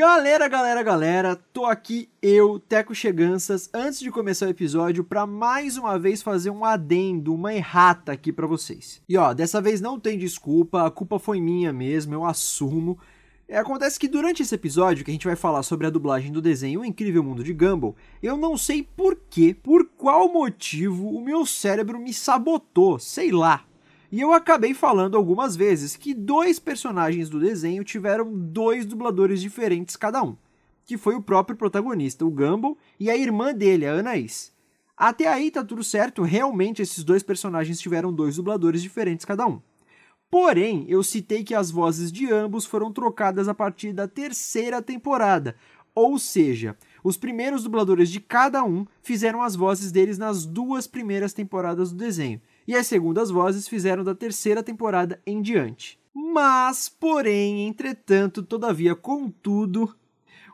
Galera, 0.00 0.48
galera, 0.48 0.82
galera, 0.82 1.36
tô 1.52 1.66
aqui 1.66 2.08
eu, 2.22 2.58
Teco 2.58 2.94
Cheganças, 2.94 3.68
antes 3.74 4.00
de 4.00 4.10
começar 4.10 4.46
o 4.46 4.48
episódio, 4.48 5.04
para 5.04 5.26
mais 5.26 5.76
uma 5.76 5.98
vez 5.98 6.22
fazer 6.22 6.48
um 6.48 6.64
adendo, 6.64 7.34
uma 7.34 7.52
errata 7.52 8.10
aqui 8.10 8.32
para 8.32 8.46
vocês. 8.46 9.02
E 9.06 9.18
ó, 9.18 9.34
dessa 9.34 9.60
vez 9.60 9.78
não 9.78 10.00
tem 10.00 10.16
desculpa, 10.16 10.86
a 10.86 10.90
culpa 10.90 11.18
foi 11.18 11.38
minha 11.38 11.70
mesmo, 11.70 12.14
eu 12.14 12.24
assumo. 12.24 12.98
É, 13.46 13.58
acontece 13.58 14.00
que 14.00 14.08
durante 14.08 14.42
esse 14.42 14.54
episódio, 14.54 15.04
que 15.04 15.10
a 15.10 15.12
gente 15.12 15.26
vai 15.26 15.36
falar 15.36 15.62
sobre 15.62 15.86
a 15.86 15.90
dublagem 15.90 16.32
do 16.32 16.40
desenho 16.40 16.80
O 16.80 16.84
Incrível 16.86 17.22
Mundo 17.22 17.44
de 17.44 17.52
Gumball, 17.52 17.94
eu 18.22 18.38
não 18.38 18.56
sei 18.56 18.82
por 18.82 19.14
que, 19.28 19.52
por 19.52 19.84
qual 19.98 20.32
motivo 20.32 21.10
o 21.10 21.22
meu 21.22 21.44
cérebro 21.44 22.00
me 22.00 22.14
sabotou, 22.14 22.98
sei 22.98 23.30
lá. 23.30 23.66
E 24.12 24.20
eu 24.20 24.32
acabei 24.32 24.74
falando 24.74 25.16
algumas 25.16 25.54
vezes 25.54 25.94
que 25.94 26.12
dois 26.12 26.58
personagens 26.58 27.28
do 27.28 27.38
desenho 27.38 27.84
tiveram 27.84 28.32
dois 28.32 28.84
dubladores 28.84 29.40
diferentes 29.40 29.94
cada 29.94 30.20
um, 30.20 30.36
que 30.84 30.98
foi 30.98 31.14
o 31.14 31.22
próprio 31.22 31.56
protagonista, 31.56 32.24
o 32.24 32.30
Gumball, 32.30 32.76
e 32.98 33.08
a 33.08 33.16
irmã 33.16 33.54
dele, 33.54 33.86
a 33.86 33.92
Anaís. 33.92 34.52
Até 34.96 35.28
aí 35.28 35.48
tá 35.48 35.64
tudo 35.64 35.84
certo, 35.84 36.22
realmente 36.22 36.82
esses 36.82 37.04
dois 37.04 37.22
personagens 37.22 37.78
tiveram 37.78 38.12
dois 38.12 38.36
dubladores 38.36 38.82
diferentes 38.82 39.24
cada 39.24 39.46
um. 39.46 39.60
Porém, 40.28 40.84
eu 40.88 41.04
citei 41.04 41.44
que 41.44 41.54
as 41.54 41.70
vozes 41.70 42.10
de 42.10 42.32
ambos 42.32 42.66
foram 42.66 42.92
trocadas 42.92 43.46
a 43.48 43.54
partir 43.54 43.92
da 43.92 44.08
terceira 44.08 44.82
temporada, 44.82 45.54
ou 45.94 46.18
seja, 46.18 46.76
os 47.02 47.16
primeiros 47.16 47.62
dubladores 47.62 48.10
de 48.10 48.20
cada 48.20 48.64
um 48.64 48.86
fizeram 49.02 49.42
as 49.42 49.54
vozes 49.54 49.92
deles 49.92 50.18
nas 50.18 50.44
duas 50.44 50.86
primeiras 50.86 51.32
temporadas 51.32 51.92
do 51.92 51.96
desenho, 51.96 52.40
e 52.70 52.76
as 52.76 52.86
segundas 52.86 53.32
vozes 53.32 53.66
fizeram 53.66 54.04
da 54.04 54.14
terceira 54.14 54.62
temporada 54.62 55.20
em 55.26 55.42
diante. 55.42 55.98
Mas, 56.14 56.88
porém, 56.88 57.66
entretanto, 57.66 58.44
todavia, 58.44 58.94
contudo, 58.94 59.92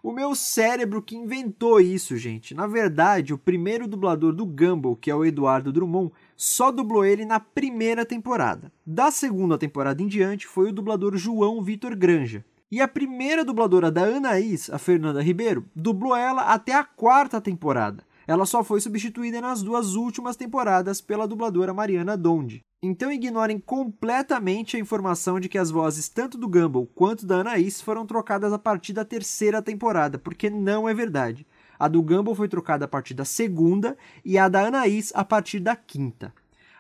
o 0.02 0.14
meu 0.14 0.34
cérebro 0.34 1.02
que 1.02 1.14
inventou 1.14 1.78
isso, 1.78 2.16
gente. 2.16 2.54
Na 2.54 2.66
verdade, 2.66 3.34
o 3.34 3.38
primeiro 3.38 3.86
dublador 3.86 4.32
do 4.32 4.46
Gumball, 4.46 4.96
que 4.96 5.10
é 5.10 5.14
o 5.14 5.26
Eduardo 5.26 5.70
Drummond, 5.70 6.10
só 6.34 6.73
dublou 6.73 7.04
ele 7.04 7.26
na 7.26 7.38
primeira 7.38 8.02
temporada. 8.06 8.73
Da 8.86 9.10
segunda 9.10 9.58
temporada 9.58 10.02
em 10.02 10.06
diante 10.06 10.46
foi 10.46 10.70
o 10.70 10.73
dublador 10.73 11.18
João 11.18 11.62
Vitor 11.62 11.95
Granja. 11.95 12.42
E 12.70 12.80
a 12.80 12.88
primeira 12.88 13.45
dubladora 13.45 13.90
da 13.90 14.04
Anaís, 14.04 14.70
a 14.70 14.78
Fernanda 14.78 15.23
Ribeiro, 15.23 15.66
dublou 15.76 16.16
ela 16.16 16.45
até 16.45 16.73
a 16.73 16.82
quarta 16.82 17.42
temporada 17.42 18.02
ela 18.27 18.45
só 18.45 18.65
foi 18.65 18.80
substituída 18.80 19.41
nas 19.41 19.63
duas 19.63 19.95
últimas 19.95 20.37
temporadas 20.37 21.01
pela 21.01 21.29
dubladora 21.29 21.73
Mariana 21.73 22.16
Donde. 22.16 22.60
Então 22.82 23.10
ignorem 23.10 23.59
completamente 23.59 24.77
a 24.77 24.80
informação 24.80 25.41
de 25.41 25.49
que 25.49 25.59
as 25.59 25.71
vozes 25.71 26.09
tanto 26.09 26.37
do 26.37 26.49
Gumball 26.49 26.87
quanto 26.95 27.24
da 27.24 27.37
Anaís 27.37 27.80
foram 27.80 28.04
trocadas 28.04 28.52
a 28.52 28.59
partir 28.59 28.93
da 28.93 29.04
terceira 29.04 29.63
temporada, 29.63 30.19
porque 30.19 30.51
não 30.51 30.88
é 30.88 30.95
verdade. 30.95 31.47
A 31.79 31.88
do 31.88 32.02
Gumball 32.02 32.35
foi 32.35 32.49
trocada 32.49 32.85
a 32.85 32.88
partir 32.88 33.15
da 33.15 33.24
segunda 33.24 33.97
e 34.24 34.38
a 34.38 34.49
da 34.49 34.66
Anaís 34.66 35.13
a 35.15 35.24
partir 35.24 35.60
da 35.60 35.77
quinta. 35.77 36.32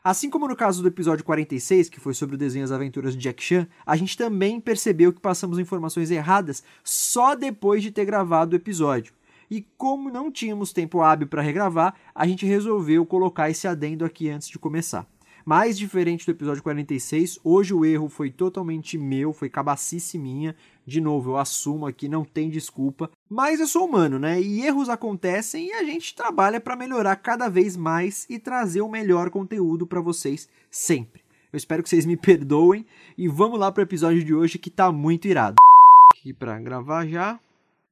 Assim 0.02 0.30
como 0.30 0.46
no 0.46 0.54
caso 0.54 0.82
do 0.82 0.88
episódio 0.88 1.24
46, 1.24 1.88
que 1.88 1.98
foi 1.98 2.14
sobre 2.14 2.36
o 2.36 2.38
desenho 2.38 2.64
As 2.64 2.70
Aventuras 2.70 3.12
de 3.12 3.18
Jack 3.18 3.42
Chan, 3.42 3.66
a 3.84 3.96
gente 3.96 4.16
também 4.16 4.60
percebeu 4.60 5.12
que 5.12 5.20
passamos 5.20 5.58
informações 5.58 6.12
erradas 6.12 6.62
só 6.84 7.34
depois 7.34 7.82
de 7.82 7.90
ter 7.90 8.04
gravado 8.04 8.52
o 8.52 8.56
episódio. 8.56 9.12
E 9.50 9.64
como 9.76 10.10
não 10.10 10.30
tínhamos 10.30 10.72
tempo 10.72 11.00
hábil 11.00 11.28
para 11.28 11.42
regravar, 11.42 11.94
a 12.14 12.26
gente 12.26 12.44
resolveu 12.46 13.06
colocar 13.06 13.50
esse 13.50 13.68
adendo 13.68 14.04
aqui 14.04 14.28
antes 14.28 14.48
de 14.48 14.58
começar. 14.58 15.06
Mais 15.46 15.78
diferente 15.78 16.26
do 16.26 16.32
episódio 16.32 16.60
46, 16.60 17.38
hoje 17.44 17.72
o 17.72 17.84
erro 17.84 18.08
foi 18.08 18.32
totalmente 18.32 18.98
meu, 18.98 19.32
foi 19.32 19.48
cabacice 19.48 20.18
minha. 20.18 20.56
De 20.84 21.00
novo, 21.00 21.30
eu 21.30 21.36
assumo 21.36 21.86
aqui, 21.86 22.08
não 22.08 22.24
tem 22.24 22.50
desculpa. 22.50 23.08
Mas 23.30 23.60
eu 23.60 23.66
sou 23.68 23.86
humano, 23.86 24.18
né? 24.18 24.40
E 24.40 24.66
erros 24.66 24.88
acontecem 24.88 25.68
e 25.68 25.72
a 25.72 25.84
gente 25.84 26.16
trabalha 26.16 26.60
para 26.60 26.74
melhorar 26.74 27.14
cada 27.14 27.48
vez 27.48 27.76
mais 27.76 28.26
e 28.28 28.40
trazer 28.40 28.80
o 28.80 28.88
melhor 28.88 29.30
conteúdo 29.30 29.86
para 29.86 30.00
vocês 30.00 30.48
sempre. 30.68 31.22
Eu 31.52 31.56
espero 31.56 31.80
que 31.80 31.88
vocês 31.88 32.04
me 32.04 32.16
perdoem 32.16 32.84
e 33.16 33.28
vamos 33.28 33.60
lá 33.60 33.70
para 33.70 33.82
o 33.82 33.84
episódio 33.84 34.24
de 34.24 34.34
hoje 34.34 34.58
que 34.58 34.68
tá 34.68 34.90
muito 34.90 35.28
irado. 35.28 35.54
Aqui 36.12 36.32
para 36.32 36.58
gravar 36.58 37.06
já. 37.06 37.38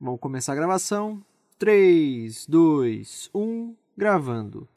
Vamos 0.00 0.18
começar 0.18 0.54
a 0.54 0.56
gravação. 0.56 1.22
3, 1.56 2.46
2, 2.48 3.30
1, 3.32 3.74
gravando. 3.96 4.68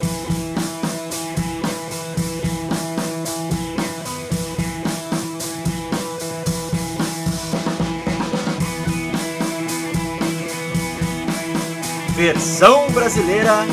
Versão 12.16 12.92
brasileira 12.92 13.66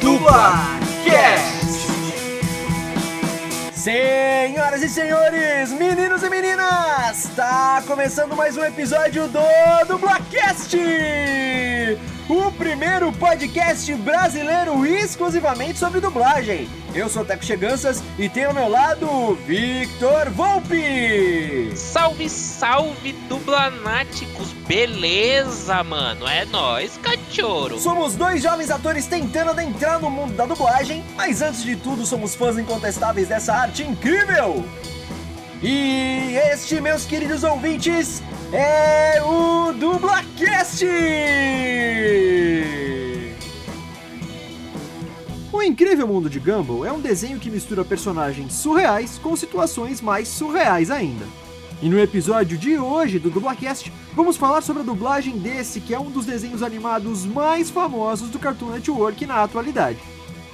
Dublacast. 0.00 1.51
Senhoras 3.82 4.80
e 4.80 4.88
senhores, 4.88 5.72
meninos 5.72 6.22
e 6.22 6.30
meninas, 6.30 7.24
está 7.24 7.82
começando 7.84 8.36
mais 8.36 8.56
um 8.56 8.62
episódio 8.62 9.26
do 9.26 9.40
Dublacast! 9.88 10.76
O 12.28 12.50
primeiro 12.52 13.12
podcast 13.12 13.92
brasileiro 13.96 14.86
exclusivamente 14.86 15.78
sobre 15.78 16.00
dublagem. 16.00 16.68
Eu 16.94 17.08
sou 17.08 17.22
o 17.22 17.24
Teco 17.24 17.44
Cheganças 17.44 18.02
e 18.18 18.28
tenho 18.28 18.48
ao 18.48 18.54
meu 18.54 18.68
lado 18.68 19.34
Victor 19.46 20.30
Volpe. 20.30 21.72
Salve, 21.74 22.28
salve, 22.28 23.12
dublanáticos. 23.28 24.52
Beleza, 24.66 25.82
mano. 25.82 26.26
É 26.28 26.44
nós, 26.44 26.98
cachorro. 26.98 27.78
Somos 27.78 28.14
dois 28.14 28.42
jovens 28.42 28.70
atores 28.70 29.06
tentando 29.06 29.50
adentrar 29.50 29.98
no 30.00 30.10
mundo 30.10 30.34
da 30.34 30.44
dublagem, 30.46 31.04
mas 31.16 31.42
antes 31.42 31.62
de 31.62 31.76
tudo 31.76 32.04
somos 32.04 32.34
fãs 32.34 32.58
incontestáveis 32.58 33.28
dessa 33.28 33.54
arte 33.54 33.82
incrível. 33.82 34.64
E 35.64 36.34
este, 36.50 36.80
meus 36.80 37.06
queridos 37.06 37.44
ouvintes, 37.44 38.20
é 38.52 39.22
o 39.22 39.72
DublaCast! 39.72 40.84
O 45.52 45.62
Incrível 45.62 46.08
Mundo 46.08 46.28
de 46.28 46.40
Gumball 46.40 46.84
é 46.84 46.90
um 46.90 46.98
desenho 46.98 47.38
que 47.38 47.48
mistura 47.48 47.84
personagens 47.84 48.54
surreais 48.54 49.18
com 49.18 49.36
situações 49.36 50.00
mais 50.00 50.26
surreais 50.26 50.90
ainda. 50.90 51.24
E 51.80 51.88
no 51.88 52.00
episódio 52.00 52.58
de 52.58 52.76
hoje 52.76 53.20
do 53.20 53.30
Dublacast, 53.30 53.92
vamos 54.14 54.36
falar 54.36 54.62
sobre 54.62 54.82
a 54.82 54.84
dublagem 54.84 55.38
desse 55.38 55.80
que 55.80 55.94
é 55.94 56.00
um 56.00 56.10
dos 56.10 56.26
desenhos 56.26 56.64
animados 56.64 57.24
mais 57.24 57.70
famosos 57.70 58.30
do 58.30 58.38
Cartoon 58.40 58.70
Network 58.70 59.24
na 59.26 59.44
atualidade. 59.44 59.98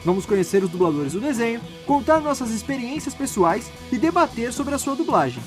Vamos 0.08 0.24
conhecer 0.24 0.64
os 0.64 0.70
dubladores 0.70 1.12
do 1.12 1.20
desenho, 1.20 1.60
contar 1.84 2.22
nossas 2.22 2.50
experiências 2.50 3.14
pessoais 3.14 3.70
e 3.92 3.98
debater 3.98 4.54
sobre 4.54 4.74
a 4.74 4.78
sua 4.78 4.96
dublagem. 4.96 5.42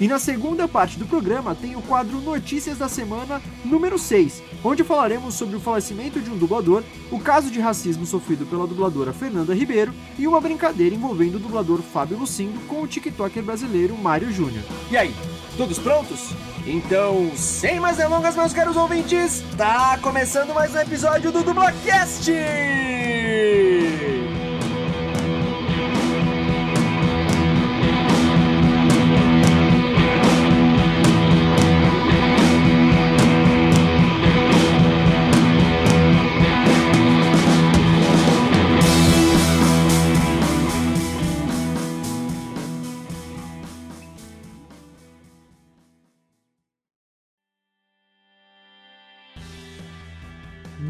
E 0.00 0.08
na 0.08 0.18
segunda 0.18 0.66
parte 0.66 0.98
do 0.98 1.06
programa 1.06 1.54
tem 1.54 1.76
o 1.76 1.82
quadro 1.82 2.20
Notícias 2.20 2.78
da 2.78 2.88
Semana 2.88 3.40
número 3.64 3.96
6, 3.96 4.42
onde 4.62 4.82
falaremos 4.82 5.34
sobre 5.34 5.54
o 5.54 5.60
falecimento 5.60 6.20
de 6.20 6.30
um 6.30 6.36
dublador, 6.36 6.82
o 7.12 7.20
caso 7.20 7.48
de 7.50 7.60
racismo 7.60 8.04
sofrido 8.04 8.44
pela 8.44 8.66
dubladora 8.66 9.12
Fernanda 9.12 9.54
Ribeiro 9.54 9.94
e 10.18 10.26
uma 10.26 10.40
brincadeira 10.40 10.94
envolvendo 10.94 11.36
o 11.36 11.38
dublador 11.38 11.80
Fábio 11.80 12.18
Lucindo 12.18 12.58
com 12.66 12.82
o 12.82 12.88
TikToker 12.88 13.42
brasileiro 13.42 13.96
Mário 13.96 14.32
Júnior. 14.32 14.64
E 14.90 14.96
aí, 14.96 15.14
todos 15.56 15.78
prontos? 15.78 16.30
Então, 16.66 17.30
sem 17.36 17.78
mais 17.78 17.96
delongas, 17.96 18.34
meus 18.34 18.52
caros 18.52 18.76
ouvintes, 18.76 19.44
tá 19.56 19.96
começando 20.02 20.52
mais 20.54 20.74
um 20.74 20.78
episódio 20.78 21.30
do 21.30 21.42
Dublacast! 21.44 22.32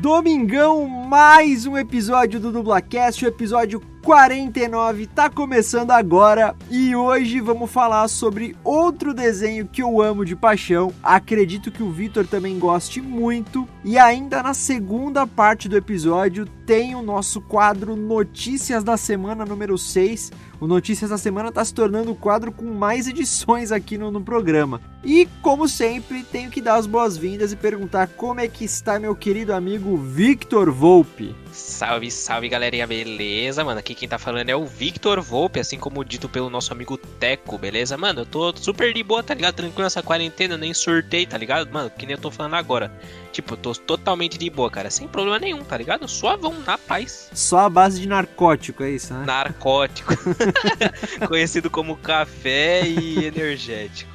Domingão, 0.04 0.86
mais 0.86 1.64
um 1.64 1.78
episódio 1.78 2.38
do 2.38 2.52
Dublacast, 2.52 3.24
o 3.24 3.28
episódio 3.28 3.80
49 4.04 5.06
tá 5.06 5.30
começando 5.30 5.90
agora 5.90 6.54
e 6.70 6.94
hoje 6.94 7.40
vamos 7.40 7.70
falar 7.70 8.06
sobre 8.08 8.54
outro 8.62 9.14
desenho 9.14 9.66
que 9.66 9.82
eu 9.82 10.02
amo 10.02 10.26
de 10.26 10.36
paixão. 10.36 10.92
Acredito 11.02 11.70
que 11.70 11.82
o 11.82 11.90
Vitor 11.90 12.26
também 12.26 12.58
goste 12.58 13.00
muito. 13.00 13.66
E 13.82 13.96
ainda 13.96 14.42
na 14.42 14.52
segunda 14.52 15.26
parte 15.26 15.70
do 15.70 15.76
episódio 15.78 16.44
tem 16.66 16.94
o 16.94 17.00
nosso 17.00 17.40
quadro 17.40 17.96
Notícias 17.96 18.84
da 18.84 18.98
Semana 18.98 19.46
número 19.46 19.78
6. 19.78 20.30
O 20.60 20.66
Notícias 20.66 21.08
da 21.08 21.16
Semana 21.16 21.48
está 21.48 21.64
se 21.64 21.72
tornando 21.72 22.12
o 22.12 22.16
quadro 22.16 22.52
com 22.52 22.66
mais 22.66 23.08
edições 23.08 23.72
aqui 23.72 23.96
no, 23.96 24.10
no 24.10 24.20
programa. 24.20 24.82
E, 25.02 25.26
como 25.40 25.66
sempre, 25.66 26.22
tenho 26.24 26.50
que 26.50 26.60
dar 26.60 26.74
as 26.76 26.86
boas-vindas 26.86 27.52
e 27.52 27.56
perguntar 27.56 28.08
como 28.08 28.40
é 28.40 28.48
que 28.48 28.66
está 28.66 28.98
meu 28.98 29.16
querido 29.16 29.54
amigo 29.54 29.96
Victor 29.96 30.70
Volpe. 30.70 31.34
Salve, 31.54 32.10
salve 32.10 32.48
galerinha, 32.48 32.84
beleza, 32.84 33.62
mano? 33.62 33.78
Aqui 33.78 33.94
quem 33.94 34.08
tá 34.08 34.18
falando 34.18 34.48
é 34.48 34.56
o 34.56 34.66
Victor 34.66 35.22
Volpe, 35.22 35.60
assim 35.60 35.78
como 35.78 36.04
dito 36.04 36.28
pelo 36.28 36.50
nosso 36.50 36.72
amigo 36.72 36.98
Teco, 36.98 37.56
beleza? 37.56 37.96
Mano, 37.96 38.22
eu 38.22 38.26
tô 38.26 38.52
super 38.56 38.92
de 38.92 39.04
boa, 39.04 39.22
tá 39.22 39.34
ligado? 39.34 39.54
Tranquilo 39.54 39.84
nessa 39.84 40.02
quarentena, 40.02 40.54
eu 40.54 40.58
nem 40.58 40.74
surtei, 40.74 41.24
tá 41.24 41.38
ligado? 41.38 41.72
Mano, 41.72 41.88
que 41.90 42.06
nem 42.06 42.16
eu 42.16 42.20
tô 42.20 42.28
falando 42.28 42.54
agora. 42.54 42.92
Tipo, 43.30 43.54
eu 43.54 43.56
tô 43.56 43.72
totalmente 43.72 44.36
de 44.36 44.50
boa, 44.50 44.68
cara, 44.68 44.90
sem 44.90 45.06
problema 45.06 45.38
nenhum, 45.38 45.62
tá 45.62 45.76
ligado? 45.76 46.08
Suavão, 46.08 46.54
na 46.66 46.76
paz. 46.76 47.30
Só 47.32 47.60
a 47.60 47.70
base 47.70 48.00
de 48.00 48.08
narcótico, 48.08 48.82
é 48.82 48.90
isso, 48.90 49.14
né? 49.14 49.24
Narcótico. 49.24 50.12
Conhecido 51.28 51.70
como 51.70 51.96
café 51.96 52.84
e 52.84 53.26
energético. 53.26 54.10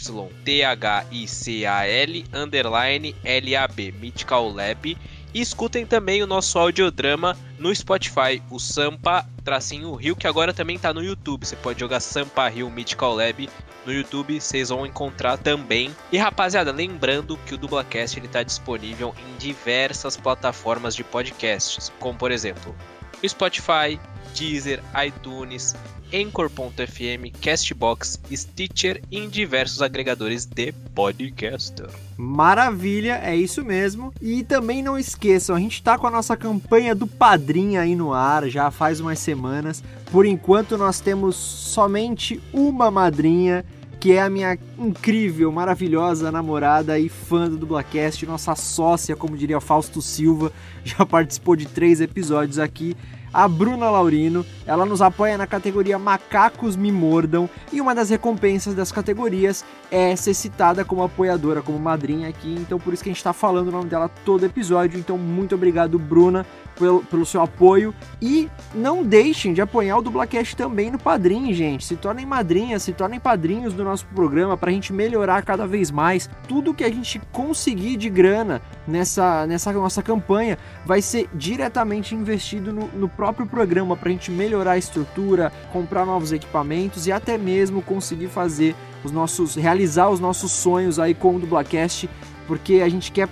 Underline 2.33 3.15
L-A-B, 3.25 3.93
Mythical 4.01 4.51
Lab. 4.51 4.97
E 5.37 5.41
escutem 5.43 5.85
também 5.85 6.23
o 6.23 6.27
nosso 6.27 6.59
audiodrama 6.59 7.37
no 7.59 7.75
Spotify, 7.77 8.43
o 8.51 8.59
Sampa 8.59 9.23
Tracinho 9.45 9.93
Rio, 9.95 10.17
que 10.17 10.27
agora 10.27 10.55
também 10.55 10.79
tá 10.79 10.95
no 10.95 11.05
YouTube. 11.05 11.45
Você 11.47 11.55
pode 11.55 11.79
jogar 11.79 12.01
Sampa 12.01 12.49
Rio 12.49 12.71
Mythical 12.71 13.15
Lab 13.15 13.47
no 13.85 13.93
YouTube, 13.93 14.41
vocês 14.41 14.71
vão 14.71 14.87
encontrar 14.87 15.37
também. 15.37 15.95
E 16.11 16.17
rapaziada, 16.17 16.73
lembrando 16.73 17.37
que 17.45 17.53
o 17.53 17.59
Dublacast 17.59 18.19
ele 18.19 18.29
tá 18.29 18.43
disponível 18.43 19.15
em 19.29 19.37
diversas 19.37 20.17
plataformas 20.17 20.97
de 20.97 21.05
podcasts, 21.05 21.93
como 22.01 22.19
por 22.19 22.31
exemplo, 22.31 22.75
o 23.23 23.29
Spotify, 23.29 24.01
Deezer, 24.35 24.83
iTunes, 25.07 25.75
Anchor.fm, 26.13 27.33
Castbox, 27.41 28.19
Stitcher 28.33 29.03
e 29.11 29.19
em 29.19 29.29
diversos 29.29 29.83
agregadores 29.83 30.45
de 30.45 30.73
podcaster. 30.95 31.89
Maravilha, 32.17 33.21
é 33.23 33.35
isso 33.35 33.65
mesmo. 33.65 34.13
E 34.23 34.43
também 34.45 34.83
não 34.83 34.99
esqueçam, 34.99 35.57
a 35.57 35.59
gente 35.59 35.83
tá 35.83 35.99
com 35.99 36.07
a 36.07 36.11
nossa 36.11 36.37
campanha 36.37 36.95
do 36.95 37.07
Padrinho 37.07 37.81
aí 37.81 37.97
no 37.97 38.13
ar 38.13 38.49
já 38.49 38.71
faz 38.71 39.01
umas 39.01 39.19
semanas. 39.19 39.83
Por 40.11 40.25
enquanto 40.25 40.79
nós 40.79 41.01
temos 41.01 41.37
somente 41.37 42.41
uma 42.53 42.91
madrinha 42.91 43.65
que 43.99 44.13
é 44.13 44.23
a 44.23 44.31
minha 44.31 44.59
incrível, 44.79 45.51
maravilhosa 45.51 46.31
namorada 46.31 46.99
e 46.99 47.09
fã 47.09 47.49
do 47.49 47.57
Dublacast, 47.57 48.25
nossa 48.27 48.55
sócia, 48.55 49.17
como 49.17 49.37
diria 49.37 49.61
Fausto 49.61 50.03
Silva, 50.03 50.53
já 50.85 51.05
participou 51.05 51.57
de 51.57 51.67
três 51.67 52.01
episódios 52.01 52.59
aqui 52.59 52.97
a 53.37 53.47
Bruna 53.47 53.91
Laurino. 53.91 54.47
Ela 54.67 54.87
nos 54.87 55.03
apoia 55.03 55.37
na 55.37 55.47
categoria 55.47 55.99
Macacos 55.99 56.75
Me 56.75 56.91
Mordam 56.91 57.51
e 57.71 57.83
uma 57.83 57.95
das 57.95 58.09
recompensas 58.09 58.75
das 58.75 58.91
categorias 58.91 59.63
é 59.91 60.17
ser 60.17 60.33
citada 60.33 60.87
como 60.87 61.03
apoiadora, 61.03 61.61
como 61.61 61.79
madrinha 61.79 62.31
aqui. 62.31 62.57
Então 62.59 62.81
por 62.81 62.95
isso 62.95 63.03
que 63.03 63.11
a 63.11 63.13
gente 63.13 63.19
está 63.19 63.35
falando 63.35 63.69
o 63.69 63.73
nome 63.73 63.91
dela 63.91 64.09
todo 64.25 64.47
episódio. 64.47 64.99
Então 64.99 65.19
muito 65.19 65.55
obrigado, 65.55 65.99
Bruna, 65.99 66.47
pelo, 66.79 67.03
pelo 67.05 67.27
seu 67.27 67.41
apoio. 67.43 67.95
E 68.21 68.49
não 68.75 69.03
deixem 69.03 69.53
de 69.53 69.61
apoiar 69.61 69.99
o 69.99 70.03
Dublacast 70.03 70.57
também 70.57 70.91
no 70.91 70.99
Padrim, 70.99 71.53
gente. 71.53 71.85
Se 71.85 71.97
tornem 71.97 72.25
madrinhas, 72.25 72.83
se 72.83 72.93
tornem 72.93 73.19
padrinhos 73.19 73.73
do 73.73 73.85
nosso 73.85 74.07
programa 74.07 74.57
para 74.57 74.71
a 74.71 74.73
gente 74.73 74.93
melhorar 74.93 75.43
cada 75.43 75.67
vez 75.67 75.91
mais. 75.91 76.29
Tudo 76.49 76.75
que 76.75 76.85
a 76.85 76.91
gente 76.91 77.21
conseguir 77.33 77.97
de 77.97 78.09
grana 78.09 78.63
nessa, 78.87 79.47
nessa 79.47 79.73
nossa 79.73 80.03
campanha 80.03 80.59
vai 80.85 81.03
ser 81.03 81.29
diretamente 81.35 82.15
investido 82.15 82.73
no, 82.73 82.89
no 82.89 83.09
próprio 83.09 83.47
programa 83.47 83.97
para 83.97 84.09
a 84.09 84.13
gente 84.13 84.31
melhorar 84.31 84.73
a 84.73 84.79
estrutura, 84.79 85.53
comprar 85.73 86.07
novos 86.07 86.33
equipamentos 86.33 87.07
e 87.07 87.13
até 87.13 87.37
mesmo 87.37 87.83
conseguir 87.83 88.29
fazer 88.29 88.75
os 89.05 89.13
nossos, 89.13 89.55
realizar 89.55 90.09
os 90.09 90.21
nossos 90.21 90.51
sonhos 90.53 90.99
aí 90.99 91.15
com 91.15 91.37
o 91.37 91.39
Dublacast, 91.39 92.09
porque 92.47 92.81
a 92.81 92.89
gente 92.89 93.13
quer 93.13 93.29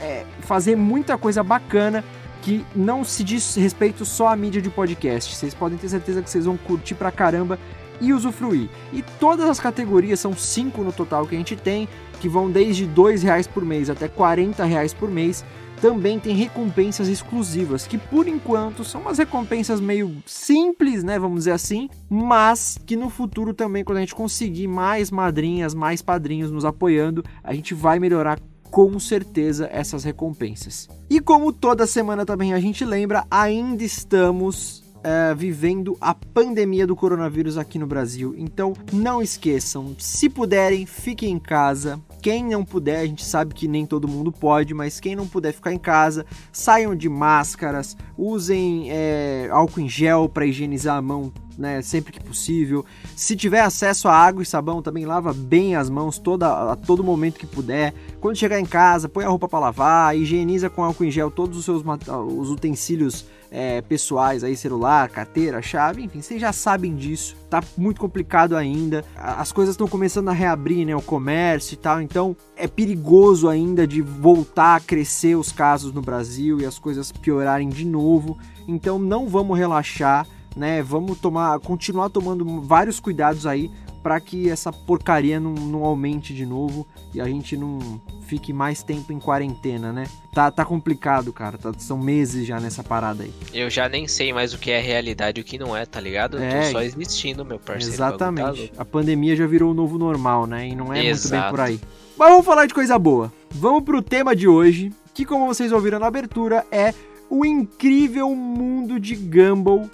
é, 0.00 0.24
fazer 0.40 0.76
muita 0.76 1.18
coisa 1.18 1.42
bacana 1.42 2.04
que 2.42 2.64
não 2.74 3.04
se 3.04 3.22
diz 3.22 3.54
respeito 3.54 4.04
só 4.04 4.28
à 4.28 4.36
mídia 4.36 4.62
de 4.62 4.70
podcast. 4.70 5.34
Vocês 5.34 5.54
podem 5.54 5.78
ter 5.78 5.88
certeza 5.88 6.22
que 6.22 6.30
vocês 6.30 6.46
vão 6.46 6.56
curtir 6.56 6.94
pra 6.94 7.10
caramba 7.10 7.58
e 8.00 8.12
usufruir. 8.12 8.68
E 8.92 9.02
todas 9.18 9.48
as 9.48 9.60
categorias, 9.60 10.20
são 10.20 10.34
cinco 10.34 10.82
no 10.82 10.92
total 10.92 11.26
que 11.26 11.34
a 11.34 11.38
gente 11.38 11.56
tem, 11.56 11.88
que 12.20 12.28
vão 12.28 12.50
desde 12.50 12.84
R$ 12.84 13.16
reais 13.22 13.46
por 13.46 13.64
mês 13.64 13.90
até 13.90 14.06
R$ 14.06 14.66
reais 14.66 14.94
por 14.94 15.10
mês, 15.10 15.44
também 15.80 16.18
tem 16.20 16.34
recompensas 16.34 17.08
exclusivas, 17.08 17.86
que 17.86 17.96
por 17.96 18.28
enquanto 18.28 18.84
são 18.84 19.00
umas 19.00 19.16
recompensas 19.16 19.80
meio 19.80 20.22
simples, 20.26 21.02
né, 21.02 21.18
vamos 21.18 21.40
dizer 21.40 21.52
assim, 21.52 21.88
mas 22.08 22.78
que 22.84 22.96
no 22.96 23.08
futuro 23.08 23.54
também, 23.54 23.82
quando 23.82 23.98
a 23.98 24.00
gente 24.00 24.14
conseguir 24.14 24.68
mais 24.68 25.10
madrinhas, 25.10 25.74
mais 25.74 26.02
padrinhos 26.02 26.50
nos 26.50 26.66
apoiando, 26.66 27.24
a 27.42 27.54
gente 27.54 27.72
vai 27.72 27.98
melhorar 27.98 28.38
com 28.70 28.98
certeza 28.98 29.68
essas 29.72 30.04
recompensas. 30.04 30.99
E 31.10 31.18
como 31.18 31.52
toda 31.52 31.88
semana 31.88 32.24
também 32.24 32.54
a 32.54 32.60
gente 32.60 32.84
lembra, 32.84 33.26
ainda 33.28 33.82
estamos 33.82 34.84
é, 35.02 35.34
vivendo 35.34 35.98
a 36.00 36.14
pandemia 36.14 36.86
do 36.86 36.94
coronavírus 36.94 37.58
aqui 37.58 37.80
no 37.80 37.86
Brasil. 37.86 38.32
Então 38.38 38.74
não 38.92 39.20
esqueçam, 39.20 39.96
se 39.98 40.28
puderem, 40.28 40.86
fiquem 40.86 41.32
em 41.32 41.38
casa. 41.40 42.00
Quem 42.22 42.44
não 42.44 42.64
puder, 42.64 43.00
a 43.00 43.06
gente 43.06 43.24
sabe 43.24 43.54
que 43.54 43.66
nem 43.66 43.84
todo 43.84 44.06
mundo 44.06 44.30
pode, 44.30 44.72
mas 44.72 45.00
quem 45.00 45.16
não 45.16 45.26
puder 45.26 45.52
ficar 45.52 45.72
em 45.72 45.78
casa, 45.78 46.24
saiam 46.52 46.94
de 46.94 47.08
máscaras, 47.08 47.96
usem 48.16 48.86
é, 48.88 49.48
álcool 49.50 49.80
em 49.80 49.88
gel 49.88 50.28
para 50.28 50.46
higienizar 50.46 50.96
a 50.96 51.02
mão 51.02 51.32
né, 51.60 51.82
sempre 51.82 52.10
que 52.12 52.20
possível. 52.20 52.84
Se 53.14 53.36
tiver 53.36 53.60
acesso 53.60 54.08
a 54.08 54.14
água 54.14 54.42
e 54.42 54.46
sabão, 54.46 54.80
também 54.82 55.04
lava 55.04 55.32
bem 55.34 55.76
as 55.76 55.90
mãos 55.90 56.18
toda, 56.18 56.72
a 56.72 56.74
todo 56.74 57.04
momento 57.04 57.38
que 57.38 57.46
puder. 57.46 57.92
Quando 58.18 58.36
chegar 58.36 58.58
em 58.58 58.64
casa, 58.64 59.08
põe 59.08 59.24
a 59.24 59.28
roupa 59.28 59.46
para 59.46 59.58
lavar, 59.58 60.16
higieniza 60.16 60.70
com 60.70 60.82
álcool 60.82 61.04
em 61.04 61.10
gel 61.10 61.30
todos 61.30 61.58
os 61.58 61.64
seus 61.64 61.84
os 62.10 62.50
utensílios 62.50 63.26
é, 63.50 63.80
pessoais 63.82 64.44
aí, 64.44 64.56
celular, 64.56 65.08
carteira, 65.08 65.60
chave, 65.60 66.02
enfim, 66.02 66.22
vocês 66.22 66.40
já 66.40 66.52
sabem 66.52 66.94
disso. 66.94 67.36
Tá 67.50 67.62
muito 67.76 68.00
complicado 68.00 68.56
ainda. 68.56 69.04
As 69.16 69.50
coisas 69.50 69.74
estão 69.74 69.88
começando 69.88 70.28
a 70.28 70.32
reabrir, 70.32 70.86
né, 70.86 70.94
o 70.94 71.02
comércio 71.02 71.74
e 71.74 71.76
tal, 71.76 72.00
então 72.00 72.36
é 72.56 72.68
perigoso 72.68 73.48
ainda 73.48 73.86
de 73.86 74.00
voltar 74.00 74.76
a 74.76 74.80
crescer 74.80 75.36
os 75.36 75.50
casos 75.50 75.92
no 75.92 76.00
Brasil 76.00 76.60
e 76.60 76.64
as 76.64 76.78
coisas 76.78 77.10
piorarem 77.10 77.68
de 77.68 77.84
novo. 77.84 78.38
Então 78.68 78.98
não 78.98 79.28
vamos 79.28 79.58
relaxar, 79.58 80.26
né? 80.56 80.82
Vamos 80.82 81.18
tomar, 81.18 81.58
continuar 81.60 82.10
tomando 82.10 82.60
vários 82.60 83.00
cuidados 83.00 83.46
aí 83.46 83.70
para 84.02 84.18
que 84.18 84.48
essa 84.48 84.72
porcaria 84.72 85.38
não, 85.38 85.52
não 85.52 85.84
aumente 85.84 86.34
de 86.34 86.46
novo 86.46 86.86
e 87.12 87.20
a 87.20 87.26
gente 87.26 87.56
não 87.56 88.00
fique 88.22 88.52
mais 88.52 88.82
tempo 88.82 89.12
em 89.12 89.18
quarentena, 89.18 89.92
né? 89.92 90.04
Tá, 90.32 90.50
tá 90.50 90.64
complicado, 90.64 91.32
cara. 91.32 91.58
Tá, 91.58 91.72
são 91.76 91.98
meses 91.98 92.46
já 92.46 92.58
nessa 92.60 92.82
parada 92.82 93.24
aí. 93.24 93.32
Eu 93.52 93.68
já 93.68 93.88
nem 93.88 94.06
sei 94.06 94.32
mais 94.32 94.54
o 94.54 94.58
que 94.58 94.70
é 94.70 94.80
realidade 94.80 95.40
e 95.40 95.42
o 95.42 95.44
que 95.44 95.58
não 95.58 95.76
é, 95.76 95.84
tá 95.84 96.00
ligado? 96.00 96.38
Eu 96.38 96.42
é, 96.42 96.66
tô 96.66 96.72
só 96.72 96.82
existindo, 96.82 97.44
meu 97.44 97.58
parceiro. 97.58 97.94
Exatamente. 97.94 98.68
Tá 98.68 98.82
a 98.82 98.84
pandemia 98.84 99.36
já 99.36 99.46
virou 99.46 99.72
o 99.72 99.74
novo 99.74 99.98
normal, 99.98 100.46
né? 100.46 100.68
E 100.68 100.74
não 100.74 100.92
é 100.92 101.04
Exato. 101.04 101.34
muito 101.34 101.42
bem 101.42 101.50
por 101.50 101.60
aí. 101.60 101.80
Mas 102.16 102.28
vamos 102.30 102.46
falar 102.46 102.66
de 102.66 102.74
coisa 102.74 102.98
boa. 102.98 103.32
Vamos 103.50 103.82
pro 103.82 104.00
tema 104.00 104.34
de 104.34 104.46
hoje, 104.46 104.92
que 105.12 105.24
como 105.24 105.46
vocês 105.46 105.72
ouviram 105.72 105.98
na 105.98 106.06
abertura, 106.06 106.64
é 106.70 106.94
o 107.28 107.44
incrível 107.44 108.34
mundo 108.34 108.98
de 108.98 109.14
Gumball. 109.14 109.88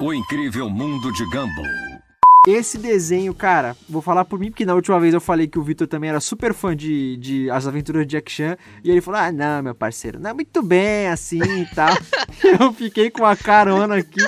O 0.00 0.14
incrível 0.14 0.70
mundo 0.70 1.12
de 1.12 1.24
Gumball. 1.24 1.98
Esse 2.46 2.78
desenho, 2.78 3.34
cara, 3.34 3.76
vou 3.88 4.00
falar 4.00 4.24
por 4.24 4.38
mim, 4.38 4.48
porque 4.48 4.64
na 4.64 4.74
última 4.74 5.00
vez 5.00 5.12
eu 5.12 5.20
falei 5.20 5.48
que 5.48 5.58
o 5.58 5.62
Vitor 5.62 5.88
também 5.88 6.08
era 6.08 6.20
super 6.20 6.54
fã 6.54 6.74
de, 6.74 7.16
de 7.16 7.50
As 7.50 7.66
Aventuras 7.66 8.06
de 8.06 8.12
Jack 8.12 8.30
Chan, 8.30 8.56
e 8.84 8.92
ele 8.92 9.00
falou: 9.00 9.20
Ah, 9.20 9.32
não, 9.32 9.60
meu 9.60 9.74
parceiro, 9.74 10.20
não 10.20 10.30
é 10.30 10.32
muito 10.32 10.62
bem 10.62 11.08
assim 11.08 11.42
e 11.62 11.66
tal. 11.74 11.90
eu 12.60 12.72
fiquei 12.72 13.10
com 13.10 13.24
a 13.24 13.34
carona 13.34 13.96
aqui, 13.96 14.24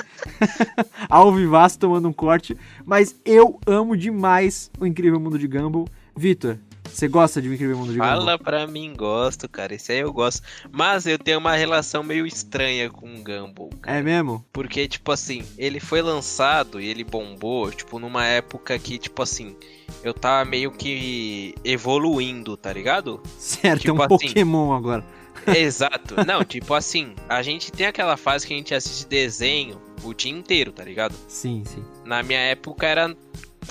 ao 1.09 1.33
vivaço, 1.33 1.79
tomando 1.79 2.09
um 2.09 2.13
corte, 2.13 2.57
mas 2.85 3.15
eu 3.23 3.57
amo 3.65 3.95
demais 3.95 4.69
o 4.77 4.85
Incrível 4.85 5.21
Mundo 5.21 5.39
de 5.39 5.47
Gumball. 5.47 5.87
Vitor, 6.13 6.57
você 6.93 7.07
gosta 7.07 7.41
de 7.41 7.49
O 7.49 7.53
Incrível 7.53 7.77
Mundo 7.77 7.93
de 7.93 7.99
Gumball? 7.99 8.17
Fala 8.17 8.39
pra 8.39 8.67
mim, 8.67 8.93
gosto, 8.95 9.47
cara. 9.49 9.73
Esse 9.73 9.91
aí 9.93 9.99
eu 9.99 10.13
gosto. 10.13 10.41
Mas 10.71 11.05
eu 11.05 11.17
tenho 11.17 11.39
uma 11.39 11.55
relação 11.55 12.03
meio 12.03 12.25
estranha 12.25 12.89
com 12.89 13.07
o 13.07 13.23
Gumball. 13.23 13.69
Cara. 13.81 13.99
É 13.99 14.01
mesmo? 14.01 14.45
Porque, 14.51 14.87
tipo 14.87 15.11
assim, 15.11 15.43
ele 15.57 15.79
foi 15.79 16.01
lançado 16.01 16.79
e 16.79 16.87
ele 16.87 17.03
bombou, 17.03 17.71
tipo, 17.71 17.99
numa 17.99 18.25
época 18.25 18.77
que, 18.77 18.97
tipo 18.97 19.21
assim, 19.21 19.55
eu 20.03 20.13
tava 20.13 20.49
meio 20.49 20.71
que 20.71 21.55
evoluindo, 21.63 22.57
tá 22.57 22.71
ligado? 22.71 23.21
Certo, 23.37 23.81
tipo 23.81 24.01
é 24.01 24.07
um 24.07 24.15
assim, 24.15 24.27
Pokémon 24.27 24.73
agora. 24.73 25.03
Exato. 25.47 26.15
Não, 26.25 26.43
tipo 26.43 26.73
assim, 26.73 27.13
a 27.27 27.41
gente 27.41 27.71
tem 27.71 27.87
aquela 27.87 28.17
fase 28.17 28.45
que 28.45 28.53
a 28.53 28.57
gente 28.57 28.73
assiste 28.73 29.07
desenho 29.07 29.81
o 30.03 30.13
dia 30.13 30.31
inteiro, 30.31 30.71
tá 30.71 30.83
ligado? 30.83 31.15
Sim, 31.27 31.63
sim. 31.65 31.83
Na 32.05 32.23
minha 32.23 32.39
época 32.39 32.87
era 32.87 33.15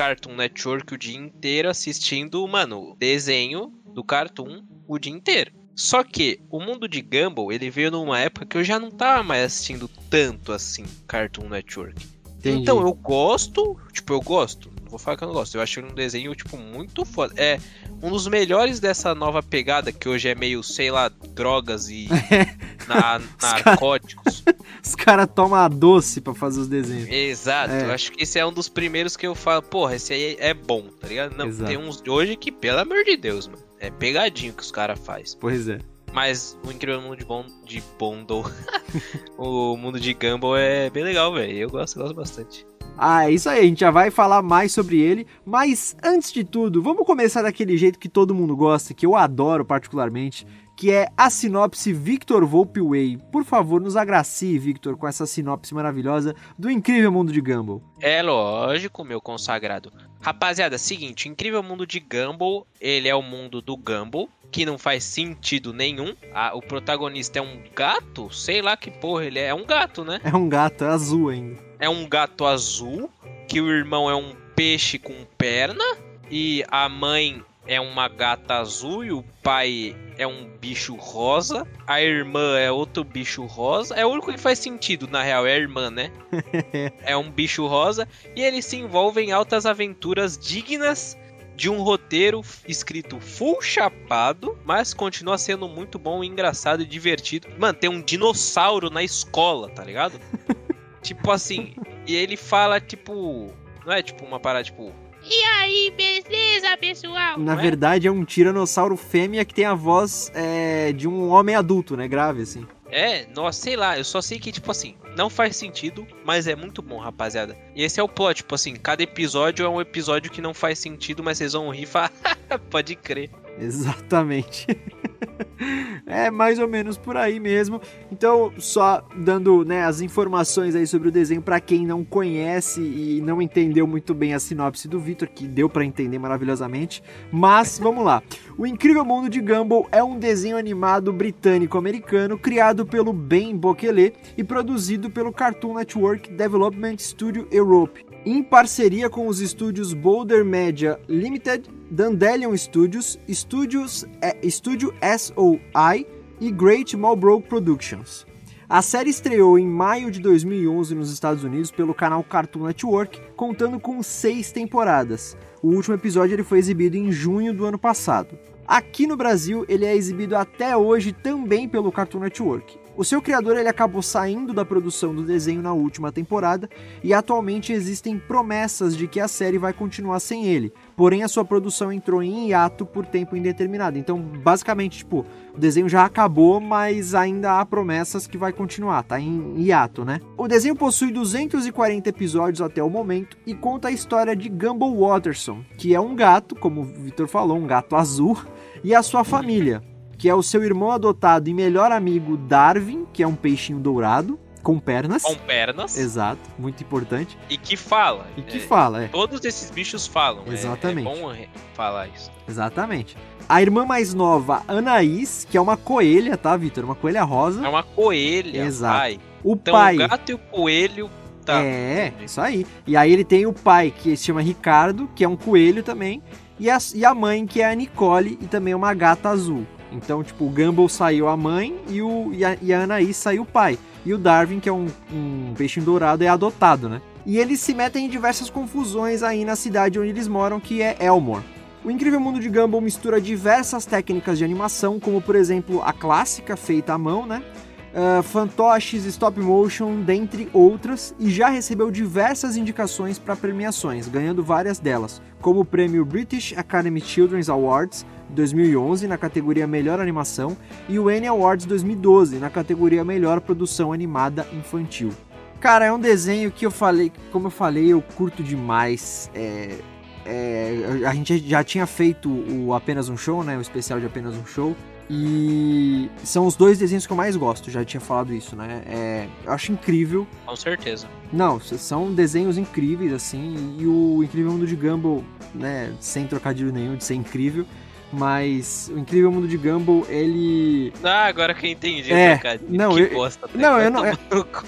Cartoon 0.01 0.35
Network 0.35 0.95
o 0.95 0.97
dia 0.97 1.19
inteiro 1.19 1.69
assistindo, 1.69 2.49
mano, 2.49 2.97
desenho 2.99 3.71
do 3.95 4.03
Cartoon 4.03 4.63
o 4.89 4.99
dia 4.99 5.13
inteiro. 5.13 5.53
Só 5.77 6.03
que 6.03 6.41
o 6.49 6.59
mundo 6.59 6.89
de 6.89 7.03
Gumball, 7.03 7.53
ele 7.53 7.69
veio 7.69 7.91
numa 7.91 8.19
época 8.19 8.47
que 8.47 8.57
eu 8.57 8.65
já 8.65 8.81
não 8.81 8.91
tava 8.91 9.23
mais 9.23 9.45
assistindo 9.45 9.91
tanto 10.09 10.53
assim 10.53 10.87
Cartoon 11.07 11.51
Network. 11.51 12.03
Entendi. 12.39 12.63
Então 12.63 12.81
eu 12.81 12.95
gosto, 12.95 13.79
tipo, 13.93 14.15
eu 14.15 14.23
gosto. 14.23 14.71
Não 14.91 14.99
vou 14.99 14.99
falar 14.99 15.17
que 15.17 15.23
eu 15.23 15.29
não 15.29 15.35
gosto. 15.35 15.55
Eu 15.55 15.63
acho 15.63 15.81
um 15.81 15.95
desenho, 15.95 16.35
tipo, 16.35 16.57
muito 16.57 17.05
foda. 17.05 17.33
É 17.37 17.61
um 18.03 18.11
dos 18.11 18.27
melhores 18.27 18.81
dessa 18.81 19.15
nova 19.15 19.41
pegada, 19.41 19.93
que 19.93 20.09
hoje 20.09 20.29
é 20.29 20.35
meio, 20.35 20.65
sei 20.65 20.91
lá, 20.91 21.09
drogas 21.09 21.89
e 21.89 22.09
na, 22.89 23.21
narcóticos. 23.41 24.43
Os 24.85 24.97
caras 24.97 25.29
tomam 25.33 25.71
doce 25.71 26.21
para 26.21 26.35
fazer 26.35 26.61
os 26.61 26.67
desenhos. 26.67 27.09
Exato, 27.09 27.73
é. 27.73 27.85
eu 27.85 27.93
acho 27.93 28.11
que 28.11 28.23
esse 28.23 28.39
é 28.39 28.47
um 28.47 28.53
dos 28.53 28.69
primeiros 28.69 29.15
que 29.15 29.27
eu 29.27 29.35
falo, 29.35 29.63
porra, 29.63 29.95
esse 29.95 30.13
aí 30.13 30.37
é 30.41 30.55
bom, 30.55 30.89
tá 30.99 31.07
ligado? 31.07 31.37
Não, 31.37 31.47
Exato. 31.47 31.69
tem 31.69 31.79
uns 31.79 32.01
de 32.01 32.11
hoje 32.11 32.35
que, 32.35 32.51
pelo 32.51 32.81
amor 32.81 33.05
de 33.05 33.17
Deus, 33.17 33.47
mano, 33.47 33.63
é 33.79 33.91
pegadinho 33.91 34.55
que 34.55 34.63
os 34.63 34.73
caras 34.73 34.99
fazem. 34.99 35.39
Pois 35.39 35.69
é. 35.69 35.79
Mas 36.13 36.59
o 36.67 36.73
Incrível 36.73 37.03
Mundo 37.03 37.19
de, 37.19 37.25
bon 37.25 37.47
de 37.65 37.83
Bondol, 37.99 38.45
o 39.39 39.77
mundo 39.77 40.01
de 40.01 40.15
Gumball 40.15 40.57
é 40.57 40.91
bem 40.91 41.05
legal, 41.05 41.33
velho. 41.33 41.53
Eu 41.53 41.71
gosto, 41.71 41.99
gosto 41.99 42.15
bastante. 42.15 42.67
Ah, 43.03 43.27
é 43.27 43.33
isso 43.33 43.49
aí, 43.49 43.61
a 43.61 43.63
gente 43.63 43.81
já 43.81 43.91
vai 43.91 44.11
falar 44.11 44.43
mais 44.43 44.73
sobre 44.73 45.01
ele, 45.01 45.27
mas 45.43 45.97
antes 46.05 46.31
de 46.31 46.45
tudo, 46.45 46.83
vamos 46.83 47.07
começar 47.07 47.41
daquele 47.41 47.75
jeito 47.79 47.99
que 47.99 48.11
todo 48.11 48.35
mundo 48.35 48.55
gosta, 48.55 48.93
que 48.93 49.07
eu 49.07 49.17
adoro 49.17 49.65
particularmente, 49.65 50.47
que 50.77 50.91
é 50.91 51.09
a 51.17 51.31
sinopse 51.31 51.95
Victor 51.95 52.45
Volpe 52.45 52.79
Way. 52.83 53.17
Por 53.33 53.43
favor, 53.43 53.81
nos 53.81 53.97
agracie, 53.97 54.59
Victor, 54.59 54.99
com 54.99 55.09
essa 55.09 55.25
sinopse 55.25 55.75
maravilhosa 55.75 56.35
do 56.59 56.71
incrível 56.71 57.11
mundo 57.11 57.33
de 57.33 57.41
Gumball. 57.41 57.83
É 58.03 58.23
lógico, 58.23 59.03
meu 59.03 59.19
consagrado. 59.19 59.91
Rapaziada, 60.21 60.77
seguinte, 60.77 61.27
o 61.27 61.33
incrível 61.33 61.63
mundo 61.63 61.87
de 61.87 62.01
Gumball, 62.01 62.67
ele 62.79 63.09
é 63.09 63.15
o 63.15 63.23
mundo 63.23 63.63
do 63.63 63.79
Gumball, 63.79 64.29
que 64.53 64.67
não 64.67 64.77
faz 64.77 65.05
sentido 65.05 65.73
nenhum. 65.73 66.15
Ah, 66.35 66.53
o 66.55 66.61
protagonista 66.61 67.39
é 67.39 67.43
um 67.43 67.63
gato? 67.75 68.31
Sei 68.31 68.61
lá 68.61 68.77
que 68.77 68.91
porra, 68.91 69.25
ele 69.25 69.39
é, 69.39 69.47
é 69.47 69.55
um 69.55 69.65
gato, 69.65 70.05
né? 70.05 70.21
É 70.23 70.37
um 70.37 70.51
gato, 70.51 70.85
é 70.85 70.89
azul 70.89 71.31
ainda. 71.31 71.70
É 71.81 71.89
um 71.89 72.09
gato 72.09 72.45
azul, 72.45 73.11
que 73.49 73.61
o 73.61 73.71
irmão 73.71 74.09
é 74.09 74.15
um 74.15 74.37
peixe 74.55 74.99
com 74.99 75.25
perna, 75.39 75.85
e 76.31 76.63
a 76.71 76.89
mãe 76.89 77.43
é 77.67 77.81
uma 77.81 78.09
gata 78.09 78.55
azul 78.55 79.05
e 79.05 79.13
o 79.13 79.23
pai 79.43 79.97
é 80.19 80.27
um 80.27 80.51
bicho 80.61 80.95
rosa. 80.97 81.67
A 81.87 82.03
irmã 82.03 82.59
é 82.59 82.71
outro 82.71 83.05
bicho 83.05 83.45
rosa. 83.47 83.95
É 83.95 84.05
o 84.05 84.11
único 84.11 84.33
que 84.33 84.39
faz 84.39 84.59
sentido, 84.59 85.09
na 85.09 85.23
real, 85.23 85.47
é 85.47 85.55
a 85.55 85.59
irmã, 85.59 85.91
né? 85.91 86.11
é 87.03 87.17
um 87.17 87.31
bicho 87.31 87.67
rosa. 87.67 88.09
E 88.35 88.43
eles 88.43 88.65
se 88.65 88.77
envolvem 88.77 89.29
em 89.29 89.33
altas 89.33 89.67
aventuras 89.67 90.37
dignas 90.37 91.17
de 91.57 91.69
um 91.69 91.83
roteiro 91.83 92.41
escrito 92.67 93.21
full 93.21 93.61
chapado, 93.61 94.59
mas 94.65 94.95
continua 94.95 95.37
sendo 95.37 95.69
muito 95.69 95.99
bom, 95.99 96.25
engraçado 96.25 96.83
e 96.83 96.87
divertido. 96.87 97.49
Mano, 97.59 97.79
tem 97.79 97.91
um 97.91 98.01
dinossauro 98.01 98.89
na 98.91 99.03
escola, 99.03 99.69
tá 99.69 99.85
ligado? 99.85 100.19
tipo 101.03 101.31
assim, 101.31 101.75
e 102.07 102.15
ele 102.15 102.37
fala, 102.37 102.81
tipo. 102.81 103.53
Não 103.85 103.93
é 103.93 104.03
tipo 104.03 104.25
uma 104.25 104.39
parada, 104.39 104.65
tipo 104.65 104.93
e 105.23 105.45
aí, 105.45 105.93
beleza, 105.97 106.77
pessoal? 106.79 107.39
Na 107.39 107.55
Ué? 107.55 107.63
verdade, 107.63 108.09
é 108.09 108.11
um 108.11 108.25
tiranossauro 108.25 108.97
fêmea 108.97 109.45
que 109.45 109.53
tem 109.53 109.67
a 109.67 109.75
voz 109.75 110.33
é, 110.35 110.93
de 110.93 111.07
um 111.07 111.29
homem 111.29 111.55
adulto, 111.55 111.97
né? 111.97 112.09
Grave, 112.09 112.43
assim. 112.43 112.67
É, 112.91 113.27
nossa, 113.27 113.61
sei 113.61 113.77
lá, 113.77 113.99
eu 113.99 114.05
só 114.05 114.21
sei 114.21 114.39
que, 114.39 114.51
tipo 114.51 114.71
assim, 114.71 114.97
não 115.17 115.29
faz 115.29 115.57
sentido, 115.57 116.07
mas 116.25 116.47
é 116.47 116.57
muito 116.57 116.81
bom, 116.81 116.99
rapaziada. 116.99 117.57
E 117.77 117.85
esse 117.85 118.01
é 118.01 118.03
o 118.03 118.09
plot, 118.09 118.39
tipo 118.39 118.55
assim, 118.55 118.75
cada 118.75 119.03
episódio 119.03 119.65
é 119.65 119.69
um 119.69 119.81
episódio 119.81 120.31
que 120.31 120.41
não 120.41 120.55
faz 120.55 120.79
sentido, 120.79 121.23
mas 121.23 121.39
vocês 121.39 121.53
vão 121.53 121.71
rir 121.71 121.83
e 121.83 121.87
falar, 121.87 122.11
pode 122.71 122.97
crer. 122.97 123.31
Exatamente. 123.59 124.67
é 126.07 126.31
mais 126.31 126.59
ou 126.59 126.69
menos 126.69 126.97
por 126.97 127.17
aí 127.17 127.39
mesmo. 127.41 127.81
Então, 128.11 128.53
só 128.59 129.07
dando 129.17 129.65
né, 129.65 129.85
as 129.85 130.01
informações 130.01 130.75
aí 130.75 130.87
sobre 130.87 131.09
o 131.09 131.13
desenho 131.13 131.43
para 131.43 131.61
quem 131.61 131.87
não 131.87 132.05
conhece 132.05 132.81
e 132.81 133.21
não 133.21 133.41
entendeu 133.41 133.87
muito 133.87 134.15
bem 134.15 134.35
a 134.35 134.41
sinopse 134.41 134.89
do 134.89 134.99
Victor, 134.99 135.29
que 135.29 135.47
deu 135.47 135.69
para 135.69 135.85
entender 135.85 136.19
maravilhosamente. 136.19 137.03
Mas 137.31 137.79
vamos 137.79 138.05
lá. 138.05 138.23
O 138.57 138.67
Incrível 138.67 139.05
Mundo 139.05 139.29
de 139.29 139.41
Gumball 139.41 139.89
é 139.93 140.03
um 140.03 140.19
desenho 140.19 140.57
animado 140.57 141.13
britânico-americano 141.13 142.39
criado 142.39 142.85
pelo 142.87 143.13
Ben 143.13 143.57
Bokele 143.57 144.15
e 144.37 144.45
produzido 144.45 145.11
pelo 145.11 145.33
Cartoon 145.33 145.75
Network 145.75 146.31
Development 146.31 146.97
Studio 146.99 147.47
Europe 147.51 148.10
em 148.25 148.43
parceria 148.43 149.09
com 149.09 149.27
os 149.27 149.41
estúdios 149.41 149.95
Boulder 149.95 150.45
Media 150.45 151.01
Limited, 151.09 151.69
Dandelion 151.91 152.55
Studios, 152.57 153.19
Studios 153.29 154.07
é, 154.21 154.37
Studio 154.49 154.93
SOI 155.19 156.07
e 156.41 156.51
Great 156.51 156.97
Marlborough 156.97 157.41
Productions. 157.41 158.27
A 158.69 158.83
série 158.83 159.11
estreou 159.11 159.59
em 159.59 159.67
maio 159.67 160.11
de 160.11 160.21
2011 160.21 160.95
nos 160.95 161.13
Estados 161.13 161.43
Unidos 161.43 161.71
pelo 161.71 161.93
canal 161.93 162.23
Cartoon 162.23 162.67
Network, 162.67 163.21
contando 163.35 163.81
com 163.81 164.01
seis 164.03 164.53
temporadas. 164.53 165.37
O 165.63 165.69
último 165.69 165.97
episódio 165.97 166.35
ele 166.35 166.45
foi 166.45 166.59
exibido 166.59 166.97
em 166.97 167.11
junho 167.11 167.53
do 167.53 167.65
ano 167.65 167.79
passado. 167.79 168.39
Aqui 168.69 169.09
no 169.09 169.17
Brasil, 169.17 169.65
ele 169.69 169.85
é 169.85 169.97
exibido 169.97 170.37
até 170.37 170.77
hoje 170.77 171.13
também 171.13 171.69
pelo 171.69 171.91
Cartoon 171.91 172.21
Network. 172.21 172.79
O 173.01 173.05
seu 173.05 173.23
criador 173.23 173.57
ele 173.57 173.67
acabou 173.67 174.03
saindo 174.03 174.53
da 174.53 174.63
produção 174.63 175.15
do 175.15 175.23
desenho 175.23 175.63
na 175.63 175.73
última 175.73 176.13
temporada 176.13 176.69
e 177.03 177.15
atualmente 177.15 177.73
existem 177.73 178.19
promessas 178.19 178.95
de 178.95 179.09
que 179.09 179.19
a 179.19 179.27
série 179.27 179.57
vai 179.57 179.73
continuar 179.73 180.21
sem 180.21 180.45
ele. 180.45 180.71
Porém, 180.99 181.23
a 181.23 181.29
sua 181.29 181.43
produção 181.43 181.91
entrou 181.91 182.23
em 182.23 182.49
hiato 182.49 182.85
por 182.85 183.07
tempo 183.07 183.35
indeterminado. 183.35 183.97
Então, 183.97 184.21
basicamente, 184.21 184.99
tipo, 184.99 185.25
o 185.55 185.59
desenho 185.59 185.89
já 185.89 186.05
acabou, 186.05 186.61
mas 186.61 187.15
ainda 187.15 187.59
há 187.59 187.65
promessas 187.65 188.27
que 188.27 188.37
vai 188.37 188.53
continuar, 188.53 189.03
tá 189.03 189.19
em 189.19 189.55
hiato, 189.57 190.05
né? 190.05 190.21
O 190.37 190.47
desenho 190.47 190.77
possui 190.77 191.11
240 191.11 192.07
episódios 192.07 192.61
até 192.61 192.83
o 192.83 192.91
momento 192.91 193.35
e 193.47 193.55
conta 193.55 193.89
a 193.89 193.93
história 193.93 194.37
de 194.37 194.51
Gumball 194.51 194.95
Watterson, 194.95 195.65
que 195.79 195.95
é 195.95 196.01
um 196.01 196.15
gato, 196.15 196.55
como 196.55 196.83
o 196.83 196.85
Victor 196.85 197.29
falou, 197.29 197.57
um 197.57 197.67
gato 197.67 197.97
azul, 197.97 198.39
e 198.85 198.95
a 198.95 199.03
sua 199.03 199.25
família 199.25 199.90
que 200.21 200.29
é 200.29 200.35
o 200.35 200.43
seu 200.43 200.63
irmão 200.63 200.91
adotado 200.91 201.49
e 201.49 201.55
melhor 201.55 201.91
amigo 201.91 202.37
Darwin, 202.37 203.07
que 203.11 203.23
é 203.23 203.27
um 203.27 203.35
peixinho 203.35 203.79
dourado. 203.79 204.39
Com 204.63 204.79
pernas. 204.79 205.23
Com 205.23 205.35
pernas. 205.35 205.97
Exato, 205.97 206.43
muito 206.59 206.83
importante. 206.83 207.39
E 207.49 207.57
que 207.57 207.75
fala. 207.75 208.27
E 208.37 208.43
que 208.43 208.59
é, 208.59 208.61
fala, 208.61 209.05
é. 209.05 209.09
Todos 209.09 209.43
esses 209.43 209.71
bichos 209.71 210.07
falam. 210.07 210.45
Exatamente. 210.47 211.09
É, 211.09 211.11
é 211.11 211.15
bom 211.15 211.35
falar 211.73 212.09
isso. 212.09 212.31
Exatamente. 212.47 213.17
A 213.49 213.63
irmã 213.63 213.87
mais 213.87 214.13
nova, 214.13 214.63
Anaís, 214.69 215.47
que 215.51 215.57
é 215.57 215.61
uma 215.61 215.79
coelha, 215.79 216.37
tá, 216.37 216.55
Vitor? 216.55 216.85
Uma 216.85 216.95
coelha 216.95 217.23
rosa. 217.23 217.65
É 217.65 217.69
uma 217.71 217.83
coelha, 217.83 218.63
Exato. 218.67 218.99
pai. 218.99 219.19
O 219.43 219.55
então, 219.55 219.73
pai. 219.73 219.95
O 219.95 219.99
gato 220.01 220.33
e 220.33 220.35
o 220.35 220.39
coelho. 220.39 221.11
Tá. 221.47 221.63
É, 221.63 222.13
isso 222.23 222.43
aí. 222.43 222.67
E 222.87 222.95
aí 222.95 223.11
ele 223.11 223.25
tem 223.25 223.47
o 223.47 223.55
pai, 223.55 223.91
que 223.91 224.15
se 224.19 224.25
chama 224.25 224.43
Ricardo, 224.43 225.09
que 225.17 225.25
é 225.25 225.29
um 225.29 225.37
coelho 225.37 225.83
também. 225.83 226.23
E 226.59 226.69
a, 226.69 226.77
e 226.95 227.07
a 227.07 227.15
mãe, 227.15 227.47
que 227.47 227.63
é 227.63 227.71
a 227.71 227.75
Nicole, 227.75 228.39
e 228.39 228.47
também 228.47 228.75
uma 228.75 228.93
gata 228.93 229.31
azul. 229.31 229.67
Então, 229.93 230.23
tipo, 230.23 230.45
o 230.45 230.51
Gumball 230.51 230.89
saiu 230.89 231.29
a 231.29 231.37
mãe 231.37 231.77
e, 231.89 232.01
o, 232.01 232.33
e, 232.33 232.45
a, 232.45 232.57
e 232.61 232.73
a 232.73 232.87
saiu 233.13 233.43
o 233.43 233.47
pai. 233.47 233.79
E 234.05 234.15
o 234.15 234.19
Darwin, 234.19 234.61
que 234.61 234.69
é 234.69 234.73
um, 234.73 234.87
um 235.13 235.53
peixinho 235.57 235.85
dourado, 235.85 236.25
é 236.25 236.29
adotado, 236.29 236.89
né? 236.89 237.03
E 237.27 237.39
eles 237.39 237.61
se 237.61 237.75
metem 237.75 238.07
em 238.07 238.09
diversas 238.09 238.49
confusões 238.49 239.23
aí 239.23 239.45
na 239.45 239.57
cidade 239.57 239.99
onde 239.99 240.09
eles 240.09 240.27
moram, 240.27 240.59
que 240.59 240.81
é 240.81 240.97
Elmore. 241.01 241.45
O 241.85 241.91
Incrível 241.91 242.21
Mundo 242.21 242.41
de 242.41 242.49
Gumball 242.49 242.81
mistura 242.81 243.21
diversas 243.21 243.87
técnicas 243.87 244.39
de 244.39 244.45
animação, 244.45 245.01
como 245.01 245.21
por 245.21 245.35
exemplo 245.35 245.83
a 245.83 245.93
clássica 245.93 246.57
feita 246.57 246.93
à 246.93 246.99
mão, 246.99 247.27
né? 247.27 247.43
Uh, 247.91 248.23
fantoches, 248.23 249.05
stop 249.07 249.41
motion, 249.41 250.03
dentre 250.03 250.49
outras, 250.53 251.15
e 251.19 251.29
já 251.29 251.49
recebeu 251.49 251.91
diversas 251.91 252.57
indicações 252.57 253.19
para 253.19 253.35
premiações, 253.35 254.07
ganhando 254.07 254.45
várias 254.45 254.79
delas, 254.79 255.21
como 255.41 255.61
o 255.61 255.65
prêmio 255.65 256.05
British 256.05 256.55
Academy 256.57 257.01
Children's 257.01 257.49
Awards, 257.49 258.07
2011 258.31 259.07
na 259.07 259.19
categoria 259.19 259.67
Melhor 259.67 260.01
Animação 260.01 260.57
e 260.89 260.99
o 260.99 261.09
Annie 261.09 261.27
Awards 261.27 261.67
2012 261.67 262.39
na 262.39 262.49
categoria 262.49 263.05
Melhor 263.05 263.41
Produção 263.41 263.93
Animada 263.93 264.47
Infantil. 264.53 265.13
Cara, 265.61 265.85
é 265.85 265.93
um 265.93 266.01
desenho 266.01 266.51
que 266.51 266.65
eu 266.65 266.71
falei, 266.71 267.13
como 267.31 267.49
eu 267.49 267.51
falei, 267.51 267.93
eu 267.93 268.01
curto 268.01 268.43
demais. 268.43 269.31
É, 269.35 269.79
é, 270.25 271.03
a 271.07 271.13
gente 271.13 271.39
já 271.47 271.63
tinha 271.63 271.87
feito 271.87 272.31
o 272.31 272.73
Apenas 272.73 273.09
um 273.09 273.17
Show, 273.17 273.45
né? 273.45 273.59
O 273.59 273.61
especial 273.61 274.01
de 274.01 274.07
Apenas 274.07 274.35
um 274.35 274.47
Show. 274.47 274.75
E 275.13 276.09
são 276.23 276.47
os 276.47 276.55
dois 276.55 276.79
desenhos 276.79 277.05
que 277.05 277.13
eu 277.13 277.17
mais 277.17 277.35
gosto, 277.35 277.69
já 277.69 277.85
tinha 277.85 278.01
falado 278.01 278.33
isso, 278.33 278.55
né? 278.55 278.83
É, 278.87 279.27
eu 279.45 279.53
acho 279.53 279.73
incrível. 279.73 280.25
Com 280.47 280.55
certeza. 280.55 281.09
Não, 281.33 281.59
são 281.59 282.15
desenhos 282.15 282.57
incríveis, 282.57 283.13
assim, 283.13 283.77
e 283.77 283.87
o 283.89 284.23
Incrível 284.23 284.53
Mundo 284.53 284.69
de 284.69 284.77
Gumball, 284.77 285.25
né, 285.53 285.93
sem 285.99 286.29
trocadilho 286.29 286.73
nenhum 286.73 286.95
de 286.95 287.03
ser 287.03 287.15
incrível, 287.15 287.67
mas 288.13 288.91
o 288.93 288.99
Incrível 288.99 289.31
Mundo 289.31 289.47
de 289.47 289.57
Gumball, 289.57 290.05
ele. 290.09 290.93
Ah, 291.03 291.27
agora 291.27 291.55
que 291.55 291.67
eu 291.67 291.71
entendi. 291.71 292.13
É, 292.13 292.41
não, 292.69 292.95
que 292.95 293.03
eu, 293.03 293.11
bosta, 293.11 293.49
não, 293.55 293.79
eu 293.79 293.91
não, 293.91 294.03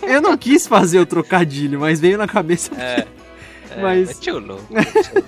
eu 0.03 0.21
não 0.21 0.37
quis 0.37 0.67
fazer 0.67 1.01
o 1.01 1.07
trocadilho, 1.07 1.81
mas 1.81 1.99
veio 1.99 2.17
na 2.17 2.29
cabeça. 2.29 2.73
É. 2.81 3.07
é 3.71 3.83
mas. 3.83 4.11
É 4.11 4.23
chulo. 4.23 4.61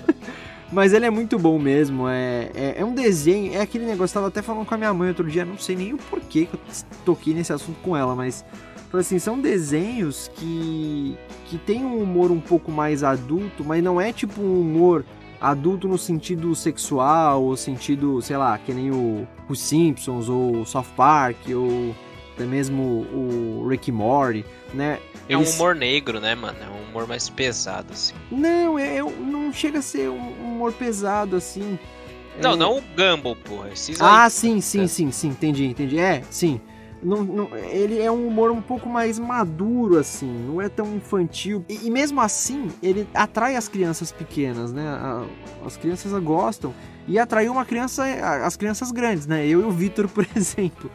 mas 0.71 0.93
ele 0.93 1.05
é 1.05 1.09
muito 1.09 1.37
bom 1.37 1.59
mesmo. 1.59 2.07
É, 2.07 2.51
é, 2.55 2.75
é, 2.77 2.85
um 2.85 2.93
desenho. 2.93 3.53
É 3.53 3.61
aquele 3.61 3.85
negócio. 3.85 4.13
Eu 4.13 4.21
tava 4.21 4.27
até 4.27 4.41
falando 4.41 4.65
com 4.65 4.73
a 4.73 4.77
minha 4.77 4.93
mãe 4.93 5.09
outro 5.09 5.29
dia. 5.29 5.43
Não 5.43 5.57
sei 5.57 5.75
nem 5.75 5.93
o 5.93 5.97
porquê 5.97 6.45
que 6.45 6.53
eu 6.53 6.59
toquei 7.03 7.33
nesse 7.33 7.51
assunto 7.51 7.77
com 7.81 7.97
ela, 7.97 8.15
mas. 8.15 8.45
Assim, 8.93 9.19
são 9.19 9.37
desenhos 9.37 10.31
que, 10.35 11.17
que 11.47 11.57
tem 11.57 11.83
um 11.83 12.01
humor 12.01 12.31
um 12.31 12.39
pouco 12.39 12.71
mais 12.71 13.03
adulto, 13.03 13.61
mas 13.61 13.83
não 13.83 13.99
é 13.99 14.13
tipo 14.13 14.41
um 14.41 14.61
humor 14.61 15.03
adulto 15.39 15.87
no 15.87 15.97
sentido 15.97 16.53
sexual, 16.55 17.43
ou 17.43 17.55
sentido, 17.55 18.21
sei 18.21 18.37
lá, 18.37 18.57
que 18.57 18.73
nem 18.73 18.91
o, 18.91 19.27
os 19.49 19.59
Simpsons, 19.59 20.29
ou 20.29 20.61
o 20.61 20.65
South 20.65 20.85
Park, 20.95 21.37
ou 21.49 21.95
até 22.33 22.45
mesmo 22.45 22.81
o 23.13 23.67
Rick 23.69 23.91
Morty, 23.91 24.45
né? 24.73 24.99
É 25.27 25.37
um 25.37 25.43
humor 25.43 25.73
negro, 25.73 26.19
né, 26.19 26.35
mano? 26.35 26.57
É 26.61 26.69
um 26.69 26.89
humor 26.89 27.07
mais 27.07 27.29
pesado, 27.29 27.93
assim. 27.93 28.13
Não, 28.29 28.77
é, 28.77 28.97
é 28.97 29.03
não 29.03 29.51
chega 29.51 29.79
a 29.79 29.81
ser 29.81 30.09
um 30.09 30.31
humor 30.31 30.73
pesado, 30.73 31.35
assim. 31.35 31.79
Não, 32.41 32.53
é... 32.53 32.55
não 32.55 32.77
o 32.77 32.81
Gumball, 32.81 33.35
porra. 33.35 33.69
Esses 33.69 33.99
ah, 34.01 34.25
aí, 34.25 34.31
sim, 34.31 34.61
sim, 34.61 34.83
é. 34.83 34.87
sim, 34.87 35.11
sim, 35.11 35.29
entendi, 35.29 35.65
entendi. 35.65 35.97
É, 35.97 36.21
sim. 36.29 36.59
Não, 37.05 37.23
não, 37.23 37.55
ele 37.55 38.01
é 38.01 38.11
um 38.11 38.27
humor 38.27 38.49
um 38.49 38.61
pouco 38.61 38.89
mais 38.89 39.19
maduro, 39.19 39.99
assim, 39.99 40.27
não 40.47 40.59
é 40.59 40.67
tão 40.67 40.95
infantil. 40.95 41.63
E, 41.69 41.85
e 41.85 41.91
mesmo 41.91 42.19
assim, 42.19 42.69
ele 42.81 43.07
atrai 43.13 43.55
as 43.55 43.67
crianças 43.67 44.11
pequenas, 44.11 44.73
né? 44.73 44.83
as 45.63 45.77
crianças 45.77 46.11
gostam. 46.23 46.73
E 47.07 47.19
atraiu 47.19 47.51
uma 47.51 47.63
criança, 47.63 48.03
as 48.43 48.57
crianças 48.57 48.91
grandes, 48.91 49.27
né? 49.27 49.45
Eu 49.45 49.61
e 49.61 49.63
o 49.63 49.69
Vitor, 49.69 50.07
por 50.09 50.25
exemplo. 50.35 50.89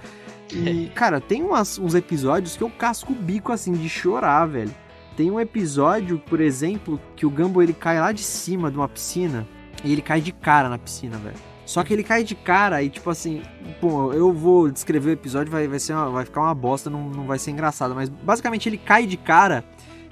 E, 0.52 0.90
cara, 0.96 1.20
tem 1.20 1.44
umas, 1.44 1.78
uns 1.78 1.94
episódios 1.94 2.56
que 2.56 2.62
eu 2.64 2.70
casco 2.70 3.12
o 3.12 3.16
bico, 3.16 3.52
assim, 3.52 3.70
de 3.70 3.88
chorar, 3.88 4.46
velho. 4.46 4.74
Tem 5.16 5.30
um 5.30 5.38
episódio, 5.38 6.18
por 6.18 6.40
exemplo, 6.40 7.00
que 7.14 7.24
o 7.24 7.30
Gumball 7.30 7.62
ele 7.62 7.72
cai 7.72 8.00
lá 8.00 8.10
de 8.10 8.24
cima 8.24 8.68
de 8.68 8.76
uma 8.76 8.88
piscina 8.88 9.46
e 9.84 9.92
ele 9.92 10.02
cai 10.02 10.20
de 10.20 10.32
cara 10.32 10.68
na 10.68 10.78
piscina, 10.78 11.16
velho. 11.18 11.49
Só 11.70 11.84
que 11.84 11.92
ele 11.92 12.02
cai 12.02 12.24
de 12.24 12.34
cara 12.34 12.82
e, 12.82 12.90
tipo 12.90 13.08
assim, 13.08 13.42
pô, 13.80 14.12
eu 14.12 14.32
vou 14.32 14.68
descrever 14.68 15.10
o 15.10 15.12
episódio, 15.12 15.52
vai, 15.52 15.68
vai, 15.68 15.78
ser 15.78 15.92
uma, 15.92 16.10
vai 16.10 16.24
ficar 16.24 16.40
uma 16.40 16.52
bosta, 16.52 16.90
não, 16.90 17.08
não 17.08 17.28
vai 17.28 17.38
ser 17.38 17.52
engraçado. 17.52 17.94
Mas 17.94 18.08
basicamente 18.08 18.68
ele 18.68 18.76
cai 18.76 19.06
de 19.06 19.16
cara 19.16 19.62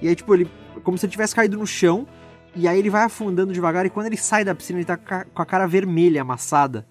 e 0.01 0.07
aí, 0.07 0.15
tipo, 0.15 0.33
ele. 0.33 0.49
Como 0.85 0.97
se 0.97 1.05
ele 1.05 1.11
tivesse 1.11 1.35
caído 1.35 1.59
no 1.59 1.67
chão. 1.67 2.07
E 2.55 2.69
aí 2.69 2.79
ele 2.79 2.89
vai 2.89 3.03
afundando 3.03 3.53
devagar 3.53 3.85
e 3.85 3.91
quando 3.91 4.07
ele 4.07 4.17
sai 4.17 4.45
da 4.45 4.55
piscina, 4.55 4.79
ele 4.79 4.87
tá 4.87 4.97
com 4.97 5.43
a 5.43 5.45
cara 5.45 5.67
vermelha, 5.67 6.23
amassada 6.23 6.87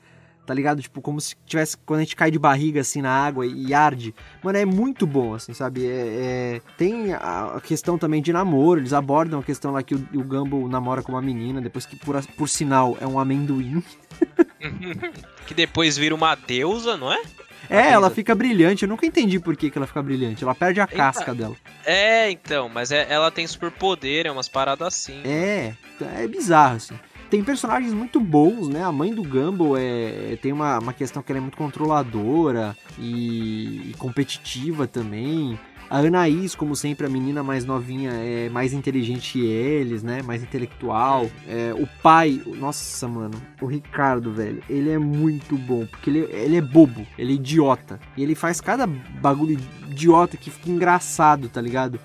tá 0.47 0.53
ligado? 0.53 0.81
Tipo, 0.81 1.01
como 1.01 1.19
se 1.19 1.35
tivesse 1.45 1.75
quando 1.85 1.99
a 1.99 2.03
gente 2.03 2.15
cai 2.15 2.31
de 2.31 2.39
barriga 2.39 2.79
assim 2.79 3.01
na 3.01 3.11
água 3.11 3.45
e 3.45 3.73
arde. 3.73 4.15
Mano, 4.41 4.57
é 4.57 4.65
muito 4.65 5.05
bom, 5.05 5.33
assim, 5.33 5.53
sabe? 5.53 5.85
É, 5.85 5.89
é... 5.89 6.61
Tem 6.77 7.13
a 7.13 7.59
questão 7.61 7.97
também 7.97 8.21
de 8.21 8.31
namoro, 8.31 8.79
eles 8.79 8.93
abordam 8.93 9.41
a 9.41 9.43
questão 9.43 9.71
lá 9.71 9.83
que 9.83 9.93
o, 9.93 10.07
o 10.15 10.23
Gumball 10.23 10.69
namora 10.69 11.03
com 11.03 11.11
uma 11.11 11.21
menina, 11.21 11.59
depois 11.59 11.85
que, 11.85 11.97
por, 11.97 12.25
por 12.25 12.47
sinal, 12.47 12.97
é 13.01 13.05
um 13.05 13.19
amendoim. 13.19 13.83
que 15.45 15.53
depois 15.53 15.97
vira 15.97 16.15
uma 16.15 16.33
deusa, 16.33 16.95
não 16.95 17.11
é? 17.11 17.21
É, 17.69 17.89
ela 17.89 18.09
fica 18.09 18.33
brilhante. 18.33 18.83
Eu 18.83 18.89
nunca 18.89 19.05
entendi 19.05 19.39
por 19.39 19.57
que, 19.57 19.69
que 19.69 19.77
ela 19.77 19.87
fica 19.87 20.01
brilhante. 20.01 20.43
Ela 20.43 20.55
perde 20.55 20.79
a 20.79 20.83
Eita. 20.83 20.95
casca 20.95 21.35
dela. 21.35 21.55
É, 21.85 22.31
então, 22.31 22.69
mas 22.69 22.91
é, 22.91 23.05
ela 23.09 23.29
tem 23.29 23.45
superpoder, 23.45 24.25
é 24.25 24.31
umas 24.31 24.47
paradas 24.47 24.87
assim. 24.87 25.21
É, 25.25 25.73
é 26.15 26.27
bizarro, 26.27 26.77
assim. 26.77 26.97
Tem 27.29 27.43
personagens 27.43 27.93
muito 27.93 28.19
bons, 28.19 28.69
né? 28.69 28.83
A 28.83 28.91
mãe 28.91 29.13
do 29.13 29.23
Gumball 29.23 29.75
é, 29.77 30.37
tem 30.41 30.53
uma, 30.53 30.79
uma 30.79 30.93
questão 30.93 31.21
que 31.21 31.31
ela 31.31 31.39
é 31.39 31.41
muito 31.41 31.57
controladora 31.57 32.75
e, 32.97 33.89
e 33.89 33.95
competitiva 33.97 34.87
também. 34.87 35.59
A 35.89 35.99
Anaís, 35.99 36.53
como 36.53 36.75
sempre, 36.75 37.05
a 37.05 37.09
menina 37.09 37.41
mais 37.41 37.63
novinha, 37.63 38.11
é 38.11 38.49
mais 38.49 38.73
inteligente 38.73 39.33
que 39.33 39.45
eles, 39.45 40.03
né? 40.03 40.21
Mais 40.21 40.43
intelectual. 40.43 41.29
É, 41.47 41.73
o 41.73 41.87
pai, 42.01 42.41
nossa, 42.45 43.07
mano, 43.07 43.41
o 43.61 43.65
Ricardo, 43.65 44.33
velho, 44.33 44.61
ele 44.69 44.89
é 44.89 44.97
muito 44.97 45.57
bom, 45.57 45.85
porque 45.85 46.09
ele, 46.09 46.19
ele 46.29 46.57
é 46.57 46.61
bobo, 46.61 47.07
ele 47.17 47.31
é 47.31 47.35
idiota. 47.35 47.99
E 48.17 48.23
ele 48.23 48.35
faz 48.35 48.59
cada 48.59 48.85
bagulho 48.85 49.57
idiota 49.89 50.35
que 50.35 50.49
fica 50.49 50.69
engraçado, 50.69 51.47
tá 51.47 51.61
ligado? 51.61 51.99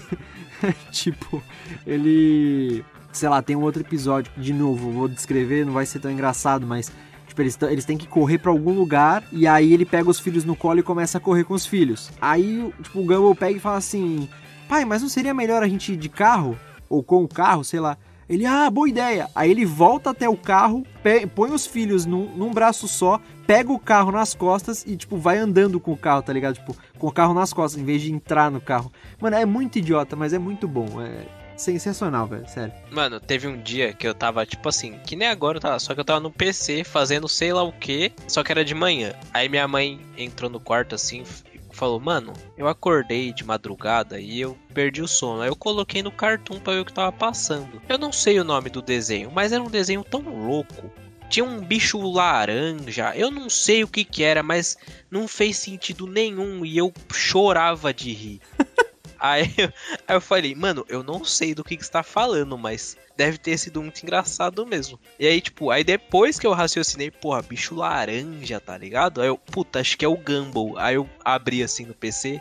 tipo, 0.90 1.42
ele. 1.86 2.82
Sei 3.12 3.28
lá, 3.28 3.42
tem 3.42 3.54
um 3.54 3.62
outro 3.62 3.82
episódio, 3.82 4.32
de 4.36 4.52
novo, 4.52 4.90
vou 4.90 5.08
descrever, 5.08 5.66
não 5.66 5.72
vai 5.72 5.84
ser 5.84 6.00
tão 6.00 6.10
engraçado, 6.10 6.66
mas 6.66 6.90
Tipo, 7.32 7.40
eles, 7.40 7.58
eles 7.62 7.84
têm 7.86 7.96
que 7.96 8.06
correr 8.06 8.36
para 8.36 8.50
algum 8.50 8.74
lugar 8.74 9.24
e 9.32 9.46
aí 9.46 9.72
ele 9.72 9.86
pega 9.86 10.10
os 10.10 10.20
filhos 10.20 10.44
no 10.44 10.54
colo 10.54 10.80
e 10.80 10.82
começa 10.82 11.16
a 11.16 11.20
correr 11.20 11.44
com 11.44 11.54
os 11.54 11.64
filhos. 11.64 12.10
Aí, 12.20 12.70
tipo, 12.82 13.00
o 13.00 13.06
Gumball 13.06 13.34
pega 13.34 13.56
e 13.56 13.60
fala 13.60 13.78
assim: 13.78 14.28
Pai, 14.68 14.84
mas 14.84 15.00
não 15.00 15.08
seria 15.08 15.32
melhor 15.32 15.62
a 15.62 15.68
gente 15.68 15.94
ir 15.94 15.96
de 15.96 16.10
carro? 16.10 16.58
Ou 16.90 17.02
com 17.02 17.24
o 17.24 17.28
carro, 17.28 17.64
sei 17.64 17.80
lá. 17.80 17.96
Ele, 18.28 18.44
ah, 18.44 18.68
boa 18.68 18.86
ideia. 18.86 19.30
Aí 19.34 19.50
ele 19.50 19.64
volta 19.64 20.10
até 20.10 20.28
o 20.28 20.36
carro, 20.36 20.86
põe 21.34 21.50
os 21.52 21.66
filhos 21.66 22.04
num, 22.04 22.36
num, 22.36 22.52
braço 22.52 22.86
só, 22.86 23.18
pega 23.46 23.72
o 23.72 23.78
carro 23.78 24.12
nas 24.12 24.34
costas 24.34 24.84
e, 24.86 24.94
tipo, 24.94 25.16
vai 25.16 25.38
andando 25.38 25.80
com 25.80 25.92
o 25.92 25.96
carro, 25.96 26.22
tá 26.22 26.32
ligado? 26.34 26.56
Tipo, 26.56 26.76
com 26.98 27.06
o 27.06 27.12
carro 27.12 27.32
nas 27.32 27.52
costas, 27.52 27.80
em 27.80 27.84
vez 27.84 28.02
de 28.02 28.12
entrar 28.12 28.50
no 28.50 28.60
carro. 28.60 28.92
Mano, 29.18 29.36
é 29.36 29.46
muito 29.46 29.78
idiota, 29.78 30.14
mas 30.14 30.34
é 30.34 30.38
muito 30.38 30.68
bom. 30.68 31.00
É, 31.00 31.26
sensacional, 31.56 32.26
velho, 32.26 32.48
sério. 32.48 32.72
Mano, 32.90 33.20
teve 33.20 33.46
um 33.46 33.60
dia 33.60 33.92
que 33.92 34.06
eu 34.06 34.14
tava, 34.14 34.44
tipo 34.46 34.68
assim, 34.68 34.98
que 35.06 35.16
nem 35.16 35.28
agora, 35.28 35.60
tá? 35.60 35.78
Só 35.78 35.94
que 35.94 36.00
eu 36.00 36.04
tava 36.04 36.20
no 36.20 36.30
PC 36.30 36.84
fazendo 36.84 37.28
sei 37.28 37.52
lá 37.52 37.62
o 37.62 37.72
que, 37.72 38.12
só 38.28 38.42
que 38.42 38.52
era 38.52 38.64
de 38.64 38.74
manhã. 38.74 39.14
Aí 39.32 39.48
minha 39.48 39.66
mãe 39.68 40.00
entrou 40.16 40.50
no 40.50 40.60
quarto 40.60 40.94
assim 40.94 41.24
falou, 41.72 41.98
mano, 41.98 42.32
eu 42.56 42.68
acordei 42.68 43.32
de 43.32 43.44
madrugada 43.44 44.20
e 44.20 44.40
eu 44.40 44.56
perdi 44.72 45.02
o 45.02 45.08
sono. 45.08 45.42
Aí 45.42 45.48
eu 45.48 45.56
coloquei 45.56 46.02
no 46.02 46.12
cartoon 46.12 46.60
pra 46.60 46.74
ver 46.74 46.80
o 46.80 46.84
que 46.84 46.92
tava 46.92 47.10
passando. 47.10 47.80
Eu 47.88 47.98
não 47.98 48.12
sei 48.12 48.38
o 48.38 48.44
nome 48.44 48.70
do 48.70 48.82
desenho, 48.82 49.30
mas 49.32 49.52
era 49.52 49.62
um 49.62 49.70
desenho 49.70 50.04
tão 50.04 50.20
louco. 50.20 50.92
Tinha 51.28 51.44
um 51.44 51.60
bicho 51.60 51.98
laranja, 51.98 53.16
eu 53.16 53.30
não 53.30 53.48
sei 53.48 53.82
o 53.82 53.88
que 53.88 54.04
que 54.04 54.22
era, 54.22 54.42
mas 54.42 54.76
não 55.10 55.26
fez 55.26 55.56
sentido 55.56 56.06
nenhum 56.06 56.64
e 56.64 56.76
eu 56.76 56.92
chorava 57.10 57.92
de 57.92 58.12
rir. 58.12 58.40
Aí, 59.22 59.44
aí 60.08 60.16
eu 60.16 60.20
falei, 60.20 60.52
mano, 60.52 60.84
eu 60.88 61.04
não 61.04 61.24
sei 61.24 61.54
do 61.54 61.62
que, 61.62 61.76
que 61.76 61.84
você 61.86 61.92
tá 61.92 62.02
falando, 62.02 62.58
mas 62.58 62.96
deve 63.16 63.38
ter 63.38 63.56
sido 63.56 63.80
muito 63.80 64.02
engraçado 64.02 64.66
mesmo. 64.66 64.98
E 65.16 65.28
aí, 65.28 65.40
tipo, 65.40 65.70
aí 65.70 65.84
depois 65.84 66.40
que 66.40 66.46
eu 66.46 66.52
raciocinei, 66.52 67.08
porra, 67.08 67.40
bicho 67.40 67.76
laranja, 67.76 68.58
tá 68.58 68.76
ligado? 68.76 69.22
Aí 69.22 69.28
eu, 69.28 69.38
puta, 69.38 69.78
acho 69.78 69.96
que 69.96 70.04
é 70.04 70.08
o 70.08 70.16
Gumball. 70.16 70.76
Aí 70.76 70.96
eu 70.96 71.08
abri 71.24 71.62
assim 71.62 71.86
no 71.86 71.94
PC, 71.94 72.40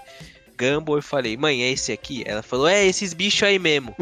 Gumball, 0.58 0.98
e 0.98 1.04
falei, 1.04 1.38
mãe, 1.38 1.62
é 1.62 1.70
esse 1.70 1.92
aqui? 1.92 2.24
Ela 2.26 2.42
falou, 2.42 2.68
é 2.68 2.84
esses 2.84 3.14
bichos 3.14 3.44
aí 3.44 3.60
mesmo. 3.60 3.96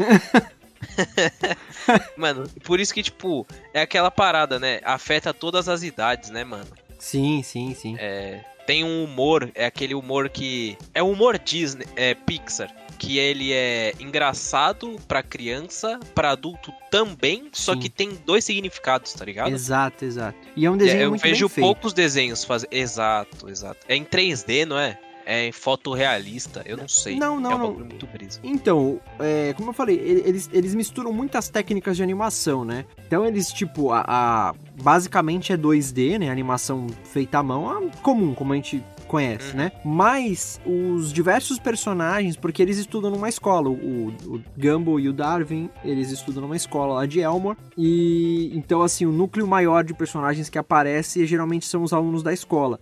mano, 2.16 2.48
por 2.64 2.80
isso 2.80 2.94
que, 2.94 3.02
tipo, 3.02 3.46
é 3.74 3.82
aquela 3.82 4.10
parada, 4.10 4.58
né? 4.58 4.80
Afeta 4.84 5.34
todas 5.34 5.68
as 5.68 5.82
idades, 5.82 6.30
né, 6.30 6.44
mano? 6.44 6.70
Sim, 6.98 7.42
sim, 7.42 7.74
sim. 7.74 7.96
É, 7.98 8.42
tem 8.70 8.84
um 8.84 9.02
humor, 9.02 9.50
é 9.52 9.66
aquele 9.66 9.96
humor 9.96 10.28
que. 10.28 10.78
É 10.94 11.02
o 11.02 11.10
humor 11.10 11.36
Disney, 11.40 11.86
é 11.96 12.14
Pixar. 12.14 12.72
Que 12.96 13.18
ele 13.18 13.52
é 13.52 13.94
engraçado 13.98 14.96
pra 15.08 15.24
criança, 15.24 15.98
pra 16.14 16.30
adulto 16.30 16.72
também, 16.88 17.48
só 17.50 17.72
Sim. 17.72 17.80
que 17.80 17.88
tem 17.88 18.16
dois 18.24 18.44
significados, 18.44 19.12
tá 19.12 19.24
ligado? 19.24 19.50
Exato, 19.52 20.04
exato. 20.04 20.38
E 20.54 20.64
é 20.64 20.70
um 20.70 20.76
desenho 20.76 21.00
é, 21.00 21.04
eu 21.06 21.10
muito 21.10 21.22
vejo 21.22 21.48
poucos 21.48 21.92
desenhos 21.92 22.44
fazer. 22.44 22.68
Exato, 22.70 23.48
exato. 23.48 23.80
É 23.88 23.96
em 23.96 24.04
3D, 24.04 24.64
não 24.64 24.78
é? 24.78 24.96
É 25.30 25.52
fotorrealista, 25.52 26.60
eu 26.66 26.76
não 26.76 26.88
sei. 26.88 27.16
Não, 27.16 27.38
não, 27.38 27.52
é 27.52 27.54
um 27.54 27.58
não. 27.58 27.72
muito 27.74 28.04
brisa. 28.08 28.40
Então, 28.42 29.00
é, 29.20 29.54
como 29.56 29.70
eu 29.70 29.72
falei, 29.72 29.96
eles, 29.96 30.50
eles 30.52 30.74
misturam 30.74 31.12
muitas 31.12 31.48
técnicas 31.48 31.96
de 31.96 32.02
animação, 32.02 32.64
né? 32.64 32.84
Então 33.06 33.24
eles, 33.24 33.52
tipo, 33.52 33.92
a, 33.92 34.04
a 34.08 34.54
basicamente 34.82 35.52
é 35.52 35.56
2D, 35.56 36.18
né? 36.18 36.30
Animação 36.30 36.88
feita 37.04 37.38
à 37.38 37.42
mão, 37.44 37.88
comum, 38.02 38.34
como 38.34 38.52
a 38.52 38.56
gente 38.56 38.82
conhece, 39.06 39.50
uhum. 39.50 39.58
né? 39.58 39.72
Mas 39.84 40.60
os 40.66 41.12
diversos 41.12 41.60
personagens, 41.60 42.36
porque 42.36 42.60
eles 42.60 42.78
estudam 42.78 43.12
numa 43.12 43.28
escola, 43.28 43.68
o, 43.68 44.08
o 44.08 44.42
Gumball 44.56 44.98
e 44.98 45.08
o 45.08 45.12
Darwin, 45.12 45.70
eles 45.84 46.10
estudam 46.10 46.42
numa 46.42 46.56
escola 46.56 46.94
lá 46.94 47.06
de 47.06 47.20
Elmore, 47.20 47.56
e 47.76 48.50
então 48.52 48.82
assim, 48.82 49.06
o 49.06 49.12
núcleo 49.12 49.46
maior 49.46 49.84
de 49.84 49.94
personagens 49.94 50.48
que 50.48 50.58
aparece 50.58 51.24
geralmente 51.24 51.66
são 51.66 51.84
os 51.84 51.92
alunos 51.92 52.22
da 52.22 52.32
escola. 52.32 52.80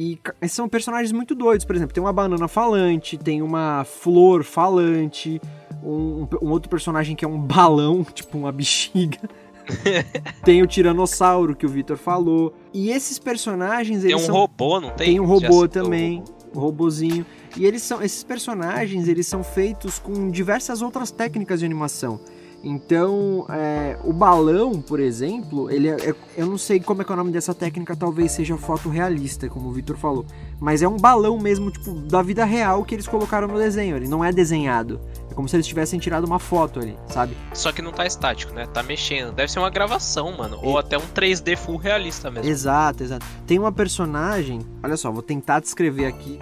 E 0.00 0.18
são 0.48 0.66
personagens 0.66 1.12
muito 1.12 1.34
doidos. 1.34 1.66
Por 1.66 1.76
exemplo, 1.76 1.92
tem 1.92 2.02
uma 2.02 2.12
banana 2.12 2.48
falante, 2.48 3.18
tem 3.18 3.42
uma 3.42 3.84
flor 3.84 4.42
falante, 4.42 5.38
um, 5.84 6.26
um 6.40 6.48
outro 6.48 6.70
personagem 6.70 7.14
que 7.14 7.22
é 7.22 7.28
um 7.28 7.38
balão, 7.38 8.02
tipo 8.14 8.38
uma 8.38 8.50
bexiga. 8.50 9.18
tem 10.42 10.62
o 10.62 10.66
Tiranossauro 10.66 11.54
que 11.54 11.66
o 11.66 11.68
Victor 11.68 11.98
falou. 11.98 12.54
E 12.72 12.88
esses 12.88 13.18
personagens. 13.18 14.02
Tem 14.02 14.14
um 14.14 14.20
são... 14.20 14.34
robô, 14.34 14.80
não 14.80 14.88
tem? 14.88 15.06
Tem 15.08 15.20
um 15.20 15.26
robô 15.26 15.68
também. 15.68 16.24
Um 16.56 16.58
robozinho. 16.58 17.26
E 17.54 17.66
eles 17.66 17.82
são. 17.82 18.02
Esses 18.02 18.24
personagens, 18.24 19.06
eles 19.06 19.26
são 19.26 19.44
feitos 19.44 19.98
com 19.98 20.30
diversas 20.30 20.80
outras 20.80 21.10
técnicas 21.10 21.60
de 21.60 21.66
animação. 21.66 22.18
Então, 22.62 23.46
é, 23.48 23.96
o 24.04 24.12
balão, 24.12 24.82
por 24.82 25.00
exemplo, 25.00 25.70
ele 25.70 25.88
é, 25.88 26.10
é, 26.10 26.14
eu 26.36 26.46
não 26.46 26.58
sei 26.58 26.78
como 26.78 27.00
é 27.00 27.04
que 27.04 27.10
é 27.10 27.14
o 27.14 27.16
nome 27.16 27.32
dessa 27.32 27.54
técnica, 27.54 27.96
talvez 27.96 28.32
seja 28.32 28.56
fotorrealista, 28.58 29.48
como 29.48 29.70
o 29.70 29.72
Victor 29.72 29.96
falou, 29.96 30.26
mas 30.60 30.82
é 30.82 30.88
um 30.88 30.96
balão 30.96 31.38
mesmo, 31.38 31.70
tipo, 31.70 31.92
da 31.92 32.20
vida 32.20 32.44
real 32.44 32.84
que 32.84 32.94
eles 32.94 33.08
colocaram 33.08 33.48
no 33.48 33.58
desenho, 33.58 33.96
ele 33.96 34.08
não 34.08 34.22
é 34.22 34.30
desenhado. 34.30 35.00
É 35.30 35.34
como 35.34 35.48
se 35.48 35.56
eles 35.56 35.66
tivessem 35.66 35.98
tirado 35.98 36.24
uma 36.24 36.38
foto 36.38 36.80
ali, 36.80 36.96
sabe? 37.08 37.34
Só 37.54 37.72
que 37.72 37.80
não 37.80 37.92
tá 37.92 38.04
estático, 38.04 38.52
né? 38.52 38.66
Tá 38.66 38.82
mexendo. 38.82 39.32
Deve 39.32 39.50
ser 39.50 39.60
uma 39.60 39.70
gravação, 39.70 40.36
mano. 40.36 40.58
Ou 40.60 40.76
até 40.76 40.98
um 40.98 41.06
3D 41.14 41.56
full 41.56 41.76
realista 41.76 42.30
mesmo. 42.30 42.50
Exato, 42.50 43.04
exato. 43.04 43.24
Tem 43.46 43.58
uma 43.58 43.70
personagem, 43.70 44.60
olha 44.82 44.96
só, 44.96 45.10
vou 45.10 45.22
tentar 45.22 45.60
descrever 45.60 46.06
aqui 46.06 46.40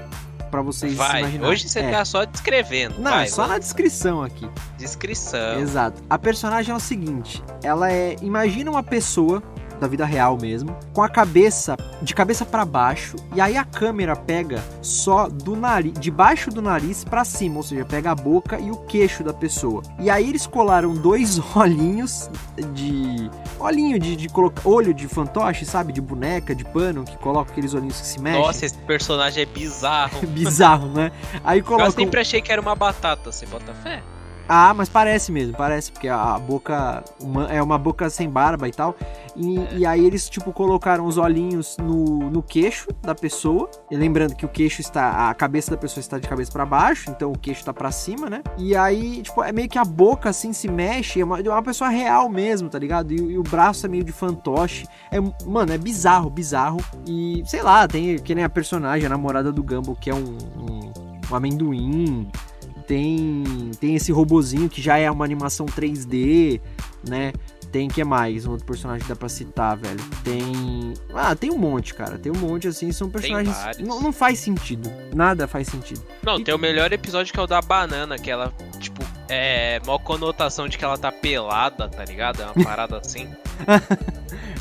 para 0.49 0.63
vocês 0.63 0.95
vai. 0.95 1.21
imaginarem. 1.21 1.51
Hoje 1.51 1.69
você 1.69 1.81
é. 1.81 1.91
tá 1.91 2.05
só 2.05 2.25
descrevendo. 2.25 2.99
Não, 2.99 3.11
vai, 3.11 3.29
só 3.29 3.47
na 3.47 3.59
descrição 3.59 4.23
aqui. 4.23 4.49
Descrição. 4.77 5.61
Exato. 5.61 6.03
A 6.09 6.19
personagem 6.19 6.73
é 6.73 6.77
o 6.77 6.81
seguinte, 6.81 7.43
ela 7.63 7.91
é, 7.93 8.17
imagina 8.23 8.71
uma 8.71 8.83
pessoa 8.83 9.43
da 9.79 9.87
vida 9.87 10.05
real 10.05 10.37
mesmo, 10.41 10.77
com 10.93 11.03
a 11.03 11.09
cabeça 11.09 11.77
de 12.03 12.15
cabeça 12.15 12.45
para 12.45 12.65
baixo, 12.65 13.17
e 13.35 13.41
aí 13.41 13.57
a 13.57 13.65
câmera 13.65 14.15
pega 14.15 14.63
só 14.83 15.29
do 15.29 15.57
nariz, 15.57 15.93
de 15.99 16.11
baixo 16.11 16.51
do 16.51 16.63
nariz 16.63 17.05
para 17.05 17.25
cima, 17.25 17.57
ou 17.57 17.63
seja, 17.63 17.85
pega 17.85 18.11
a 18.11 18.15
boca 18.15 18.59
e 18.59 18.71
o 18.71 18.77
queixo 18.77 19.25
da 19.25 19.33
pessoa. 19.33 19.83
E 19.99 20.09
aí 20.09 20.29
eles 20.29 20.47
colaram 20.47 20.95
dois 20.95 21.41
olhinhos 21.57 22.31
de 22.75 23.31
olhinho 23.59 23.99
de, 23.99 24.17
de 24.17 24.29
colocar 24.29 24.69
olho 24.69 24.95
de 24.95 25.09
fantoche, 25.09 25.65
sabe, 25.65 25.93
de 25.93 26.01
boneca, 26.01 26.55
de 26.55 26.65
pano, 26.65 27.05
que 27.05 27.17
coloca 27.19 27.51
aqueles 27.51 27.75
olhinhos 27.75 28.01
que 28.01 28.07
se 28.07 28.21
mexem. 28.21 28.41
Nossa, 28.41 28.67
esse 28.67 28.79
personagem 28.79 29.43
é 29.43 29.47
bizarro. 29.47 30.27
bizarro, 30.29 30.89
né? 30.89 31.13
Aí 31.43 31.63
coloca 31.63 31.87
Eu 31.87 31.93
sempre 31.93 32.21
achei 32.21 32.41
que 32.41 32.53
era 32.53 32.61
uma 32.61 32.75
batata, 32.75 33.33
você 33.33 33.47
bota 33.47 33.75
fé? 33.75 34.03
Ah, 34.49 34.73
mas 34.73 34.89
parece 34.89 35.31
mesmo, 35.31 35.55
parece, 35.55 35.93
porque 35.93 36.09
a 36.09 36.39
boca 36.39 37.05
uma, 37.21 37.53
é 37.53 37.63
uma 37.63 37.77
boca 37.77 38.09
sem 38.09 38.31
barba 38.31 38.67
e 38.67 38.73
tal. 38.73 38.97
E, 39.37 39.79
e, 39.79 39.87
aí 39.87 40.05
eles, 40.05 40.29
tipo, 40.29 40.53
colocaram 40.53 41.05
os 41.05 41.19
olhinhos 41.19 41.77
no, 41.77 42.31
no 42.31 42.43
queixo 42.43 42.89
da 43.03 43.15
pessoa. 43.15 43.71
E 43.91 43.97
lembrando 43.97 44.35
que 44.35 44.47
o 44.47 44.49
queixo 44.49 44.81
está. 44.81 45.29
A 45.29 45.35
cabeça 45.35 45.71
da 45.71 45.77
pessoa 45.77 46.01
está 46.01 46.19
de 46.19 46.27
cabeça 46.27 46.51
para 46.51 46.65
baixo, 46.65 47.11
então 47.11 47.31
o 47.31 47.39
queixo 47.39 47.65
tá 47.65 47.73
para 47.73 47.93
cima, 47.93 48.31
né? 48.31 48.43
E 48.57 48.75
aí, 48.75 49.23
tipo, 49.23 49.45
é 49.45 49.53
meio 49.53 49.69
que 49.69 49.79
a 49.79 49.85
boca 49.85 50.31
assim 50.31 50.53
se 50.53 50.67
mexe. 50.67 51.21
É 51.21 51.25
uma, 51.25 51.41
é 51.41 51.49
uma 51.49 51.63
pessoa 51.63 51.91
real 51.91 52.29
mesmo, 52.31 52.71
tá 52.71 52.79
ligado? 52.79 53.13
E, 53.13 53.17
e, 53.17 53.39
o 53.39 53.43
braço 53.43 53.85
é 53.85 53.89
meio 53.89 54.03
de 54.03 54.13
fantoche. 54.13 54.87
É, 55.11 55.21
mano, 55.47 55.73
é 55.73 55.79
bizarro, 55.79 56.31
bizarro. 56.31 56.79
E 57.07 57.43
sei 57.47 57.63
lá, 57.63 57.87
tem 57.87 58.19
que 58.19 58.35
nem 58.35 58.45
a 58.45 58.49
personagem, 58.49 59.07
a 59.07 59.11
namorada 59.11 59.53
do 59.53 59.63
Gumball, 59.63 59.95
que 59.95 60.11
é 60.11 60.15
um, 60.15 60.39
um, 60.57 60.93
um 61.31 61.37
amendoim 61.37 62.29
tem 62.89 63.71
tem 63.79 63.95
esse 63.95 64.11
robozinho 64.11 64.69
que 64.69 64.81
já 64.81 64.97
é 64.97 65.09
uma 65.11 65.25
animação 65.25 65.67
3D, 65.67 66.61
né? 67.07 67.33
Tem 67.71 67.87
que 67.87 68.03
mais? 68.03 68.47
Um 68.47 68.53
outro 68.53 68.65
personagem 68.65 69.03
que 69.03 69.09
dá 69.11 69.15
pra 69.15 69.29
citar, 69.29 69.77
velho. 69.77 70.01
Tem. 70.25 70.95
Ah, 71.13 71.37
tem 71.37 71.51
um 71.51 71.59
monte, 71.59 71.93
cara. 71.93 72.19
Tem 72.19 72.33
um 72.33 72.39
monte, 72.39 72.67
assim. 72.67 72.91
São 72.93 73.11
personagens. 73.11 73.55
Não, 73.79 74.01
não 74.01 74.11
faz 74.11 74.39
sentido. 74.39 74.91
Nada 75.15 75.47
faz 75.47 75.69
sentido. 75.69 76.03
Não, 76.23 76.39
e... 76.39 76.45
tem 76.45 76.55
o 76.55 76.59
melhor 76.59 76.91
episódio 76.95 77.31
que 77.31 77.39
é 77.39 77.43
o 77.43 77.47
da 77.47 77.61
banana, 77.61 78.17
que 78.17 78.31
ela, 78.31 78.55
tipo, 78.81 79.05
é. 79.29 79.83
Mó 79.85 79.99
conotação 79.99 80.67
de 80.67 80.79
que 80.79 80.85
ela 80.85 80.97
tá 80.97 81.13
pelada, 81.13 81.91
tá 81.91 82.07
ligado? 82.07 82.41
É 82.41 82.47
uma 82.47 82.65
parada 82.65 82.97
assim. 83.05 83.29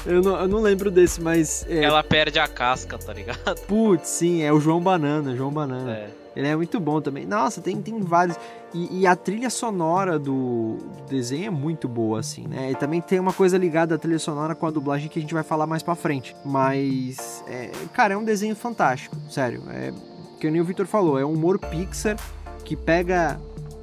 eu, 0.05 0.21
não, 0.21 0.41
eu 0.41 0.47
não 0.49 0.59
lembro 0.59 0.91
desse, 0.91 1.21
mas. 1.21 1.65
É... 1.69 1.85
Ela 1.85 2.03
perde 2.03 2.39
a 2.39 2.47
casca, 2.47 2.97
tá 2.97 3.13
ligado? 3.13 3.55
Putz, 3.67 4.09
sim, 4.09 4.41
é 4.43 4.51
o 4.51 4.59
João 4.59 4.81
Banana, 4.81 5.33
João 5.33 5.49
Banana. 5.49 5.93
É. 5.93 6.26
Ele 6.37 6.47
é 6.47 6.55
muito 6.55 6.79
bom 6.79 7.01
também. 7.01 7.25
Nossa, 7.25 7.61
tem, 7.61 7.81
tem 7.81 7.99
vários. 7.99 8.37
E, 8.73 9.01
e, 9.01 9.07
a 9.07 9.15
trilha 9.15 9.49
sonora 9.49 10.19
do 10.19 10.77
desenho 11.09 11.47
é 11.47 11.49
muito 11.49 11.87
boa, 11.87 12.19
assim, 12.19 12.47
né? 12.47 12.71
E 12.71 12.75
também 12.75 13.01
tem 13.01 13.19
uma 13.19 13.33
coisa 13.33 13.57
ligada 13.57 13.95
à 13.95 13.97
trilha 13.97 14.19
sonora 14.19 14.53
com 14.53 14.65
a 14.67 14.71
dublagem 14.71 15.09
que 15.09 15.17
a 15.17 15.21
gente 15.21 15.33
vai 15.33 15.43
falar 15.43 15.65
mais 15.65 15.81
pra 15.81 15.95
frente. 15.95 16.35
Mas, 16.45 17.43
é, 17.47 17.71
cara, 17.93 18.13
é 18.13 18.17
um 18.17 18.23
desenho 18.23 18.55
fantástico, 18.55 19.15
sério. 19.29 19.63
É 19.69 19.91
que 20.39 20.49
nem 20.49 20.61
o 20.61 20.65
Victor 20.65 20.85
falou, 20.85 21.19
é 21.19 21.25
um 21.25 21.33
humor 21.33 21.59
Pixar 21.59 22.15
que 22.63 22.75
pega 22.75 23.39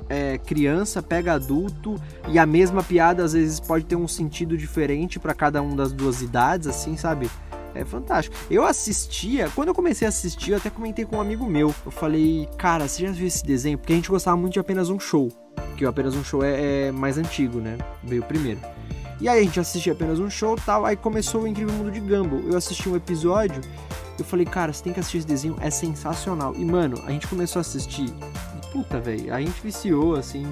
é, 0.09 0.38
criança, 0.38 1.03
pega 1.03 1.33
adulto 1.33 1.97
e 2.29 2.38
a 2.38 2.47
mesma 2.47 2.83
piada 2.83 3.25
às 3.25 3.33
vezes 3.33 3.59
pode 3.59 3.85
ter 3.85 3.97
um 3.97 4.07
sentido 4.07 4.57
diferente 4.57 5.19
para 5.19 5.35
cada 5.35 5.62
um 5.62 5.75
das 5.75 5.93
duas 5.93 6.23
idades, 6.23 6.69
assim, 6.69 6.97
sabe? 6.97 7.31
É 7.75 7.85
fantástico. 7.85 8.37
Eu 8.51 8.65
assistia, 8.65 9.51
quando 9.55 9.69
eu 9.69 9.75
comecei 9.75 10.07
a 10.07 10.09
assistir, 10.09 10.53
eu 10.53 10.57
até 10.57 10.71
comentei 10.71 11.05
com 11.05 11.17
um 11.17 11.21
amigo 11.21 11.45
meu. 11.47 11.75
Eu 11.85 11.91
falei, 11.91 12.49
cara, 12.57 12.87
você 12.87 13.07
já 13.07 13.13
viu 13.13 13.27
esse 13.27 13.45
desenho? 13.45 13.77
Porque 13.77 13.93
a 13.93 13.97
gente 13.97 14.09
gostava 14.09 14.37
muito 14.37 14.53
de 14.53 14.61
apenas 14.61 14.89
um 14.89 14.99
show. 14.99 15.31
Que 15.77 15.85
o 15.85 15.89
apenas 15.89 16.15
um 16.15 16.23
show 16.23 16.45
é, 16.45 16.87
é 16.87 16.93
mais 16.93 17.19
antigo, 17.19 17.59
né? 17.59 17.77
Veio 18.03 18.23
primeiro. 18.23 18.61
E 19.21 19.29
aí 19.29 19.41
a 19.41 19.43
gente 19.43 19.59
assistia 19.59 19.93
apenas 19.93 20.19
um 20.19 20.31
show 20.31 20.57
tal. 20.57 20.85
Aí 20.85 20.97
começou 20.97 21.43
o 21.43 21.47
Incrível 21.47 21.75
Mundo 21.75 21.91
de 21.91 22.01
Gumball. 22.01 22.41
Eu 22.41 22.57
assisti 22.57 22.89
um 22.89 22.97
episódio. 22.97 23.61
Eu 24.19 24.25
falei, 24.25 24.47
cara, 24.47 24.73
você 24.73 24.85
tem 24.85 24.93
que 24.93 25.01
assistir 25.01 25.19
esse 25.19 25.27
desenho, 25.27 25.57
é 25.61 25.71
sensacional. 25.71 26.55
E, 26.55 26.65
mano, 26.65 27.03
a 27.05 27.11
gente 27.11 27.27
começou 27.27 27.59
a 27.59 27.63
assistir. 27.63 28.13
Puta, 28.73 29.01
velho, 29.01 29.35
a 29.35 29.41
gente 29.41 29.61
viciou, 29.63 30.15
assim. 30.15 30.47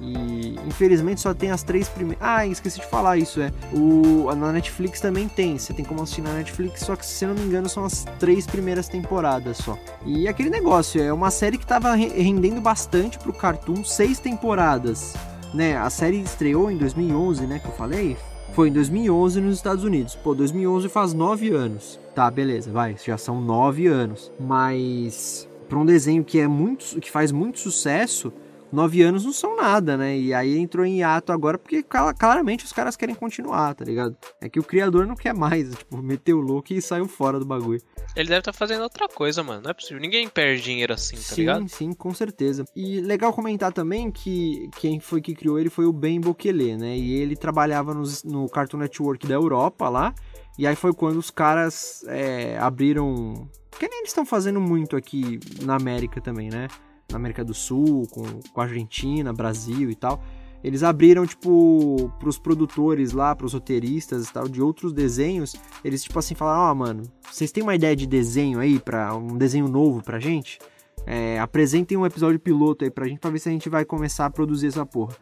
E 0.00 0.56
infelizmente 0.66 1.20
só 1.20 1.32
tem 1.32 1.50
as 1.50 1.62
três 1.62 1.88
primeiras. 1.88 2.22
Ah, 2.26 2.46
esqueci 2.46 2.80
de 2.80 2.86
falar 2.86 3.16
isso, 3.16 3.40
é. 3.40 3.52
O, 3.72 4.32
na 4.34 4.52
Netflix 4.52 5.00
também 5.00 5.28
tem. 5.28 5.58
Você 5.58 5.72
tem 5.72 5.84
como 5.84 6.02
assistir 6.02 6.22
na 6.22 6.32
Netflix, 6.32 6.80
só 6.80 6.96
que 6.96 7.06
se 7.06 7.24
eu 7.24 7.30
não 7.30 7.36
me 7.36 7.48
engano 7.48 7.68
são 7.68 7.84
as 7.84 8.04
três 8.18 8.46
primeiras 8.46 8.88
temporadas 8.88 9.58
só. 9.58 9.78
E 10.04 10.28
aquele 10.28 10.50
negócio, 10.50 11.02
é 11.02 11.12
uma 11.12 11.30
série 11.30 11.58
que 11.58 11.66
tava 11.66 11.94
rendendo 11.94 12.60
bastante 12.60 13.18
pro 13.18 13.32
Cartoon, 13.32 13.84
seis 13.84 14.18
temporadas. 14.18 15.14
Né, 15.54 15.76
a 15.76 15.88
série 15.88 16.20
estreou 16.20 16.70
em 16.70 16.76
2011, 16.76 17.46
né, 17.46 17.58
que 17.58 17.66
eu 17.66 17.72
falei. 17.72 18.16
Foi 18.52 18.68
em 18.68 18.72
2011 18.72 19.40
nos 19.40 19.56
Estados 19.56 19.84
Unidos. 19.84 20.14
Pô, 20.14 20.34
2011 20.34 20.88
faz 20.88 21.14
nove 21.14 21.50
anos. 21.50 21.98
Tá, 22.14 22.30
beleza, 22.30 22.70
vai, 22.70 22.96
já 23.02 23.16
são 23.16 23.40
nove 23.40 23.86
anos. 23.86 24.32
Mas 24.40 25.48
para 25.68 25.78
um 25.78 25.84
desenho 25.84 26.24
que 26.24 26.38
é 26.38 26.48
muito, 26.48 27.00
que 27.00 27.10
faz 27.10 27.32
muito 27.32 27.58
sucesso, 27.58 28.32
nove 28.72 29.02
anos 29.02 29.24
não 29.24 29.32
são 29.32 29.56
nada, 29.56 29.96
né? 29.96 30.18
E 30.18 30.34
aí 30.34 30.58
entrou 30.58 30.84
em 30.84 30.98
hiato 30.98 31.32
agora 31.32 31.58
porque 31.58 31.82
claramente 31.82 32.64
os 32.64 32.72
caras 32.72 32.96
querem 32.96 33.14
continuar, 33.14 33.74
tá 33.74 33.84
ligado? 33.84 34.16
É 34.40 34.48
que 34.48 34.58
o 34.58 34.62
criador 34.62 35.06
não 35.06 35.14
quer 35.14 35.34
mais, 35.34 35.70
tipo, 35.76 36.02
meteu 36.02 36.38
o 36.38 36.40
louco 36.40 36.72
e 36.72 36.82
saiu 36.82 37.06
fora 37.06 37.38
do 37.38 37.44
bagulho. 37.44 37.80
Ele 38.14 38.28
deve 38.28 38.40
estar 38.40 38.52
tá 38.52 38.58
fazendo 38.58 38.82
outra 38.82 39.08
coisa, 39.08 39.42
mano. 39.42 39.62
Não 39.62 39.70
é 39.70 39.74
possível. 39.74 40.00
Ninguém 40.00 40.28
perde 40.28 40.62
dinheiro 40.62 40.92
assim, 40.92 41.16
tá 41.16 41.22
sim, 41.22 41.40
ligado? 41.42 41.60
Sim, 41.62 41.68
sim, 41.68 41.92
com 41.92 42.12
certeza. 42.14 42.64
E 42.74 43.00
legal 43.00 43.32
comentar 43.32 43.72
também 43.72 44.10
que 44.10 44.68
quem 44.76 45.00
foi 45.00 45.20
que 45.20 45.34
criou 45.34 45.58
ele 45.58 45.70
foi 45.70 45.84
o 45.84 45.92
Ben 45.92 46.20
Bokele, 46.20 46.76
né? 46.76 46.96
E 46.96 47.14
ele 47.14 47.36
trabalhava 47.36 47.92
nos, 47.92 48.24
no 48.24 48.48
Cartoon 48.48 48.78
Network 48.78 49.26
da 49.26 49.34
Europa 49.34 49.88
lá. 49.88 50.14
E 50.58 50.66
aí 50.66 50.74
foi 50.74 50.94
quando 50.94 51.18
os 51.18 51.30
caras 51.30 52.04
é, 52.08 52.56
abriram. 52.58 53.48
Que 53.78 53.86
nem 53.86 53.98
eles 53.98 54.10
estão 54.10 54.24
fazendo 54.24 54.58
muito 54.58 54.96
aqui 54.96 55.38
na 55.62 55.76
América 55.76 56.18
também, 56.18 56.48
né? 56.48 56.68
Na 57.10 57.16
América 57.16 57.44
do 57.44 57.54
Sul, 57.54 58.06
com, 58.10 58.24
com 58.52 58.60
a 58.60 58.64
Argentina, 58.64 59.32
Brasil 59.32 59.90
e 59.90 59.94
tal. 59.94 60.22
Eles 60.62 60.82
abriram, 60.82 61.26
tipo, 61.26 62.12
pros 62.18 62.38
produtores 62.38 63.12
lá, 63.12 63.34
pros 63.36 63.52
roteiristas 63.52 64.28
e 64.28 64.32
tal, 64.32 64.48
de 64.48 64.60
outros 64.60 64.92
desenhos. 64.92 65.54
Eles, 65.84 66.02
tipo 66.02 66.18
assim, 66.18 66.34
falaram: 66.34 66.62
Ó, 66.62 66.72
oh, 66.72 66.74
mano, 66.74 67.02
vocês 67.30 67.52
têm 67.52 67.62
uma 67.62 67.74
ideia 67.74 67.94
de 67.94 68.06
desenho 68.06 68.58
aí, 68.58 68.78
para 68.80 69.14
um 69.14 69.36
desenho 69.36 69.68
novo 69.68 70.02
pra 70.02 70.18
gente? 70.18 70.58
É, 71.06 71.38
apresentem 71.38 71.96
um 71.96 72.04
episódio 72.04 72.40
piloto 72.40 72.84
aí 72.84 72.90
pra 72.90 73.06
gente, 73.06 73.20
pra 73.20 73.30
ver 73.30 73.38
se 73.38 73.48
a 73.48 73.52
gente 73.52 73.68
vai 73.68 73.84
começar 73.84 74.26
a 74.26 74.30
produzir 74.30 74.66
essa 74.66 74.84
porra. 74.84 75.14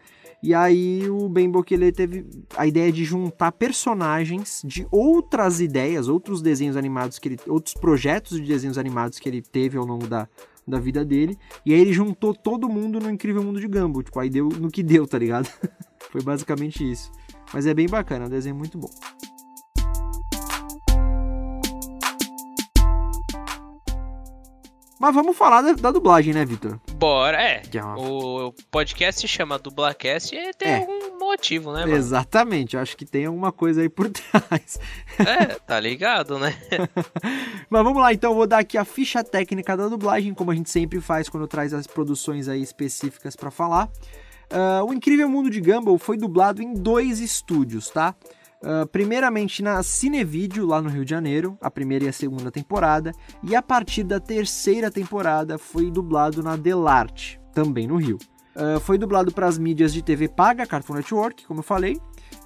E 0.42 0.54
aí 0.54 1.08
o 1.08 1.28
Ben 1.28 1.50
Bokele 1.50 1.92
teve 1.92 2.26
a 2.56 2.66
ideia 2.66 2.92
de 2.92 3.04
juntar 3.04 3.52
personagens 3.52 4.62
de 4.64 4.86
outras 4.90 5.60
ideias, 5.60 6.08
outros 6.08 6.42
desenhos 6.42 6.76
animados 6.76 7.18
que 7.18 7.28
ele, 7.28 7.38
outros 7.46 7.74
projetos 7.74 8.38
de 8.38 8.46
desenhos 8.46 8.76
animados 8.76 9.18
que 9.18 9.28
ele 9.28 9.40
teve 9.40 9.78
ao 9.78 9.84
longo 9.84 10.06
da, 10.06 10.28
da 10.66 10.78
vida 10.78 11.04
dele. 11.04 11.38
E 11.64 11.72
aí 11.72 11.80
ele 11.80 11.92
juntou 11.92 12.34
todo 12.34 12.68
mundo 12.68 12.98
no 12.98 13.10
Incrível 13.10 13.42
Mundo 13.42 13.60
de 13.60 13.68
Gumball. 13.68 14.02
Tipo, 14.02 14.20
aí 14.20 14.30
deu 14.30 14.48
no 14.48 14.70
que 14.70 14.82
deu, 14.82 15.06
tá 15.06 15.18
ligado? 15.18 15.48
Foi 16.10 16.22
basicamente 16.22 16.88
isso. 16.90 17.10
Mas 17.52 17.66
é 17.66 17.74
bem 17.74 17.88
bacana, 17.88 18.24
é 18.24 18.26
um 18.26 18.30
desenho 18.30 18.56
muito 18.56 18.78
bom. 18.78 18.90
Mas 25.04 25.14
vamos 25.14 25.36
falar 25.36 25.60
da, 25.60 25.72
da 25.74 25.90
dublagem, 25.90 26.32
né, 26.32 26.46
Vitor? 26.46 26.80
Bora, 26.96 27.42
é. 27.42 27.62
é 27.74 27.82
uma... 27.82 27.98
O 27.98 28.54
podcast 28.70 29.20
se 29.20 29.28
chama 29.28 29.58
Dublacast 29.58 30.34
e 30.34 30.52
tem 30.54 30.68
é. 30.68 30.76
algum 30.78 30.93
motivo, 31.18 31.72
né, 31.72 31.80
mano? 31.80 31.94
Exatamente, 31.94 32.76
acho 32.76 32.96
que 32.96 33.04
tem 33.04 33.26
alguma 33.26 33.52
coisa 33.52 33.82
aí 33.82 33.88
por 33.88 34.08
trás. 34.10 34.78
É, 35.18 35.46
tá 35.66 35.78
ligado, 35.80 36.38
né? 36.38 36.54
Mas 37.68 37.82
vamos 37.82 38.00
lá, 38.00 38.12
então, 38.12 38.32
eu 38.32 38.36
vou 38.36 38.46
dar 38.46 38.58
aqui 38.58 38.78
a 38.78 38.84
ficha 38.84 39.22
técnica 39.22 39.76
da 39.76 39.88
dublagem, 39.88 40.34
como 40.34 40.50
a 40.50 40.54
gente 40.54 40.70
sempre 40.70 41.00
faz 41.00 41.28
quando 41.28 41.46
traz 41.46 41.72
as 41.72 41.86
produções 41.86 42.48
aí 42.48 42.62
específicas 42.62 43.36
para 43.36 43.50
falar. 43.50 43.88
Uh, 44.52 44.84
o 44.88 44.92
Incrível 44.92 45.28
Mundo 45.28 45.50
de 45.50 45.60
Gumball 45.60 45.98
foi 45.98 46.16
dublado 46.16 46.62
em 46.62 46.74
dois 46.74 47.20
estúdios, 47.20 47.90
tá? 47.90 48.14
Uh, 48.62 48.86
primeiramente 48.86 49.62
na 49.62 49.82
Cinevídeo, 49.82 50.66
lá 50.66 50.80
no 50.80 50.88
Rio 50.88 51.04
de 51.04 51.10
Janeiro, 51.10 51.58
a 51.60 51.70
primeira 51.70 52.06
e 52.06 52.08
a 52.08 52.12
segunda 52.12 52.50
temporada, 52.50 53.12
e 53.42 53.54
a 53.54 53.60
partir 53.60 54.04
da 54.04 54.18
terceira 54.18 54.90
temporada 54.90 55.58
foi 55.58 55.90
dublado 55.90 56.42
na 56.42 56.56
Delarte, 56.56 57.40
também 57.52 57.86
no 57.86 57.96
Rio. 57.96 58.18
Uh, 58.56 58.78
foi 58.80 58.96
dublado 58.98 59.32
para 59.32 59.46
as 59.46 59.58
mídias 59.58 59.92
de 59.92 60.02
TV 60.02 60.28
paga, 60.28 60.66
Cartoon 60.66 60.94
Network, 60.94 61.44
como 61.46 61.60
eu 61.60 61.64
falei, 61.64 62.00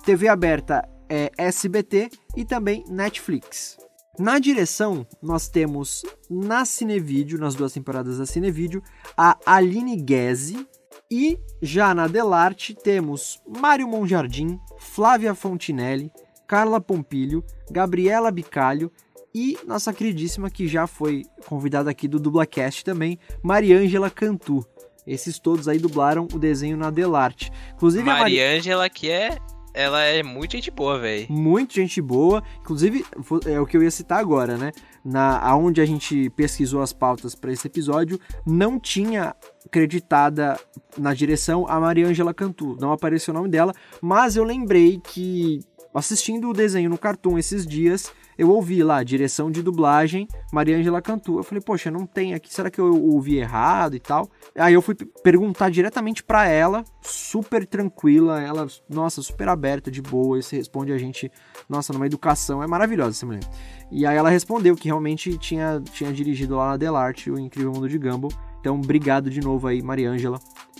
TV 0.04 0.28
aberta 0.28 0.88
é 1.08 1.30
SBT 1.36 2.10
e 2.36 2.44
também 2.44 2.84
Netflix. 2.88 3.76
Na 4.18 4.38
direção, 4.38 5.06
nós 5.22 5.48
temos 5.48 6.02
na 6.28 6.64
Cinevídeo, 6.64 7.38
nas 7.38 7.54
duas 7.54 7.72
temporadas 7.72 8.18
da 8.18 8.26
Cinevídeo, 8.26 8.82
a 9.16 9.38
Aline 9.46 9.96
Guese, 9.96 10.66
e 11.10 11.38
já 11.62 11.94
na 11.94 12.06
Delarte 12.06 12.74
temos 12.74 13.40
Mário 13.46 13.88
Monjardim, 13.88 14.58
Flávia 14.78 15.34
Fontinelli, 15.34 16.12
Carla 16.46 16.80
Pompilho, 16.80 17.44
Gabriela 17.70 18.30
Bicalho 18.30 18.90
e 19.34 19.56
nossa 19.66 19.92
queridíssima 19.92 20.50
que 20.50 20.66
já 20.66 20.86
foi 20.86 21.24
convidada 21.46 21.90
aqui 21.90 22.08
do 22.08 22.18
Dublacast 22.18 22.84
também, 22.84 23.18
Mariângela 23.42 24.10
Cantu. 24.10 24.66
Esses 25.08 25.38
todos 25.38 25.66
aí 25.68 25.78
dublaram 25.78 26.28
o 26.32 26.38
desenho 26.38 26.76
na 26.76 26.90
Delarte. 26.90 27.50
Inclusive 27.74 28.04
Mariângela 28.04 28.82
Mari... 28.82 28.90
que 28.90 29.10
é 29.10 29.38
ela 29.74 30.02
é 30.02 30.24
muito 30.24 30.52
gente 30.52 30.72
boa, 30.72 30.98
velho. 30.98 31.26
Muito 31.30 31.74
gente 31.74 32.00
boa. 32.02 32.42
Inclusive, 32.60 33.04
é 33.46 33.60
o 33.60 33.66
que 33.66 33.76
eu 33.76 33.82
ia 33.82 33.90
citar 33.92 34.18
agora, 34.18 34.56
né? 34.56 34.72
Na 35.04 35.38
aonde 35.38 35.80
a 35.80 35.86
gente 35.86 36.30
pesquisou 36.30 36.82
as 36.82 36.92
pautas 36.92 37.34
para 37.36 37.52
esse 37.52 37.66
episódio, 37.68 38.18
não 38.44 38.78
tinha 38.80 39.36
acreditada 39.64 40.58
na 40.96 41.14
direção 41.14 41.64
a 41.68 41.78
Maria 41.78 42.08
Angela 42.08 42.34
Cantu. 42.34 42.76
Não 42.80 42.90
apareceu 42.90 43.32
o 43.32 43.36
nome 43.36 43.48
dela, 43.48 43.72
mas 44.02 44.34
eu 44.34 44.42
lembrei 44.42 44.98
que 44.98 45.60
assistindo 45.94 46.48
o 46.48 46.52
desenho 46.52 46.90
no 46.90 46.98
Cartoon 46.98 47.38
esses 47.38 47.66
dias, 47.66 48.12
eu 48.38 48.50
ouvi 48.50 48.84
lá, 48.84 49.02
direção 49.02 49.50
de 49.50 49.62
dublagem, 49.62 50.28
Maria 50.52 50.78
Angela 50.78 51.02
Cantu. 51.02 51.38
Eu 51.38 51.42
falei, 51.42 51.60
poxa, 51.60 51.90
não 51.90 52.06
tem 52.06 52.34
aqui, 52.34 52.54
será 52.54 52.70
que 52.70 52.80
eu 52.80 52.94
ouvi 53.04 53.36
errado 53.36 53.96
e 53.96 54.00
tal? 54.00 54.30
Aí 54.56 54.72
eu 54.72 54.80
fui 54.80 54.94
perguntar 54.94 55.70
diretamente 55.70 56.22
para 56.22 56.46
ela, 56.46 56.84
super 57.02 57.66
tranquila, 57.66 58.40
ela, 58.40 58.68
nossa, 58.88 59.20
super 59.22 59.48
aberta, 59.48 59.90
de 59.90 60.00
boa, 60.00 60.38
e 60.38 60.42
responde 60.52 60.92
a 60.92 60.98
gente, 60.98 61.30
nossa, 61.68 61.92
numa 61.92 62.06
educação, 62.06 62.62
é 62.62 62.66
maravilhosa 62.66 63.10
essa 63.10 63.26
mulher. 63.26 63.42
E 63.90 64.06
aí 64.06 64.16
ela 64.16 64.30
respondeu 64.30 64.76
que 64.76 64.86
realmente 64.86 65.36
tinha, 65.38 65.82
tinha 65.92 66.12
dirigido 66.12 66.56
lá 66.56 66.70
na 66.70 66.76
Delarte, 66.76 67.30
o 67.30 67.38
Incrível 67.38 67.72
Mundo 67.72 67.88
de 67.88 67.98
Gumball. 67.98 68.30
Então, 68.60 68.76
obrigado 68.76 69.30
de 69.30 69.40
novo 69.40 69.66
aí, 69.66 69.82
Maria 69.82 70.10
Ângela, 70.10 70.38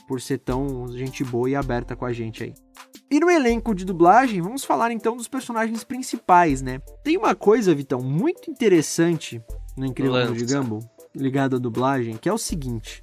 por 0.09 0.23
ser 0.23 0.39
tão 0.39 0.89
gente 0.89 1.23
boa 1.23 1.51
e 1.51 1.55
aberta 1.55 1.95
com 1.95 2.07
a 2.07 2.13
gente 2.13 2.43
aí. 2.43 2.55
E 3.11 3.21
no 3.21 3.31
elenco 3.31 3.75
de 3.75 3.85
dublagem, 3.85 4.41
vamos 4.41 4.65
falar 4.65 4.91
então 4.91 5.15
dos 5.15 5.29
personagens 5.29 5.85
principais, 5.85 6.63
né? 6.63 6.81
Tem 7.05 7.17
uma 7.19 7.35
coisa, 7.35 7.75
Vitão, 7.75 8.01
muito 8.01 8.51
interessante 8.51 9.41
no 9.77 9.85
Incrível 9.85 10.27
Mundo 10.27 10.35
de 10.35 10.53
Gumball, 10.53 10.81
ligado 11.15 11.57
à 11.57 11.59
dublagem, 11.59 12.17
que 12.17 12.29
é 12.29 12.33
o 12.33 12.39
seguinte: 12.39 13.03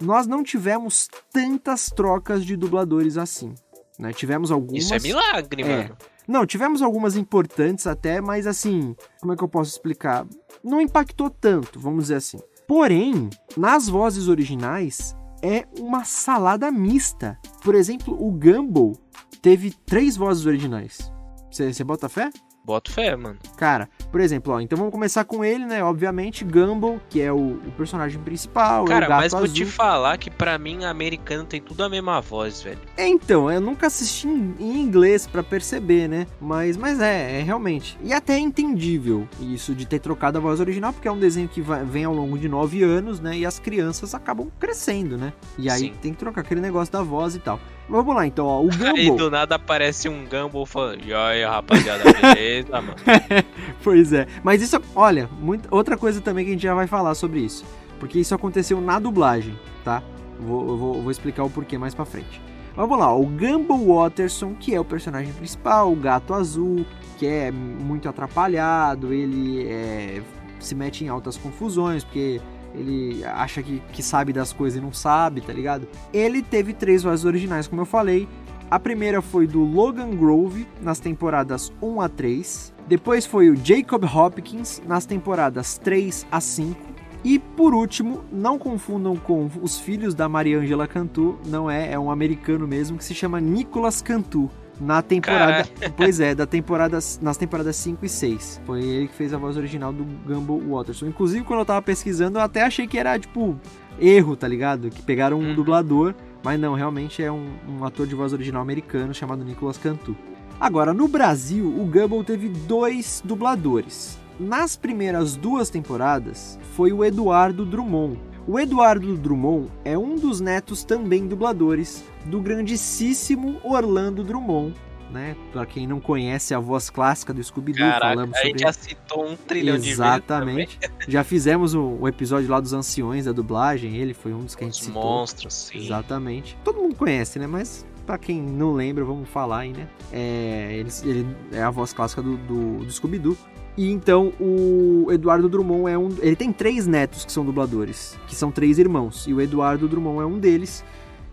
nós 0.00 0.26
não 0.26 0.42
tivemos 0.42 1.08
tantas 1.32 1.86
trocas 1.86 2.44
de 2.44 2.56
dubladores 2.56 3.18
assim. 3.18 3.52
Né? 3.98 4.12
Tivemos 4.12 4.52
algumas. 4.52 4.84
Isso 4.84 4.94
é 4.94 5.00
milagre, 5.00 5.62
é. 5.62 5.82
mano. 5.82 5.96
Não, 6.28 6.46
tivemos 6.46 6.82
algumas 6.82 7.16
importantes 7.16 7.86
até, 7.86 8.20
mas 8.20 8.46
assim, 8.46 8.96
como 9.20 9.32
é 9.32 9.36
que 9.36 9.44
eu 9.44 9.48
posso 9.48 9.70
explicar? 9.70 10.26
Não 10.62 10.80
impactou 10.80 11.30
tanto, 11.30 11.78
vamos 11.78 12.04
dizer 12.04 12.16
assim. 12.16 12.38
Porém, 12.66 13.30
nas 13.56 13.88
vozes 13.88 14.26
originais 14.26 15.16
é 15.46 15.64
uma 15.78 16.04
salada 16.04 16.72
mista. 16.72 17.38
Por 17.62 17.76
exemplo, 17.76 18.20
o 18.20 18.32
Gumball 18.32 18.96
teve 19.40 19.70
três 19.70 20.16
vozes 20.16 20.44
originais. 20.44 21.12
Você 21.52 21.84
bota 21.84 22.08
fé? 22.08 22.30
Boto 22.66 22.90
fé, 22.90 23.14
mano. 23.14 23.36
Cara, 23.56 23.88
por 24.10 24.20
exemplo, 24.20 24.52
ó, 24.52 24.58
então 24.60 24.76
vamos 24.76 24.90
começar 24.92 25.24
com 25.24 25.44
ele, 25.44 25.64
né? 25.64 25.84
Obviamente, 25.84 26.44
Gumball, 26.44 27.00
que 27.08 27.20
é 27.20 27.32
o, 27.32 27.36
o 27.64 27.72
personagem 27.76 28.20
principal, 28.20 28.84
é 28.86 28.88
Cara, 28.88 29.06
gato 29.06 29.20
mas 29.20 29.30
vou 29.32 29.42
azul. 29.44 29.54
te 29.54 29.64
falar 29.64 30.18
que 30.18 30.28
pra 30.28 30.58
mim, 30.58 30.84
americano 30.84 31.44
tem 31.44 31.60
tudo 31.62 31.84
a 31.84 31.88
mesma 31.88 32.20
voz, 32.20 32.60
velho. 32.62 32.80
É, 32.96 33.06
então, 33.06 33.48
eu 33.52 33.60
nunca 33.60 33.86
assisti 33.86 34.26
em, 34.26 34.56
em 34.58 34.80
inglês 34.82 35.28
pra 35.28 35.44
perceber, 35.44 36.08
né? 36.08 36.26
Mas, 36.40 36.76
mas 36.76 36.98
é, 37.00 37.38
é 37.38 37.42
realmente. 37.42 37.96
E 38.02 38.12
até 38.12 38.34
é 38.34 38.40
entendível 38.40 39.28
isso 39.40 39.72
de 39.72 39.86
ter 39.86 40.00
trocado 40.00 40.36
a 40.38 40.40
voz 40.40 40.58
original, 40.58 40.92
porque 40.92 41.06
é 41.06 41.12
um 41.12 41.20
desenho 41.20 41.46
que 41.48 41.60
vai- 41.60 41.84
vem 41.84 42.04
ao 42.04 42.12
longo 42.12 42.36
de 42.36 42.48
nove 42.48 42.82
anos, 42.82 43.20
né? 43.20 43.38
E 43.38 43.46
as 43.46 43.60
crianças 43.60 44.12
acabam 44.12 44.48
crescendo, 44.58 45.16
né? 45.16 45.32
E 45.56 45.70
aí 45.70 45.78
Sim. 45.82 45.92
tem 46.02 46.12
que 46.12 46.18
trocar 46.18 46.40
aquele 46.40 46.60
negócio 46.60 46.92
da 46.92 47.02
voz 47.04 47.36
e 47.36 47.38
tal. 47.38 47.60
Vamos 47.88 48.14
lá, 48.14 48.26
então, 48.26 48.46
ó. 48.46 48.62
O 48.62 48.68
Aí 48.70 49.04
Gumball. 49.06 49.16
do 49.16 49.30
nada 49.30 49.54
aparece 49.54 50.08
um 50.08 50.24
Gumball 50.24 50.66
falando, 50.66 51.04
e 51.04 51.14
aí, 51.14 51.44
rapaziada, 51.44 52.02
beleza, 52.12 52.80
mano? 52.80 52.96
Pois 53.82 54.12
é. 54.12 54.26
Mas 54.42 54.60
isso, 54.60 54.80
olha, 54.94 55.28
muita, 55.40 55.68
outra 55.72 55.96
coisa 55.96 56.20
também 56.20 56.44
que 56.44 56.50
a 56.50 56.54
gente 56.54 56.62
já 56.62 56.74
vai 56.74 56.86
falar 56.88 57.14
sobre 57.14 57.40
isso. 57.40 57.64
Porque 58.00 58.18
isso 58.18 58.34
aconteceu 58.34 58.80
na 58.80 58.98
dublagem, 58.98 59.56
tá? 59.84 60.02
Vou, 60.40 60.76
vou, 60.76 61.02
vou 61.02 61.10
explicar 61.10 61.44
o 61.44 61.50
porquê 61.50 61.78
mais 61.78 61.94
pra 61.94 62.04
frente. 62.04 62.40
Vamos 62.74 62.98
lá, 62.98 63.14
o 63.14 63.24
Gumball 63.24 63.86
Watterson, 63.86 64.54
que 64.54 64.74
é 64.74 64.80
o 64.80 64.84
personagem 64.84 65.32
principal, 65.32 65.90
o 65.92 65.96
gato 65.96 66.34
azul, 66.34 66.84
que 67.18 67.26
é 67.26 67.50
muito 67.50 68.06
atrapalhado, 68.08 69.14
ele 69.14 69.66
é, 69.66 70.20
se 70.60 70.74
mete 70.74 71.02
em 71.04 71.08
altas 71.08 71.38
confusões, 71.38 72.04
porque 72.04 72.40
ele 72.76 73.24
acha 73.24 73.62
que, 73.62 73.82
que 73.92 74.02
sabe 74.02 74.32
das 74.32 74.52
coisas 74.52 74.78
e 74.78 74.82
não 74.82 74.92
sabe, 74.92 75.40
tá 75.40 75.52
ligado? 75.52 75.88
Ele 76.12 76.42
teve 76.42 76.72
três 76.72 77.02
vozes 77.02 77.24
originais, 77.24 77.66
como 77.66 77.82
eu 77.82 77.86
falei. 77.86 78.28
A 78.70 78.78
primeira 78.80 79.22
foi 79.22 79.46
do 79.46 79.60
Logan 79.60 80.10
Grove, 80.10 80.66
nas 80.82 80.98
temporadas 80.98 81.72
1 81.80 82.00
a 82.00 82.08
3. 82.08 82.74
Depois 82.88 83.24
foi 83.24 83.48
o 83.48 83.56
Jacob 83.56 84.04
Hopkins, 84.04 84.82
nas 84.86 85.06
temporadas 85.06 85.78
3 85.78 86.26
a 86.30 86.40
5. 86.40 86.96
E 87.24 87.38
por 87.38 87.74
último, 87.74 88.24
não 88.30 88.58
confundam 88.58 89.16
com 89.16 89.50
os 89.60 89.78
filhos 89.78 90.14
da 90.14 90.28
Mariangela 90.28 90.86
Cantu, 90.86 91.38
não 91.46 91.70
é, 91.70 91.92
é 91.92 91.98
um 91.98 92.10
americano 92.10 92.66
mesmo 92.68 92.98
que 92.98 93.04
se 93.04 93.14
chama 93.14 93.40
Nicolas 93.40 94.02
Cantu. 94.02 94.50
Na 94.80 95.00
temporada. 95.02 95.68
Pois 95.96 96.20
é, 96.20 96.34
da 96.34 96.46
temporada, 96.46 96.98
nas 97.22 97.36
temporadas 97.36 97.76
5 97.76 98.04
e 98.04 98.08
6. 98.08 98.60
Foi 98.66 98.82
ele 98.82 99.08
que 99.08 99.14
fez 99.14 99.32
a 99.32 99.38
voz 99.38 99.56
original 99.56 99.92
do 99.92 100.04
Gumball 100.04 100.60
Watterson. 100.60 101.06
Inclusive, 101.06 101.44
quando 101.44 101.60
eu 101.60 101.66
tava 101.66 101.80
pesquisando, 101.82 102.38
eu 102.38 102.42
até 102.42 102.62
achei 102.62 102.86
que 102.86 102.98
era, 102.98 103.18
tipo, 103.18 103.58
erro, 103.98 104.36
tá 104.36 104.46
ligado? 104.46 104.90
Que 104.90 105.00
pegaram 105.02 105.38
um 105.38 105.48
Uhum. 105.48 105.54
dublador, 105.54 106.14
mas 106.44 106.60
não, 106.60 106.74
realmente 106.74 107.22
é 107.22 107.32
um, 107.32 107.46
um 107.68 107.84
ator 107.84 108.06
de 108.06 108.14
voz 108.14 108.32
original 108.32 108.60
americano 108.62 109.14
chamado 109.14 109.44
Nicolas 109.44 109.78
Cantu. 109.78 110.14
Agora, 110.60 110.92
no 110.94 111.06
Brasil, 111.08 111.66
o 111.66 111.84
Gumball 111.86 112.24
teve 112.24 112.48
dois 112.48 113.22
dubladores. 113.24 114.18
Nas 114.38 114.76
primeiras 114.76 115.34
duas 115.36 115.70
temporadas, 115.70 116.58
foi 116.74 116.92
o 116.92 117.02
Eduardo 117.04 117.64
Drummond. 117.64 118.18
O 118.48 118.60
Eduardo 118.60 119.16
Drummond 119.16 119.68
é 119.84 119.98
um 119.98 120.14
dos 120.14 120.40
netos 120.40 120.84
também 120.84 121.26
dubladores 121.26 122.04
do 122.26 122.40
grandíssimo 122.40 123.60
Orlando 123.64 124.22
Drummond, 124.22 124.72
né? 125.10 125.36
Pra 125.52 125.66
quem 125.66 125.84
não 125.84 125.98
conhece 125.98 126.54
a 126.54 126.60
voz 126.60 126.88
clássica 126.88 127.34
do 127.34 127.42
Scooby-Doo, 127.42 127.90
falamos 127.98 128.36
a 128.36 128.38
sobre 128.38 128.50
gente 128.50 128.60
já 128.60 128.72
citou 128.72 129.28
um 129.28 129.36
trilhão 129.36 129.76
de 129.76 129.90
Exatamente. 129.90 130.78
Já 131.08 131.24
fizemos 131.24 131.74
o, 131.74 131.98
o 132.00 132.08
episódio 132.08 132.48
lá 132.48 132.60
dos 132.60 132.72
anciões 132.72 133.24
da 133.24 133.32
dublagem, 133.32 133.96
ele 133.96 134.14
foi 134.14 134.32
um 134.32 134.44
dos 134.44 134.54
que 134.54 134.62
a 134.62 134.66
gente. 134.66 134.74
Os 134.74 134.86
citou. 134.86 135.02
monstros, 135.02 135.54
sim. 135.54 135.78
Exatamente. 135.78 136.56
Todo 136.62 136.80
mundo 136.80 136.94
conhece, 136.94 137.40
né? 137.40 137.48
Mas 137.48 137.84
pra 138.04 138.16
quem 138.16 138.40
não 138.40 138.72
lembra, 138.72 139.04
vamos 139.04 139.28
falar 139.28 139.60
aí, 139.60 139.72
né? 139.72 139.88
É, 140.12 140.68
ele, 140.72 140.90
ele 141.04 141.36
é 141.50 141.62
a 141.62 141.70
voz 141.70 141.92
clássica 141.92 142.22
do, 142.22 142.36
do, 142.36 142.84
do 142.84 142.92
Scooby-Doo. 142.92 143.36
E 143.76 143.90
então 143.90 144.32
o 144.40 145.06
Eduardo 145.12 145.48
Drummond 145.48 145.90
é 145.90 145.98
um. 145.98 146.08
Ele 146.20 146.34
tem 146.34 146.52
três 146.52 146.86
netos 146.86 147.24
que 147.24 147.32
são 147.32 147.44
dubladores, 147.44 148.18
que 148.26 148.34
são 148.34 148.50
três 148.50 148.78
irmãos. 148.78 149.26
E 149.26 149.34
o 149.34 149.40
Eduardo 149.40 149.86
Drummond 149.86 150.22
é 150.22 150.24
um 150.24 150.38
deles, 150.38 150.82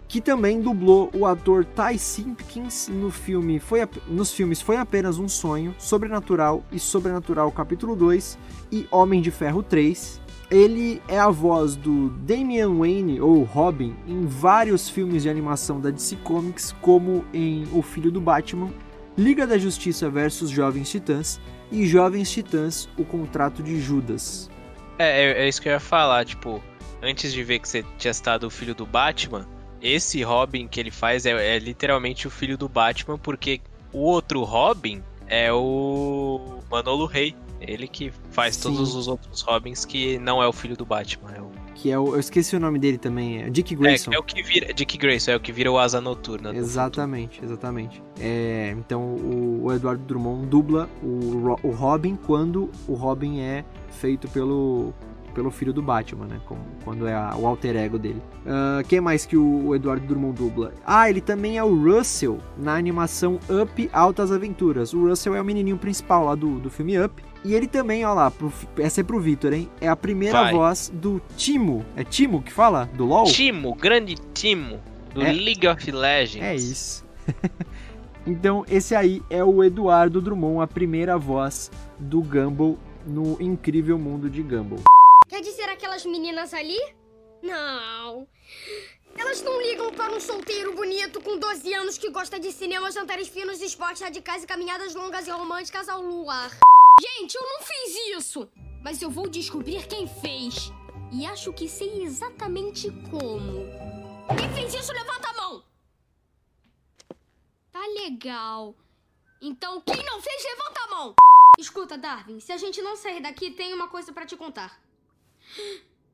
que 0.10 0.20
também 0.20 0.62
dublou 0.62 1.10
o 1.14 1.26
ator 1.26 1.66
Ty 1.66 1.98
Simpkins 1.98 2.90
no 2.90 3.10
filme 3.10 3.60
foi, 3.60 3.88
nos 4.08 4.34
filmes 4.34 4.62
Foi 4.62 4.76
Apenas 4.76 5.18
um 5.18 5.28
Sonho, 5.28 5.74
Sobrenatural 5.80 6.64
e 6.72 6.80
Sobrenatural 6.80 7.52
Capítulo 7.52 7.96
2 7.96 8.38
e 8.72 8.86
Homem 8.92 9.22
de 9.22 9.32
Ferro 9.32 9.64
3. 9.64 10.22
Ele 10.52 11.02
é 11.08 11.18
a 11.18 11.30
voz 11.30 11.76
do 11.76 12.10
Damian 12.10 12.76
Wayne, 12.78 13.20
ou 13.20 13.42
Robin, 13.44 13.96
em 14.08 14.26
vários 14.28 14.88
filmes 14.88 15.24
de 15.24 15.30
animação 15.30 15.80
da 15.80 15.90
DC 15.90 16.18
Comics, 16.18 16.76
como 16.80 17.26
em 17.34 17.66
O 17.74 17.82
Filho 17.82 18.12
do 18.12 18.22
Batman, 18.22 18.70
Liga 19.18 19.48
da 19.48 19.58
Justiça 19.58 20.10
vs 20.10 20.50
Jovens 20.50 20.90
Titãs 20.90 21.40
e 21.72 21.86
Jovens 21.88 22.32
Titãs, 22.32 22.88
O 22.98 23.04
Contrato 23.04 23.64
de 23.64 23.80
Judas. 23.80 24.50
É, 24.98 25.26
é, 25.26 25.44
é 25.44 25.48
isso 25.48 25.62
que 25.62 25.68
eu 25.68 25.74
ia 25.74 25.80
falar, 25.80 26.26
tipo, 26.26 26.64
antes 27.02 27.34
de 27.34 27.44
ver 27.44 27.60
que 27.60 27.68
você 27.68 27.84
tinha 27.98 28.14
citado 28.14 28.48
o 28.48 28.50
filho 28.50 28.76
do 28.76 28.86
Batman, 28.86 29.48
esse 29.82 30.24
Robin 30.24 30.68
que 30.68 30.80
ele 30.80 30.92
faz 30.92 31.26
é, 31.26 31.56
é 31.56 31.60
literalmente 31.60 32.28
o 32.28 32.32
filho 32.32 32.58
do 32.58 32.70
Batman, 32.70 33.18
porque 33.18 33.60
o 33.92 34.00
outro 34.00 34.44
Robin 34.44 35.04
é 35.28 35.52
o 35.52 36.60
Manolo 36.70 37.06
Rey. 37.06 37.36
Ele 37.66 37.88
que 37.88 38.12
faz 38.32 38.56
Sim. 38.56 38.64
todos 38.64 38.94
os 38.94 39.08
outros 39.08 39.42
Robins 39.42 39.86
que 39.86 40.20
não 40.20 40.44
é 40.44 40.48
o 40.48 40.52
filho 40.52 40.76
do 40.76 40.86
Batman. 40.86 41.32
É 41.32 41.42
o, 41.42 41.50
Que 41.76 41.92
é 41.92 41.98
o. 41.98 42.14
Eu 42.14 42.20
esqueci 42.20 42.56
o 42.58 42.60
nome 42.60 42.78
dele 42.78 42.98
também, 42.98 43.42
é 43.42 43.50
Dick 43.50 43.74
é, 43.74 43.78
Grayson. 43.78 44.12
é 44.12 44.20
o 44.20 44.24
que 44.24 44.44
vira. 44.44 44.74
Dick 44.74 44.98
Grayson, 44.98 45.32
é 45.32 45.36
o 45.38 45.40
que 45.40 45.52
vira 45.54 45.72
o 45.72 45.78
Asa 45.78 46.02
Noturna. 46.02 46.52
do 46.52 46.58
Exatamente, 46.58 47.42
exatamente. 47.42 48.04
É, 48.20 48.76
então 48.78 49.02
o, 49.02 49.64
o 49.64 49.74
Eduardo 49.74 50.04
Drummond 50.04 50.48
dubla 50.48 50.90
o, 51.02 51.56
o 51.64 51.72
Robin 51.72 52.18
quando 52.18 52.70
o 52.86 52.96
Robin 52.96 53.40
é 53.40 53.64
feito 53.92 54.28
pelo, 54.28 54.94
pelo 55.34 55.50
filho 55.52 55.74
do 55.74 55.82
Batman, 55.82 56.26
né? 56.26 56.40
Como, 56.46 56.62
quando 56.84 57.08
é 57.08 57.14
a- 57.14 57.36
o 57.38 57.46
alter 57.48 57.76
ego 57.76 57.98
dele. 57.98 58.22
Ah, 58.46 58.82
quem 58.88 59.02
mais 59.02 59.26
que 59.26 59.36
o, 59.36 59.68
o 59.68 59.76
Eduardo 59.76 60.06
Drummond 60.06 60.36
dubla? 60.38 60.74
Ah, 60.86 61.10
ele 61.10 61.22
também 61.22 61.58
é 61.58 61.64
o 61.64 61.76
Russell 61.76 62.38
na 62.58 62.76
animação 62.76 63.40
Up 63.62 63.90
Altas 63.92 64.32
Aventuras. 64.32 64.94
O 64.94 65.08
Russell 65.08 65.36
é 65.36 65.42
o 65.42 65.46
menininho 65.46 65.78
principal 65.78 66.26
lá 66.26 66.36
do, 66.36 66.60
do 66.60 66.70
filme 66.70 67.00
Up. 67.04 67.24
E 67.46 67.54
ele 67.54 67.68
também, 67.68 68.06
ó 68.06 68.14
lá, 68.14 68.32
pro- 68.32 68.54
essa 68.78 69.02
é 69.02 69.04
pro 69.04 69.20
Vitor, 69.20 69.52
hein? 69.54 69.70
É 69.82 69.88
a 69.90 69.96
primeira 69.96 70.44
Vai. 70.44 70.54
voz 70.54 70.92
do 70.94 71.22
Timo. 71.36 71.84
É 71.96 72.04
Timo 72.04 72.42
que 72.42 72.54
fala? 72.54 72.90
Do 72.94 73.06
LoL? 73.06 73.26
Timo, 73.26 73.76
grande 73.76 74.16
Timo, 74.34 74.80
do 75.14 75.22
É. 75.22 75.32
League 75.34 75.68
of 75.68 75.92
Legends. 75.92 76.42
É 76.42 76.56
isso. 76.56 77.04
então, 78.26 78.64
esse 78.70 78.96
aí 78.96 79.22
é 79.30 79.44
o 79.44 79.64
Eduardo 79.64 80.22
Drummond, 80.22 80.62
a 80.64 80.68
primeira 80.68 81.18
voz 81.18 81.70
do 82.00 82.22
Gumball 82.22 82.78
no 83.06 83.36
incrível 83.42 83.98
mundo 84.00 84.30
de 84.30 84.42
Gumball. 84.42 84.80
Quer 85.34 85.42
dizer 85.42 85.68
aquelas 85.68 86.06
meninas 86.06 86.54
ali? 86.54 86.78
Não. 87.42 88.28
Elas 89.18 89.42
não 89.42 89.60
ligam 89.64 89.92
para 89.92 90.14
um 90.14 90.20
solteiro 90.20 90.76
bonito 90.76 91.20
com 91.20 91.40
12 91.40 91.74
anos 91.74 91.98
que 91.98 92.12
gosta 92.12 92.40
de 92.40 92.52
cinema, 92.52 92.92
jantares 92.92 93.30
finos, 93.30 93.60
esportes 93.60 94.04
radicais 94.04 94.44
e 94.44 94.46
caminhadas 94.46 94.94
longas 94.94 95.26
e 95.26 95.32
românticas 95.32 95.90
ao 95.90 96.04
luar. 96.04 96.52
Gente, 97.02 97.34
eu 97.34 97.42
não 97.42 97.62
fiz 97.64 98.16
isso! 98.16 98.48
Mas 98.84 99.02
eu 99.02 99.10
vou 99.10 99.28
descobrir 99.28 99.88
quem 99.88 100.06
fez. 100.06 100.72
E 101.12 101.26
acho 101.26 101.52
que 101.52 101.68
sei 101.68 102.04
exatamente 102.04 102.92
como. 103.10 103.66
Quem 104.38 104.54
fez 104.54 104.76
isso, 104.76 104.94
levanta 104.94 105.30
a 105.30 105.34
mão! 105.34 105.64
Tá 107.72 107.82
legal. 107.88 108.76
Então, 109.42 109.82
quem 109.82 110.06
não 110.06 110.22
fez, 110.22 110.44
levanta 110.44 110.80
a 110.84 110.88
mão! 110.96 111.16
Escuta, 111.58 111.98
Darwin, 111.98 112.40
se 112.40 112.52
a 112.52 112.58
gente 112.58 112.84
não 112.84 112.96
sair 112.96 113.20
daqui, 113.20 113.50
tem 113.50 113.74
uma 113.74 113.88
coisa 113.88 114.14
pra 114.14 114.28
te 114.28 114.38
contar. 114.38 114.80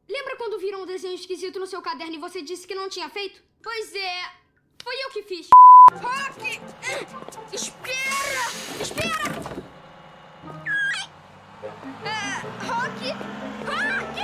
Lembra 0.08 0.36
quando 0.38 0.60
viram 0.60 0.82
um 0.82 0.86
desenho 0.86 1.16
esquisito 1.16 1.60
no 1.60 1.68
seu 1.68 1.82
caderno 1.82 2.16
e 2.16 2.20
você 2.20 2.42
disse 2.42 2.68
que 2.68 2.76
não 2.76 2.90
tinha 2.90 3.10
feito? 3.10 3.42
Pois 3.62 3.94
é, 3.96 4.22
foi 4.84 4.96
eu 5.06 5.10
que 5.12 5.24
fiz. 5.24 5.50
Rock! 5.92 6.60
Espera! 7.54 8.46
Espera! 8.82 9.70
Ai! 10.68 11.10
É, 12.06 12.42
Rock! 12.66 13.12
Rock! 13.66 14.20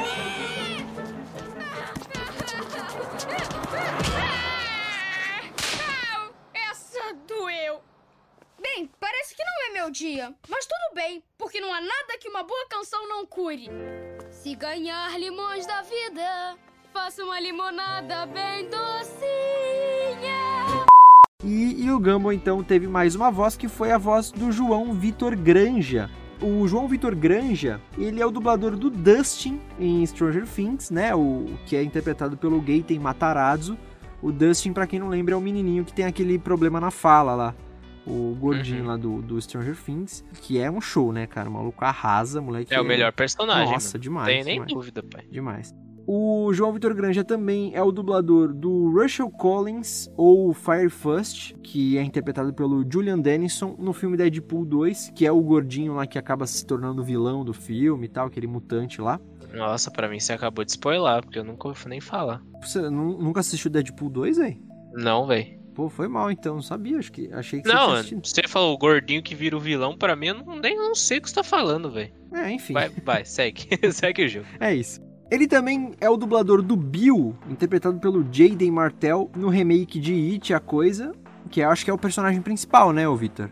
Au! 6.14 6.36
Essa 6.54 7.14
doeu! 7.28 7.82
Bem, 8.60 8.92
parece 9.00 9.36
que 9.36 9.44
não 9.44 9.66
é 9.66 9.70
meu 9.74 9.92
dia, 9.92 10.36
mas 10.48 10.66
tudo 10.66 10.96
bem, 10.96 11.24
porque 11.38 11.62
não 11.62 11.74
há 11.74 11.80
nada 11.80 12.18
que 12.20 12.28
uma 12.28 12.44
boa 12.44 12.68
canção 12.68 13.08
não 13.08 13.26
cure. 13.26 13.70
Se 14.42 14.54
ganhar 14.54 15.18
limões 15.20 15.66
da 15.66 15.82
vida, 15.82 16.58
faça 16.94 17.24
uma 17.24 17.40
limonada 17.40 18.26
bem 18.28 18.70
docinha. 18.70 19.26
E, 21.44 21.84
e 21.84 21.92
o 21.92 22.00
Gumball 22.00 22.34
então 22.34 22.64
teve 22.64 22.88
mais 22.88 23.16
uma 23.16 23.32
voz 23.32 23.56
que 23.58 23.68
foi 23.68 23.92
a 23.92 23.98
voz 23.98 24.32
do 24.32 24.52
João 24.52 24.94
Vitor 24.94 25.36
Granja. 25.36 26.12
O 26.42 26.68
João 26.68 26.88
Vitor 26.88 27.16
Granja, 27.16 27.82
ele 27.98 28.22
é 28.22 28.26
o 28.26 28.30
dublador 28.30 28.76
do 28.76 28.90
Dustin 28.90 29.60
em 29.80 30.06
Stranger 30.06 30.46
Things, 30.46 30.92
né? 30.92 31.16
O 31.16 31.46
que 31.66 31.76
é 31.76 31.82
interpretado 31.82 32.38
pelo 32.38 32.60
Gaten 32.60 33.00
Matarazzo. 33.00 33.78
O 34.22 34.32
Dustin, 34.32 34.74
pra 34.74 34.86
quem 34.86 35.00
não 35.00 35.08
lembra, 35.08 35.34
é 35.34 35.38
o 35.38 35.42
menininho 35.42 35.86
que 35.86 35.94
tem 35.94 36.06
aquele 36.06 36.38
problema 36.38 36.80
na 36.80 36.92
fala 36.92 37.34
lá. 37.34 37.56
O 38.08 38.36
gordinho 38.40 38.82
Uhum. 38.82 38.88
lá 38.88 38.98
do, 38.98 39.22
do 39.22 39.42
Stranger 39.42 39.76
Things, 39.76 40.24
que 40.42 40.60
é 40.60 40.70
um 40.70 40.80
show, 40.80 41.12
né, 41.12 41.26
cara? 41.26 41.50
O 41.50 41.54
maluco 41.54 41.84
arrasa, 41.84 42.40
moleque. 42.42 42.74
É 42.74 42.80
o 42.80 42.86
melhor 42.86 43.12
personagem. 43.12 43.74
Nossa, 43.74 43.98
mano. 43.98 44.04
demais. 44.04 44.28
Tem 44.28 44.44
nem 44.44 44.54
demais. 44.56 44.74
dúvida, 44.74 45.02
pai. 45.04 45.26
Demais. 45.32 45.74
O 46.08 46.54
João 46.54 46.72
Vitor 46.72 46.94
Granja 46.94 47.24
também 47.24 47.74
é 47.74 47.82
o 47.82 47.92
dublador 47.92 48.54
do 48.54 48.92
Russell 48.92 49.28
Collins, 49.32 50.08
ou 50.16 50.54
Fire 50.54 50.88
First, 50.92 51.56
que 51.64 51.98
é 51.98 52.04
interpretado 52.04 52.54
pelo 52.54 52.86
Julian 52.88 53.18
Dennison 53.20 53.76
no 53.80 53.92
filme 53.92 54.16
Deadpool 54.16 54.66
2, 54.66 55.12
que 55.16 55.26
é 55.26 55.32
o 55.32 55.42
gordinho 55.42 55.96
lá 55.96 56.06
que 56.06 56.20
acaba 56.20 56.46
se 56.46 56.64
tornando 56.64 57.04
vilão 57.04 57.44
do 57.44 57.54
filme 57.56 58.06
e 58.06 58.10
tal, 58.10 58.28
aquele 58.28 58.46
mutante 58.46 59.02
lá. 59.02 59.20
Nossa, 59.52 59.90
pra 59.90 60.08
mim 60.08 60.20
você 60.20 60.34
acabou 60.34 60.64
de 60.64 60.70
spoiler, 60.72 61.24
porque 61.24 61.40
eu 61.40 61.44
nunca 61.44 61.68
ouvi 61.70 61.88
nem 61.90 62.00
falar. 62.00 62.40
Você 62.62 62.88
nu- 62.88 63.18
nunca 63.18 63.40
assistiu 63.40 63.72
Deadpool 63.72 64.10
2, 64.12 64.38
aí? 64.38 64.62
Não, 64.94 65.26
velho. 65.26 65.58
Pô, 65.76 65.90
foi 65.90 66.08
mal 66.08 66.32
então, 66.32 66.56
não 66.56 66.62
sabia, 66.62 66.98
acho 66.98 67.12
que 67.12 67.30
achei 67.34 67.62
que 67.62 67.68
você 67.68 67.74
Não, 67.76 67.92
assistido. 67.92 68.26
você 68.26 68.44
falou 68.48 68.74
o 68.74 68.78
gordinho 68.78 69.22
que 69.22 69.36
vira 69.36 69.58
o 69.58 69.60
vilão, 69.60 69.96
pra 69.98 70.16
mim 70.16 70.28
eu 70.28 70.36
não, 70.36 70.56
nem 70.56 70.76
não 70.78 70.96
sei 70.96 71.18
o 71.18 71.22
que 71.22 71.30
você 71.30 71.36
tá 71.36 71.44
falando, 71.44 71.92
velho. 71.92 72.12
É, 72.34 72.50
enfim. 72.52 72.72
Vai, 72.74 72.90
vai, 73.04 73.26
segue. 73.26 73.68
segue 73.92 74.24
o 74.24 74.30
jogo. 74.30 74.46
É 74.60 74.74
isso. 74.74 75.02
Ele 75.30 75.48
também 75.48 75.92
é 76.00 76.10
o 76.10 76.16
dublador 76.16 76.62
do 76.62 76.78
Bill, 76.78 77.36
interpretado 77.50 78.00
pelo 78.00 78.26
Jaden 78.32 78.72
Martell 78.72 79.30
no 79.36 79.50
remake 79.50 80.00
de 80.00 80.14
It, 80.34 80.54
a 80.54 80.60
Coisa, 80.62 81.14
que 81.50 81.62
acho 81.62 81.84
que 81.84 81.92
é 81.92 81.94
o 81.94 81.98
personagem 81.98 82.42
principal, 82.42 82.94
né, 82.94 83.08
ô 83.10 83.16
Victor? 83.16 83.50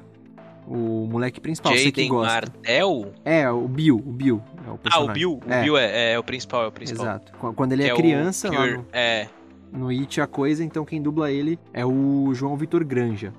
O 0.65 1.07
moleque 1.11 1.41
principal, 1.41 1.73
você 1.75 1.91
que 1.91 2.07
gosta. 2.07 2.31
Martel? 2.33 3.11
É, 3.25 3.49
o 3.51 3.67
Bill, 3.67 3.97
o 3.97 4.11
Bill 4.13 4.41
é 4.65 4.69
o 4.71 4.79
Ah, 4.89 4.99
o 5.01 5.07
Bill. 5.11 5.41
O 5.45 5.51
É. 5.51 5.61
Bill 5.61 5.77
é, 5.77 6.13
é 6.13 6.19
o 6.19 6.23
principal, 6.23 6.63
é 6.63 6.67
o 6.67 6.71
principal. 6.71 7.05
Exato. 7.05 7.33
Qu- 7.37 7.53
Quando 7.53 7.73
ele 7.73 7.85
é, 7.85 7.93
o 7.93 7.97
criança, 7.97 8.49
Cure- 8.49 8.77
no, 8.77 8.85
É. 8.93 9.27
no 9.73 9.89
It, 9.89 10.21
a 10.21 10.27
Coisa, 10.27 10.63
então 10.63 10.85
quem 10.85 11.01
dubla 11.01 11.31
ele 11.31 11.59
é 11.73 11.85
o 11.85 12.33
João 12.33 12.55
Vitor 12.55 12.83
Granja. 12.85 13.33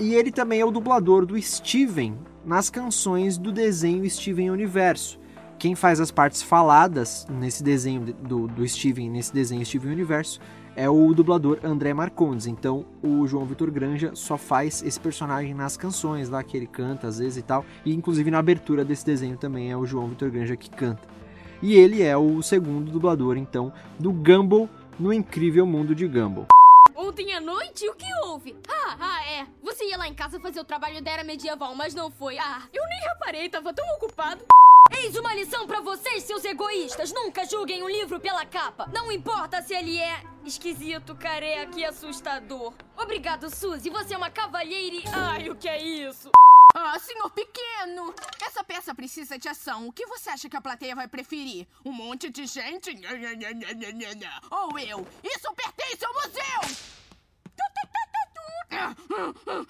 E 0.00 0.14
ele 0.14 0.32
também 0.32 0.60
é 0.60 0.64
o 0.64 0.70
dublador 0.70 1.26
do 1.26 1.40
Steven 1.40 2.16
nas 2.44 2.70
canções 2.70 3.36
do 3.36 3.52
desenho 3.52 4.08
Steven 4.08 4.50
Universo. 4.50 5.20
Quem 5.58 5.74
faz 5.76 6.00
as 6.00 6.10
partes 6.10 6.42
faladas 6.42 7.26
nesse 7.30 7.62
desenho 7.62 8.00
de- 8.06 8.12
do, 8.14 8.48
do 8.48 8.66
Steven, 8.66 9.10
nesse 9.10 9.32
desenho 9.32 9.64
Steven 9.64 9.92
Universo, 9.92 10.40
é 10.74 10.88
o 10.88 11.12
dublador 11.14 11.58
André 11.62 11.92
Marcondes. 11.94 12.46
Então 12.46 12.84
o 13.02 13.26
João 13.28 13.44
Vitor 13.44 13.70
Granja 13.70 14.10
só 14.14 14.36
faz 14.38 14.82
esse 14.82 14.98
personagem 14.98 15.54
nas 15.54 15.76
canções 15.76 16.28
lá 16.28 16.42
que 16.42 16.56
ele 16.56 16.66
canta 16.66 17.06
às 17.06 17.18
vezes 17.18 17.36
e 17.36 17.42
tal. 17.42 17.64
E 17.84 17.94
inclusive 17.94 18.30
na 18.30 18.38
abertura 18.38 18.84
desse 18.84 19.04
desenho 19.06 19.36
também 19.36 19.70
é 19.70 19.76
o 19.76 19.86
João 19.86 20.08
Vitor 20.08 20.30
Granja 20.30 20.56
que 20.56 20.70
canta. 20.70 21.06
E 21.62 21.74
ele 21.74 22.02
é 22.02 22.16
o 22.16 22.42
segundo 22.42 22.90
dublador, 22.90 23.36
então, 23.36 23.72
do 23.96 24.12
Gumball 24.12 24.68
no 24.98 25.12
incrível 25.12 25.66
mundo 25.66 25.94
de 25.94 26.06
Gumball. 26.06 26.46
Ontem 26.94 27.32
à 27.32 27.40
noite, 27.40 27.88
o 27.88 27.94
que 27.94 28.06
houve? 28.24 28.56
Ah, 28.68 28.96
ah, 29.00 29.26
é. 29.26 29.46
Você 29.62 29.84
ia 29.88 29.96
lá 29.96 30.06
em 30.06 30.14
casa 30.14 30.38
fazer 30.40 30.60
o 30.60 30.64
trabalho 30.64 31.02
da 31.02 31.10
era 31.10 31.24
medieval, 31.24 31.74
mas 31.74 31.94
não 31.94 32.10
foi. 32.10 32.38
Ah, 32.38 32.62
eu 32.72 32.86
nem 32.86 33.00
reparei, 33.00 33.48
tava 33.48 33.72
tão 33.72 33.86
ocupado. 33.96 34.44
Eis 34.94 35.16
uma 35.16 35.34
lição 35.34 35.66
pra 35.66 35.80
vocês, 35.80 36.24
seus 36.24 36.44
egoístas. 36.44 37.12
Nunca 37.12 37.44
julguem 37.44 37.82
um 37.82 37.88
livro 37.88 38.20
pela 38.20 38.44
capa. 38.44 38.88
Não 38.92 39.10
importa 39.10 39.62
se 39.62 39.74
ele 39.74 39.96
é 39.98 40.22
esquisito, 40.44 41.14
careca 41.14 41.78
e 41.78 41.84
assustador. 41.84 42.74
Obrigado, 42.96 43.48
Suzy. 43.48 43.88
Você 43.90 44.14
é 44.14 44.16
uma 44.16 44.30
cavalheira. 44.30 45.08
Ai, 45.12 45.48
o 45.48 45.56
que 45.56 45.68
é 45.68 45.82
isso? 45.82 46.30
Ah, 46.74 46.98
senhor 46.98 47.30
pequeno! 47.30 48.14
Essa 48.40 48.64
peça 48.64 48.94
precisa 48.94 49.38
de 49.38 49.48
ação. 49.48 49.88
O 49.88 49.92
que 49.92 50.06
você 50.06 50.30
acha 50.30 50.48
que 50.48 50.56
a 50.56 50.60
plateia 50.60 50.94
vai 50.96 51.06
preferir? 51.06 51.66
Um 51.84 51.92
monte 51.92 52.30
de 52.30 52.46
gente? 52.46 52.90
Ou 54.50 54.78
eu? 54.78 55.06
Isso 55.22 55.52
pertence 55.54 56.04
ao 56.04 56.14
museu! 56.14 56.92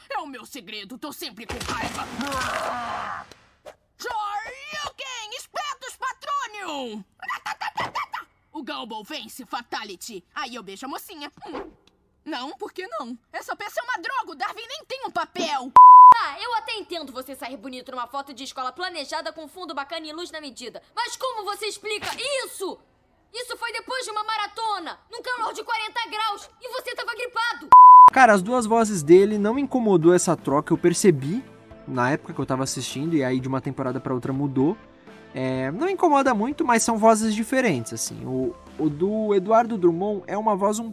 É 0.09 0.19
o 0.19 0.27
meu 0.27 0.47
segredo, 0.47 0.97
tô 0.97 1.13
sempre 1.13 1.45
com 1.45 1.55
raiva. 1.73 2.07
Shoryuken! 3.99 5.37
Espetos 5.37 5.97
Patronium! 5.97 7.05
O 8.53 8.63
Gumball 8.63 9.03
vence 9.03 9.45
Fatality. 9.45 10.25
Aí 10.35 10.55
eu 10.55 10.63
beijo 10.63 10.87
a 10.87 10.89
mocinha. 10.89 11.33
Não, 12.25 12.53
por 12.53 12.73
que 12.73 12.87
não? 12.87 13.19
Essa 13.33 13.57
peça 13.57 13.81
é 13.81 13.83
uma 13.83 14.03
droga, 14.03 14.31
o 14.31 14.35
Darwin 14.35 14.67
nem 14.67 14.85
tem 14.87 15.07
um 15.07 15.11
papel. 15.11 15.73
Ah, 16.15 16.37
eu 16.41 16.55
até 16.55 16.75
entendo 16.75 17.13
você 17.13 17.35
sair 17.35 17.57
bonito 17.57 17.91
numa 17.91 18.07
foto 18.07 18.33
de 18.33 18.45
escola 18.45 18.71
planejada 18.71 19.33
com 19.33 19.49
fundo 19.49 19.75
bacana 19.75 20.07
e 20.07 20.13
luz 20.13 20.31
na 20.31 20.41
medida. 20.41 20.83
Mas 20.95 21.17
como 21.17 21.45
você 21.45 21.67
explica 21.67 22.09
isso? 22.45 22.79
Isso 23.35 23.57
foi 23.57 23.73
depois 23.73 24.05
de 24.05 24.11
uma 24.11 24.23
maratona, 24.23 24.99
num 25.11 25.23
calor 25.23 25.53
de 25.53 25.65
40 25.65 26.11
graus, 26.11 26.51
e 26.61 26.69
você 26.69 26.95
tava 26.95 27.15
gripado. 27.15 27.69
Cara, 28.13 28.35
as 28.35 28.43
duas 28.43 28.67
vozes 28.67 29.03
dele 29.03 29.39
não 29.39 29.55
me 29.55 29.63
incomodou 29.63 30.15
essa 30.15 30.37
troca, 30.37 30.73
eu 30.73 30.79
percebi 30.79 31.43
na 31.89 32.11
época 32.11 32.35
que 32.35 32.41
eu 32.41 32.47
tava 32.47 32.63
assistindo, 32.63 33.17
e 33.17 33.25
aí 33.25 33.41
de 33.41 33.49
uma 33.49 33.61
temporada 33.61 33.99
pra 33.99 34.15
outra 34.15 34.33
mudou. 34.33 34.77
É, 35.35 35.71
não 35.73 35.89
incomoda 35.89 36.35
muito, 36.35 36.63
mas 36.63 36.83
são 36.83 36.99
vozes 36.99 37.35
diferentes, 37.35 37.95
assim. 37.95 38.23
O, 38.27 38.55
o 38.79 38.91
do 38.91 39.35
Eduardo 39.35 39.79
Drummond 39.79 40.23
é 40.27 40.37
uma 40.37 40.55
voz 40.55 40.79
um 40.79 40.93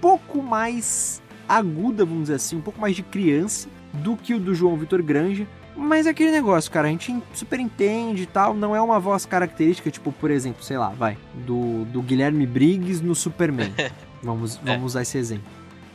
pouco 0.00 0.42
mais 0.42 1.22
aguda, 1.48 2.04
vamos 2.04 2.24
dizer 2.24 2.34
assim, 2.34 2.56
um 2.56 2.60
pouco 2.60 2.80
mais 2.80 2.94
de 2.94 3.02
criança 3.02 3.68
do 3.94 4.16
que 4.16 4.34
o 4.34 4.40
do 4.40 4.54
João 4.54 4.76
Vitor 4.76 5.02
Granja. 5.02 5.46
Mas 5.76 6.06
é 6.06 6.10
aquele 6.10 6.32
negócio, 6.32 6.70
cara, 6.70 6.88
a 6.88 6.90
gente 6.90 7.16
super 7.32 7.60
entende 7.60 8.24
e 8.24 8.26
tal, 8.26 8.52
não 8.52 8.74
é 8.74 8.80
uma 8.80 8.98
voz 8.98 9.24
característica, 9.24 9.90
tipo, 9.90 10.10
por 10.10 10.28
exemplo, 10.28 10.62
sei 10.62 10.76
lá, 10.76 10.88
vai, 10.88 11.16
do, 11.46 11.84
do 11.84 12.02
Guilherme 12.02 12.46
Briggs 12.46 13.00
no 13.02 13.14
Superman. 13.14 13.72
vamos, 14.20 14.56
vamos 14.56 14.86
usar 14.86 15.02
esse 15.02 15.16
exemplo, 15.16 15.46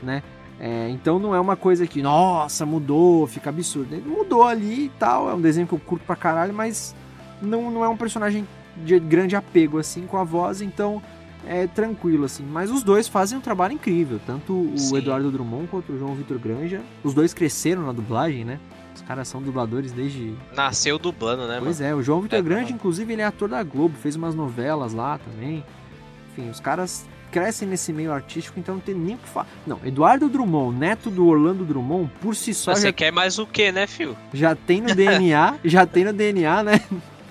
né? 0.01 0.23
É, 0.57 0.87
então 0.89 1.19
não 1.19 1.35
é 1.35 1.39
uma 1.39 1.57
coisa 1.57 1.85
que, 1.85 2.01
nossa, 2.01 2.65
mudou, 2.65 3.27
fica 3.27 3.49
absurdo. 3.49 3.93
Ele 3.93 4.07
mudou 4.07 4.43
ali 4.43 4.85
e 4.85 4.91
tal, 4.97 5.29
é 5.29 5.33
um 5.33 5.41
desenho 5.41 5.67
que 5.67 5.73
eu 5.73 5.79
curto 5.79 6.05
pra 6.05 6.15
caralho, 6.15 6.53
mas 6.53 6.95
não, 7.41 7.69
não 7.69 7.83
é 7.83 7.89
um 7.89 7.97
personagem 7.97 8.47
de 8.77 8.97
grande 8.99 9.35
apego, 9.35 9.77
assim, 9.77 10.07
com 10.07 10.17
a 10.17 10.23
voz, 10.23 10.61
então 10.61 11.01
é 11.47 11.67
tranquilo, 11.67 12.25
assim. 12.25 12.43
Mas 12.43 12.69
os 12.71 12.83
dois 12.83 13.07
fazem 13.07 13.37
um 13.37 13.41
trabalho 13.41 13.73
incrível, 13.73 14.19
tanto 14.25 14.53
o 14.53 14.77
Sim. 14.77 14.97
Eduardo 14.97 15.31
Drummond 15.31 15.67
quanto 15.67 15.91
o 15.93 15.97
João 15.99 16.15
Vitor 16.15 16.37
Granja. 16.39 16.81
Os 17.03 17.13
dois 17.13 17.33
cresceram 17.33 17.85
na 17.85 17.91
dublagem, 17.91 18.43
né? 18.45 18.59
Os 18.95 19.01
caras 19.01 19.27
são 19.27 19.41
dubladores 19.41 19.91
desde. 19.91 20.33
Nasceu 20.55 20.99
dublando, 20.99 21.47
né, 21.47 21.59
Pois 21.61 21.79
mano? 21.79 21.91
é, 21.91 21.95
o 21.95 22.01
João 22.03 22.21
Vitor 22.21 22.39
É, 22.39 22.41
Granja, 22.41 22.67
tá. 22.67 22.73
inclusive, 22.73 23.11
ele 23.11 23.21
é 23.21 23.25
ator 23.25 23.49
da 23.49 23.61
Globo, 23.63 23.95
fez 23.97 24.15
umas 24.15 24.35
novelas 24.35 24.93
lá 24.93 25.17
também. 25.17 25.63
Enfim, 26.31 26.49
os 26.49 26.59
caras 26.59 27.05
crescem 27.31 27.67
nesse 27.67 27.91
meio 27.91 28.11
artístico, 28.13 28.59
então 28.59 28.75
não 28.75 28.81
tem 28.81 28.93
nem 28.93 29.15
o 29.15 29.17
que 29.17 29.27
falar. 29.27 29.47
Não, 29.65 29.79
Eduardo 29.83 30.29
Drummond, 30.29 30.77
neto 30.77 31.09
do 31.09 31.25
Orlando 31.27 31.65
Drummond, 31.65 32.11
por 32.21 32.35
si 32.35 32.53
só 32.53 32.75
Você 32.75 32.83
já, 32.87 32.93
quer 32.93 33.11
mais 33.11 33.39
o 33.39 33.47
que, 33.47 33.71
né, 33.71 33.87
fio? 33.87 34.15
já 34.31 34.55
tem 34.55 34.81
no 34.81 34.93
DNA, 34.93 35.55
já 35.65 35.83
tem 35.87 36.03
no 36.05 36.13
DNA, 36.13 36.61
né? 36.63 36.81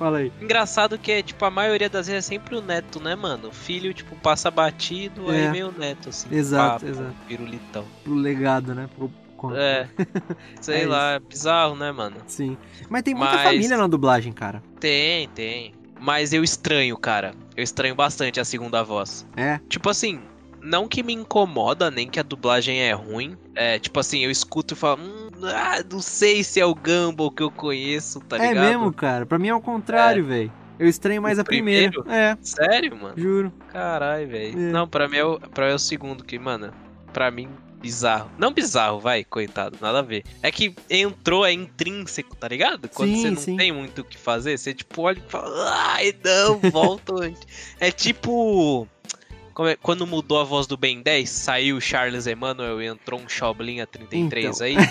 Fala 0.03 0.19
aí. 0.19 0.33
Engraçado 0.41 0.99
que 0.99 1.13
é, 1.13 1.23
tipo, 1.23 1.45
a 1.45 1.51
maioria 1.51 1.89
das 1.89 2.09
vezes 2.09 2.25
é 2.27 2.29
sempre 2.29 2.57
o 2.57 2.61
neto, 2.61 2.99
né, 3.01 3.15
mano? 3.15 3.49
O 3.49 3.53
filho, 3.53 3.95
tipo, 3.95 4.17
passa 4.17 4.51
batido, 4.51 5.33
É. 5.33 5.47
aí 5.47 5.53
vem 5.53 5.63
o 5.63 5.71
neto, 5.71 6.09
assim. 6.09 6.29
Exato, 6.35 6.85
pá, 6.85 6.91
exato. 6.91 7.15
Pirulitão. 7.29 7.85
Pro 8.03 8.15
legado, 8.15 8.75
né? 8.75 8.89
Pro... 8.97 9.11
É. 9.57 9.87
Sei 10.61 10.83
É 10.83 10.87
lá, 10.87 11.13
é 11.13 11.19
bizarro, 11.21 11.75
né, 11.77 11.91
mano? 11.93 12.17
Sim. 12.27 12.57
Mas 12.89 13.03
tem 13.03 13.15
muita 13.15 13.35
Mas- 13.35 13.45
família 13.45 13.77
na 13.77 13.87
dublagem, 13.87 14.33
cara. 14.33 14.63
Tem, 14.81 15.29
tem. 15.29 15.73
Mas 16.01 16.33
eu 16.33 16.43
estranho, 16.43 16.97
cara. 16.97 17.33
Eu 17.57 17.63
estranho 17.63 17.95
bastante 17.95 18.41
a 18.41 18.45
segunda 18.45 18.83
voz. 18.83 19.25
É. 19.37 19.61
Tipo 19.69 19.89
assim, 19.89 20.21
não 20.63 20.87
que 20.89 21.03
me 21.03 21.13
incomoda, 21.13 21.91
nem 21.91 22.09
que 22.09 22.21
a 22.21 22.23
dublagem 22.23 22.81
é 22.81 22.93
ruim. 22.93 23.37
É, 23.55 23.79
tipo 23.79 23.99
assim, 24.01 24.21
eu 24.25 24.31
escuto 24.31 24.75
e 24.75 24.77
falo, 24.77 25.03
hum, 25.03 25.31
ah, 25.45 25.83
não 25.91 26.01
sei 26.01 26.43
se 26.45 26.61
é 26.61 26.65
o 26.67 26.75
Gumball 26.75 27.31
que 27.31 27.43
eu 27.43 27.51
conheço, 27.51 28.21
tá 28.21 28.37
é 28.43 28.49
ligado? 28.49 28.65
mesmo, 28.65 28.93
cara. 28.93 29.27
Pra 29.27 29.39
mim 29.39 29.49
é 29.49 29.55
o 29.55 29.61
contrário, 29.61 30.25
velho. 30.25 30.53
Eu 30.79 30.89
estranho 30.89 31.21
mais 31.23 31.39
O 31.39 31.43
a 31.43 31.45
primeira. 31.45 31.91
primeiro? 31.93 32.11
É, 32.11 32.37
Sério, 32.41 32.97
mano? 32.97 33.15
juro. 33.17 33.53
Caralho, 33.69 34.27
velho. 34.29 34.59
É. 34.69 34.73
Não, 34.73 34.89
pra 34.89 35.07
mim, 35.09 35.17
é 35.19 35.25
o, 35.25 35.39
pra 35.39 35.67
mim 35.67 35.73
é 35.73 35.75
o 35.75 35.79
segundo 35.79 36.25
que, 36.25 36.39
mano, 36.39 36.73
pra 37.13 37.31
mim, 37.31 37.49
bizarro. 37.81 38.31
Não 38.39 38.53
bizarro, 38.53 38.99
vai, 38.99 39.23
coitado, 39.23 39.77
nada 39.81 39.99
a 39.99 40.03
ver. 40.03 40.25
É 40.43 40.51
que 40.51 40.75
entrou, 40.89 41.45
é 41.45 41.53
intrínseco, 41.53 42.35
tá 42.35 42.49
ligado? 42.49 42.89
Quando 42.89 43.11
Sim, 43.11 43.21
você 43.23 43.31
não 43.31 43.37
sim. 43.37 43.57
tem 43.57 43.71
muito 43.73 44.01
o 44.01 44.05
que 44.05 44.17
fazer, 44.19 44.57
você 44.59 44.73
tipo 44.73 45.03
olha 45.03 45.19
e 45.19 45.31
fala, 45.31 45.71
ai 45.95 46.15
não, 46.25 46.59
volta 46.71 47.13
antes. 47.15 47.43
É 47.79 47.91
tipo. 47.91 48.89
É- 49.61 49.77
quando 49.77 50.07
mudou 50.07 50.41
a 50.41 50.45
voz 50.45 50.67
do 50.67 50.77
Ben 50.77 51.03
10, 51.03 51.29
saiu 51.29 51.77
o 51.77 51.81
Charles 51.81 52.27
Emmanuel 52.27 52.81
e 52.83 52.87
entrou 52.87 53.21
um 53.21 53.29
Choblin 53.29 53.81
a 53.81 53.87
33 53.87 54.45
Então. 54.61 54.67
aí. 54.67 54.77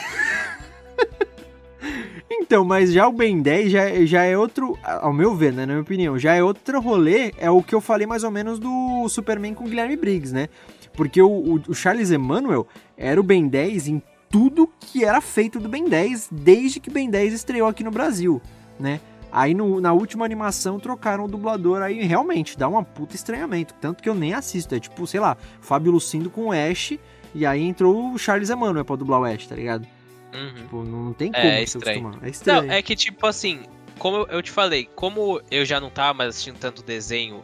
Então, 2.30 2.64
mas 2.64 2.92
já 2.94 3.08
o 3.08 3.12
Ben 3.12 3.42
10 3.42 3.72
já, 3.72 4.06
já 4.06 4.24
é 4.24 4.38
outro, 4.38 4.78
ao 4.84 5.12
meu 5.14 5.36
ver, 5.36 5.52
né, 5.54 5.66
na 5.66 5.74
minha 5.74 5.82
opinião, 5.82 6.18
já 6.18 6.34
é 6.36 6.44
outro 6.44 6.80
rolê, 6.82 7.34
é 7.38 7.50
o 7.50 7.62
que 7.64 7.74
eu 7.74 7.82
falei 7.82 8.06
mais 8.06 8.24
ou 8.24 8.32
menos 8.32 8.60
do 8.60 9.08
Superman 9.10 9.54
com 9.54 9.64
o 9.64 9.68
Guilherme 9.68 9.96
Briggs, 9.96 10.34
né? 10.34 10.48
Porque 10.94 11.22
o, 11.22 11.28
o- 11.30 11.62
o 11.70 11.74
Charles 11.74 12.12
Emmanuel 12.12 12.68
era 12.98 13.20
o 13.20 13.24
Ben 13.24 13.48
10 13.48 13.88
em 13.88 14.02
tudo 14.30 14.70
que 14.80 15.04
era 15.04 15.20
feito 15.22 15.60
do 15.60 15.68
Ben 15.70 15.86
10, 15.88 16.30
desde 16.32 16.80
que 16.80 16.90
Ben 16.90 17.10
10 17.10 17.34
estreou 17.34 17.68
aqui 17.68 17.84
no 17.84 17.92
Brasil, 17.92 18.42
né? 18.80 19.00
Aí 19.32 19.54
no- 19.54 19.80
na 19.80 19.94
última 19.94 20.26
animação 20.26 20.80
trocaram 20.80 21.26
o 21.26 21.28
dublador, 21.28 21.82
aí 21.82 22.04
realmente 22.04 22.58
dá 22.58 22.68
uma 22.68 22.84
puta 22.84 23.16
estranhamento. 23.16 23.74
Tanto 23.80 24.04
que 24.04 24.10
eu 24.10 24.16
nem 24.16 24.34
assisto, 24.34 24.76
é 24.76 24.80
tipo, 24.80 25.08
sei 25.08 25.20
lá, 25.20 25.38
Fábio 25.62 25.92
Lucindo 25.92 26.30
com 26.30 26.48
o 26.48 26.52
Ash, 26.52 26.98
e 27.34 27.46
aí 27.46 27.62
entrou 27.64 28.12
o 28.14 28.18
Charles 28.18 28.50
Emmanuel 28.50 28.84
pra 28.84 28.96
dublar 28.96 29.22
o 29.22 29.26
Ash, 29.26 29.48
tá 29.48 29.56
ligado? 29.56 29.88
Uhum. 30.34 30.54
Tipo, 30.56 30.84
não 30.84 31.14
tem 31.14 31.30
É, 31.34 31.42
como 31.42 31.48
é 31.54 31.66
se 31.66 31.78
estranho. 31.78 32.00
acostumar. 32.08 32.28
É 32.28 32.30
estranho. 32.32 32.62
Não, 32.64 32.72
é 32.74 32.82
que 32.82 32.96
tipo 32.96 33.26
assim, 33.28 33.62
como 34.00 34.18
eu- 34.18 34.28
eu 34.28 34.42
te 34.42 34.52
falei, 34.52 34.90
como 34.96 35.42
eu 35.50 35.64
já 35.66 35.80
não 35.80 35.90
tava 35.90 36.14
mais 36.14 36.30
assistindo 36.32 36.58
tanto 36.58 36.84
desenho 36.84 37.44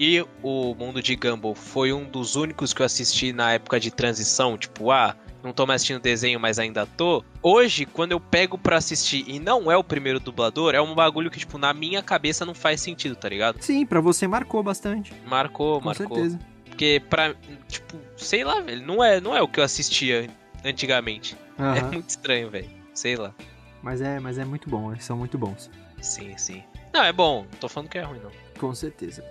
e 0.00 0.22
o 0.42 0.74
Mundo 0.74 1.02
de 1.02 1.14
Gumball 1.16 1.54
foi 1.54 1.92
um 1.92 2.04
dos 2.04 2.36
únicos 2.36 2.72
que 2.74 2.82
eu 2.82 2.86
assisti 2.86 3.32
na 3.32 3.52
época 3.52 3.78
de 3.78 3.90
transição, 3.90 4.56
tipo, 4.58 4.90
ah, 4.90 5.14
não 5.42 5.52
tô 5.52 5.66
mais 5.66 5.80
assistindo 5.80 6.00
desenho, 6.00 6.38
mas 6.38 6.58
ainda 6.58 6.86
tô. 6.86 7.24
Hoje, 7.42 7.84
quando 7.86 8.12
eu 8.12 8.20
pego 8.20 8.56
pra 8.56 8.76
assistir 8.76 9.24
e 9.26 9.38
não 9.38 9.70
é 9.70 9.76
o 9.76 9.84
primeiro 9.84 10.20
dublador, 10.20 10.74
é 10.74 10.80
um 10.80 10.94
bagulho 10.94 11.30
que, 11.30 11.38
tipo, 11.38 11.58
na 11.58 11.72
minha 11.74 12.02
cabeça 12.02 12.44
não 12.46 12.54
faz 12.54 12.80
sentido, 12.80 13.16
tá 13.16 13.28
ligado? 13.28 13.60
Sim, 13.62 13.84
pra 13.86 14.00
você 14.00 14.26
marcou 14.26 14.62
bastante. 14.62 15.12
Marcou, 15.26 15.78
Com 15.80 15.86
marcou. 15.86 16.06
certeza. 16.16 16.38
Porque 16.66 17.02
pra, 17.10 17.34
tipo, 17.68 17.96
sei 18.16 18.44
lá, 18.44 18.60
velho, 18.60 18.86
não 18.86 19.02
é, 19.04 19.20
não 19.20 19.36
é 19.36 19.42
o 19.42 19.48
que 19.48 19.60
eu 19.60 19.64
assistia 19.64 20.28
antigamente. 20.64 21.36
É 21.58 21.62
Aham. 21.62 21.92
muito 21.92 22.08
estranho, 22.08 22.50
velho. 22.50 22.70
Sei 22.94 23.16
lá. 23.16 23.34
Mas 23.82 24.00
é, 24.00 24.18
mas 24.20 24.38
é 24.38 24.44
muito 24.44 24.70
bom, 24.70 24.92
eles 24.92 25.04
são 25.04 25.16
muito 25.16 25.36
bons. 25.36 25.70
Sim, 26.00 26.36
sim. 26.38 26.62
Não, 26.92 27.02
é 27.04 27.12
bom. 27.12 27.42
Não 27.50 27.58
tô 27.58 27.68
falando 27.68 27.88
que 27.88 27.98
é 27.98 28.02
ruim, 28.02 28.20
não. 28.22 28.30
Com 28.58 28.74
certeza. 28.74 29.24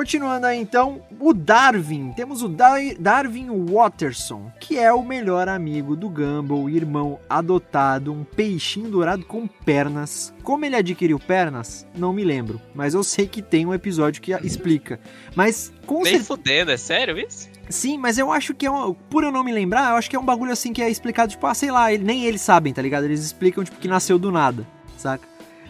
Continuando 0.00 0.46
aí 0.46 0.60
então, 0.60 1.00
o 1.18 1.32
Darwin. 1.32 2.12
Temos 2.14 2.42
o 2.42 2.48
Dar- 2.50 2.78
Darwin 3.00 3.46
Watterson, 3.48 4.52
que 4.60 4.78
é 4.78 4.92
o 4.92 5.02
melhor 5.02 5.48
amigo 5.48 5.96
do 5.96 6.10
Gumball, 6.10 6.68
irmão 6.68 7.18
adotado, 7.30 8.12
um 8.12 8.22
peixinho 8.22 8.90
dourado 8.90 9.24
com 9.24 9.46
pernas. 9.46 10.34
Como 10.42 10.66
ele 10.66 10.76
adquiriu 10.76 11.18
pernas? 11.18 11.86
Não 11.96 12.12
me 12.12 12.24
lembro, 12.24 12.60
mas 12.74 12.92
eu 12.92 13.02
sei 13.02 13.26
que 13.26 13.40
tem 13.40 13.64
um 13.64 13.72
episódio 13.72 14.20
que 14.20 14.32
explica. 14.44 15.00
Mas 15.34 15.72
com 15.86 15.94
Nem 16.02 16.04
certeza. 16.04 16.24
fudendo, 16.26 16.70
é 16.72 16.76
sério 16.76 17.18
isso? 17.18 17.48
Sim, 17.70 17.96
mas 17.96 18.18
eu 18.18 18.30
acho 18.30 18.52
que 18.52 18.66
é 18.66 18.70
um. 18.70 18.92
Por 18.92 19.24
eu 19.24 19.32
não 19.32 19.42
me 19.42 19.50
lembrar, 19.50 19.92
eu 19.92 19.96
acho 19.96 20.10
que 20.10 20.16
é 20.16 20.18
um 20.20 20.24
bagulho 20.26 20.52
assim 20.52 20.74
que 20.74 20.82
é 20.82 20.90
explicado, 20.90 21.30
tipo, 21.30 21.46
ah, 21.46 21.54
sei 21.54 21.70
lá, 21.70 21.90
ele- 21.90 22.04
nem 22.04 22.22
eles 22.26 22.42
sabem, 22.42 22.70
tá 22.74 22.82
ligado? 22.82 23.04
Eles 23.04 23.24
explicam, 23.24 23.64
tipo, 23.64 23.78
que 23.78 23.88
nasceu 23.88 24.18
do 24.18 24.30
nada, 24.30 24.66
saca? 24.98 25.26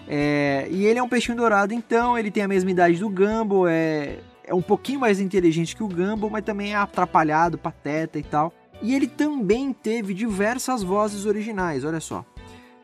É, 0.09 0.69
e 0.71 0.85
ele 0.87 0.99
é 0.99 1.03
um 1.03 1.09
peixinho 1.09 1.37
dourado, 1.37 1.75
então 1.75 2.17
ele 2.17 2.31
tem 2.31 2.43
a 2.43 2.49
mesma 2.49 2.71
idade 2.71 2.99
do 2.99 3.09
Gumball, 3.09 3.67
é, 3.69 4.19
é 4.45 4.55
um 4.55 4.63
pouquinho 4.63 5.01
mais 5.01 5.19
inteligente 5.21 5.75
que 5.75 5.83
o 5.83 5.89
Gumball, 5.89 6.31
mas 6.31 6.45
também 6.45 6.73
é 6.73 6.77
atrapalhado, 6.77 7.59
pateta 7.59 8.19
e 8.19 8.23
tal. 8.23 8.53
E 8.83 8.95
ele 8.95 9.07
também 9.09 9.73
teve 9.73 10.15
diversas 10.15 10.83
vozes 10.83 11.27
originais, 11.27 11.85
olha 11.85 11.99
só. 12.01 12.25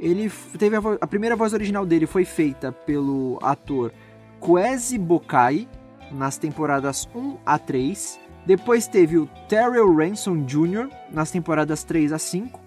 Ele 0.00 0.30
teve 0.58 0.74
a, 0.74 0.80
vo- 0.80 0.98
a 1.00 1.06
primeira 1.06 1.36
voz 1.36 1.52
original 1.52 1.86
dele 1.86 2.06
foi 2.06 2.24
feita 2.24 2.72
pelo 2.72 3.38
ator 3.40 3.92
Kwesi 4.40 4.98
Bokai 4.98 5.68
nas 6.10 6.36
temporadas 6.38 7.08
1 7.14 7.36
a 7.46 7.56
3. 7.58 8.18
Depois 8.44 8.88
teve 8.88 9.16
o 9.18 9.28
Terrell 9.48 9.94
Ransom 9.94 10.42
Jr. 10.44 10.88
nas 11.12 11.30
temporadas 11.30 11.84
3 11.84 12.12
a 12.12 12.18
5. 12.18 12.58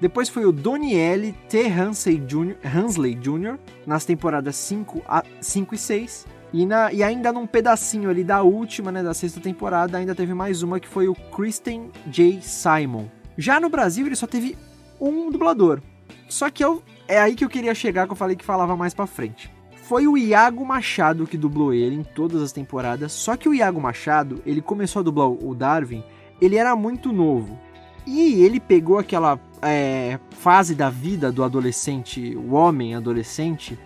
Depois 0.00 0.28
foi 0.28 0.44
o 0.44 0.52
Doniele 0.52 1.34
T. 1.48 1.66
Hansley 1.68 2.18
Jr., 2.18 2.56
Hansley 2.64 3.14
Jr. 3.14 3.58
nas 3.86 4.04
temporadas 4.04 4.56
5, 4.56 5.02
a, 5.08 5.22
5 5.40 5.74
e 5.74 5.78
6. 5.78 6.26
E, 6.52 6.66
na, 6.66 6.92
e 6.92 7.02
ainda 7.02 7.32
num 7.32 7.46
pedacinho 7.46 8.08
ali 8.08 8.22
da 8.22 8.42
última, 8.42 8.92
né, 8.92 9.02
da 9.02 9.12
sexta 9.12 9.40
temporada, 9.40 9.98
ainda 9.98 10.14
teve 10.14 10.34
mais 10.34 10.62
uma 10.62 10.78
que 10.78 10.86
foi 10.86 11.08
o 11.08 11.14
Kristen 11.14 11.90
J. 12.06 12.40
Simon. 12.42 13.06
Já 13.36 13.58
no 13.58 13.68
Brasil 13.68 14.06
ele 14.06 14.14
só 14.14 14.26
teve 14.26 14.56
um 15.00 15.30
dublador. 15.30 15.80
Só 16.28 16.50
que 16.50 16.64
eu, 16.64 16.82
é 17.08 17.18
aí 17.18 17.34
que 17.34 17.44
eu 17.44 17.48
queria 17.48 17.74
chegar, 17.74 18.06
que 18.06 18.12
eu 18.12 18.16
falei 18.16 18.36
que 18.36 18.44
falava 18.44 18.76
mais 18.76 18.94
pra 18.94 19.06
frente. 19.06 19.50
Foi 19.82 20.06
o 20.06 20.16
Iago 20.16 20.64
Machado 20.64 21.26
que 21.26 21.36
dublou 21.36 21.74
ele 21.74 21.96
em 21.96 22.04
todas 22.04 22.40
as 22.40 22.52
temporadas. 22.52 23.12
Só 23.12 23.36
que 23.36 23.48
o 23.48 23.54
Iago 23.54 23.80
Machado, 23.80 24.40
ele 24.46 24.62
começou 24.62 25.00
a 25.00 25.02
dublar 25.02 25.28
o 25.28 25.54
Darwin, 25.54 26.02
ele 26.40 26.56
era 26.56 26.74
muito 26.74 27.12
novo. 27.12 27.58
E 28.06 28.42
ele 28.42 28.60
pegou 28.60 28.98
aquela 28.98 29.38
é, 29.64 30.18
fase 30.30 30.74
da 30.74 30.90
vida 30.90 31.32
do 31.32 31.42
adolescente, 31.42 32.36
o 32.36 32.52
homem 32.52 32.94
adolescente, 32.94 33.78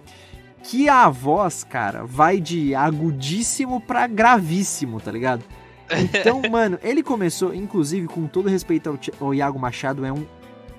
que 0.62 0.88
a 0.88 1.08
voz, 1.08 1.64
cara, 1.64 2.04
vai 2.04 2.40
de 2.40 2.74
agudíssimo 2.74 3.80
pra 3.80 4.06
gravíssimo, 4.06 5.00
tá 5.00 5.10
ligado? 5.10 5.44
Então, 5.90 6.42
mano, 6.50 6.78
ele 6.82 7.02
começou, 7.02 7.54
inclusive, 7.54 8.06
com 8.08 8.26
todo 8.26 8.48
respeito 8.48 8.90
ao, 8.90 8.98
ao 9.20 9.34
Iago 9.34 9.58
Machado, 9.58 10.04
é 10.04 10.12
um 10.12 10.26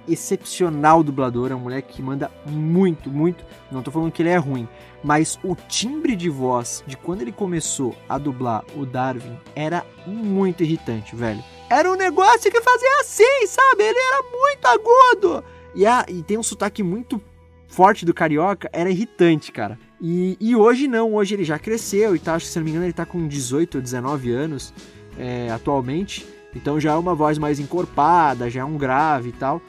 excepcional 0.08 1.04
dublador, 1.04 1.52
é 1.52 1.56
um 1.56 1.60
moleque 1.60 1.94
que 1.94 2.02
manda 2.02 2.32
muito, 2.46 3.10
muito. 3.10 3.46
Não 3.72 3.82
tô 3.82 3.92
falando 3.92 4.12
que 4.12 4.22
ele 4.22 4.30
é 4.30 4.38
ruim, 4.38 4.68
mas 5.04 5.40
o 5.44 5.56
timbre 5.56 6.16
de 6.16 6.30
voz 6.30 6.84
de 6.86 6.98
quando 6.98 7.22
ele 7.22 7.32
começou 7.32 7.96
a 8.08 8.18
dublar 8.18 8.64
o 8.76 8.86
Darwin 8.86 9.38
era 9.56 9.86
muito 10.06 10.64
irritante, 10.64 11.16
velho. 11.16 11.44
Era 11.70 11.92
um 11.92 11.96
negócio 11.96 12.52
que 12.52 12.62
fazia 12.62 13.00
assim, 13.02 13.48
sabe? 13.48 13.84
Ele 13.84 14.00
era 14.00 14.24
muito 14.24 14.66
agudo. 14.66 15.44
E, 15.76 15.86
a, 15.86 16.06
e 16.08 16.24
tem 16.24 16.38
um 16.38 16.44
sotaque 16.44 16.82
muito 16.82 17.22
forte 17.68 18.06
do 18.06 18.14
carioca, 18.14 18.70
era 18.74 18.90
irritante, 18.90 19.52
cara. 19.52 19.78
E, 20.02 20.36
e 20.40 20.56
hoje 20.56 20.88
não, 20.88 21.14
hoje 21.14 21.36
ele 21.36 21.44
já 21.44 21.60
cresceu 21.60 22.16
e 22.16 22.20
tal. 22.20 22.36
Acho 22.36 22.46
que 22.46 22.52
se 22.52 22.58
não 22.58 22.66
me 22.66 22.72
engano 22.72 22.86
ele 22.86 22.94
tá 22.94 23.06
com 23.06 23.28
18 23.28 23.76
ou 23.76 23.82
19 23.82 24.32
anos 24.32 24.74
é, 25.18 25.50
atualmente. 25.52 26.26
Então 26.56 26.80
já 26.80 26.94
é 26.94 26.96
uma 26.96 27.14
voz 27.14 27.38
mais 27.38 27.60
encorpada, 27.60 28.50
já 28.50 28.62
é 28.62 28.66
um 28.66 28.78
grave 28.78 29.30
e 29.30 29.34
tal. 29.34 29.62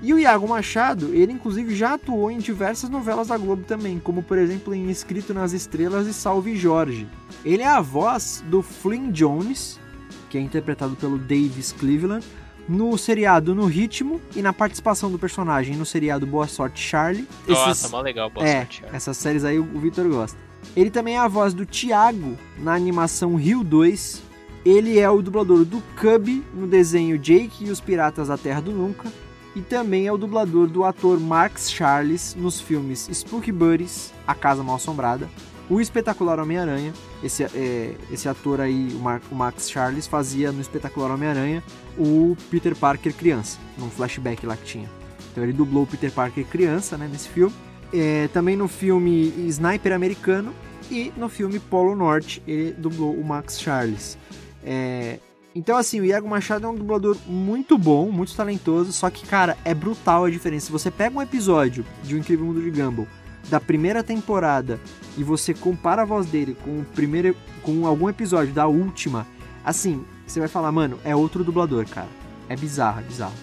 E 0.00 0.14
o 0.14 0.18
Iago 0.18 0.46
Machado, 0.46 1.12
ele 1.12 1.32
inclusive 1.32 1.74
já 1.74 1.94
atuou 1.94 2.30
em 2.30 2.38
diversas 2.38 2.88
novelas 2.88 3.28
da 3.28 3.36
Globo 3.36 3.64
também, 3.64 3.98
como 3.98 4.22
por 4.22 4.38
exemplo 4.38 4.72
em 4.72 4.88
Escrito 4.88 5.34
nas 5.34 5.52
Estrelas 5.52 6.06
e 6.06 6.14
Salve 6.14 6.54
Jorge. 6.54 7.08
Ele 7.44 7.64
é 7.64 7.68
a 7.68 7.80
voz 7.80 8.44
do 8.46 8.62
Flynn 8.62 9.10
Jones, 9.10 9.80
que 10.28 10.38
é 10.38 10.40
interpretado 10.40 10.94
pelo 10.96 11.18
Davis 11.18 11.72
Cleveland, 11.72 12.24
no 12.68 12.96
seriado 12.98 13.54
No 13.54 13.64
Ritmo 13.66 14.20
e 14.36 14.42
na 14.42 14.52
participação 14.52 15.10
do 15.10 15.18
personagem 15.18 15.74
no 15.76 15.86
seriado 15.86 16.26
Boa 16.26 16.46
Sorte 16.46 16.80
Charlie. 16.80 17.26
Nossa, 17.46 17.70
Esses- 17.70 17.90
mó 17.90 18.00
legal, 18.02 18.28
boa 18.28 18.46
é, 18.46 18.58
sorte. 18.58 18.82
cara. 18.82 18.96
essas 18.96 19.16
séries 19.16 19.44
aí 19.44 19.58
o 19.58 19.64
Vitor 19.80 20.06
gosta. 20.08 20.38
Ele 20.76 20.90
também 20.90 21.14
é 21.14 21.18
a 21.18 21.28
voz 21.28 21.54
do 21.54 21.64
Thiago 21.64 22.36
na 22.58 22.74
animação 22.74 23.36
Rio 23.36 23.64
2. 23.64 24.22
Ele 24.66 24.98
é 24.98 25.08
o 25.08 25.22
dublador 25.22 25.64
do 25.64 25.82
Cubby 25.98 26.44
no 26.52 26.66
desenho 26.66 27.16
Jake 27.16 27.64
e 27.64 27.70
os 27.70 27.80
Piratas 27.80 28.28
da 28.28 28.36
Terra 28.36 28.60
do 28.60 28.70
Nunca. 28.72 29.10
E 29.56 29.62
também 29.62 30.06
é 30.06 30.12
o 30.12 30.18
dublador 30.18 30.66
do 30.68 30.84
ator 30.84 31.18
Max 31.18 31.70
Charles 31.70 32.34
nos 32.38 32.60
filmes 32.60 33.08
Spooky 33.12 33.50
Buddies, 33.50 34.12
A 34.26 34.34
Casa 34.34 34.62
Mal 34.62 34.76
Assombrada, 34.76 35.28
O 35.70 35.80
Espetacular 35.80 36.38
Homem-Aranha. 36.40 36.92
Esse, 37.22 37.44
é, 37.44 37.94
esse 38.10 38.28
ator 38.28 38.60
aí, 38.60 38.88
o, 38.94 38.98
Mar- 38.98 39.22
o 39.30 39.34
Max 39.34 39.70
Charles, 39.70 40.06
fazia 40.06 40.50
no 40.52 40.60
Espetacular 40.60 41.10
Homem-Aranha 41.10 41.62
o 41.98 42.36
Peter 42.50 42.74
Parker 42.76 43.12
criança, 43.12 43.58
num 43.76 43.90
flashback 43.90 44.46
lá 44.46 44.56
que 44.56 44.64
tinha. 44.64 44.88
Então 45.32 45.44
ele 45.44 45.52
dublou 45.52 45.82
o 45.82 45.86
Peter 45.86 46.10
Parker 46.10 46.44
criança 46.46 46.96
né, 46.96 47.08
nesse 47.10 47.28
filme. 47.28 47.54
É, 47.92 48.28
também 48.28 48.56
no 48.56 48.68
filme 48.68 49.32
Sniper 49.48 49.92
Americano 49.94 50.52
e 50.90 51.12
no 51.16 51.28
filme 51.28 51.58
Polo 51.58 51.94
Norte 51.96 52.42
ele 52.46 52.72
dublou 52.72 53.14
o 53.14 53.24
Max 53.24 53.60
Charles. 53.60 54.18
É, 54.62 55.18
então 55.54 55.76
assim, 55.76 56.00
o 56.00 56.04
Iago 56.04 56.28
Machado 56.28 56.66
é 56.66 56.68
um 56.68 56.74
dublador 56.74 57.16
muito 57.26 57.76
bom, 57.78 58.10
muito 58.10 58.34
talentoso, 58.34 58.92
só 58.92 59.08
que 59.10 59.26
cara, 59.26 59.56
é 59.64 59.74
brutal 59.74 60.24
a 60.24 60.30
diferença. 60.30 60.66
Se 60.66 60.72
você 60.72 60.90
pega 60.90 61.18
um 61.18 61.22
episódio 61.22 61.84
de 62.04 62.14
O 62.14 62.18
Incrível 62.18 62.46
Mundo 62.46 62.60
de 62.62 62.70
Gumball 62.70 63.06
da 63.48 63.60
primeira 63.60 64.02
temporada 64.02 64.80
e 65.16 65.24
você 65.24 65.54
compara 65.54 66.02
a 66.02 66.04
voz 66.04 66.26
dele 66.26 66.56
com 66.64 66.80
o 66.80 66.84
primeiro 66.84 67.36
com 67.62 67.86
algum 67.86 68.08
episódio 68.08 68.52
da 68.52 68.66
última, 68.66 69.26
assim, 69.64 70.04
você 70.26 70.40
vai 70.40 70.48
falar, 70.48 70.70
mano, 70.72 70.98
é 71.04 71.14
outro 71.14 71.44
dublador, 71.44 71.86
cara. 71.88 72.08
É 72.48 72.56
bizarro, 72.56 73.00
é 73.00 73.02
bizarro. 73.02 73.34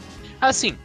Assim, 0.41 0.77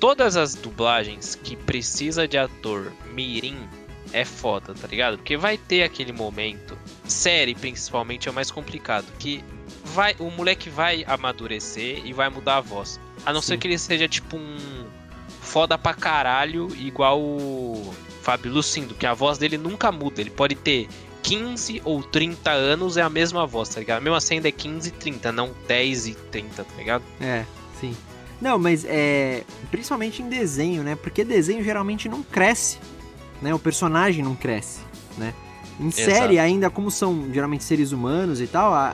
todas 0.00 0.36
as 0.36 0.54
dublagens 0.54 1.34
que 1.34 1.56
precisa 1.56 2.26
de 2.28 2.38
ator 2.38 2.92
mirim 3.12 3.56
é 4.12 4.24
foda, 4.24 4.74
tá 4.74 4.86
ligado? 4.86 5.16
Porque 5.16 5.36
vai 5.36 5.58
ter 5.58 5.82
aquele 5.82 6.12
momento, 6.12 6.76
série 7.04 7.54
principalmente 7.54 8.28
é 8.28 8.30
o 8.30 8.34
mais 8.34 8.50
complicado, 8.50 9.06
que 9.18 9.44
vai 9.84 10.14
o 10.18 10.30
moleque 10.30 10.70
vai 10.70 11.04
amadurecer 11.06 12.04
e 12.04 12.12
vai 12.12 12.28
mudar 12.28 12.58
a 12.58 12.60
voz. 12.60 13.00
A 13.24 13.32
não 13.32 13.40
ser 13.40 13.54
Sim. 13.54 13.58
que 13.58 13.68
ele 13.68 13.78
seja 13.78 14.08
tipo 14.08 14.36
um 14.36 14.86
foda 15.40 15.78
pra 15.78 15.94
caralho, 15.94 16.68
igual 16.76 17.20
o 17.20 17.94
Fábio 18.26 18.52
Lucindo, 18.52 18.92
que 18.92 19.06
a 19.06 19.14
voz 19.14 19.38
dele 19.38 19.56
nunca 19.56 19.92
muda, 19.92 20.20
ele 20.20 20.30
pode 20.30 20.56
ter 20.56 20.88
15 21.22 21.80
ou 21.84 22.02
30 22.02 22.50
anos 22.50 22.96
é 22.96 23.02
a 23.02 23.08
mesma 23.08 23.46
voz, 23.46 23.68
tá 23.68 23.78
ligado? 23.78 24.02
Mesmo 24.02 24.16
assim 24.16 24.34
ainda 24.34 24.48
é 24.48 24.50
15 24.50 24.88
e 24.88 24.90
30, 24.90 25.30
não 25.30 25.52
10 25.68 26.08
e 26.08 26.14
30, 26.32 26.64
tá 26.64 26.74
ligado? 26.76 27.04
É, 27.20 27.44
sim. 27.80 27.94
Não, 28.40 28.58
mas 28.58 28.84
é. 28.84 29.44
Principalmente 29.70 30.22
em 30.22 30.28
desenho, 30.28 30.82
né? 30.82 30.96
Porque 30.96 31.22
desenho 31.24 31.62
geralmente 31.62 32.08
não 32.08 32.20
cresce. 32.20 32.78
Né? 33.40 33.54
O 33.54 33.60
personagem 33.60 34.24
não 34.24 34.34
cresce, 34.34 34.80
né? 35.16 35.32
Em 35.78 35.86
Exato. 35.86 36.10
série, 36.10 36.38
ainda 36.40 36.68
como 36.68 36.90
são 36.90 37.28
geralmente 37.32 37.62
seres 37.62 37.92
humanos 37.92 38.40
e 38.40 38.48
tal, 38.48 38.74
a- 38.74 38.92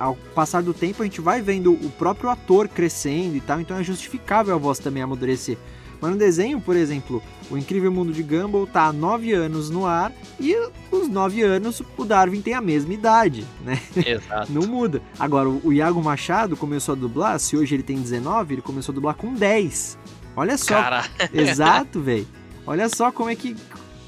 a- 0.00 0.06
ao 0.06 0.16
passar 0.34 0.60
do 0.60 0.74
tempo 0.74 1.02
a 1.02 1.04
gente 1.06 1.20
vai 1.20 1.40
vendo 1.40 1.72
o 1.72 1.88
próprio 1.90 2.30
ator 2.30 2.66
crescendo 2.66 3.36
e 3.36 3.40
tal, 3.40 3.60
então 3.60 3.76
é 3.78 3.84
justificável 3.84 4.52
a 4.56 4.58
voz 4.58 4.80
também 4.80 5.04
amadurecer. 5.04 5.56
Mas 6.02 6.10
no 6.10 6.16
desenho, 6.16 6.60
por 6.60 6.74
exemplo, 6.74 7.22
o 7.48 7.56
Incrível 7.56 7.92
Mundo 7.92 8.12
de 8.12 8.24
Gumball 8.24 8.66
tá 8.66 8.86
há 8.86 8.92
9 8.92 9.32
anos 9.32 9.70
no 9.70 9.86
ar 9.86 10.12
e 10.40 10.52
os 10.90 11.08
9 11.08 11.42
anos 11.42 11.80
o 11.96 12.04
Darwin 12.04 12.42
tem 12.42 12.54
a 12.54 12.60
mesma 12.60 12.92
idade, 12.92 13.46
né? 13.64 13.80
Exato. 14.04 14.50
Não 14.50 14.62
muda. 14.62 15.00
Agora, 15.16 15.48
o 15.48 15.72
Iago 15.72 16.02
Machado 16.02 16.56
começou 16.56 16.94
a 16.94 16.98
dublar, 16.98 17.38
se 17.38 17.56
hoje 17.56 17.76
ele 17.76 17.84
tem 17.84 17.96
19, 17.96 18.56
ele 18.56 18.62
começou 18.62 18.92
a 18.92 18.96
dublar 18.96 19.14
com 19.14 19.32
10. 19.32 19.96
Olha 20.34 20.58
só. 20.58 20.74
Cara, 20.74 21.04
Exato, 21.32 22.00
velho. 22.00 22.26
Olha 22.66 22.88
só 22.88 23.12
como 23.12 23.30
é 23.30 23.36
que, 23.36 23.56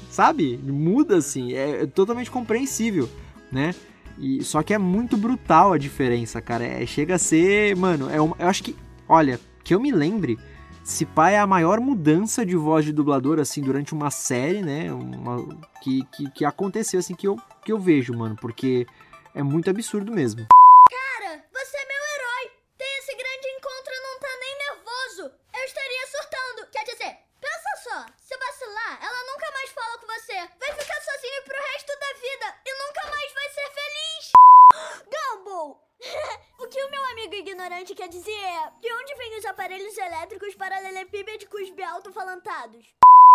sabe, 0.09 0.59
muda 0.61 1.15
assim, 1.15 1.53
é 1.53 1.85
totalmente 1.85 2.29
compreensível, 2.29 3.09
né? 3.49 3.73
E 4.19 4.43
só 4.43 4.61
que 4.61 4.73
é 4.73 4.77
muito 4.77 5.15
brutal 5.15 5.71
a 5.71 5.77
diferença, 5.77 6.41
cara. 6.41 6.65
É, 6.65 6.85
chega 6.85 7.15
a 7.15 7.19
ser, 7.19 7.73
mano, 7.77 8.09
é 8.09 8.19
uma, 8.19 8.35
eu 8.37 8.49
acho 8.49 8.63
que, 8.63 8.75
olha, 9.07 9.39
que 9.63 9.73
eu 9.73 9.79
me 9.79 9.91
lembre, 9.91 10.37
se 10.85 11.03
pá 11.03 11.31
é 11.31 11.39
a 11.39 11.47
maior 11.47 11.79
mudança 11.79 12.45
de 12.45 12.55
voz 12.55 12.85
de 12.85 12.93
dublador 12.93 13.39
assim 13.39 13.59
durante 13.59 13.91
uma 13.91 14.11
série, 14.11 14.61
né? 14.61 14.93
Uma, 14.93 15.41
que, 15.81 16.05
que, 16.13 16.29
que 16.29 16.45
aconteceu 16.45 16.99
assim 16.99 17.15
que 17.15 17.27
eu, 17.27 17.37
que 17.65 17.71
eu 17.71 17.79
vejo, 17.79 18.13
mano, 18.13 18.37
porque 18.39 18.85
é 19.33 19.41
muito 19.41 19.67
absurdo 19.67 20.13
mesmo. 20.13 20.45
Cara, 20.45 21.43
você 21.51 21.75
é 21.75 21.85
meu 21.89 22.03
herói. 22.13 22.51
Tem 22.77 22.97
esse 22.99 23.17
grande 23.17 23.47
encontro 23.57 23.93
e 23.97 24.03
não 24.05 24.19
tá 24.19 24.33
nem 24.39 24.53
nervoso. 24.61 25.23
Eu 25.57 25.63
estaria 25.65 26.05
surtando. 26.05 26.69
Quer 26.69 26.83
dizer, 26.85 27.17
pensa 27.41 27.71
só. 27.81 28.05
Se 28.21 28.37
vacilar, 28.37 29.01
ela 29.01 29.21
nunca 29.33 29.49
mais 29.57 29.71
fala 29.73 29.97
com 29.97 30.05
você. 30.05 30.37
Vai 30.37 30.69
ficar 30.69 31.01
sozinho 31.01 31.41
pro 31.49 31.65
resto 31.73 31.91
da 31.97 32.11
vida 32.13 32.47
e 32.61 32.71
nunca 32.77 33.09
mais 33.09 33.33
vai 33.33 33.49
ser 33.49 33.69
feliz. 33.73 34.23
Gumball! 35.09 35.94
o 36.59 36.67
que 36.67 36.83
o 36.83 36.91
meu 36.91 37.03
amigo 37.11 37.35
ignorante 37.35 37.95
quer 37.95 38.07
dizer 38.07 38.31
é: 38.31 38.71
de 38.81 38.93
onde 38.93 39.15
vêm 39.15 39.39
os 39.39 39.45
aparelhos 39.45 39.97
elétricos 39.97 40.55
paralelepípedicos 40.55 41.71
alto-falantados? 41.87 42.85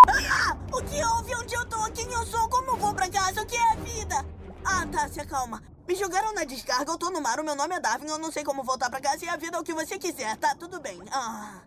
O 0.72 0.82
que 0.82 1.04
houve? 1.04 1.34
Onde 1.34 1.54
eu 1.54 1.68
tô? 1.68 1.90
Quem 1.92 2.10
eu 2.12 2.24
sou? 2.24 2.48
Como 2.48 2.70
eu 2.70 2.76
vou 2.76 2.94
pra 2.94 3.10
casa? 3.10 3.42
O 3.42 3.46
que 3.46 3.56
é 3.56 3.72
a 3.72 3.74
vida? 3.74 4.24
Ah, 4.64 4.86
tá, 4.86 5.08
se 5.08 5.20
acalma. 5.20 5.62
Me 5.86 5.94
jogaram 5.96 6.32
na 6.32 6.44
descarga, 6.44 6.92
eu 6.92 6.96
tô 6.96 7.10
no 7.10 7.20
mar, 7.20 7.40
o 7.40 7.44
meu 7.44 7.56
nome 7.56 7.74
é 7.74 7.80
Darwin, 7.80 8.06
eu 8.06 8.18
não 8.18 8.30
sei 8.30 8.44
como 8.44 8.62
voltar 8.62 8.88
pra 8.88 9.00
casa 9.00 9.24
e 9.24 9.28
a 9.28 9.36
vida 9.36 9.56
é 9.56 9.60
o 9.60 9.64
que 9.64 9.74
você 9.74 9.98
quiser, 9.98 10.36
tá 10.36 10.54
tudo 10.54 10.80
bem. 10.80 11.00
Ah. 11.10 11.62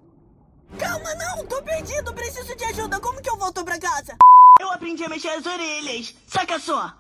Calma, 0.79 1.13
não, 1.15 1.45
tô 1.45 1.61
perdido, 1.61 2.13
preciso 2.13 2.55
de 2.55 2.63
ajuda, 2.63 3.01
como 3.01 3.21
que 3.21 3.29
eu 3.29 3.37
volto 3.37 3.65
pra 3.65 3.77
casa? 3.77 4.15
Eu 4.61 4.71
aprendi 4.71 5.03
a 5.03 5.09
mexer 5.09 5.29
as 5.29 5.45
orelhas, 5.45 6.15
saca 6.25 6.57
só. 6.57 6.93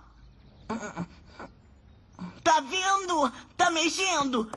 Tá 2.43 2.59
vendo? 2.59 3.31
Tá 3.55 3.71
mexendo. 3.71 4.49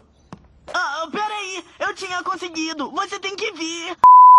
Ah, 0.75 1.09
peraí, 1.11 1.65
eu 1.79 1.95
tinha 1.95 2.23
conseguido, 2.23 2.91
você 2.91 3.19
tem 3.21 3.37
que 3.37 3.53
vir. 3.53 3.97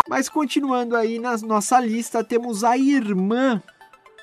Mas 0.09 0.27
continuando 0.29 0.95
aí 0.95 1.19
na 1.19 1.37
nossa 1.37 1.79
lista, 1.79 2.23
temos 2.23 2.63
a 2.63 2.77
irmã 2.77 3.61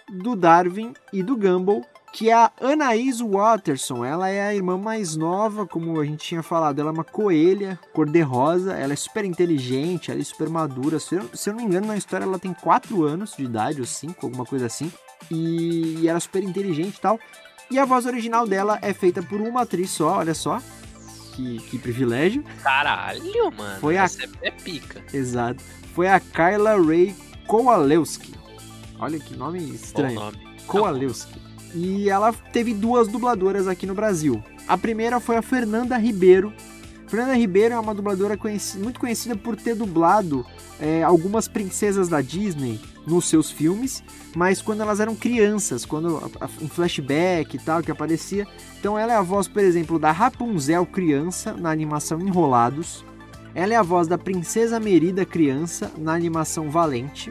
do 0.09 0.37
Darwin 0.37 0.95
e 1.13 1.23
do 1.23 1.37
Gumball, 1.37 1.85
que 2.13 2.31
é 2.31 2.35
a 2.35 2.53
Anaís 2.61 3.21
Watterson. 3.21 4.05
Ela 4.05 4.29
é 4.29 4.49
a 4.49 4.55
irmã 4.55 4.79
mais 4.79 5.17
nova, 5.17 5.67
como 5.67 6.01
a 6.01 6.05
gente 6.05 6.25
tinha 6.25 6.43
falado. 6.43 6.81
Ela 6.81 6.91
é 6.91 6.93
uma 6.93 7.05
coelha, 7.05 7.79
cor-de-rosa. 7.93 8.75
Ela 8.75 8.93
é 8.93 8.97
super 8.97 9.25
inteligente, 9.25 10.11
ela 10.11 10.21
é 10.21 10.25
super 10.25 10.49
madura. 10.49 11.01
Se 11.01 11.17
eu, 11.17 11.29
se 11.35 11.51
eu 11.51 11.55
não 11.55 11.63
me 11.63 11.67
engano, 11.67 11.89
na 11.89 11.97
história 11.97 12.25
ela 12.25 12.39
tem 12.39 12.55
4 12.55 13.03
anos 13.03 13.35
de 13.37 13.45
idade, 13.45 13.81
ou 13.81 13.87
5, 13.87 14.27
alguma 14.27 14.47
coisa 14.47 14.67
assim. 14.67 14.93
E, 15.31 16.01
e 16.01 16.09
ela 16.09 16.19
é 16.19 16.21
super 16.21 16.45
inteligente 16.45 16.97
e 16.97 17.01
tal. 17.01 17.19
E 17.75 17.79
a 17.81 17.85
voz 17.85 18.07
original 18.07 18.47
dela 18.47 18.79
é 18.83 18.93
feita 18.93 19.21
por 19.21 19.41
uma 19.41 19.63
atriz 19.63 19.91
só, 19.91 20.19
olha 20.19 20.33
só. 20.33 20.63
Que, 21.35 21.59
que 21.59 21.77
privilégio. 21.77 22.45
caralho, 22.63 23.51
mano. 23.51 23.81
Foi 23.81 23.99
a- 23.99 24.05
Essa 24.05 24.23
é, 24.23 24.29
é 24.43 24.51
pica. 24.53 25.03
Exato. 25.13 25.61
Foi 25.93 26.07
a 26.07 26.21
Kyla 26.21 26.81
Ray 26.81 27.13
Kowalewski. 27.49 28.33
Olha 29.01 29.19
que 29.19 29.37
nome 29.37 29.59
Bom 29.59 29.75
estranho. 29.75 30.15
nome. 30.21 30.39
Kowalewski. 30.69 31.35
E 31.75 32.09
ela 32.09 32.33
teve 32.33 32.73
duas 32.73 33.09
dubladoras 33.09 33.67
aqui 33.67 33.87
no 33.87 33.95
Brasil. 33.95 34.41
A 34.69 34.79
primeira 34.79 35.19
foi 35.19 35.37
a 35.37 35.43
Fernanda 35.43 35.97
Ribeiro. 35.99 36.53
Fernanda 37.07 37.35
Ribeiro 37.35 37.75
é 37.75 37.79
uma 37.79 37.95
dubladora 37.95 38.37
conheci- 38.37 38.79
muito 38.79 38.99
conhecida 38.99 39.37
por 39.37 39.57
ter 39.57 39.75
dublado 39.75 40.45
é, 40.81 41.03
algumas 41.03 41.47
princesas 41.47 42.09
da 42.09 42.21
Disney 42.21 42.81
nos 43.07 43.29
seus 43.29 43.51
filmes, 43.51 44.03
mas 44.35 44.63
quando 44.63 44.81
elas 44.81 44.99
eram 44.99 45.15
crianças, 45.15 45.85
quando 45.85 46.21
em 46.61 46.69
flashback 46.69 47.57
e 47.57 47.59
tal 47.59 47.83
que 47.83 47.91
aparecia. 47.91 48.47
Então 48.81 48.99
ela 48.99 49.13
é 49.13 49.17
a 49.17 49.23
voz, 49.23 49.47
por 49.47 49.63
exemplo, 49.63 49.99
da 49.99 50.11
Rapunzel 50.11 50.87
criança 50.87 51.53
na 51.53 51.71
animação 51.71 52.21
Enrolados. 52.21 53.05
Ela 53.55 53.75
é 53.75 53.77
a 53.77 53.83
voz 53.83 54.09
da 54.09 54.19
Princesa 54.19 54.81
Merida 54.81 55.25
criança 55.25 55.93
na 55.97 56.13
animação 56.15 56.71
Valente. 56.71 57.31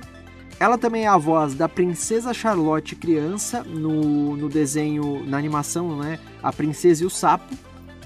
Ela 0.60 0.78
também 0.78 1.04
é 1.04 1.08
a 1.08 1.18
voz 1.18 1.56
da 1.56 1.68
Princesa 1.68 2.34
Charlotte 2.34 2.96
criança 2.96 3.64
no, 3.64 4.38
no 4.38 4.48
desenho, 4.48 5.26
na 5.26 5.38
animação, 5.38 5.98
né? 5.98 6.20
A 6.42 6.54
Princesa 6.54 7.04
e 7.04 7.06
o 7.06 7.10
Sapo. 7.10 7.54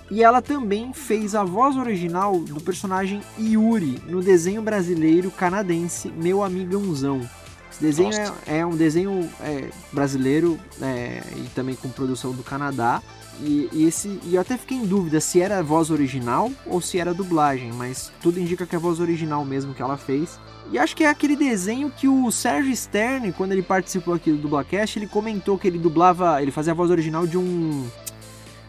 E 0.10 0.24
ela 0.24 0.41
também 0.41 0.93
fez 0.93 1.36
a 1.36 1.43
voz 1.43 1.76
original 1.76 2.39
do 2.39 2.62
personagem 2.62 3.22
Yuri 3.38 4.01
no 4.08 4.22
desenho 4.22 4.62
brasileiro 4.62 5.30
canadense 5.30 6.10
Meu 6.10 6.43
Amigãozão. 6.43 7.28
Esse 7.70 7.82
desenho 7.82 8.14
é, 8.47 8.60
é 8.60 8.66
um 8.66 8.76
desenho 8.76 9.30
é, 9.41 9.70
brasileiro 9.91 10.58
é, 10.82 11.22
e 11.36 11.49
também 11.53 11.76
com 11.76 11.89
produção 11.89 12.32
do 12.32 12.41
Canadá. 12.41 13.03
E, 13.39 13.70
e 13.72 13.86
esse, 13.86 14.20
e 14.24 14.36
eu 14.36 14.41
até 14.41 14.58
fiquei 14.58 14.78
em 14.78 14.86
dúvida 14.86 15.20
se 15.20 15.39
era 15.39 15.60
a 15.60 15.62
voz 15.62 15.91
original 15.91 16.51
ou 16.66 16.82
se 16.82 16.97
era 16.99 17.14
dublagem, 17.14 17.72
mas 17.72 18.12
tudo 18.20 18.39
indica 18.39 18.66
que 18.66 18.76
é 18.76 18.78
a 18.78 18.82
voz 18.82 18.99
original 18.99 19.45
mesmo 19.45 19.76
que 19.76 19.82
ela 19.82 19.97
fez. 19.97 20.39
E 20.72 20.80
acho 20.80 20.95
que 20.95 21.03
é 21.03 21.10
aquele 21.10 21.36
desenho 21.36 21.91
que 21.91 22.08
o 22.08 22.32
Sérgio 22.32 22.76
Stern, 22.76 23.32
quando 23.34 23.51
ele 23.51 23.62
participou 23.62 24.14
aqui 24.14 24.32
do 24.32 24.38
Dublacast, 24.38 24.97
ele 24.97 25.08
comentou 25.08 25.58
que 25.58 25.68
ele 25.68 25.78
dublava, 25.78 26.41
ele 26.41 26.51
fazia 26.51 26.74
a 26.74 26.76
voz 26.76 26.89
original 26.89 27.28
de 27.28 27.38
um 27.38 27.88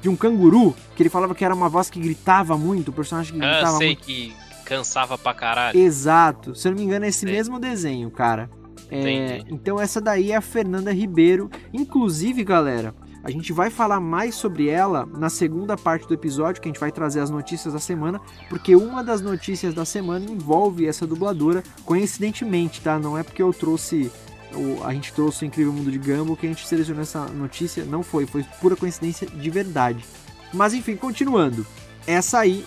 de 0.00 0.08
um 0.08 0.16
canguru, 0.16 0.74
que 0.94 1.02
ele 1.02 1.10
falava 1.10 1.34
que 1.34 1.44
era 1.44 1.54
uma 1.54 1.68
voz 1.68 1.90
que 1.90 1.98
gritava 2.00 2.56
muito, 2.56 2.88
o 2.88 2.92
personagem 2.92 3.34
que 3.38 3.44
Ah, 3.44 3.50
gritava 3.52 3.76
sei 3.78 3.86
muito. 3.88 4.02
que 4.02 4.32
cansava 4.64 5.16
pra 5.18 5.32
caralho. 5.34 5.78
Exato. 5.78 6.54
Se 6.54 6.68
eu 6.68 6.72
não 6.72 6.78
me 6.78 6.84
engano, 6.84 7.04
é 7.04 7.08
esse 7.08 7.20
Sei. 7.20 7.32
mesmo 7.32 7.58
desenho, 7.58 8.10
cara. 8.10 8.50
É, 8.90 9.00
Entendi. 9.36 9.54
então 9.54 9.78
essa 9.80 10.00
daí 10.00 10.32
é 10.32 10.36
a 10.36 10.40
Fernanda 10.40 10.92
Ribeiro. 10.92 11.50
Inclusive, 11.74 12.42
galera, 12.44 12.94
a 13.24 13.30
gente 13.30 13.52
vai 13.52 13.68
falar 13.70 14.00
mais 14.00 14.34
sobre 14.34 14.68
ela 14.68 15.04
na 15.04 15.28
segunda 15.28 15.76
parte 15.76 16.06
do 16.06 16.14
episódio, 16.14 16.60
que 16.62 16.68
a 16.68 16.70
gente 16.72 16.80
vai 16.80 16.90
trazer 16.92 17.20
as 17.20 17.28
notícias 17.28 17.74
da 17.74 17.80
semana, 17.80 18.18
porque 18.48 18.74
uma 18.76 19.02
das 19.04 19.20
notícias 19.20 19.74
da 19.74 19.84
semana 19.84 20.24
envolve 20.30 20.86
essa 20.86 21.06
dubladora, 21.06 21.62
coincidentemente, 21.84 22.80
tá? 22.80 22.98
Não 22.98 23.16
é 23.18 23.22
porque 23.22 23.42
eu 23.42 23.52
trouxe 23.52 24.10
o- 24.54 24.84
a 24.84 24.92
gente 24.94 25.12
trouxe 25.12 25.44
o 25.44 25.46
Incrível 25.46 25.72
Mundo 25.72 25.90
de 25.90 25.98
Gumball 25.98 26.36
que 26.36 26.46
a 26.46 26.48
gente 26.50 26.66
selecionou 26.66 27.02
essa 27.02 27.26
notícia, 27.26 27.84
não 27.84 28.02
foi, 28.02 28.26
foi 28.26 28.42
pura 28.60 28.76
coincidência 28.76 29.26
de 29.26 29.50
verdade. 29.50 30.04
Mas 30.52 30.74
enfim, 30.74 30.96
continuando. 30.96 31.66
Essa 32.06 32.40
aí 32.40 32.64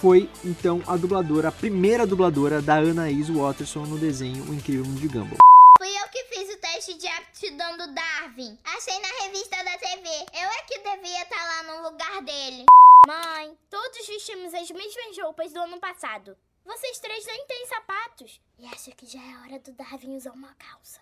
foi 0.00 0.28
então 0.44 0.82
a 0.86 0.96
dubladora, 0.96 1.48
a 1.48 1.52
primeira 1.52 2.06
dubladora 2.06 2.60
da 2.60 2.76
Anaís 2.76 3.28
Watterson 3.28 3.86
no 3.86 3.98
desenho 3.98 4.44
O 4.44 4.54
Incrível 4.54 4.84
Mundo 4.84 5.00
de 5.00 5.08
Gumball. 5.08 5.38
Fui 5.78 5.88
eu 5.88 6.08
que 6.08 6.24
fiz 6.24 6.54
o 6.54 6.58
teste 6.58 6.94
de 6.98 7.06
aptidão 7.06 7.76
do 7.78 7.94
Darwin. 7.94 8.58
Achei 8.64 8.98
na 9.00 9.24
revista 9.24 9.56
da 9.64 9.78
TV. 9.78 10.08
Eu 10.34 10.48
é 10.50 10.62
que 10.68 10.78
devia 10.78 11.22
estar 11.22 11.42
lá 11.44 11.62
no 11.62 11.90
lugar 11.90 12.22
dele. 12.22 12.66
Mãe, 13.06 13.56
todos 13.70 14.06
vestimos 14.06 14.52
as 14.52 14.70
mesmas 14.70 15.18
roupas 15.22 15.52
do 15.52 15.60
ano 15.60 15.80
passado. 15.80 16.36
Vocês 16.66 16.98
três 16.98 17.24
nem 17.24 17.46
têm 17.46 17.66
sapatos. 17.66 18.38
E 18.58 18.66
acho 18.66 18.90
que 18.90 19.06
já 19.06 19.18
é 19.18 19.38
hora 19.38 19.58
do 19.60 19.72
Darwin 19.72 20.16
usar 20.16 20.32
uma 20.32 20.54
calça. 20.54 21.00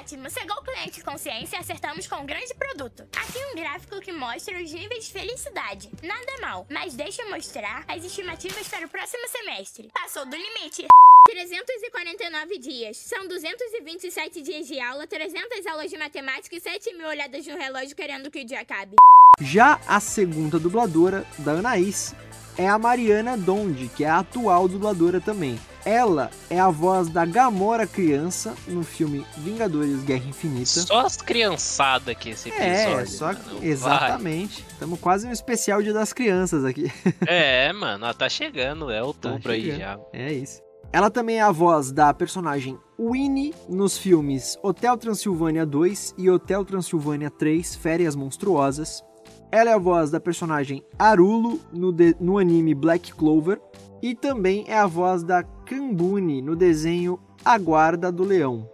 Ótimo, 0.00 0.28
chegou 0.30 0.56
o 0.56 0.62
cliente 0.62 1.02
consciência 1.02 1.56
e 1.56 1.60
acertamos 1.60 2.06
com 2.06 2.16
um 2.16 2.26
grande 2.26 2.52
produto. 2.54 3.04
Aqui 3.16 3.38
um 3.52 3.56
gráfico 3.56 4.00
que 4.00 4.12
mostra 4.12 4.62
os 4.62 4.70
níveis 4.70 5.06
de 5.06 5.12
felicidade. 5.12 5.90
Nada 6.02 6.40
mal, 6.40 6.66
mas 6.70 6.94
deixa 6.94 7.22
eu 7.22 7.30
mostrar 7.30 7.84
as 7.88 8.04
estimativas 8.04 8.68
para 8.68 8.86
o 8.86 8.88
próximo 8.88 9.26
semestre. 9.28 9.90
Passou 9.94 10.26
do 10.26 10.36
limite. 10.36 10.86
349 11.28 12.58
dias. 12.58 12.96
São 12.98 13.26
227 13.26 14.42
dias 14.42 14.66
de 14.66 14.78
aula, 14.78 15.06
300 15.06 15.66
aulas 15.66 15.90
de 15.90 15.98
matemática 15.98 16.54
e 16.54 16.60
7 16.60 16.92
mil 16.94 17.08
olhadas 17.08 17.46
no 17.46 17.56
relógio 17.56 17.96
querendo 17.96 18.30
que 18.30 18.42
o 18.42 18.44
dia 18.44 18.60
acabe. 18.60 18.96
Já 19.40 19.80
a 19.86 19.98
segunda 19.98 20.58
dubladora 20.58 21.26
da 21.38 21.52
Anaís 21.52 22.14
é 22.58 22.68
a 22.68 22.78
Mariana 22.78 23.36
Donde, 23.36 23.88
que 23.88 24.04
é 24.04 24.08
a 24.08 24.18
atual 24.18 24.68
dubladora 24.68 25.20
também. 25.20 25.58
Ela 25.86 26.30
é 26.50 26.58
a 26.58 26.68
voz 26.68 27.08
da 27.08 27.24
Gamora 27.24 27.86
criança 27.86 28.56
no 28.66 28.82
filme 28.82 29.24
Vingadores 29.36 30.02
Guerra 30.02 30.28
Infinita. 30.28 30.66
Só 30.80 31.06
as 31.06 31.16
criançadas 31.16 32.08
aqui 32.08 32.30
esse 32.30 32.48
episódio. 32.48 32.98
É, 32.98 33.06
só 33.06 33.26
mano. 33.26 33.38
Exatamente. 33.62 34.66
Estamos 34.68 34.98
quase 34.98 35.28
no 35.28 35.32
especial 35.32 35.80
Dia 35.80 35.92
das 35.92 36.12
Crianças 36.12 36.64
aqui. 36.64 36.90
É, 37.24 37.72
mano, 37.72 38.04
ó, 38.04 38.12
tá 38.12 38.28
chegando, 38.28 38.90
é 38.90 39.00
outubro 39.00 39.52
aí 39.52 39.62
chegando. 39.62 39.78
já. 39.78 39.98
É 40.12 40.32
isso. 40.32 40.60
Ela 40.92 41.08
também 41.08 41.36
é 41.38 41.42
a 41.42 41.52
voz 41.52 41.92
da 41.92 42.12
personagem 42.12 42.76
Winnie 42.98 43.54
nos 43.68 43.96
filmes 43.96 44.58
Hotel 44.64 44.96
Transilvânia 44.96 45.64
2 45.64 46.14
e 46.18 46.28
Hotel 46.28 46.64
Transilvânia 46.64 47.30
3 47.30 47.76
Férias 47.76 48.16
Monstruosas. 48.16 49.04
Ela 49.52 49.70
é 49.70 49.74
a 49.74 49.78
voz 49.78 50.10
da 50.10 50.18
personagem 50.18 50.82
Arulo 50.98 51.60
no, 51.72 51.92
de- 51.92 52.16
no 52.18 52.38
anime 52.38 52.74
Black 52.74 53.12
Clover. 53.14 53.60
E 54.02 54.14
também 54.14 54.64
é 54.68 54.78
a 54.78 54.86
voz 54.86 55.22
da 55.22 55.42
Kambuni 55.42 56.42
no 56.42 56.54
desenho 56.54 57.18
A 57.44 57.58
Guarda 57.58 58.12
do 58.12 58.24
Leão. 58.24 58.68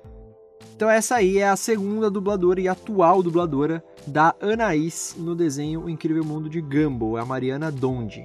Então 0.75 0.91
essa 0.91 1.17
aí 1.17 1.39
é 1.39 1.49
a 1.49 1.57
segunda 1.57 2.11
dubladora 2.11 2.61
e 2.61 2.67
atual 2.67 3.23
dubladora 3.23 3.85
da 4.07 4.35
Anaís 4.41 5.15
no 5.17 5.35
desenho 5.35 5.85
O 5.85 5.89
Incrível 5.89 6.25
Mundo 6.25 6.49
de 6.49 6.61
Gumball, 6.61 7.17
a 7.17 7.25
Mariana 7.25 7.71
Donde. 7.71 8.25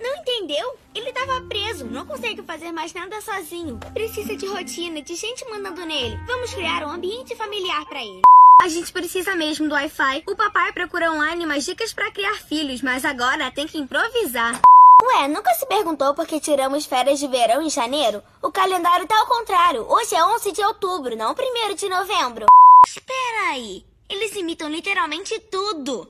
Não 0.00 0.16
entendeu? 0.16 0.74
Ele 0.94 1.12
tava 1.12 1.40
preso. 1.42 1.84
não 1.86 2.04
consegue 2.04 2.42
fazer 2.42 2.72
mais 2.72 2.92
nada 2.92 3.20
sozinho. 3.20 3.78
Precisa 3.94 4.36
de 4.36 4.46
rotina, 4.46 5.02
de 5.02 5.14
gente 5.14 5.48
mandando 5.48 5.86
nele. 5.86 6.18
Vamos 6.26 6.52
criar 6.52 6.84
um 6.84 6.90
ambiente 6.90 7.36
familiar 7.36 7.84
para 7.86 8.02
ele. 8.02 8.22
A 8.60 8.68
gente 8.68 8.92
precisa 8.92 9.34
mesmo 9.34 9.68
do 9.68 9.74
Wi-Fi. 9.74 10.24
O 10.26 10.36
papai 10.36 10.72
procura 10.72 11.12
online 11.12 11.44
umas 11.44 11.64
dicas 11.64 11.92
para 11.92 12.10
criar 12.10 12.34
filhos, 12.34 12.82
mas 12.82 13.04
agora 13.04 13.50
tem 13.50 13.66
que 13.66 13.78
improvisar. 13.78 14.60
Ué, 15.04 15.26
nunca 15.26 15.52
se 15.54 15.66
perguntou 15.66 16.14
por 16.14 16.24
que 16.28 16.38
tiramos 16.38 16.86
férias 16.86 17.18
de 17.18 17.26
verão 17.26 17.60
em 17.60 17.68
janeiro? 17.68 18.22
O 18.40 18.52
calendário 18.52 19.04
tá 19.04 19.18
ao 19.18 19.26
contrário. 19.26 19.84
Hoje 19.88 20.14
é 20.14 20.24
11 20.24 20.52
de 20.52 20.64
outubro, 20.64 21.16
não 21.16 21.32
1 21.32 21.74
de 21.74 21.88
novembro. 21.88 22.46
Espera 22.86 23.50
aí. 23.50 23.84
Eles 24.08 24.36
imitam 24.36 24.68
literalmente 24.68 25.40
tudo. 25.50 26.06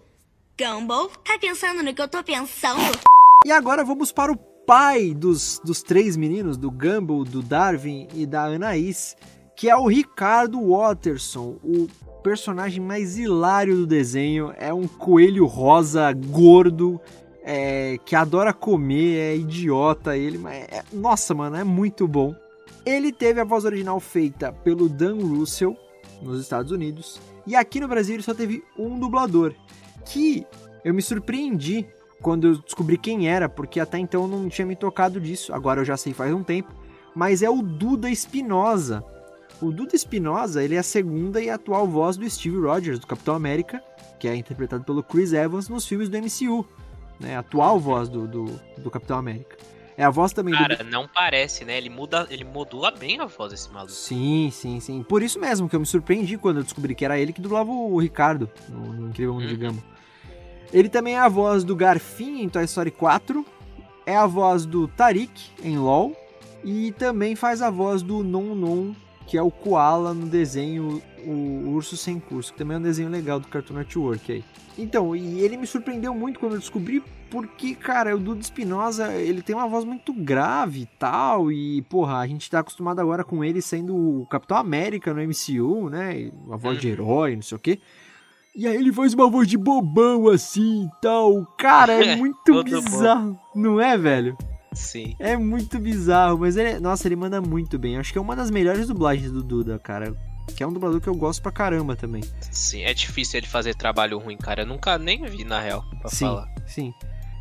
Gumball, 0.60 1.08
tá 1.24 1.38
pensando 1.40 1.82
no 1.82 1.94
que 1.94 2.02
eu 2.02 2.08
tô 2.08 2.22
pensando? 2.22 2.82
E 3.46 3.50
agora 3.50 3.82
vamos 3.82 4.12
para 4.12 4.30
o 4.30 4.36
pai 4.36 5.14
dos, 5.14 5.58
dos 5.64 5.82
três 5.82 6.14
meninos, 6.14 6.58
do 6.58 6.70
Gumball, 6.70 7.24
do 7.24 7.40
Darwin 7.40 8.08
e 8.14 8.26
da 8.26 8.44
Anaís, 8.44 9.16
que 9.56 9.70
é 9.70 9.76
o 9.76 9.86
Ricardo 9.86 10.60
Watterson, 10.68 11.56
o 11.64 11.88
personagem 12.22 12.82
mais 12.82 13.16
hilário 13.16 13.74
do 13.74 13.86
desenho. 13.86 14.52
É 14.58 14.72
um 14.72 14.86
coelho 14.86 15.46
rosa 15.46 16.12
gordo 16.12 17.00
é, 17.42 17.98
que 18.04 18.14
adora 18.14 18.52
comer, 18.52 19.18
é 19.18 19.36
idiota 19.36 20.16
ele, 20.16 20.38
mas 20.38 20.56
é, 20.64 20.82
nossa, 20.92 21.34
mano, 21.34 21.56
é 21.56 21.64
muito 21.64 22.06
bom. 22.06 22.34
Ele 22.84 23.12
teve 23.12 23.40
a 23.40 23.44
voz 23.44 23.64
original 23.64 23.98
feita 24.00 24.52
pelo 24.52 24.88
Dan 24.88 25.16
Russell 25.16 25.76
nos 26.20 26.40
Estados 26.40 26.72
Unidos 26.72 27.20
e 27.46 27.56
aqui 27.56 27.80
no 27.80 27.88
Brasil 27.88 28.14
ele 28.14 28.22
só 28.22 28.34
teve 28.34 28.62
um 28.78 28.98
dublador, 28.98 29.54
que 30.06 30.46
eu 30.84 30.94
me 30.94 31.02
surpreendi 31.02 31.86
quando 32.20 32.46
eu 32.46 32.58
descobri 32.58 32.96
quem 32.96 33.28
era, 33.28 33.48
porque 33.48 33.80
até 33.80 33.98
então 33.98 34.22
eu 34.22 34.28
não 34.28 34.48
tinha 34.48 34.66
me 34.66 34.76
tocado 34.76 35.20
disso. 35.20 35.52
Agora 35.52 35.80
eu 35.80 35.84
já 35.84 35.96
sei 35.96 36.12
faz 36.12 36.32
um 36.32 36.44
tempo, 36.44 36.72
mas 37.14 37.42
é 37.42 37.50
o 37.50 37.60
Duda 37.60 38.08
Espinosa. 38.08 39.04
O 39.60 39.70
Duda 39.72 39.94
Espinosa, 39.94 40.62
ele 40.62 40.76
é 40.76 40.78
a 40.78 40.84
segunda 40.84 41.40
e 41.40 41.50
atual 41.50 41.86
voz 41.86 42.16
do 42.16 42.28
Steve 42.28 42.58
Rogers, 42.58 43.00
do 43.00 43.06
Capitão 43.06 43.34
América, 43.34 43.82
que 44.18 44.28
é 44.28 44.34
interpretado 44.34 44.84
pelo 44.84 45.02
Chris 45.02 45.32
Evans 45.32 45.68
nos 45.68 45.86
filmes 45.86 46.08
do 46.08 46.16
MCU 46.16 46.66
né? 47.22 47.36
A 47.36 47.38
atual 47.38 47.78
voz 47.78 48.08
do, 48.08 48.26
do, 48.26 48.60
do, 48.76 48.90
Capitão 48.90 49.16
América. 49.16 49.56
É 49.96 50.04
a 50.04 50.10
voz 50.10 50.32
também 50.32 50.54
Cara, 50.54 50.76
do... 50.76 50.84
não 50.84 51.06
parece, 51.06 51.64
né? 51.64 51.76
Ele 51.76 51.88
muda, 51.88 52.26
ele 52.30 52.44
modula 52.44 52.90
bem 52.90 53.20
a 53.20 53.26
voz 53.26 53.52
desse 53.52 53.70
maluco. 53.70 53.92
Sim, 53.92 54.50
sim, 54.52 54.80
sim. 54.80 55.02
Por 55.02 55.22
isso 55.22 55.38
mesmo 55.38 55.68
que 55.68 55.76
eu 55.76 55.80
me 55.80 55.86
surpreendi 55.86 56.36
quando 56.36 56.58
eu 56.58 56.62
descobri 56.62 56.94
que 56.94 57.04
era 57.04 57.18
ele 57.18 57.32
que 57.32 57.40
dublava 57.40 57.70
o 57.70 57.98
Ricardo 57.98 58.50
no, 58.68 58.92
no 58.92 59.08
Incrível 59.08 59.34
Mundo 59.34 59.44
uhum. 59.44 59.48
de 59.48 59.56
Gumball. 59.56 59.84
Ele 60.72 60.88
também 60.88 61.14
é 61.14 61.18
a 61.18 61.28
voz 61.28 61.64
do 61.64 61.76
Garfin 61.76 62.42
em 62.42 62.48
Toy 62.48 62.64
Story 62.64 62.90
4, 62.90 63.44
é 64.06 64.16
a 64.16 64.26
voz 64.26 64.64
do 64.64 64.88
Tarik 64.88 65.50
em 65.62 65.78
LoL 65.78 66.16
e 66.64 66.92
também 66.92 67.36
faz 67.36 67.60
a 67.60 67.70
voz 67.70 68.02
do 68.02 68.24
Non 68.24 68.54
Non, 68.54 68.94
que 69.26 69.36
é 69.36 69.42
o 69.42 69.50
Koala 69.50 70.14
no 70.14 70.26
desenho 70.26 71.02
O 71.26 71.70
Urso 71.74 71.96
Sem 71.96 72.18
Curso, 72.18 72.52
que 72.52 72.58
também 72.58 72.76
é 72.76 72.80
um 72.80 72.82
desenho 72.82 73.08
legal 73.08 73.38
do 73.38 73.48
Cartoon 73.48 73.74
Network 73.74 74.32
aí. 74.32 74.44
Então, 74.78 75.14
e 75.14 75.40
ele 75.40 75.56
me 75.56 75.66
surpreendeu 75.66 76.14
muito 76.14 76.40
quando 76.40 76.54
eu 76.54 76.58
descobri, 76.58 77.02
porque, 77.30 77.74
cara, 77.74 78.14
o 78.16 78.18
Dudu 78.18 78.40
Espinosa, 78.40 79.12
ele 79.14 79.42
tem 79.42 79.54
uma 79.54 79.68
voz 79.68 79.84
muito 79.84 80.12
grave 80.12 80.82
e 80.82 80.86
tal, 80.98 81.52
e, 81.52 81.82
porra, 81.82 82.18
a 82.18 82.26
gente 82.26 82.50
tá 82.50 82.60
acostumado 82.60 83.00
agora 83.00 83.24
com 83.24 83.44
ele 83.44 83.60
sendo 83.60 83.94
o 83.94 84.26
Capitão 84.26 84.56
América 84.56 85.12
no 85.12 85.20
MCU, 85.22 85.90
né, 85.90 86.30
uma 86.44 86.56
voz 86.56 86.80
de 86.80 86.86
uhum. 86.86 86.92
herói, 86.92 87.34
não 87.36 87.42
sei 87.42 87.56
o 87.56 87.60
quê. 87.60 87.80
E 88.54 88.66
aí 88.66 88.76
ele 88.76 88.92
faz 88.92 89.14
uma 89.14 89.30
voz 89.30 89.48
de 89.48 89.56
bobão 89.56 90.28
assim 90.28 90.84
e 90.84 91.00
tal. 91.00 91.46
Cara, 91.58 91.92
é 91.92 92.16
muito 92.16 92.62
bizarro, 92.62 93.38
não 93.54 93.80
é, 93.80 93.96
velho? 93.96 94.36
Sim. 94.74 95.14
É 95.18 95.36
muito 95.36 95.78
bizarro, 95.78 96.38
mas 96.38 96.56
ele, 96.56 96.78
nossa, 96.78 97.08
ele 97.08 97.16
manda 97.16 97.40
muito 97.40 97.78
bem. 97.78 97.98
Acho 97.98 98.12
que 98.12 98.18
é 98.18 98.20
uma 98.20 98.36
das 98.36 98.50
melhores 98.50 98.86
dublagens 98.88 99.30
do 99.30 99.42
Duda, 99.42 99.78
cara 99.78 100.14
que 100.54 100.62
é 100.62 100.66
um 100.66 100.72
dublador 100.72 101.00
que 101.00 101.08
eu 101.08 101.14
gosto 101.14 101.42
pra 101.42 101.52
caramba 101.52 101.96
também. 101.96 102.22
Sim, 102.50 102.82
é 102.82 102.92
difícil 102.92 103.38
ele 103.38 103.46
fazer 103.46 103.74
trabalho 103.74 104.18
ruim, 104.18 104.36
cara. 104.36 104.62
Eu 104.62 104.66
nunca 104.66 104.98
nem 104.98 105.24
vi, 105.24 105.44
na 105.44 105.60
real, 105.60 105.84
pra 106.00 106.10
sim, 106.10 106.26
falar. 106.26 106.48
Sim, 106.66 106.94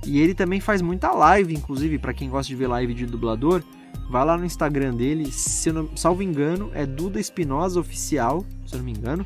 E 0.06 0.20
ele 0.20 0.34
também 0.34 0.60
faz 0.60 0.82
muita 0.82 1.12
live, 1.12 1.54
inclusive, 1.54 1.97
para 1.99 2.14
quem 2.14 2.30
gosta 2.30 2.47
de 2.47 2.56
ver 2.56 2.68
live 2.68 2.93
de 2.93 3.06
dublador, 3.06 3.64
vai 4.10 4.26
lá 4.26 4.38
no 4.38 4.45
Instagram 4.45 4.95
dele, 4.95 5.32
se 5.32 5.70
eu 5.70 5.74
não, 5.74 5.97
salvo 5.97 6.24
engano, 6.24 6.72
é 6.74 6.86
Duda 6.86 7.20
Espinosa 7.20 7.80
Oficial, 7.80 8.45
se 8.66 8.76
eu 8.76 8.80
não 8.80 8.86
me 8.86 8.91
engano. 8.91 9.26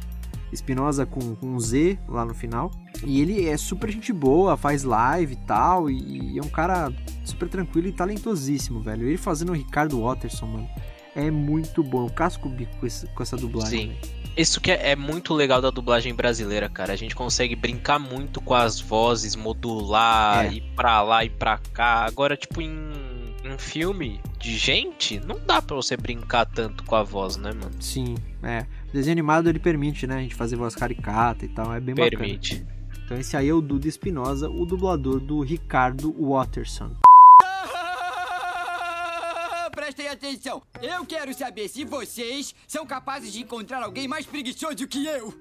Espinosa 0.51 1.05
com, 1.05 1.35
com 1.35 1.47
um 1.47 1.59
Z 1.59 1.99
lá 2.07 2.23
no 2.23 2.33
final. 2.33 2.71
E 3.03 3.19
ele 3.19 3.47
é 3.47 3.57
super 3.57 3.91
gente 3.91 4.13
boa, 4.13 4.55
faz 4.55 4.83
live 4.83 5.33
e 5.33 5.45
tal, 5.47 5.89
e, 5.89 6.33
e 6.33 6.39
é 6.39 6.41
um 6.41 6.49
cara 6.49 6.93
super 7.25 7.49
tranquilo 7.49 7.87
e 7.87 7.91
talentosíssimo, 7.91 8.79
velho. 8.79 9.07
Ele 9.07 9.17
fazendo 9.17 9.49
o 9.49 9.55
Ricardo 9.55 10.01
Watterson, 10.01 10.45
mano 10.45 10.69
é 11.15 11.31
muito 11.31 11.81
bom. 11.81 12.05
Eu 12.05 12.09
casco 12.11 12.47
o 12.47 12.51
bico 12.51 12.75
com, 12.77 12.85
esse, 12.85 13.07
com 13.07 13.23
essa 13.23 13.37
dublagem. 13.37 13.95
Sim. 14.01 14.11
Isso 14.37 14.59
que 14.59 14.69
é, 14.69 14.91
é, 14.91 14.95
muito 14.97 15.33
legal 15.33 15.61
da 15.61 15.69
dublagem 15.69 16.13
brasileira, 16.13 16.67
cara. 16.67 16.91
A 16.91 16.95
gente 16.97 17.15
consegue 17.15 17.55
brincar 17.55 17.97
muito 17.97 18.41
com 18.41 18.53
as 18.53 18.81
vozes, 18.81 19.33
modular, 19.35 20.45
é. 20.45 20.55
ir 20.55 20.63
pra 20.75 21.01
lá 21.01 21.23
e 21.23 21.29
pra 21.29 21.57
cá. 21.57 22.05
Agora, 22.05 22.35
tipo, 22.35 22.61
em 22.61 22.69
um 23.45 23.57
filme 23.57 24.19
de 24.37 24.57
gente, 24.57 25.19
não 25.21 25.39
dá 25.39 25.61
pra 25.61 25.75
você 25.75 25.95
brincar 25.95 26.45
tanto 26.45 26.83
com 26.83 26.95
a 26.95 27.03
voz, 27.03 27.37
né, 27.37 27.51
mano? 27.53 27.71
Sim, 27.79 28.15
é. 28.43 28.65
O 28.89 28.93
desenho 28.93 29.13
animado 29.13 29.47
ele 29.47 29.59
permite, 29.59 30.05
né? 30.05 30.17
A 30.17 30.21
gente 30.21 30.35
fazer 30.35 30.57
voz 30.57 30.75
caricata 30.75 31.45
e 31.45 31.47
tal. 31.47 31.73
É 31.73 31.79
bem 31.79 31.95
permite. 31.95 32.55
bacana. 32.55 32.75
Então 33.05 33.17
esse 33.17 33.37
aí 33.37 33.47
é 33.47 33.53
o 33.53 33.61
Duda 33.61 33.87
Espinosa, 33.87 34.49
o 34.49 34.65
dublador 34.65 35.19
do 35.19 35.39
Ricardo 35.41 36.13
Watterson 36.19 36.91
prestem 39.95 40.09
atenção. 40.09 40.61
Eu 40.81 41.05
quero 41.05 41.33
saber 41.33 41.69
se 41.69 41.85
vocês 41.85 42.53
são 42.67 42.85
capazes 42.85 43.31
de 43.31 43.41
encontrar 43.41 43.81
alguém 43.81 44.07
mais 44.07 44.25
preguiçoso 44.25 44.87
que 44.87 45.05
eu. 45.05 45.33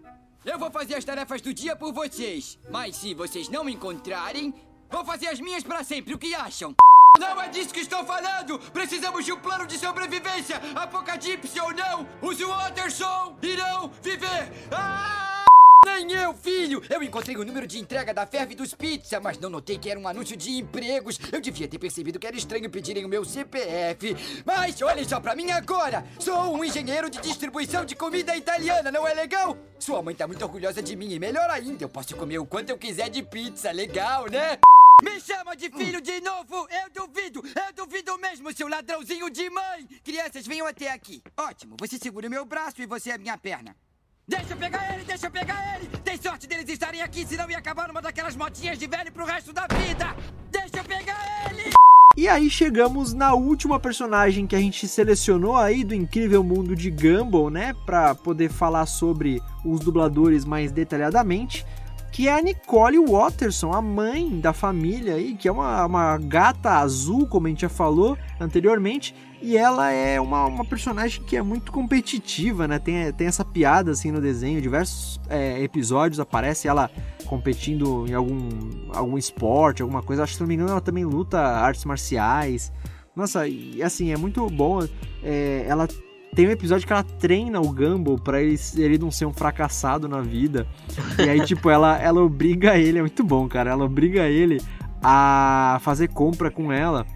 Eu 0.44 0.58
vou 0.58 0.70
fazer 0.70 0.94
as 0.94 1.04
tarefas 1.04 1.40
do 1.40 1.52
dia 1.52 1.74
por 1.74 1.92
vocês. 1.92 2.58
Mas 2.70 2.96
se 2.96 3.12
vocês 3.14 3.48
não 3.48 3.68
encontrarem, 3.68 4.54
vou 4.88 5.04
fazer 5.04 5.26
as 5.26 5.40
minhas 5.40 5.64
para 5.64 5.82
sempre. 5.82 6.14
O 6.14 6.18
que 6.18 6.34
acham? 6.34 6.74
Não 7.18 7.40
é 7.40 7.48
disso 7.48 7.74
que 7.74 7.80
estou 7.80 8.04
falando! 8.04 8.58
Precisamos 8.72 9.24
de 9.24 9.32
um 9.32 9.38
plano 9.38 9.66
de 9.66 9.78
sobrevivência! 9.78 10.60
Apocalipse 10.74 11.60
ou 11.60 11.72
não, 11.72 12.08
os 12.20 12.38
Waterson 12.40 13.36
irão 13.42 13.90
viver! 14.02 14.52
Ah! 14.72 15.44
Eu, 15.96 16.34
filho! 16.34 16.82
Eu 16.90 17.02
encontrei 17.02 17.36
o 17.36 17.44
número 17.44 17.66
de 17.66 17.78
entrega 17.78 18.12
da 18.12 18.26
Ferve 18.26 18.54
dos 18.54 18.74
Pizza, 18.74 19.20
mas 19.20 19.38
não 19.38 19.48
notei 19.48 19.78
que 19.78 19.88
era 19.88 19.98
um 19.98 20.08
anúncio 20.08 20.36
de 20.36 20.50
empregos. 20.50 21.18
Eu 21.30 21.40
devia 21.40 21.68
ter 21.68 21.78
percebido 21.78 22.18
que 22.18 22.26
era 22.26 22.36
estranho 22.36 22.68
pedirem 22.68 23.04
o 23.04 23.08
meu 23.08 23.24
CPF. 23.24 24.16
Mas 24.44 24.80
olhem 24.82 25.06
só 25.06 25.20
pra 25.20 25.36
mim 25.36 25.50
agora! 25.50 26.04
Sou 26.18 26.56
um 26.56 26.64
engenheiro 26.64 27.08
de 27.08 27.20
distribuição 27.20 27.84
de 27.84 27.94
comida 27.94 28.36
italiana, 28.36 28.90
não 28.90 29.06
é 29.06 29.14
legal? 29.14 29.56
Sua 29.78 30.02
mãe 30.02 30.14
tá 30.14 30.26
muito 30.26 30.42
orgulhosa 30.42 30.82
de 30.82 30.96
mim 30.96 31.12
e 31.12 31.18
melhor 31.18 31.48
ainda, 31.50 31.84
eu 31.84 31.88
posso 31.88 32.16
comer 32.16 32.38
o 32.38 32.46
quanto 32.46 32.70
eu 32.70 32.78
quiser 32.78 33.08
de 33.08 33.22
pizza, 33.22 33.70
legal, 33.70 34.26
né? 34.30 34.58
Me 35.02 35.20
chama 35.20 35.54
de 35.54 35.70
filho 35.70 36.00
de 36.00 36.20
novo! 36.20 36.66
Eu 36.70 37.06
duvido! 37.06 37.42
Eu 37.44 37.72
duvido 37.74 38.18
mesmo, 38.18 38.52
seu 38.52 38.66
ladrãozinho 38.66 39.30
de 39.30 39.48
mãe! 39.50 39.86
Crianças, 40.02 40.46
venham 40.46 40.66
até 40.66 40.90
aqui. 40.90 41.22
Ótimo, 41.36 41.76
você 41.78 41.98
segura 41.98 42.26
o 42.26 42.30
meu 42.30 42.44
braço 42.44 42.80
e 42.80 42.86
você 42.86 43.10
é 43.10 43.14
a 43.14 43.18
minha 43.18 43.38
perna. 43.38 43.76
Deixa 44.26 44.54
eu 44.54 44.56
pegar 44.56 44.94
ele, 44.94 45.04
deixa 45.04 45.26
eu 45.26 45.30
pegar 45.30 45.76
ele! 45.76 45.86
Tem 46.02 46.16
sorte 46.16 46.46
deles 46.46 46.66
estarem 46.66 47.02
aqui, 47.02 47.26
senão 47.26 47.50
ia 47.50 47.58
acabar 47.58 47.86
numa 47.88 48.00
daquelas 48.00 48.34
motinhas 48.34 48.78
de 48.78 48.86
velho 48.86 49.12
pro 49.12 49.26
resto 49.26 49.52
da 49.52 49.66
vida! 49.66 50.16
Deixa 50.50 50.78
eu 50.78 50.84
pegar 50.84 51.50
ele! 51.50 51.70
E 52.16 52.26
aí 52.26 52.48
chegamos 52.48 53.12
na 53.12 53.34
última 53.34 53.78
personagem 53.78 54.46
que 54.46 54.56
a 54.56 54.58
gente 54.58 54.88
selecionou 54.88 55.58
aí 55.58 55.84
do 55.84 55.94
incrível 55.94 56.42
mundo 56.42 56.74
de 56.74 56.90
Gumball, 56.90 57.50
né? 57.50 57.74
Pra 57.84 58.14
poder 58.14 58.48
falar 58.48 58.86
sobre 58.86 59.42
os 59.62 59.80
dubladores 59.80 60.46
mais 60.46 60.72
detalhadamente 60.72 61.66
que 62.14 62.28
é 62.28 62.32
a 62.32 62.40
Nicole 62.40 63.04
Watterson, 63.04 63.72
a 63.72 63.82
mãe 63.82 64.38
da 64.38 64.52
família 64.52 65.14
aí, 65.14 65.34
que 65.34 65.48
é 65.48 65.52
uma, 65.52 65.84
uma 65.84 66.16
gata 66.16 66.70
azul, 66.78 67.26
como 67.26 67.48
a 67.48 67.50
gente 67.50 67.62
já 67.62 67.68
falou 67.68 68.16
anteriormente, 68.38 69.12
e 69.42 69.56
ela 69.56 69.90
é 69.90 70.20
uma, 70.20 70.46
uma 70.46 70.64
personagem 70.64 71.24
que 71.24 71.36
é 71.36 71.42
muito 71.42 71.72
competitiva, 71.72 72.68
né? 72.68 72.78
Tem, 72.78 73.12
tem 73.14 73.26
essa 73.26 73.44
piada 73.44 73.90
assim 73.90 74.12
no 74.12 74.20
desenho, 74.20 74.62
diversos 74.62 75.20
é, 75.28 75.60
episódios 75.60 76.20
aparece 76.20 76.68
ela 76.68 76.88
competindo 77.26 78.06
em 78.08 78.14
algum, 78.14 78.48
algum 78.94 79.18
esporte, 79.18 79.82
alguma 79.82 80.00
coisa. 80.00 80.22
Acho 80.22 80.34
que 80.34 80.36
se 80.36 80.40
não 80.40 80.46
me 80.46 80.54
engano, 80.54 80.70
ela 80.70 80.80
também 80.80 81.04
luta 81.04 81.40
artes 81.40 81.84
marciais. 81.84 82.72
Nossa, 83.16 83.48
e 83.48 83.82
assim, 83.82 84.12
é 84.12 84.16
muito 84.16 84.46
bom. 84.50 84.86
É, 85.20 85.64
ela 85.66 85.88
tem 86.34 86.48
um 86.48 86.50
episódio 86.50 86.86
que 86.86 86.92
ela 86.92 87.02
treina 87.02 87.60
o 87.60 87.72
Gumball 87.72 88.18
pra 88.18 88.42
ele, 88.42 88.58
ele 88.76 88.98
não 88.98 89.10
ser 89.10 89.26
um 89.26 89.32
fracassado 89.32 90.08
na 90.08 90.20
vida. 90.20 90.66
E 91.18 91.28
aí, 91.28 91.40
tipo, 91.44 91.70
ela, 91.70 91.98
ela 91.98 92.20
obriga 92.22 92.76
ele, 92.76 92.98
é 92.98 93.00
muito 93.00 93.22
bom, 93.22 93.48
cara. 93.48 93.70
Ela 93.70 93.84
obriga 93.84 94.28
ele 94.28 94.60
a 95.02 95.78
fazer 95.82 96.08
compra 96.08 96.50
com 96.50 96.72
ela. 96.72 97.06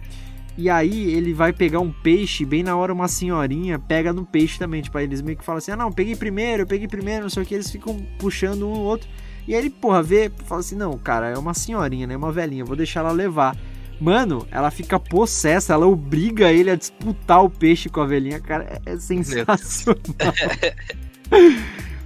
E 0.57 0.69
aí 0.69 1.13
ele 1.13 1.33
vai 1.33 1.53
pegar 1.53 1.79
um 1.79 1.91
peixe, 1.91 2.43
bem 2.43 2.63
na 2.63 2.75
hora 2.75 2.91
uma 2.93 3.07
senhorinha 3.07 3.79
pega 3.79 4.11
no 4.11 4.25
peixe 4.25 4.59
também. 4.59 4.81
Tipo, 4.81 4.97
aí 4.97 5.05
eles 5.05 5.21
meio 5.21 5.37
que 5.37 5.43
falam 5.43 5.59
assim: 5.59 5.71
ah, 5.71 5.75
não, 5.77 5.91
peguei 5.91 6.15
primeiro, 6.15 6.63
eu 6.63 6.67
peguei 6.67 6.87
primeiro, 6.87 7.23
não 7.23 7.29
sei 7.29 7.43
o 7.43 7.45
que. 7.45 7.53
Eles 7.53 7.71
ficam 7.71 7.97
puxando 8.17 8.67
um 8.67 8.79
outro. 8.79 9.09
E 9.47 9.55
aí 9.55 9.61
ele, 9.61 9.69
porra, 9.69 10.03
vê, 10.03 10.29
fala 10.45 10.59
assim: 10.59 10.75
não, 10.75 10.97
cara, 10.97 11.29
é 11.29 11.37
uma 11.37 11.53
senhorinha, 11.53 12.05
né? 12.05 12.15
Uma 12.17 12.31
velhinha, 12.31 12.65
vou 12.65 12.75
deixar 12.75 12.99
ela 12.99 13.11
levar. 13.11 13.55
Mano, 13.99 14.47
ela 14.49 14.71
fica 14.71 14.97
possessa, 14.97 15.73
ela 15.73 15.85
obriga 15.85 16.51
ele 16.51 16.71
a 16.71 16.75
disputar 16.75 17.43
o 17.43 17.49
peixe 17.49 17.89
com 17.89 17.99
a 17.99 18.05
velhinha, 18.05 18.39
cara, 18.39 18.79
é, 18.85 18.93
é 18.93 18.97
sensacional. 18.97 19.97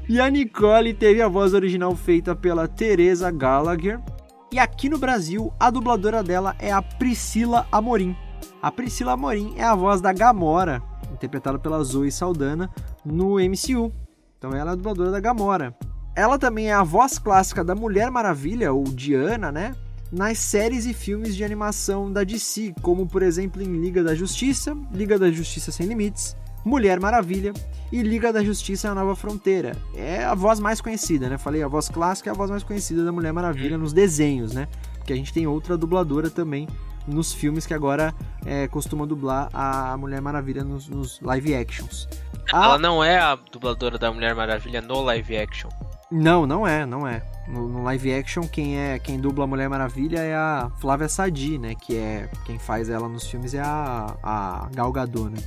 e 0.10 0.20
a 0.20 0.28
Nicole 0.30 0.94
teve 0.94 1.22
a 1.22 1.28
voz 1.28 1.54
original 1.54 1.96
feita 1.96 2.36
pela 2.36 2.68
Teresa 2.68 3.30
Gallagher. 3.30 4.00
E 4.52 4.58
aqui 4.58 4.89
no 4.89 4.98
Brasil, 4.98 5.54
a 5.60 5.70
dubladora 5.70 6.24
dela 6.24 6.56
é 6.60 6.72
a 6.72 6.82
Priscila 6.82 7.68
Amorim. 7.72 8.16
A 8.62 8.72
Priscila 8.72 9.14
Amorim 9.14 9.54
é 9.58 9.64
a 9.64 9.76
voz 9.76 10.02
da 10.02 10.12
Gamora, 10.12 10.82
interpretada 11.12 11.60
pela 11.60 11.84
Zoe 11.84 12.12
Saldana, 12.12 12.70
no 13.06 13.36
MCU. 13.36 13.91
Então 14.38 14.52
ela 14.52 14.72
é 14.72 14.74
a 14.74 14.76
dubladora 14.76 15.12
da 15.12 15.20
Gamora. 15.20 15.76
Ela 16.16 16.39
também 16.39 16.70
é 16.70 16.74
a 16.74 16.84
voz 16.84 17.20
clássica 17.20 17.64
da 17.64 17.76
Mulher 17.76 18.10
Maravilha, 18.10 18.72
ou 18.74 18.84
Diana, 18.84 19.52
né? 19.52 19.76
Nas 20.14 20.38
séries 20.38 20.86
e 20.86 20.93
filmes 20.93 21.36
de 21.36 21.43
animação 21.43 22.11
da 22.14 22.24
DC, 22.24 22.76
como 22.84 23.07
por 23.07 23.24
exemplo 23.24 23.64
em 23.64 23.82
Liga 23.82 24.03
da 24.03 24.14
Justiça, 24.14 24.78
Liga 24.91 25.18
da 25.18 25.32
Justiça 25.32 25.72
Sem 25.72 25.88
Limites, 25.88 26.38
Mulher 26.64 26.99
Maravilha 26.99 27.51
e 27.91 28.03
Liga 28.03 28.32
da 28.32 28.43
Justiça 28.43 28.89
na 28.89 29.01
Nova 29.01 29.16
Fronteira. 29.16 29.76
É 29.95 30.24
a 30.24 30.36
voz 30.36 30.59
mais 30.59 30.80
conhecida, 30.80 31.28
né? 31.30 31.39
Falei, 31.39 31.64
a 31.64 31.68
voz 31.68 31.89
clássica 31.89 32.30
é 32.30 32.32
a 32.32 32.36
voz 32.36 32.51
mais 32.51 32.61
conhecida 32.61 33.03
da 33.03 33.11
Mulher 33.11 33.34
Maravilha 33.34 33.76
nos 33.76 33.91
desenhos, 33.91 34.53
né? 34.53 34.68
Porque 34.99 35.14
a 35.14 35.16
gente 35.16 35.34
tem 35.34 35.47
outra 35.47 35.76
dubladora 35.76 36.30
também 36.30 36.68
nos 37.07 37.34
filmes 37.34 37.66
que 37.66 37.74
agora 37.74 38.14
é, 38.45 38.68
costuma 38.68 39.07
dublar 39.07 39.49
a 39.51 39.97
Mulher 39.97 40.22
Maravilha 40.22 40.64
nos, 40.64 40.88
nos 40.88 41.20
live 41.22 41.55
actions. 41.55 42.07
A... 42.51 42.66
Ela 42.66 42.78
não 42.78 43.03
é 43.03 43.18
a 43.18 43.36
dubladora 43.36 43.97
da 43.97 44.11
Mulher 44.11 44.36
Maravilha 44.36 44.80
no 44.80 45.01
live 45.01 45.38
action. 45.38 45.70
Não, 46.16 46.45
não 46.45 46.68
é, 46.68 46.86
não 46.86 47.07
é. 47.07 47.24
No, 47.47 47.68
no, 47.68 47.82
live 47.82 48.14
action, 48.14 48.43
quem 48.43 48.78
é 48.78 48.99
quem 48.99 49.20
dubla 49.20 49.45
a 49.45 49.47
Mulher 49.47 49.68
Maravilha 49.68 50.20
é 50.20 50.36
a 50.36 50.72
Flávia 50.80 51.09
Sadi, 51.09 51.57
né? 51.57 51.74
Que 51.74 51.97
é 51.97 52.30
quem 52.45 52.59
faz 52.59 52.88
ela 52.88 53.09
nos 53.09 53.26
filmes 53.26 53.55
é 53.55 53.59
a, 53.59 54.16
a 54.22 54.70
Gal 54.76 54.91
Gadot, 54.91 55.32
né? 55.32 55.39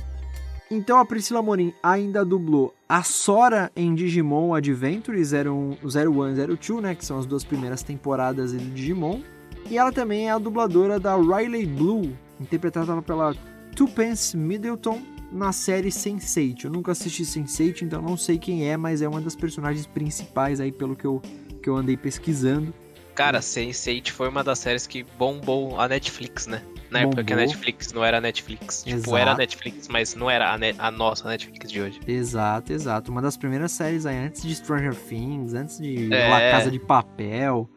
Então 0.69 0.99
a 0.99 1.05
Priscila 1.05 1.41
Morim 1.41 1.73
ainda 1.81 2.25
dublou 2.25 2.75
a 2.87 3.01
Sora 3.01 3.71
em 3.77 3.95
Digimon 3.95 4.53
Adventure 4.53 5.17
01, 5.17 5.77
01 5.85 6.27
e 6.33 6.57
02, 6.57 6.81
né? 6.81 6.95
Que 6.95 7.05
são 7.05 7.17
as 7.17 7.25
duas 7.25 7.45
primeiras 7.45 7.81
temporadas 7.81 8.51
do 8.51 8.59
Digimon. 8.59 9.21
E 9.69 9.77
ela 9.77 9.93
também 9.93 10.27
é 10.27 10.31
a 10.31 10.37
dubladora 10.37 10.99
da 10.99 11.15
Riley 11.15 11.65
Blue, 11.65 12.13
interpretada 12.41 13.01
pela 13.01 13.33
Tupence 13.73 14.35
Middleton 14.35 15.01
na 15.31 15.51
série 15.51 15.89
Sense8. 15.89 16.65
Eu 16.65 16.71
nunca 16.71 16.91
assisti 16.91 17.23
Sense8, 17.23 17.83
então 17.83 18.01
não 18.01 18.17
sei 18.17 18.37
quem 18.37 18.69
é, 18.69 18.77
mas 18.77 19.01
é 19.01 19.07
uma 19.07 19.21
das 19.21 19.35
personagens 19.35 19.85
principais 19.85 20.59
aí 20.59 20.71
pelo 20.71 20.95
que 20.95 21.05
eu, 21.05 21.21
que 21.61 21.69
eu 21.69 21.75
andei 21.75 21.97
pesquisando. 21.97 22.73
Cara, 23.15 23.39
Sense8 23.39 24.11
foi 24.11 24.29
uma 24.29 24.43
das 24.43 24.59
séries 24.59 24.85
que 24.85 25.03
bombou 25.17 25.79
a 25.79 25.87
Netflix, 25.87 26.45
né? 26.45 26.61
Na 26.91 26.99
época 26.99 27.23
que 27.23 27.33
a 27.33 27.35
Netflix 27.35 27.91
não 27.91 28.05
era 28.05 28.21
Netflix. 28.21 28.85
Exato. 28.85 29.01
Tipo, 29.03 29.17
era 29.17 29.35
Netflix, 29.35 29.87
mas 29.87 30.15
não 30.15 30.29
era 30.29 30.53
a, 30.53 30.87
a, 30.87 30.91
nossa 30.91 31.27
Netflix 31.27 31.69
de 31.69 31.81
hoje. 31.81 31.99
Exato, 32.07 32.71
exato. 32.71 33.11
Uma 33.11 33.21
das 33.21 33.35
primeiras 33.35 33.71
séries 33.71 34.05
aí, 34.05 34.15
antes 34.17 34.43
de 34.43 34.55
Stranger 34.55 34.95
Things, 34.95 35.53
antes 35.53 35.79
de 35.79 36.13
é... 36.13 36.29
La 36.29 36.39
Casa 36.51 36.71
de 36.71 36.79
Papel. 36.79 37.69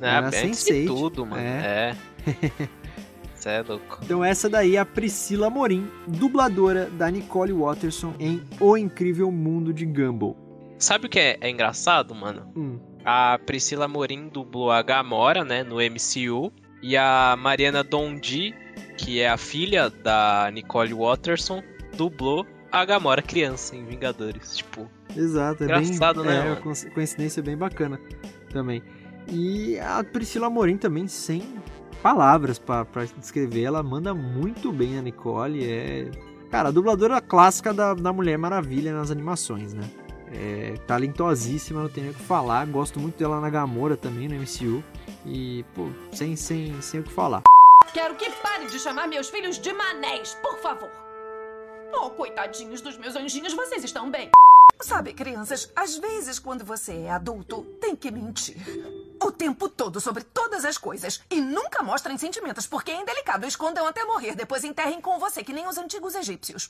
É, 0.00 0.08
era 0.08 0.30
Sense8. 0.30 0.86
tudo, 0.86 1.26
mano. 1.26 1.42
É. 1.42 1.96
é. 2.26 2.68
Cê 3.42 3.50
é 3.50 3.62
louco. 3.62 3.98
Então 4.04 4.24
essa 4.24 4.48
daí 4.48 4.76
é 4.76 4.78
a 4.78 4.86
Priscila 4.86 5.50
Morim, 5.50 5.90
dubladora 6.06 6.88
da 6.90 7.10
Nicole 7.10 7.52
Watterson 7.52 8.14
em 8.20 8.40
O 8.60 8.76
Incrível 8.76 9.32
Mundo 9.32 9.74
de 9.74 9.84
Gumball. 9.84 10.36
Sabe 10.78 11.06
o 11.06 11.08
que 11.08 11.18
é, 11.18 11.38
é 11.40 11.50
engraçado, 11.50 12.14
mano? 12.14 12.46
Hum. 12.56 12.78
A 13.04 13.40
Priscila 13.44 13.88
Morim 13.88 14.28
dublou 14.28 14.70
a 14.70 14.80
Gamora, 14.80 15.44
né, 15.44 15.64
no 15.64 15.78
MCU. 15.78 16.52
E 16.80 16.96
a 16.96 17.36
Mariana 17.36 17.82
Dondi, 17.82 18.54
que 18.96 19.20
é 19.20 19.28
a 19.28 19.36
filha 19.36 19.90
da 19.90 20.48
Nicole 20.52 20.94
Watterson, 20.94 21.64
dublou 21.96 22.46
a 22.70 22.84
Gamora 22.84 23.22
criança 23.22 23.74
em 23.74 23.84
Vingadores. 23.84 24.56
Tipo, 24.56 24.88
Exato, 25.16 25.64
é 25.64 25.66
engraçado, 25.66 26.22
bem, 26.22 26.30
né? 26.30 26.46
É 26.46 26.50
uma 26.52 26.90
coincidência 26.94 27.42
bem 27.42 27.56
bacana 27.56 28.00
também. 28.52 28.84
E 29.28 29.78
a 29.80 30.02
Priscila 30.04 30.48
Morim 30.48 30.76
também, 30.76 31.08
sem 31.08 31.42
palavras 32.02 32.58
para 32.58 32.84
descrever. 33.16 33.62
Ela 33.62 33.82
manda 33.82 34.12
muito 34.12 34.72
bem 34.72 34.98
a 34.98 35.02
Nicole. 35.02 35.64
É, 35.64 36.10
cara, 36.50 36.68
a 36.68 36.72
dubladora 36.72 37.20
clássica 37.20 37.72
da, 37.72 37.94
da 37.94 38.12
Mulher 38.12 38.36
Maravilha 38.36 38.92
nas 38.92 39.10
animações, 39.10 39.72
né? 39.72 39.88
É 40.34 40.74
talentosíssima, 40.86 41.82
não 41.82 41.88
tenho 41.88 42.10
o 42.10 42.14
que 42.14 42.22
falar. 42.22 42.66
Gosto 42.66 42.98
muito 42.98 43.18
dela 43.18 43.40
na 43.40 43.48
Gamora 43.48 43.96
também, 43.96 44.28
no 44.28 44.34
MCU. 44.34 44.82
E, 45.24 45.64
pô, 45.74 45.88
sem, 46.10 46.34
sem, 46.34 46.80
sem 46.82 47.00
o 47.00 47.02
que 47.04 47.12
falar. 47.12 47.42
Quero 47.92 48.16
que 48.16 48.30
pare 48.30 48.66
de 48.66 48.78
chamar 48.78 49.06
meus 49.06 49.28
filhos 49.28 49.58
de 49.58 49.72
manés, 49.72 50.34
por 50.42 50.58
favor. 50.58 50.90
Oh, 51.94 52.10
coitadinhos 52.10 52.80
dos 52.80 52.96
meus 52.96 53.14
anjinhos, 53.14 53.52
vocês 53.52 53.84
estão 53.84 54.10
bem? 54.10 54.30
Sabe, 54.80 55.12
crianças, 55.12 55.70
às 55.76 55.98
vezes 55.98 56.38
quando 56.38 56.64
você 56.64 56.92
é 56.92 57.10
adulto, 57.10 57.62
tem 57.80 57.94
que 57.94 58.10
mentir. 58.10 58.56
O 59.24 59.30
tempo 59.30 59.68
todo 59.68 60.00
sobre 60.00 60.24
todas 60.24 60.64
as 60.64 60.76
coisas. 60.76 61.22
E 61.30 61.40
nunca 61.40 61.80
mostrem 61.80 62.18
sentimentos, 62.18 62.66
porque 62.66 62.90
é 62.90 63.00
indelicado. 63.00 63.46
Escondam 63.46 63.86
até 63.86 64.04
morrer, 64.04 64.34
depois 64.34 64.64
enterrem 64.64 65.00
com 65.00 65.16
você, 65.16 65.44
que 65.44 65.52
nem 65.52 65.68
os 65.68 65.78
antigos 65.78 66.16
egípcios. 66.16 66.68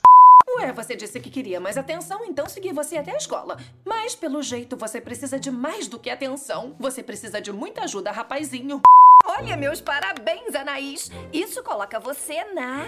Ué, 0.59 0.71
você 0.71 0.95
disse 0.95 1.19
que 1.19 1.31
queria 1.31 1.59
mais 1.59 1.79
atenção, 1.79 2.23
então 2.25 2.47
segui 2.47 2.71
você 2.71 2.97
até 2.97 3.11
a 3.11 3.17
escola. 3.17 3.57
Mas, 3.83 4.13
pelo 4.13 4.43
jeito, 4.43 4.77
você 4.77 5.01
precisa 5.01 5.39
de 5.39 5.49
mais 5.49 5.87
do 5.87 5.97
que 5.97 6.11
atenção. 6.11 6.75
Você 6.79 7.01
precisa 7.01 7.41
de 7.41 7.51
muita 7.51 7.85
ajuda, 7.85 8.11
rapazinho. 8.11 8.81
Olha, 9.25 9.57
meus 9.57 9.81
parabéns, 9.81 10.53
Anaís. 10.53 11.09
Isso 11.31 11.63
coloca 11.63 11.99
você 11.99 12.43
na 12.53 12.85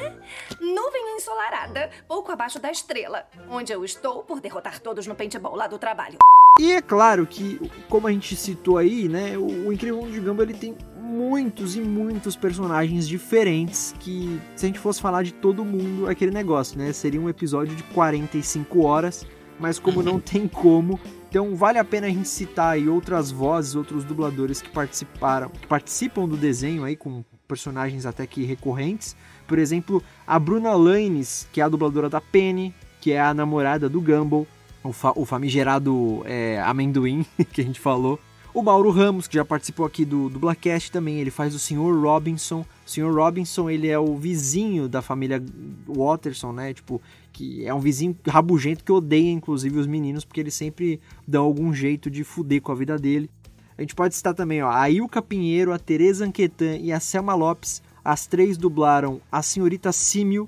nuvem 0.62 1.16
ensolarada, 1.16 1.90
pouco 2.08 2.32
abaixo 2.32 2.60
da 2.60 2.70
estrela, 2.70 3.28
onde 3.50 3.74
eu 3.74 3.84
estou 3.84 4.24
por 4.24 4.40
derrotar 4.40 4.80
todos 4.80 5.08
no 5.08 5.16
paintball 5.16 5.56
lá 5.56 5.66
do 5.66 5.80
trabalho. 5.80 6.20
E 6.58 6.72
é 6.72 6.82
claro 6.82 7.28
que, 7.28 7.60
como 7.90 8.08
a 8.08 8.12
gente 8.12 8.34
citou 8.34 8.78
aí, 8.78 9.10
né, 9.10 9.38
o, 9.38 9.68
o 9.68 9.74
Incrível 9.74 10.02
Mundo 10.02 10.14
de 10.14 10.22
Gumball 10.22 10.44
ele 10.44 10.54
tem 10.54 10.74
muitos 10.98 11.76
e 11.76 11.82
muitos 11.82 12.38
personagens 12.38 13.06
diferentes 13.10 13.94
que, 14.00 14.40
se 14.56 14.66
a 14.66 14.68
gente 14.68 14.80
fosse 14.80 15.02
falar 15.02 15.24
de 15.24 15.34
todo 15.34 15.66
mundo, 15.66 16.08
aquele 16.08 16.32
negócio, 16.32 16.78
né, 16.80 16.94
seria 16.94 17.20
um 17.20 17.28
episódio 17.28 17.76
de 17.76 17.84
45 17.84 18.84
horas, 18.84 19.28
mas 19.60 19.80
como 19.80 20.02
não 20.02 20.18
tem 20.18 20.48
como, 20.48 20.98
então 21.30 21.56
vale 21.56 21.78
a 21.78 21.84
pena 21.84 22.08
a 22.08 22.10
gente 22.10 22.30
citar 22.30 22.76
aí 22.76 22.88
outras 22.88 23.32
vozes, 23.32 23.76
outros 23.76 24.06
dubladores 24.06 24.62
que 24.62 24.70
participaram, 24.70 25.50
que 25.50 25.68
participam 25.68 26.26
do 26.26 26.38
desenho 26.38 26.86
aí 26.86 26.96
com 26.96 27.22
personagens 27.50 28.06
até 28.06 28.26
que 28.26 28.46
recorrentes. 28.46 29.14
Por 29.46 29.60
exemplo, 29.60 30.02
a 30.26 30.40
Bruna 30.40 30.74
Lanes, 30.74 31.50
que 31.52 31.60
é 31.60 31.66
a 31.66 31.70
dubladora 31.70 32.10
da 32.10 32.22
Penny, 32.22 32.74
que 33.02 33.12
é 33.12 33.20
a 33.20 33.34
namorada 33.34 33.90
do 33.90 34.00
Gumball, 34.00 34.48
o, 34.86 34.94
fa 34.94 35.14
o 35.16 35.26
famigerado 35.26 36.22
é, 36.26 36.62
amendoim 36.62 37.26
que 37.52 37.62
a 37.62 37.64
gente 37.64 37.80
falou. 37.80 38.20
O 38.54 38.64
Mauro 38.64 38.90
Ramos, 38.90 39.28
que 39.28 39.36
já 39.36 39.44
participou 39.44 39.86
aqui 39.86 40.06
do, 40.06 40.30
do 40.30 40.40
Blackcast 40.40 40.90
também, 40.90 41.20
ele 41.20 41.30
faz 41.30 41.54
o 41.54 41.60
Sr. 41.60 41.94
Robinson. 42.02 42.66
O 42.86 42.90
Sr. 42.90 43.14
Robinson, 43.14 43.70
ele 43.70 43.90
é 43.90 44.00
o 44.00 44.16
vizinho 44.16 44.88
da 44.88 45.02
família 45.02 45.44
Watterson, 45.86 46.54
né? 46.54 46.74
Tipo, 46.74 47.02
que 47.34 47.66
é 47.66 47.74
um 47.74 47.82
vizinho 47.82 48.16
rabugento 48.26 48.82
que 48.86 48.94
odeia, 48.94 49.30
inclusive, 49.30 49.78
os 49.78 49.86
meninos, 49.86 50.24
porque 50.24 50.40
eles 50.40 50.54
sempre 50.54 51.02
dão 51.28 51.44
algum 51.44 51.74
jeito 51.74 52.10
de 52.10 52.24
fuder 52.24 52.62
com 52.62 52.72
a 52.72 52.76
vida 52.76 52.98
dele. 52.98 53.30
A 53.78 53.82
gente 53.82 53.94
pode 53.94 54.16
citar 54.16 54.34
também, 54.34 54.64
ó, 54.64 54.72
a 54.72 54.90
Ilka 54.90 55.22
Pinheiro, 55.22 55.74
a 55.74 55.78
Teresa 55.78 56.26
Anquetan 56.26 56.78
e 56.78 56.94
a 56.94 57.00
Selma 57.02 57.36
Lopes. 57.36 57.84
As 58.06 58.26
três 58.26 58.58
dublaram 58.58 59.20
a 59.30 59.42
senhorita 59.42 59.92
Símio, 59.92 60.48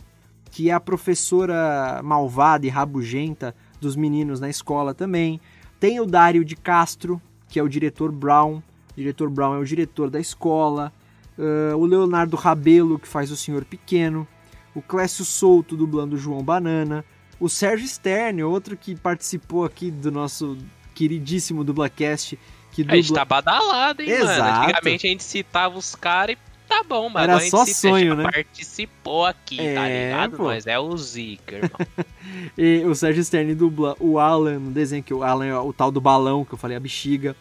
que 0.49 0.69
é 0.69 0.73
a 0.73 0.79
professora 0.79 1.99
malvada 2.01 2.65
e 2.65 2.69
rabugenta 2.69 3.53
dos 3.79 3.95
meninos 3.95 4.39
na 4.39 4.49
escola 4.49 4.93
também. 4.93 5.39
Tem 5.79 5.99
o 5.99 6.05
Dário 6.05 6.43
de 6.43 6.55
Castro, 6.55 7.21
que 7.47 7.59
é 7.59 7.63
o 7.63 7.69
diretor 7.69 8.11
Brown. 8.11 8.57
O 8.57 8.95
diretor 8.95 9.29
Brown 9.29 9.55
é 9.55 9.59
o 9.59 9.65
diretor 9.65 10.09
da 10.09 10.19
escola. 10.19 10.91
Uh, 11.37 11.77
o 11.77 11.85
Leonardo 11.85 12.35
Rabelo, 12.35 12.97
que 12.97 13.07
faz 13.07 13.31
o 13.31 13.37
Senhor 13.37 13.63
Pequeno. 13.63 14.27
O 14.73 14.81
Clécio 14.81 15.23
Souto, 15.23 15.77
dublando 15.77 16.15
o 16.15 16.19
João 16.19 16.43
Banana. 16.43 17.05
O 17.39 17.47
Sérgio 17.47 17.87
Stern, 17.87 18.43
outro 18.43 18.75
que 18.75 18.95
participou 18.95 19.63
aqui 19.63 19.91
do 19.91 20.11
nosso 20.11 20.57
queridíssimo 20.95 21.63
Dublacast. 21.63 22.37
Que 22.71 22.83
dubla... 22.83 22.93
A 22.93 23.01
gente 23.01 23.13
tá 23.13 23.25
badalado, 23.25 24.01
hein, 24.01 24.09
Exato. 24.09 24.39
mano? 24.39 24.63
Antigamente 24.63 25.07
a 25.07 25.09
gente 25.09 25.23
citava 25.23 25.77
os 25.77 25.95
caras 25.95 26.35
e 26.35 26.46
tá 26.77 26.83
bom, 26.83 27.09
mas 27.09 27.23
Era 27.23 27.39
só 27.39 27.65
sonho, 27.65 28.15
né? 28.15 28.23
participou 28.23 29.25
aqui, 29.25 29.59
é, 29.59 29.73
tá 29.73 29.87
ligado? 29.87 30.37
Pô. 30.37 30.43
Mas 30.45 30.67
é 30.67 30.77
o 30.77 30.95
Zika, 30.97 31.55
irmão. 31.55 32.05
e 32.57 32.83
o 32.85 32.93
Sérgio 32.93 33.23
Stern 33.23 33.53
dubla 33.55 33.95
o 33.99 34.19
Alan 34.19 34.59
no 34.59 34.71
desenho, 34.71 35.03
que 35.03 35.13
o 35.13 35.23
Alan 35.23 35.45
é 35.45 35.57
o 35.57 35.73
tal 35.73 35.91
do 35.91 36.01
balão, 36.01 36.45
que 36.45 36.53
eu 36.53 36.57
falei, 36.57 36.77
a 36.77 36.79
bexiga. 36.79 37.35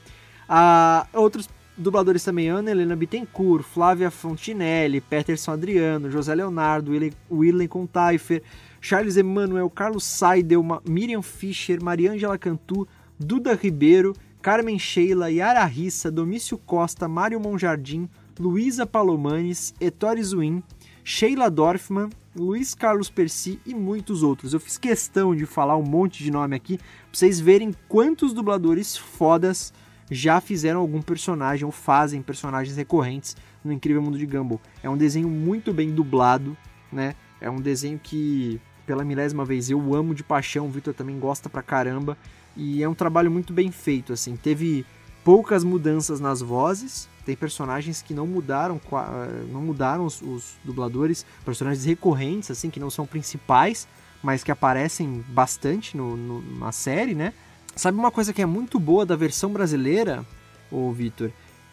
Ah, 0.48 1.06
outros 1.12 1.48
dubladores 1.76 2.24
também, 2.24 2.48
Ana 2.48 2.70
Helena 2.70 2.96
Bittencourt, 2.96 3.62
Flávia 3.62 4.10
Fontinelli, 4.10 5.00
Peterson 5.00 5.52
Adriano, 5.52 6.10
José 6.10 6.34
Leonardo, 6.34 6.92
Willen 7.30 7.68
Contaifer, 7.68 8.42
Charles 8.80 9.16
Emanuel, 9.16 9.68
Carlos 9.68 10.04
Seidel, 10.04 10.64
Miriam 10.88 11.22
Fischer, 11.22 11.82
Mariângela 11.82 12.38
Cantu, 12.38 12.88
Duda 13.18 13.54
Ribeiro, 13.54 14.14
Carmen 14.40 14.78
Sheila, 14.78 15.30
Yara 15.30 15.64
Rissa, 15.64 16.10
Domício 16.10 16.56
Costa, 16.56 17.08
Mário 17.08 17.40
Monjardim, 17.40 18.08
Luísa 18.38 18.86
Palomanes, 18.86 19.74
Ettore 19.80 20.22
Zuin, 20.22 20.62
Sheila 21.02 21.50
Dorfman, 21.50 22.10
Luiz 22.34 22.74
Carlos 22.74 23.08
Percy 23.08 23.58
e 23.64 23.74
muitos 23.74 24.22
outros. 24.22 24.52
Eu 24.52 24.60
fiz 24.60 24.76
questão 24.76 25.34
de 25.34 25.46
falar 25.46 25.76
um 25.76 25.82
monte 25.82 26.22
de 26.22 26.30
nome 26.30 26.54
aqui 26.54 26.76
pra 26.76 26.86
vocês 27.12 27.40
verem 27.40 27.72
quantos 27.88 28.32
dubladores 28.32 28.96
fodas 28.96 29.72
já 30.10 30.40
fizeram 30.40 30.80
algum 30.80 31.00
personagem 31.00 31.64
ou 31.64 31.72
fazem 31.72 32.22
personagens 32.22 32.76
recorrentes 32.76 33.36
no 33.64 33.72
Incrível 33.72 34.02
Mundo 34.02 34.18
de 34.18 34.26
Gumball. 34.26 34.60
É 34.82 34.90
um 34.90 34.96
desenho 34.96 35.28
muito 35.28 35.72
bem 35.72 35.90
dublado, 35.90 36.56
né? 36.92 37.14
É 37.40 37.50
um 37.50 37.60
desenho 37.60 37.98
que, 37.98 38.60
pela 38.86 39.04
milésima 39.04 39.44
vez, 39.44 39.68
eu 39.70 39.94
amo 39.94 40.14
de 40.14 40.22
paixão, 40.22 40.66
o 40.66 40.70
Victor 40.70 40.94
também 40.94 41.18
gosta 41.18 41.48
pra 41.48 41.62
caramba. 41.62 42.16
E 42.56 42.82
é 42.82 42.88
um 42.88 42.94
trabalho 42.94 43.30
muito 43.30 43.52
bem 43.52 43.70
feito, 43.70 44.12
assim. 44.12 44.36
Teve 44.36 44.86
poucas 45.24 45.64
mudanças 45.64 46.20
nas 46.20 46.40
vozes, 46.40 47.08
tem 47.26 47.34
personagens 47.34 48.00
que 48.00 48.14
não 48.14 48.24
mudaram, 48.24 48.80
não 49.50 49.60
mudaram 49.60 50.06
os, 50.06 50.22
os, 50.22 50.54
dubladores, 50.64 51.26
personagens 51.44 51.84
recorrentes, 51.84 52.52
assim, 52.52 52.70
que 52.70 52.78
não 52.78 52.88
são 52.88 53.04
principais, 53.04 53.88
mas 54.22 54.44
que 54.44 54.52
aparecem 54.52 55.24
bastante 55.28 55.96
no, 55.96 56.16
no, 56.16 56.58
na 56.58 56.70
série, 56.70 57.16
né? 57.16 57.34
Sabe 57.74 57.98
uma 57.98 58.12
coisa 58.12 58.32
que 58.32 58.40
é 58.40 58.46
muito 58.46 58.78
boa 58.78 59.04
da 59.04 59.16
versão 59.16 59.52
brasileira, 59.52 60.24
ô 60.70 60.92
Vitor? 60.92 61.30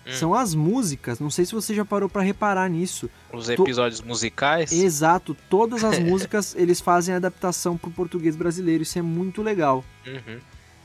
Hum. 0.08 0.12
São 0.14 0.34
as 0.34 0.56
músicas. 0.56 1.20
Não 1.20 1.30
sei 1.30 1.46
se 1.46 1.54
você 1.54 1.74
já 1.74 1.86
parou 1.86 2.10
para 2.10 2.24
reparar 2.24 2.68
nisso. 2.68 3.08
Os 3.32 3.48
episódios 3.48 4.02
to... 4.02 4.08
musicais? 4.08 4.72
Exato. 4.74 5.38
Todas 5.50 5.84
as 5.84 6.00
músicas 6.04 6.56
eles 6.58 6.82
fazem 6.82 7.14
adaptação 7.14 7.78
pro 7.78 7.92
português 7.92 8.36
brasileiro. 8.36 8.82
Isso 8.82 8.98
é 8.98 9.04
muito 9.04 9.42
legal. 9.44 9.86
Uhum. 10.06 10.40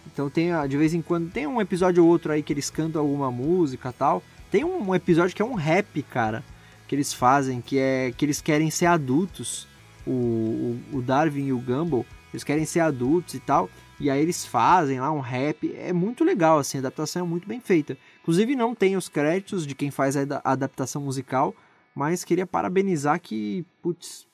Então 0.07 0.31
tem 0.31 0.51
de 0.69 0.77
vez 0.77 0.95
em 0.95 1.03
quando 1.03 1.31
tem 1.31 1.47
um 1.47 1.61
episódio 1.61 2.05
ou 2.05 2.09
outro 2.09 2.33
aí 2.33 2.43
que 2.43 2.53
eles 2.53 2.71
cantam 2.71 3.01
alguma 3.01 3.31
música 3.31 3.93
tal. 3.93 4.23
Tem 4.51 4.65
um 4.65 4.95
episódio 4.95 5.35
que 5.35 5.43
é 5.43 5.45
um 5.45 5.55
rap, 5.55 6.03
cara, 6.03 6.45
que 6.87 6.95
eles 6.95 7.13
fazem, 7.13 7.61
que 7.61 7.79
é 7.79 8.13
que 8.17 8.25
eles 8.25 8.41
querem 8.41 8.71
ser 8.71 8.87
adultos. 8.87 9.67
O, 10.07 10.11
o, 10.11 10.81
o 10.95 11.03
Darwin 11.03 11.49
e 11.49 11.53
o 11.53 11.59
Gumball, 11.59 12.07
eles 12.33 12.43
querem 12.43 12.65
ser 12.65 12.81
adultos 12.81 13.35
e 13.35 13.41
tal. 13.41 13.69
E 14.01 14.09
aí 14.09 14.23
eles 14.23 14.47
fazem 14.47 15.01
lá 15.01 15.11
um 15.11 15.21
rap. 15.21 15.75
É 15.77 15.93
muito 15.93 16.25
legal, 16.25 16.59
assim, 16.59 16.79
a 16.79 16.81
adaptação 16.81 17.25
é 17.25 17.29
muito 17.29 17.49
bem 17.49 17.61
feita. 17.61 17.97
Inclusive 18.23 18.55
não 18.55 18.75
tem 18.75 18.97
os 18.97 19.09
créditos 19.09 19.67
de 19.67 19.75
quem 19.75 19.91
faz 19.91 20.17
a 20.17 20.41
adaptação 20.45 21.03
musical, 21.03 21.55
mas 21.95 22.25
queria 22.25 22.47
parabenizar 22.47 23.21
que, 23.21 23.67
putz, 23.83 24.27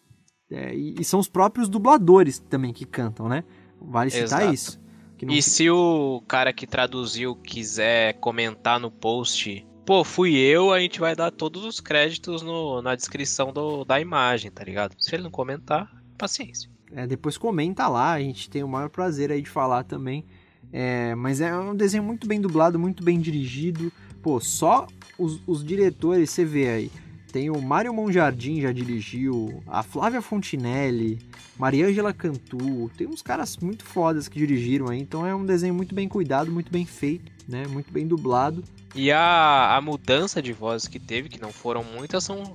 é, 0.51 0.75
e, 0.75 0.97
e, 1.01 1.05
são 1.05 1.19
os 1.19 1.29
próprios 1.29 1.69
dubladores 1.69 2.39
também 2.39 2.73
que 2.73 2.85
cantam, 2.85 3.29
né? 3.29 3.43
Vale 3.81 4.11
citar 4.11 4.43
Exato. 4.43 4.55
isso. 4.55 4.85
E 5.29 5.41
se 5.41 5.71
o 5.71 6.23
cara 6.29 6.53
que 6.53 6.67
traduziu 6.67 7.35
quiser 7.35 8.15
comentar 8.15 8.79
no 8.79 8.91
post, 8.91 9.67
pô, 9.85 10.03
fui 10.03 10.35
eu, 10.37 10.73
a 10.73 10.81
gente 10.81 10.99
vai 10.99 11.15
dar 11.15 11.31
todos 11.31 11.65
os 11.65 11.81
créditos 11.81 12.43
no, 12.43 12.81
na 12.81 12.95
descrição 12.95 13.53
do, 13.53 13.85
da 13.85 14.01
imagem, 14.01 14.51
tá 14.51 14.65
ligado? 14.65 14.95
Se 14.99 15.15
ele 15.15 15.25
não 15.25 15.31
comentar, 15.31 15.91
paciência. 16.17 16.71
É, 16.93 17.07
depois 17.07 17.37
comenta 17.37 17.87
lá, 17.89 18.13
a 18.13 18.21
gente 18.21 18.49
tem 18.49 18.63
o 18.63 18.69
maior 18.69 18.89
prazer 18.89 19.31
aí 19.31 19.43
de 19.43 19.51
falar 19.51 19.85
também. 19.85 20.25
É, 20.73 21.15
mas 21.15 21.41
é 21.41 21.55
um 21.57 21.75
desenho 21.75 22.03
muito 22.03 22.27
bem 22.27 22.41
dublado, 22.41 22.79
muito 22.79 23.03
bem 23.05 23.21
dirigido. 23.21 23.93
Pô, 24.23 24.41
só 24.41 24.87
os, 25.19 25.41
os 25.47 25.65
diretores, 25.65 26.31
você 26.31 26.45
vê 26.45 26.69
aí. 26.69 26.91
Tem 27.33 27.51
o 27.51 27.61
Mário 27.61 27.93
Monjardim 27.93 28.61
já 28.61 28.71
dirigiu, 28.71 29.61
a 29.67 29.83
Flávia 29.83 30.23
Fontinelli, 30.23 31.19
Mariângela 31.59 32.13
Cantu, 32.13 32.89
tem 32.97 33.09
uns 33.09 33.23
caras 33.23 33.57
muito 33.57 33.85
fodas 33.85 34.29
que 34.29 34.39
dirigiram 34.39 34.89
aí, 34.89 35.01
então 35.01 35.27
é 35.27 35.35
um 35.35 35.45
desenho 35.45 35.75
muito 35.75 35.97
bem 35.97 36.09
cuidado, 36.09 36.53
muito 36.53 36.71
bem 36.71 36.87
feito, 36.87 37.33
né? 37.49 37.67
Muito 37.67 37.93
bem 37.93 38.07
dublado. 38.07 38.63
E 38.95 39.11
a, 39.11 39.77
a 39.77 39.81
mudança 39.81 40.41
de 40.41 40.53
vozes 40.53 40.87
que 40.87 41.01
teve, 41.01 41.29
que 41.29 41.41
não 41.41 41.53
foram 41.53 41.83
muitas, 41.83 42.25
são 42.25 42.55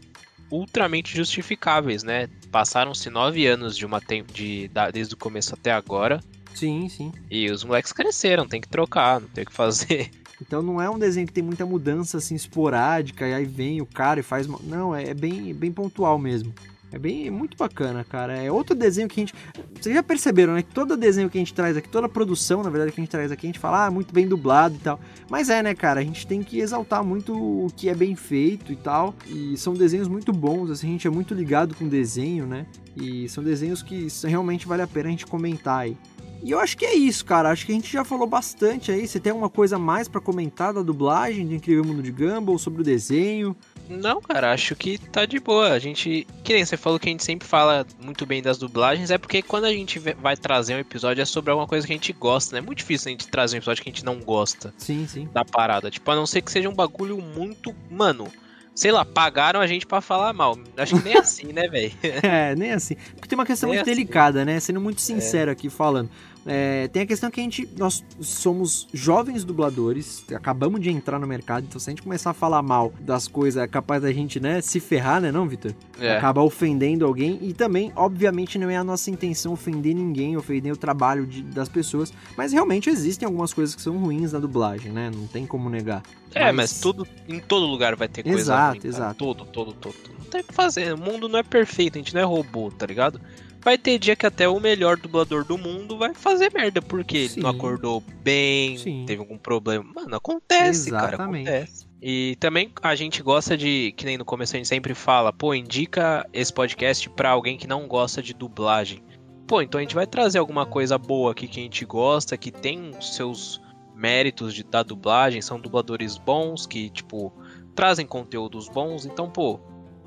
ultramente 0.49 1.15
justificáveis, 1.15 2.03
né? 2.03 2.27
Passaram-se 2.51 3.09
nove 3.09 3.45
anos 3.45 3.77
de 3.77 3.85
uma 3.85 3.99
de, 3.99 4.23
de, 4.23 4.71
desde 4.91 5.13
o 5.13 5.17
começo 5.17 5.53
até 5.53 5.71
agora. 5.71 6.19
Sim, 6.55 6.89
sim. 6.89 7.11
E 7.29 7.49
os 7.49 7.63
moleques 7.63 7.93
cresceram, 7.93 8.47
tem 8.47 8.59
que 8.59 8.67
trocar, 8.67 9.21
não 9.21 9.27
tem 9.27 9.43
o 9.43 9.47
que 9.47 9.53
fazer. 9.53 10.09
Então 10.41 10.61
não 10.61 10.81
é 10.81 10.89
um 10.89 10.97
desenho 10.97 11.27
que 11.27 11.33
tem 11.33 11.43
muita 11.43 11.65
mudança 11.65 12.17
assim 12.17 12.33
esporádica 12.33 13.27
e 13.27 13.33
aí 13.33 13.43
vem 13.43 13.81
o 13.81 13.85
cara 13.85 14.21
e 14.21 14.23
faz. 14.23 14.47
Não, 14.47 14.95
é 14.95 15.13
bem, 15.13 15.53
bem 15.53 15.69
pontual 15.69 16.17
mesmo. 16.17 16.53
É 16.91 16.97
bem 16.97 17.29
muito 17.29 17.55
bacana, 17.55 18.03
cara. 18.03 18.35
É 18.35 18.51
outro 18.51 18.75
desenho 18.75 19.07
que 19.07 19.19
a 19.19 19.23
gente. 19.23 19.33
Vocês 19.79 19.93
já 19.93 20.01
perceberam, 20.01 20.53
né? 20.53 20.63
Que 20.63 20.73
todo 20.73 20.97
desenho 20.97 21.29
que 21.29 21.37
a 21.37 21.41
gente 21.41 21.53
traz 21.53 21.77
aqui, 21.77 21.87
toda 21.87 22.09
produção, 22.09 22.63
na 22.63 22.69
verdade, 22.69 22.91
que 22.91 22.99
a 22.99 23.03
gente 23.03 23.11
traz 23.11 23.31
aqui, 23.31 23.45
a 23.45 23.49
gente 23.49 23.59
fala, 23.59 23.85
ah, 23.85 23.91
muito 23.91 24.13
bem 24.13 24.27
dublado 24.27 24.75
e 24.75 24.79
tal. 24.79 24.99
Mas 25.29 25.49
é, 25.49 25.61
né, 25.61 25.75
cara? 25.75 25.99
A 25.99 26.03
gente 26.03 26.25
tem 26.25 26.41
que 26.41 26.59
exaltar 26.59 27.03
muito 27.03 27.33
o 27.33 27.67
que 27.75 27.89
é 27.89 27.93
bem 27.93 28.15
feito 28.15 28.71
e 28.71 28.75
tal. 28.75 29.13
E 29.27 29.55
são 29.57 29.73
desenhos 29.73 30.07
muito 30.07 30.33
bons, 30.33 30.71
assim, 30.71 30.87
a 30.87 30.91
gente 30.91 31.07
é 31.07 31.11
muito 31.11 31.33
ligado 31.33 31.75
com 31.75 31.87
desenho, 31.87 32.47
né? 32.47 32.65
E 32.95 33.29
são 33.29 33.43
desenhos 33.43 33.83
que 33.83 34.07
realmente 34.23 34.67
vale 34.67 34.81
a 34.81 34.87
pena 34.87 35.09
a 35.09 35.11
gente 35.11 35.27
comentar 35.27 35.81
aí. 35.81 35.95
E 36.41 36.51
eu 36.51 36.59
acho 36.59 36.77
que 36.77 36.85
é 36.85 36.95
isso, 36.95 37.25
cara. 37.25 37.49
Acho 37.49 37.65
que 37.65 37.71
a 37.71 37.75
gente 37.75 37.91
já 37.91 38.05
falou 38.05 38.25
bastante 38.25 38.91
aí. 38.91 39.05
Você 39.05 39.19
tem 39.19 39.31
alguma 39.31 39.49
coisa 39.49 39.77
mais 39.77 40.07
para 40.07 40.21
comentar 40.21 40.73
da 40.73 40.81
dublagem 40.81 41.45
do 41.45 41.53
Incrível 41.53 41.83
Mundo 41.83 42.01
de 42.01 42.11
Gumball, 42.11 42.57
sobre 42.57 42.81
o 42.81 42.83
desenho? 42.83 43.55
Não, 43.89 44.21
cara, 44.21 44.53
acho 44.53 44.75
que 44.75 44.99
tá 44.99 45.25
de 45.25 45.39
boa. 45.39 45.71
A 45.71 45.79
gente, 45.79 46.27
que 46.43 46.53
nem 46.53 46.63
você 46.63 46.77
falou 46.77 46.99
que 46.99 47.09
a 47.09 47.11
gente 47.11 47.23
sempre 47.23 47.47
fala 47.47 47.85
muito 47.99 48.25
bem 48.25 48.41
das 48.41 48.59
dublagens, 48.59 49.09
é 49.09 49.17
porque 49.17 49.41
quando 49.41 49.65
a 49.65 49.71
gente 49.71 49.97
vai 49.97 50.37
trazer 50.37 50.75
um 50.75 50.79
episódio 50.79 51.21
é 51.21 51.25
sobre 51.25 51.49
alguma 51.49 51.67
coisa 51.67 51.87
que 51.87 51.93
a 51.93 51.95
gente 51.95 52.13
gosta, 52.13 52.53
né? 52.53 52.59
É 52.59 52.61
muito 52.61 52.77
difícil 52.77 53.09
a 53.09 53.11
gente 53.11 53.27
trazer 53.27 53.55
um 53.55 53.59
episódio 53.59 53.81
que 53.81 53.89
a 53.89 53.91
gente 53.91 54.05
não 54.05 54.19
gosta. 54.19 54.71
Sim, 54.77 55.07
sim. 55.07 55.27
Da 55.33 55.43
parada. 55.43 55.89
Tipo, 55.89 56.11
a 56.11 56.15
não 56.15 56.27
ser 56.27 56.41
que 56.41 56.51
seja 56.51 56.69
um 56.69 56.75
bagulho 56.75 57.19
muito. 57.19 57.75
Mano, 57.89 58.31
sei 58.75 58.91
lá, 58.91 59.03
pagaram 59.03 59.59
a 59.59 59.67
gente 59.67 59.85
para 59.85 60.01
falar 60.01 60.31
mal. 60.33 60.57
Acho 60.77 60.97
que 60.97 61.03
nem 61.03 61.17
assim, 61.19 61.51
né, 61.51 61.67
velho? 61.67 61.91
é, 62.23 62.55
nem 62.55 62.71
assim. 62.71 62.95
Porque 63.15 63.27
tem 63.27 63.37
uma 63.37 63.45
questão 63.45 63.69
nem 63.69 63.77
muito 63.77 63.89
assim. 63.89 63.99
delicada, 63.99 64.45
né? 64.45 64.59
Sendo 64.59 64.79
muito 64.79 65.01
sincero 65.01 65.49
é. 65.49 65.53
aqui 65.53 65.69
falando. 65.69 66.09
É, 66.45 66.87
tem 66.87 67.03
a 67.03 67.05
questão 67.05 67.29
que 67.29 67.39
a 67.39 67.43
gente, 67.43 67.67
nós 67.77 68.03
somos 68.21 68.87
jovens 68.93 69.43
dubladores, 69.43 70.23
acabamos 70.33 70.81
de 70.81 70.89
entrar 70.89 71.19
no 71.19 71.27
mercado, 71.27 71.65
então 71.67 71.79
se 71.79 71.89
a 71.89 71.91
gente 71.91 72.01
começar 72.01 72.31
a 72.31 72.33
falar 72.33 72.61
mal 72.61 72.93
das 72.99 73.27
coisas, 73.27 73.61
é 73.61 73.67
capaz 73.67 74.01
da 74.01 74.11
gente, 74.11 74.39
né, 74.39 74.61
se 74.61 74.79
ferrar, 74.79 75.21
né, 75.21 75.31
não, 75.31 75.47
Vitor? 75.47 75.73
É. 75.99 76.17
Acabar 76.17 76.41
ofendendo 76.41 77.05
alguém 77.05 77.37
e 77.41 77.53
também, 77.53 77.91
obviamente, 77.95 78.57
não 78.57 78.69
é 78.69 78.77
a 78.77 78.83
nossa 78.83 79.11
intenção 79.11 79.53
ofender 79.53 79.93
ninguém, 79.93 80.37
ofender 80.37 80.71
o 80.71 80.77
trabalho 80.77 81.25
de, 81.25 81.41
das 81.41 81.67
pessoas, 81.67 82.13
mas 82.37 82.53
realmente 82.53 82.89
existem 82.89 83.25
algumas 83.25 83.53
coisas 83.53 83.75
que 83.75 83.81
são 83.81 83.97
ruins 83.97 84.31
na 84.31 84.39
dublagem, 84.39 84.91
né? 84.91 85.11
Não 85.13 85.27
tem 85.27 85.45
como 85.45 85.69
negar. 85.69 86.01
É, 86.33 86.45
mas, 86.45 86.55
mas 86.55 86.79
tudo, 86.79 87.07
em 87.27 87.39
todo 87.39 87.65
lugar 87.65 87.95
vai 87.95 88.07
ter 88.07 88.23
coisa 88.23 88.39
exato, 88.39 88.79
ruim. 88.79 88.87
Exato, 88.87 89.15
Todo, 89.19 89.45
todo, 89.45 89.73
todo. 89.73 89.95
Não 90.17 90.25
tem 90.25 90.41
o 90.41 90.43
que 90.43 90.53
fazer. 90.53 90.93
O 90.93 90.97
mundo 90.97 91.27
não 91.27 91.39
é 91.39 91.43
perfeito, 91.43 91.97
a 91.97 91.99
gente 91.99 92.13
não 92.13 92.21
é 92.21 92.23
robô, 92.23 92.71
tá 92.71 92.85
ligado? 92.85 93.19
Vai 93.61 93.77
ter 93.77 93.97
dia 93.97 94.15
que 94.15 94.25
até 94.25 94.47
o 94.47 94.59
melhor 94.59 94.97
dublador 94.97 95.43
do 95.43 95.57
mundo 95.57 95.97
vai 95.97 96.13
fazer 96.13 96.51
merda, 96.53 96.81
porque 96.81 97.17
ele 97.17 97.41
não 97.41 97.49
acordou 97.49 98.03
bem, 98.23 98.77
Sim. 98.77 99.03
teve 99.05 99.19
algum 99.19 99.37
problema. 99.37 99.83
Mano, 99.93 100.15
acontece, 100.15 100.89
Exatamente. 100.89 101.45
cara, 101.45 101.63
acontece. 101.63 101.89
E 102.01 102.37
também 102.39 102.71
a 102.81 102.95
gente 102.95 103.21
gosta 103.21 103.57
de, 103.57 103.93
que 103.97 104.05
nem 104.05 104.17
no 104.17 104.23
começo 104.23 104.55
a 104.55 104.57
gente 104.57 104.69
sempre 104.69 104.93
fala, 104.93 105.33
pô, 105.33 105.53
indica 105.53 106.25
esse 106.31 106.53
podcast 106.53 107.09
pra 107.09 107.31
alguém 107.31 107.57
que 107.57 107.67
não 107.67 107.87
gosta 107.87 108.21
de 108.21 108.33
dublagem. 108.33 109.03
Pô, 109.45 109.61
então 109.61 109.79
a 109.79 109.81
gente 109.81 109.95
vai 109.95 110.07
trazer 110.07 110.37
alguma 110.37 110.65
coisa 110.65 110.97
boa 110.97 111.31
aqui 111.31 111.47
que 111.47 111.59
a 111.59 111.63
gente 111.63 111.83
gosta, 111.83 112.37
que 112.37 112.51
tem 112.51 112.91
os 112.97 113.15
seus 113.15 113.61
méritos 113.95 114.53
de, 114.53 114.63
da 114.63 114.81
dublagem, 114.81 115.41
são 115.41 115.59
dubladores 115.59 116.17
bons, 116.17 116.65
que, 116.65 116.89
tipo, 116.89 117.33
trazem 117.75 118.05
conteúdos 118.05 118.69
bons. 118.69 119.05
Então, 119.05 119.29
pô, 119.29 119.59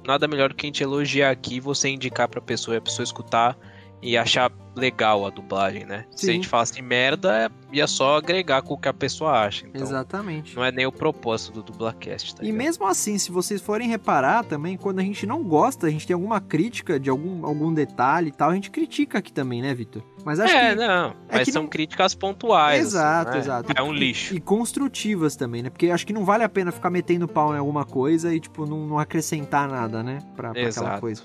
nada 0.06 0.28
melhor 0.28 0.48
do 0.48 0.54
que 0.54 0.66
a 0.66 0.68
gente 0.68 0.82
elogiar 0.82 1.30
aqui, 1.30 1.60
você 1.60 1.88
indicar 1.88 2.28
pra 2.28 2.40
pessoa 2.40 2.74
e 2.74 2.78
a 2.78 2.82
pessoa 2.82 3.04
escutar 3.04 3.56
e 4.02 4.16
achar 4.16 4.50
legal 4.74 5.26
a 5.26 5.30
dublagem, 5.30 5.84
né? 5.84 6.04
Sim. 6.10 6.16
Se 6.16 6.30
a 6.30 6.32
gente 6.32 6.48
falasse 6.48 6.82
merda, 6.82 7.50
ia 7.70 7.86
só 7.86 8.16
agregar 8.16 8.62
com 8.62 8.74
o 8.74 8.78
que 8.78 8.88
a 8.88 8.92
pessoa 8.92 9.32
acha. 9.32 9.66
Então, 9.66 9.82
Exatamente. 9.82 10.56
Não 10.56 10.64
é 10.64 10.72
nem 10.72 10.86
o 10.86 10.92
propósito 10.92 11.52
do 11.52 11.62
Dublacast, 11.62 12.36
tá 12.36 12.44
E 12.44 12.50
mesmo 12.50 12.86
assim, 12.86 13.18
se 13.18 13.30
vocês 13.30 13.60
forem 13.60 13.88
reparar 13.88 14.44
também, 14.44 14.76
quando 14.76 14.98
a 14.98 15.02
gente 15.02 15.26
não 15.26 15.42
gosta, 15.42 15.86
a 15.86 15.90
gente 15.90 16.06
tem 16.06 16.14
alguma 16.14 16.40
crítica 16.40 16.98
de 16.98 17.10
algum, 17.10 17.44
algum 17.44 17.72
detalhe 17.72 18.28
e 18.28 18.32
tal, 18.32 18.50
a 18.50 18.54
gente 18.54 18.70
critica 18.70 19.18
aqui 19.18 19.32
também, 19.32 19.62
né, 19.62 19.74
Vitor? 19.74 20.02
Mas 20.24 20.40
acho 20.40 20.54
é, 20.54 20.70
que. 20.70 20.76
Não, 20.76 21.10
é 21.28 21.38
mas 21.38 21.48
são 21.48 21.62
não... 21.62 21.68
críticas 21.68 22.14
pontuais. 22.14 22.86
Assim, 22.86 22.96
exato, 22.96 23.30
assim, 23.30 23.38
exato. 23.38 23.72
É 23.76 23.82
um 23.82 23.92
lixo. 23.92 24.34
E, 24.34 24.38
e, 24.38 24.40
construtivas 24.40 25.36
também, 25.36 25.62
né? 25.62 25.70
Porque 25.70 25.90
acho 25.90 26.06
que 26.06 26.12
não 26.12 26.24
vale 26.24 26.44
a 26.44 26.48
pena 26.48 26.72
ficar 26.72 26.90
metendo 26.90 27.28
pau 27.28 27.54
em 27.54 27.58
alguma 27.58 27.84
coisa 27.84 28.34
e, 28.34 28.40
tipo, 28.40 28.64
não, 28.66 28.86
não 28.86 28.98
acrescentar 28.98 29.68
nada, 29.68 30.02
né? 30.02 30.18
Pra, 30.34 30.52
pra 30.52 30.68
aquela 30.68 31.00
coisa. 31.00 31.22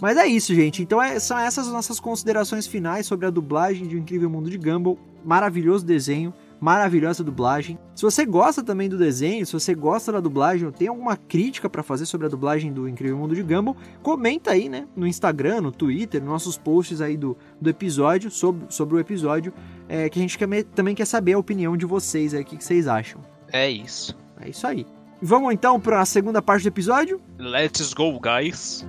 Mas 0.00 0.16
é 0.16 0.26
isso, 0.26 0.54
gente. 0.54 0.82
Então 0.82 1.02
é, 1.02 1.18
são 1.18 1.38
essas 1.38 1.66
as 1.66 1.72
nossas 1.72 1.98
considerações 1.98 2.66
finais 2.66 3.06
sobre 3.06 3.26
a 3.26 3.30
dublagem 3.30 3.86
de 3.86 3.96
O 3.96 3.98
Incrível 3.98 4.30
Mundo 4.30 4.50
de 4.50 4.58
Gumball. 4.58 4.98
Maravilhoso 5.24 5.84
desenho, 5.84 6.32
maravilhosa 6.60 7.24
dublagem. 7.24 7.78
Se 7.94 8.02
você 8.02 8.24
gosta 8.24 8.62
também 8.62 8.88
do 8.88 8.96
desenho, 8.96 9.44
se 9.44 9.52
você 9.52 9.74
gosta 9.74 10.12
da 10.12 10.20
dublagem, 10.20 10.66
ou 10.66 10.72
tem 10.72 10.88
alguma 10.88 11.16
crítica 11.16 11.68
para 11.68 11.82
fazer 11.82 12.06
sobre 12.06 12.26
a 12.26 12.30
dublagem 12.30 12.72
do 12.72 12.88
Incrível 12.88 13.18
Mundo 13.18 13.34
de 13.34 13.42
Gumball, 13.42 13.76
comenta 14.02 14.52
aí, 14.52 14.68
né, 14.68 14.86
no 14.96 15.06
Instagram, 15.06 15.60
no 15.60 15.72
Twitter, 15.72 16.20
nos 16.20 16.30
nossos 16.30 16.56
posts 16.56 17.00
aí 17.00 17.16
do, 17.16 17.36
do 17.60 17.68
episódio, 17.68 18.30
sobre, 18.30 18.66
sobre 18.68 18.96
o 18.96 18.98
episódio, 18.98 19.52
é, 19.88 20.08
que 20.08 20.18
a 20.18 20.22
gente 20.22 20.38
quer, 20.38 20.64
também 20.64 20.94
quer 20.94 21.06
saber 21.06 21.34
a 21.34 21.38
opinião 21.38 21.76
de 21.76 21.86
vocês 21.86 22.32
aí, 22.34 22.42
o 22.42 22.44
que, 22.44 22.56
que 22.56 22.64
vocês 22.64 22.86
acham. 22.86 23.20
É 23.52 23.68
isso. 23.68 24.16
É 24.40 24.48
isso 24.48 24.66
aí. 24.66 24.86
Vamos 25.20 25.52
então 25.52 25.80
para 25.80 26.00
a 26.00 26.06
segunda 26.06 26.40
parte 26.40 26.62
do 26.62 26.68
episódio? 26.68 27.20
Let's 27.38 27.92
go, 27.92 28.20
guys! 28.20 28.86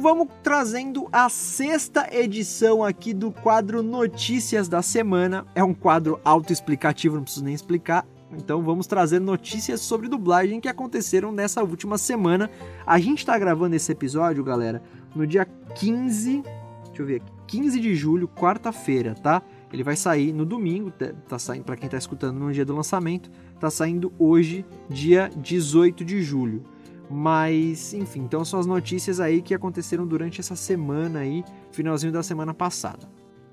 Então 0.00 0.16
vamos 0.16 0.34
trazendo 0.42 1.08
a 1.12 1.28
sexta 1.28 2.08
edição 2.10 2.82
aqui 2.82 3.12
do 3.12 3.30
quadro 3.30 3.82
Notícias 3.82 4.66
da 4.66 4.80
Semana. 4.80 5.44
É 5.54 5.62
um 5.62 5.74
quadro 5.74 6.18
autoexplicativo, 6.24 7.16
não 7.16 7.24
preciso 7.24 7.44
nem 7.44 7.52
explicar. 7.52 8.06
Então 8.32 8.62
vamos 8.62 8.86
trazer 8.86 9.20
notícias 9.20 9.82
sobre 9.82 10.08
dublagem 10.08 10.58
que 10.58 10.70
aconteceram 10.70 11.30
nessa 11.30 11.62
última 11.62 11.98
semana. 11.98 12.50
A 12.86 12.98
gente 12.98 13.26
tá 13.26 13.38
gravando 13.38 13.76
esse 13.76 13.92
episódio, 13.92 14.42
galera, 14.42 14.82
no 15.14 15.26
dia 15.26 15.46
15, 15.74 16.44
deixa 16.86 17.02
eu 17.02 17.04
ver 17.04 17.16
aqui, 17.16 17.32
15 17.48 17.78
de 17.78 17.94
julho, 17.94 18.26
quarta-feira, 18.26 19.14
tá? 19.14 19.42
Ele 19.70 19.84
vai 19.84 19.96
sair 19.96 20.32
no 20.32 20.46
domingo, 20.46 20.90
tá 21.28 21.38
saindo 21.38 21.64
para 21.64 21.76
quem 21.76 21.90
tá 21.90 21.98
escutando 21.98 22.38
no 22.38 22.50
dia 22.50 22.64
do 22.64 22.74
lançamento, 22.74 23.30
tá 23.60 23.68
saindo 23.68 24.10
hoje, 24.18 24.64
dia 24.88 25.30
18 25.36 26.06
de 26.06 26.22
julho. 26.22 26.64
Mas, 27.10 27.92
enfim, 27.92 28.20
então 28.20 28.44
são 28.44 28.60
as 28.60 28.66
notícias 28.66 29.18
aí 29.18 29.42
que 29.42 29.52
aconteceram 29.52 30.06
durante 30.06 30.40
essa 30.40 30.54
semana 30.54 31.18
aí, 31.20 31.42
finalzinho 31.72 32.12
da 32.12 32.22
semana 32.22 32.54
passada. 32.54 33.08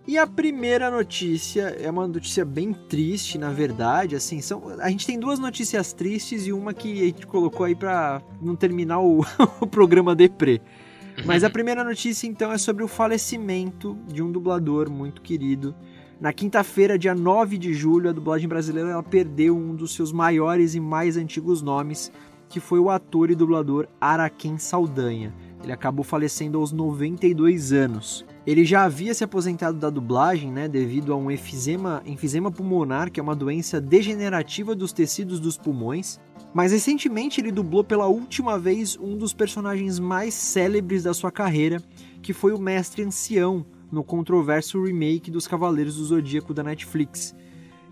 E 0.07 0.17
a 0.17 0.25
primeira 0.25 0.89
notícia 0.91 1.63
é 1.63 1.89
uma 1.89 2.07
notícia 2.07 2.45
bem 2.45 2.71
triste, 2.71 3.37
na 3.37 3.51
verdade, 3.51 4.15
assim, 4.15 4.39
são 4.39 4.69
a 4.79 4.89
gente 4.89 5.05
tem 5.05 5.19
duas 5.19 5.37
notícias 5.37 5.91
tristes 5.91 6.47
e 6.47 6.53
uma 6.53 6.73
que 6.73 7.01
a 7.01 7.05
gente 7.05 7.27
colocou 7.27 7.65
aí 7.65 7.75
para 7.75 8.21
não 8.41 8.55
terminar 8.55 8.99
o, 8.99 9.25
o 9.59 9.67
programa 9.67 10.15
deprê. 10.15 10.61
Mas 11.25 11.43
a 11.43 11.49
primeira 11.49 11.83
notícia 11.83 12.27
então 12.27 12.53
é 12.53 12.57
sobre 12.57 12.83
o 12.83 12.87
falecimento 12.87 13.97
de 14.07 14.21
um 14.21 14.31
dublador 14.31 14.89
muito 14.89 15.21
querido. 15.21 15.75
Na 16.21 16.31
quinta-feira, 16.31 16.97
dia 16.97 17.13
9 17.13 17.57
de 17.57 17.73
julho, 17.73 18.09
a 18.09 18.13
dublagem 18.13 18.47
brasileira 18.47 19.01
perdeu 19.03 19.57
um 19.57 19.75
dos 19.75 19.93
seus 19.93 20.11
maiores 20.11 20.73
e 20.73 20.79
mais 20.79 21.17
antigos 21.17 21.61
nomes, 21.61 22.11
que 22.49 22.59
foi 22.59 22.79
o 22.79 22.89
ator 22.89 23.29
e 23.29 23.35
dublador 23.35 23.87
Araquém 23.99 24.57
Saldanha. 24.57 25.33
Ele 25.63 25.71
acabou 25.71 26.03
falecendo 26.03 26.57
aos 26.57 26.71
92 26.71 27.73
anos. 27.73 28.25
Ele 28.45 28.63
já 28.63 28.83
havia 28.83 29.13
se 29.13 29.23
aposentado 29.23 29.77
da 29.77 29.89
dublagem, 29.89 30.51
né, 30.51 30.67
devido 30.67 31.11
a 31.11 31.15
um 31.17 31.29
efizema, 31.29 32.01
enfisema 32.05 32.51
pulmonar, 32.51 33.11
que 33.11 33.19
é 33.19 33.23
uma 33.23 33.35
doença 33.35 33.81
degenerativa 33.81 34.73
dos 34.73 34.93
tecidos 34.93 35.39
dos 35.39 35.57
pulmões. 35.57 36.19
Mas 36.53 36.71
recentemente 36.71 37.41
ele 37.41 37.51
dublou 37.51 37.83
pela 37.83 38.07
última 38.07 38.57
vez 38.57 38.97
um 38.97 39.17
dos 39.17 39.33
personagens 39.33 39.99
mais 39.99 40.33
célebres 40.33 41.03
da 41.03 41.13
sua 41.13 41.31
carreira, 41.31 41.81
que 42.21 42.33
foi 42.33 42.53
o 42.53 42.59
Mestre 42.59 43.03
Ancião, 43.03 43.65
no 43.91 44.03
controverso 44.03 44.83
remake 44.83 45.31
dos 45.31 45.47
Cavaleiros 45.47 45.95
do 45.95 46.05
Zodíaco 46.05 46.53
da 46.53 46.63
Netflix. 46.63 47.35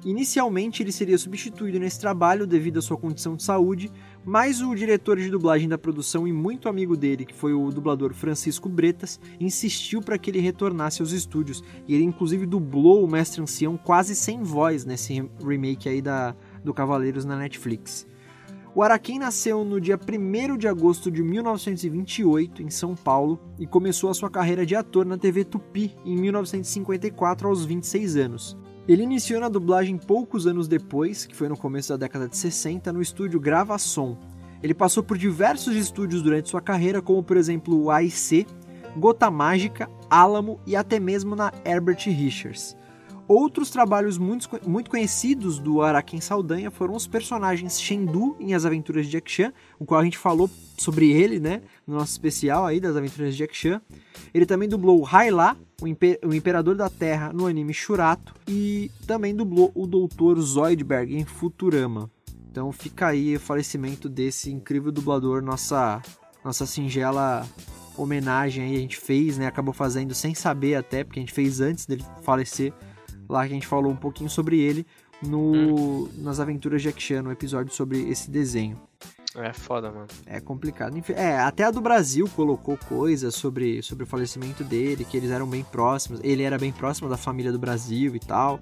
Inicialmente 0.05 0.83
ele 0.83 0.91
seria 0.91 1.17
substituído 1.17 1.79
nesse 1.79 1.99
trabalho 1.99 2.45
devido 2.45 2.77
à 2.77 2.81
sua 2.81 2.95
condição 2.95 3.35
de 3.35 3.41
saúde, 3.41 3.91
mas 4.23 4.61
o 4.61 4.75
diretor 4.75 5.17
de 5.17 5.31
dublagem 5.31 5.67
da 5.67 5.79
produção 5.79 6.27
e 6.27 6.31
muito 6.31 6.69
amigo 6.69 6.95
dele, 6.95 7.25
que 7.25 7.33
foi 7.33 7.53
o 7.55 7.71
dublador 7.71 8.13
Francisco 8.13 8.69
Bretas, 8.69 9.19
insistiu 9.39 10.03
para 10.03 10.19
que 10.19 10.29
ele 10.29 10.39
retornasse 10.39 11.01
aos 11.01 11.11
estúdios. 11.11 11.63
E 11.87 11.95
ele 11.95 12.03
inclusive 12.03 12.45
dublou 12.45 13.03
o 13.03 13.07
Mestre 13.07 13.41
Ancião 13.41 13.75
quase 13.77 14.15
sem 14.15 14.43
voz 14.43 14.85
nesse 14.85 15.27
remake 15.43 15.89
aí 15.89 16.03
da, 16.03 16.35
do 16.63 16.71
Cavaleiros 16.71 17.25
na 17.25 17.35
Netflix. 17.35 18.05
O 18.75 18.83
Araquém 18.83 19.17
nasceu 19.17 19.65
no 19.65 19.81
dia 19.81 19.97
1 19.97 20.55
de 20.55 20.67
agosto 20.67 21.09
de 21.09 21.23
1928 21.23 22.61
em 22.61 22.69
São 22.69 22.93
Paulo 22.93 23.39
e 23.57 23.65
começou 23.65 24.11
a 24.11 24.13
sua 24.13 24.29
carreira 24.29 24.67
de 24.67 24.75
ator 24.75 25.03
na 25.03 25.17
TV 25.17 25.45
Tupi 25.45 25.95
em 26.05 26.15
1954 26.15 27.47
aos 27.47 27.65
26 27.65 28.17
anos. 28.17 28.55
Ele 28.87 29.01
iniciou 29.01 29.39
na 29.39 29.49
dublagem 29.49 29.97
poucos 29.97 30.45
anos 30.45 30.67
depois, 30.67 31.25
que 31.25 31.35
foi 31.35 31.49
no 31.49 31.57
começo 31.57 31.89
da 31.89 31.97
década 31.97 32.27
de 32.27 32.37
60, 32.37 32.93
no 32.93 33.01
estúdio 33.01 33.39
Gravação. 33.39 34.15
Ele 34.61 34.75
passou 34.75 35.01
por 35.01 35.17
diversos 35.17 35.75
estúdios 35.75 36.21
durante 36.21 36.49
sua 36.49 36.61
carreira, 36.61 37.01
como 37.01 37.23
por 37.23 37.35
exemplo 37.35 37.81
o 37.81 37.89
AIC, 37.89 38.45
Gota 38.95 39.31
Mágica, 39.31 39.89
Alamo 40.07 40.59
e 40.67 40.75
até 40.75 40.99
mesmo 40.99 41.35
na 41.35 41.51
Herbert 41.65 42.05
Richards. 42.05 42.77
Outros 43.27 43.71
trabalhos 43.71 44.19
muito, 44.19 44.47
muito 44.67 44.89
conhecidos 44.89 45.57
do 45.57 45.81
Araken 45.81 46.21
Saldanha 46.21 46.69
foram 46.69 46.93
os 46.93 47.07
personagens 47.07 47.81
Shendu 47.81 48.35
em 48.39 48.53
As 48.53 48.65
Aventuras 48.65 49.05
de 49.05 49.13
Jack 49.13 49.31
Chan, 49.31 49.51
o 49.79 49.85
qual 49.85 49.99
a 49.99 50.03
gente 50.03 50.17
falou 50.17 50.47
sobre 50.77 51.11
ele, 51.11 51.39
né, 51.39 51.63
no 51.87 51.95
nosso 51.95 52.11
especial 52.11 52.65
aí 52.65 52.79
das 52.79 52.95
Aventuras 52.95 53.33
de 53.33 53.39
Jack 53.39 53.57
Chan. 53.57 53.81
Ele 54.31 54.45
também 54.45 54.69
dublou 54.69 55.01
Hyla, 55.01 55.57
o, 55.81 55.87
Imper 55.87 56.19
o 56.23 56.35
Imperador 56.35 56.75
da 56.75 56.87
Terra 56.87 57.33
no 57.33 57.47
anime 57.47 57.73
Shurato 57.73 58.35
e 58.47 58.91
também 59.07 59.35
dublou 59.35 59.71
o 59.73 59.87
Dr. 59.87 60.39
Zoidberg 60.39 61.15
em 61.15 61.25
Futurama. 61.25 62.11
Então 62.51 62.71
fica 62.71 63.07
aí 63.07 63.35
o 63.35 63.39
falecimento 63.39 64.07
desse 64.07 64.51
incrível 64.51 64.91
dublador, 64.91 65.41
nossa 65.41 66.01
nossa 66.43 66.67
singela 66.67 67.43
homenagem 67.97 68.63
aí 68.63 68.75
a 68.75 68.79
gente 68.79 68.97
fez, 68.97 69.37
né? 69.37 69.47
Acabou 69.47 69.73
fazendo 69.73 70.13
sem 70.13 70.35
saber 70.35 70.75
até, 70.75 71.03
porque 71.03 71.19
a 71.19 71.23
gente 71.23 71.33
fez 71.33 71.59
antes 71.59 71.87
dele 71.87 72.05
falecer 72.21 72.71
lá 73.27 73.45
que 73.45 73.51
a 73.51 73.55
gente 73.55 73.67
falou 73.67 73.91
um 73.91 73.95
pouquinho 73.95 74.29
sobre 74.29 74.59
ele 74.59 74.85
no, 75.21 76.05
hum. 76.05 76.09
nas 76.17 76.39
aventuras 76.39 76.81
de 76.81 76.93
Chan, 76.97 77.21
no 77.21 77.31
episódio 77.31 77.73
sobre 77.73 78.09
esse 78.09 78.29
desenho. 78.29 78.79
É 79.37 79.51
foda, 79.51 79.91
mano. 79.91 80.07
É 80.25 80.39
complicado. 80.39 80.95
É, 81.09 81.37
até 81.39 81.65
a 81.65 81.71
do 81.71 81.81
Brasil 81.81 82.29
colocou 82.35 82.77
coisas 82.77 83.35
sobre, 83.35 83.81
sobre 83.83 84.05
o 84.05 84.07
falecimento 84.07 84.63
dele, 84.63 85.03
que 85.03 85.17
eles 85.17 85.29
eram 85.29 85.45
bem 85.45 85.63
próximos. 85.63 86.21
Ele 86.23 86.43
era 86.43 86.57
bem 86.57 86.71
próximo 86.71 87.09
da 87.09 87.17
família 87.17 87.51
do 87.51 87.59
Brasil 87.59 88.15
e 88.15 88.19
tal. 88.19 88.59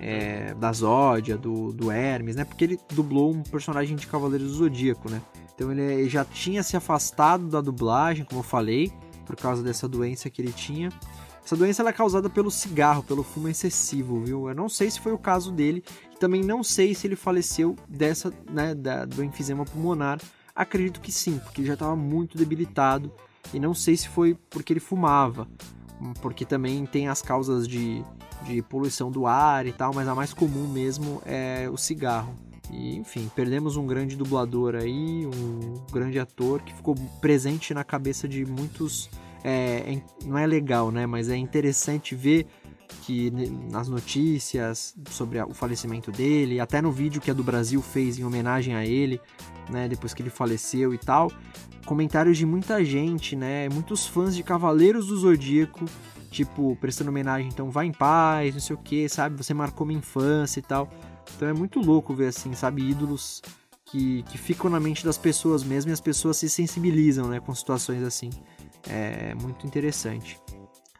É, 0.00 0.52
da 0.54 0.72
Zódia, 0.72 1.38
do, 1.38 1.72
do 1.72 1.90
Hermes, 1.90 2.36
né? 2.36 2.44
Porque 2.44 2.64
ele 2.64 2.78
dublou 2.92 3.32
um 3.32 3.42
personagem 3.42 3.96
de 3.96 4.06
Cavaleiros 4.06 4.48
do 4.48 4.54
Zodíaco, 4.54 5.08
né? 5.08 5.22
Então 5.54 5.72
ele 5.72 6.06
já 6.06 6.22
tinha 6.22 6.62
se 6.62 6.76
afastado 6.76 7.48
da 7.48 7.62
dublagem, 7.62 8.24
como 8.24 8.40
eu 8.40 8.44
falei, 8.44 8.92
por 9.24 9.36
causa 9.36 9.62
dessa 9.62 9.88
doença 9.88 10.28
que 10.28 10.42
ele 10.42 10.52
tinha. 10.52 10.90
Essa 11.46 11.54
doença 11.54 11.88
é 11.88 11.92
causada 11.92 12.28
pelo 12.28 12.50
cigarro, 12.50 13.04
pelo 13.04 13.22
fumo 13.22 13.48
excessivo, 13.48 14.20
viu? 14.20 14.48
Eu 14.48 14.54
não 14.56 14.68
sei 14.68 14.90
se 14.90 14.98
foi 14.98 15.12
o 15.12 15.18
caso 15.18 15.52
dele, 15.52 15.84
e 16.12 16.18
também 16.18 16.42
não 16.42 16.60
sei 16.64 16.92
se 16.92 17.06
ele 17.06 17.14
faleceu 17.14 17.76
dessa, 17.88 18.34
né, 18.50 18.74
da, 18.74 19.04
do 19.04 19.22
enfisema 19.22 19.64
pulmonar. 19.64 20.20
Acredito 20.56 21.00
que 21.00 21.12
sim, 21.12 21.38
porque 21.38 21.60
ele 21.60 21.68
já 21.68 21.74
estava 21.74 21.94
muito 21.94 22.36
debilitado, 22.36 23.12
e 23.54 23.60
não 23.60 23.74
sei 23.74 23.96
se 23.96 24.08
foi 24.08 24.36
porque 24.50 24.72
ele 24.72 24.80
fumava, 24.80 25.46
porque 26.20 26.44
também 26.44 26.84
tem 26.84 27.06
as 27.06 27.22
causas 27.22 27.68
de, 27.68 28.02
de 28.44 28.60
poluição 28.62 29.08
do 29.08 29.24
ar 29.24 29.66
e 29.66 29.72
tal, 29.72 29.94
mas 29.94 30.08
a 30.08 30.16
mais 30.16 30.34
comum 30.34 30.66
mesmo 30.66 31.22
é 31.24 31.70
o 31.70 31.76
cigarro. 31.76 32.34
E, 32.72 32.96
enfim, 32.96 33.30
perdemos 33.36 33.76
um 33.76 33.86
grande 33.86 34.16
dublador 34.16 34.74
aí, 34.74 35.24
um 35.24 35.74
grande 35.92 36.18
ator 36.18 36.60
que 36.62 36.74
ficou 36.74 36.96
presente 37.20 37.72
na 37.72 37.84
cabeça 37.84 38.26
de 38.26 38.44
muitos 38.44 39.08
é, 39.44 39.94
é, 39.94 40.02
não 40.24 40.36
é 40.36 40.46
legal, 40.46 40.90
né? 40.90 41.06
Mas 41.06 41.28
é 41.28 41.36
interessante 41.36 42.14
ver 42.14 42.46
que 43.02 43.30
nas 43.70 43.88
notícias 43.88 44.94
sobre 45.10 45.40
o 45.40 45.54
falecimento 45.54 46.10
dele, 46.10 46.60
até 46.60 46.82
no 46.82 46.90
vídeo 46.90 47.20
que 47.20 47.30
a 47.30 47.34
do 47.34 47.42
Brasil 47.42 47.80
fez 47.80 48.18
em 48.18 48.24
homenagem 48.24 48.74
a 48.74 48.84
ele, 48.84 49.20
né, 49.70 49.88
depois 49.88 50.12
que 50.12 50.22
ele 50.22 50.30
faleceu 50.30 50.92
e 50.92 50.98
tal, 50.98 51.30
comentários 51.84 52.36
de 52.36 52.44
muita 52.44 52.84
gente, 52.84 53.36
né, 53.36 53.68
muitos 53.68 54.06
fãs 54.06 54.34
de 54.34 54.42
Cavaleiros 54.42 55.06
do 55.06 55.16
Zodíaco, 55.16 55.84
tipo, 56.30 56.76
prestando 56.80 57.10
homenagem, 57.10 57.48
então 57.48 57.70
vai 57.70 57.86
em 57.86 57.92
paz, 57.92 58.52
não 58.54 58.60
sei 58.60 58.74
o 58.74 58.78
que, 58.78 59.08
sabe, 59.08 59.36
você 59.36 59.54
marcou 59.54 59.86
minha 59.86 59.98
infância 59.98 60.58
e 60.58 60.62
tal. 60.62 60.90
Então 61.36 61.48
é 61.48 61.52
muito 61.52 61.80
louco 61.80 62.14
ver 62.14 62.28
assim, 62.28 62.52
sabe, 62.54 62.88
ídolos 62.88 63.40
que, 63.84 64.22
que 64.24 64.36
ficam 64.36 64.68
na 64.68 64.80
mente 64.80 65.04
das 65.04 65.16
pessoas 65.16 65.62
mesmo 65.62 65.90
e 65.90 65.94
as 65.94 66.00
pessoas 66.00 66.36
se 66.36 66.48
sensibilizam, 66.48 67.28
né, 67.28 67.40
com 67.40 67.54
situações 67.54 68.02
assim. 68.02 68.30
É 68.88 69.34
muito 69.34 69.66
interessante. 69.66 70.38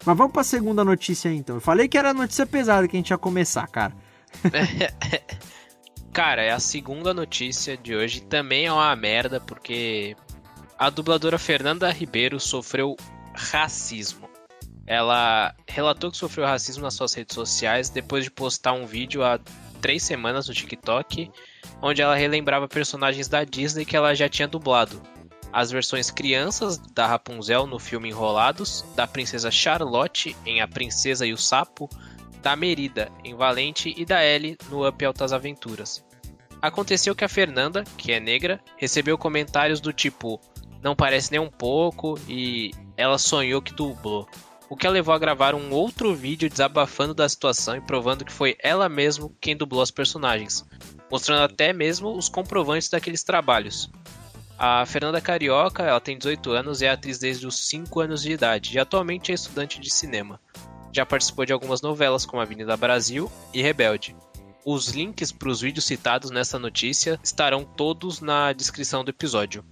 Mas 0.04 0.16
vamos 0.16 0.32
para 0.32 0.42
a 0.42 0.44
segunda 0.44 0.84
notícia 0.84 1.28
então. 1.32 1.56
Eu 1.56 1.60
falei 1.60 1.88
que 1.88 1.98
era 1.98 2.12
notícia 2.12 2.46
pesada 2.46 2.86
que 2.86 2.96
a 2.96 2.98
gente 2.98 3.10
ia 3.10 3.18
começar, 3.18 3.66
cara. 3.66 3.94
cara, 6.12 6.42
é 6.42 6.50
a 6.50 6.60
segunda 6.60 7.14
notícia 7.14 7.76
de 7.76 7.94
hoje. 7.94 8.20
Também 8.20 8.66
é 8.66 8.72
uma 8.72 8.94
merda, 8.94 9.40
porque 9.40 10.16
a 10.78 10.90
dubladora 10.90 11.38
Fernanda 11.38 11.90
Ribeiro 11.90 12.38
sofreu 12.38 12.96
racismo. 13.34 14.28
Ela 14.86 15.54
relatou 15.66 16.10
que 16.10 16.16
sofreu 16.16 16.46
racismo 16.46 16.82
nas 16.82 16.94
suas 16.94 17.12
redes 17.12 17.34
sociais 17.34 17.88
depois 17.88 18.22
de 18.22 18.30
postar 18.30 18.72
um 18.72 18.86
vídeo 18.86 19.24
há 19.24 19.40
três 19.80 20.02
semanas 20.02 20.48
no 20.48 20.54
TikTok, 20.54 21.30
onde 21.82 22.00
ela 22.00 22.14
relembrava 22.14 22.68
personagens 22.68 23.26
da 23.26 23.42
Disney 23.42 23.84
que 23.84 23.96
ela 23.96 24.14
já 24.14 24.28
tinha 24.28 24.46
dublado, 24.46 25.02
as 25.56 25.70
versões 25.70 26.10
crianças 26.10 26.76
da 26.76 27.06
Rapunzel 27.06 27.66
no 27.66 27.78
filme 27.78 28.10
Enrolados, 28.10 28.84
da 28.94 29.06
princesa 29.06 29.50
Charlotte 29.50 30.36
em 30.44 30.60
A 30.60 30.68
Princesa 30.68 31.24
e 31.24 31.32
o 31.32 31.38
Sapo, 31.38 31.88
da 32.42 32.54
Merida 32.54 33.10
em 33.24 33.34
Valente 33.34 33.94
e 33.96 34.04
da 34.04 34.22
Ellie 34.22 34.58
no 34.68 34.86
Up 34.86 35.02
Altas 35.02 35.32
Aventuras. 35.32 36.04
Aconteceu 36.60 37.14
que 37.14 37.24
a 37.24 37.28
Fernanda, 37.28 37.84
que 37.96 38.12
é 38.12 38.20
negra, 38.20 38.60
recebeu 38.76 39.16
comentários 39.16 39.80
do 39.80 39.94
tipo: 39.94 40.38
não 40.82 40.94
parece 40.94 41.30
nem 41.32 41.40
um 41.40 41.50
pouco 41.50 42.20
e 42.28 42.72
ela 42.94 43.16
sonhou 43.16 43.62
que 43.62 43.72
dublou. 43.72 44.28
o 44.68 44.76
que 44.76 44.86
a 44.86 44.90
levou 44.90 45.14
a 45.14 45.18
gravar 45.18 45.54
um 45.54 45.72
outro 45.72 46.14
vídeo 46.14 46.50
desabafando 46.50 47.14
da 47.14 47.26
situação 47.26 47.76
e 47.76 47.80
provando 47.80 48.26
que 48.26 48.32
foi 48.32 48.58
ela 48.62 48.90
mesma 48.90 49.30
quem 49.40 49.56
dublou 49.56 49.80
as 49.80 49.90
personagens, 49.90 50.66
mostrando 51.10 51.44
até 51.44 51.72
mesmo 51.72 52.14
os 52.14 52.28
comprovantes 52.28 52.90
daqueles 52.90 53.22
trabalhos. 53.22 53.90
A 54.58 54.86
Fernanda 54.86 55.20
Carioca, 55.20 55.82
ela 55.82 56.00
tem 56.00 56.16
18 56.16 56.50
anos 56.52 56.80
e 56.80 56.86
é 56.86 56.90
atriz 56.90 57.18
desde 57.18 57.46
os 57.46 57.58
5 57.68 58.00
anos 58.00 58.22
de 58.22 58.32
idade 58.32 58.74
e 58.74 58.78
atualmente 58.78 59.30
é 59.30 59.34
estudante 59.34 59.78
de 59.78 59.92
cinema. 59.92 60.40
Já 60.90 61.04
participou 61.04 61.44
de 61.44 61.52
algumas 61.52 61.82
novelas 61.82 62.24
como 62.24 62.40
Avenida 62.40 62.74
Brasil 62.74 63.30
e 63.52 63.60
Rebelde. 63.60 64.16
Os 64.64 64.88
links 64.88 65.30
para 65.30 65.50
os 65.50 65.60
vídeos 65.60 65.84
citados 65.84 66.30
nessa 66.30 66.58
notícia 66.58 67.20
estarão 67.22 67.64
todos 67.64 68.20
na 68.20 68.52
descrição 68.54 69.04
do 69.04 69.10
episódio. 69.10 69.62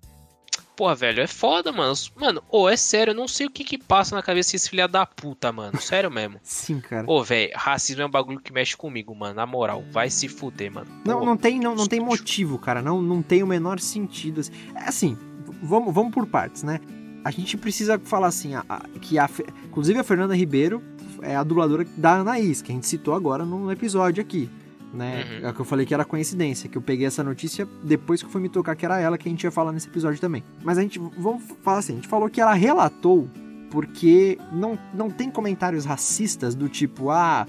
Porra, 0.77 0.95
velho, 0.95 1.23
é 1.23 1.27
foda, 1.27 1.71
mano. 1.71 1.95
Mano, 2.17 2.43
ô, 2.51 2.63
oh, 2.63 2.69
é 2.69 2.77
sério, 2.77 3.13
eu 3.13 3.15
não 3.15 3.29
sei 3.29 3.47
o 3.47 3.51
que 3.51 3.63
que 3.63 3.79
passa 3.79 4.17
na 4.17 4.23
cabeça 4.23 4.53
desse 4.53 4.69
filha 4.69 4.89
da 4.89 5.07
puta, 5.07 5.53
mano. 5.53 5.81
Sério 5.81 6.11
mesmo. 6.11 6.39
Sim, 6.43 6.81
cara. 6.81 7.07
Ô, 7.07 7.19
oh, 7.19 7.25
velho, 7.25 7.53
racismo 7.55 8.03
é 8.03 8.07
um 8.07 8.11
bagulho 8.11 8.41
que 8.41 8.53
mexe 8.53 8.77
comigo, 8.77 9.15
mano. 9.15 9.35
Na 9.35 9.47
moral, 9.47 9.85
vai 9.93 10.11
se 10.11 10.29
fuder, 10.29 10.73
mano. 10.73 10.89
Não, 11.05 11.25
não 11.25 11.37
tem, 11.37 11.61
não, 11.61 11.77
não 11.77 11.87
tem 11.87 12.01
motivo, 12.01 12.59
cara. 12.59 12.83
Não, 12.83 13.01
não 13.01 13.23
tem 13.23 13.43
o 13.43 13.47
menor 13.47 13.79
sentido. 13.79 14.41
É 14.75 14.89
assim, 14.89 15.17
vamos, 15.63 15.95
vamos 15.95 16.13
por 16.13 16.27
partes, 16.27 16.65
né? 16.65 16.81
A 17.25 17.31
gente 17.31 17.57
precisa 17.57 17.99
falar 17.99 18.27
assim, 18.27 18.55
a, 18.55 18.65
a, 18.69 18.81
que 19.01 19.19
a, 19.19 19.31
inclusive 19.67 19.99
a 19.99 20.05
Fernanda 20.05 20.35
Ribeiro 20.35 20.83
é 21.23 21.37
a 21.37 21.45
dubladora 21.45 21.87
da 21.97 22.17
Anaís, 22.17 22.61
que 22.61 22.73
a 22.73 22.75
gente 22.75 22.87
citou 22.87 23.15
agora 23.15 23.45
no 23.45 23.71
episódio 23.71 24.21
aqui 24.21 24.51
né? 24.95 25.25
Uhum. 25.25 25.47
É 25.47 25.51
o 25.51 25.55
que 25.55 25.61
eu 25.61 25.65
falei 25.65 25.85
que 25.85 25.93
era 25.93 26.05
coincidência, 26.05 26.69
que 26.69 26.79
eu 26.79 26.83
peguei 26.83 27.07
essa 27.07 27.23
notícia 27.23 27.67
depois 27.83 28.21
que 28.21 28.27
eu 28.27 28.31
fui 28.31 28.41
me 28.41 28.49
tocar 28.49 28.77
que 28.77 28.85
era 28.85 28.99
ela 29.01 29.19
que 29.19 29.29
a 29.29 29.31
gente 29.31 29.45
ia 29.45 29.51
falar 29.51 29.73
nesse 29.73 29.89
episódio 29.89 30.21
também. 30.21 30.43
Mas 30.63 30.79
a 30.79 30.83
gente, 30.83 30.99
vamos 31.19 31.43
falar 31.63 31.79
assim, 31.79 31.93
a 31.93 31.97
gente 31.97 32.09
falou 32.09 32.31
que 32.31 32.41
ela 32.41 32.55
relatou 32.55 33.29
porque 33.71 34.39
não, 34.53 34.79
não 34.95 35.11
tem 35.11 35.29
comentários 35.29 35.85
racistas 35.85 36.55
do 36.55 36.69
tipo, 36.69 37.11
ah, 37.11 37.45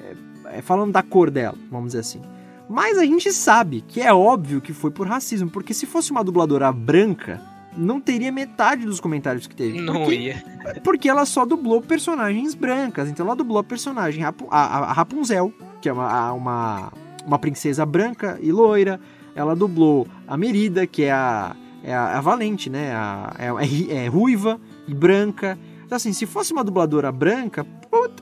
é, 0.00 0.58
é, 0.58 0.62
falando 0.62 0.90
da 0.90 1.02
cor 1.02 1.30
dela, 1.30 1.56
vamos 1.70 1.88
dizer 1.88 2.00
assim. 2.00 2.22
Mas 2.68 2.98
a 2.98 3.04
gente 3.04 3.30
sabe 3.32 3.82
que 3.86 4.00
é 4.00 4.12
óbvio 4.12 4.60
que 4.60 4.72
foi 4.72 4.90
por 4.90 5.06
racismo, 5.06 5.50
porque 5.50 5.74
se 5.74 5.84
fosse 5.86 6.10
uma 6.10 6.24
dubladora 6.24 6.72
branca, 6.72 7.40
não 7.76 8.00
teria 8.00 8.32
metade 8.32 8.86
dos 8.86 8.98
comentários 8.98 9.46
que 9.46 9.54
teve. 9.54 9.80
Não 9.80 10.00
porque, 10.00 10.14
ia. 10.14 10.44
Porque 10.82 11.08
ela 11.08 11.26
só 11.26 11.44
dublou 11.44 11.80
personagens 11.82 12.54
brancas. 12.54 13.08
Então 13.08 13.26
ela 13.26 13.36
dublou 13.36 13.58
a 13.58 13.64
personagem 13.64 14.24
a, 14.24 14.34
a, 14.50 14.78
a 14.78 14.92
Rapunzel, 14.92 15.52
que 15.86 15.90
é 15.90 15.92
uma, 15.92 16.32
uma, 16.32 16.92
uma 17.24 17.38
princesa 17.38 17.86
branca 17.86 18.40
e 18.42 18.50
loira. 18.50 18.98
Ela 19.36 19.54
dublou 19.54 20.08
a 20.26 20.36
Merida, 20.36 20.84
que 20.84 21.04
é 21.04 21.12
a, 21.12 21.54
é 21.84 21.94
a, 21.94 22.18
a 22.18 22.20
Valente, 22.20 22.68
né? 22.68 22.92
A, 22.92 23.32
é, 23.38 23.46
é, 23.46 24.04
é, 24.04 24.08
ruiva 24.08 24.60
e 24.88 24.92
branca. 24.92 25.56
Então, 25.84 25.94
assim, 25.94 26.12
se 26.12 26.26
fosse 26.26 26.52
uma 26.52 26.64
dubladora 26.64 27.12
branca, 27.12 27.64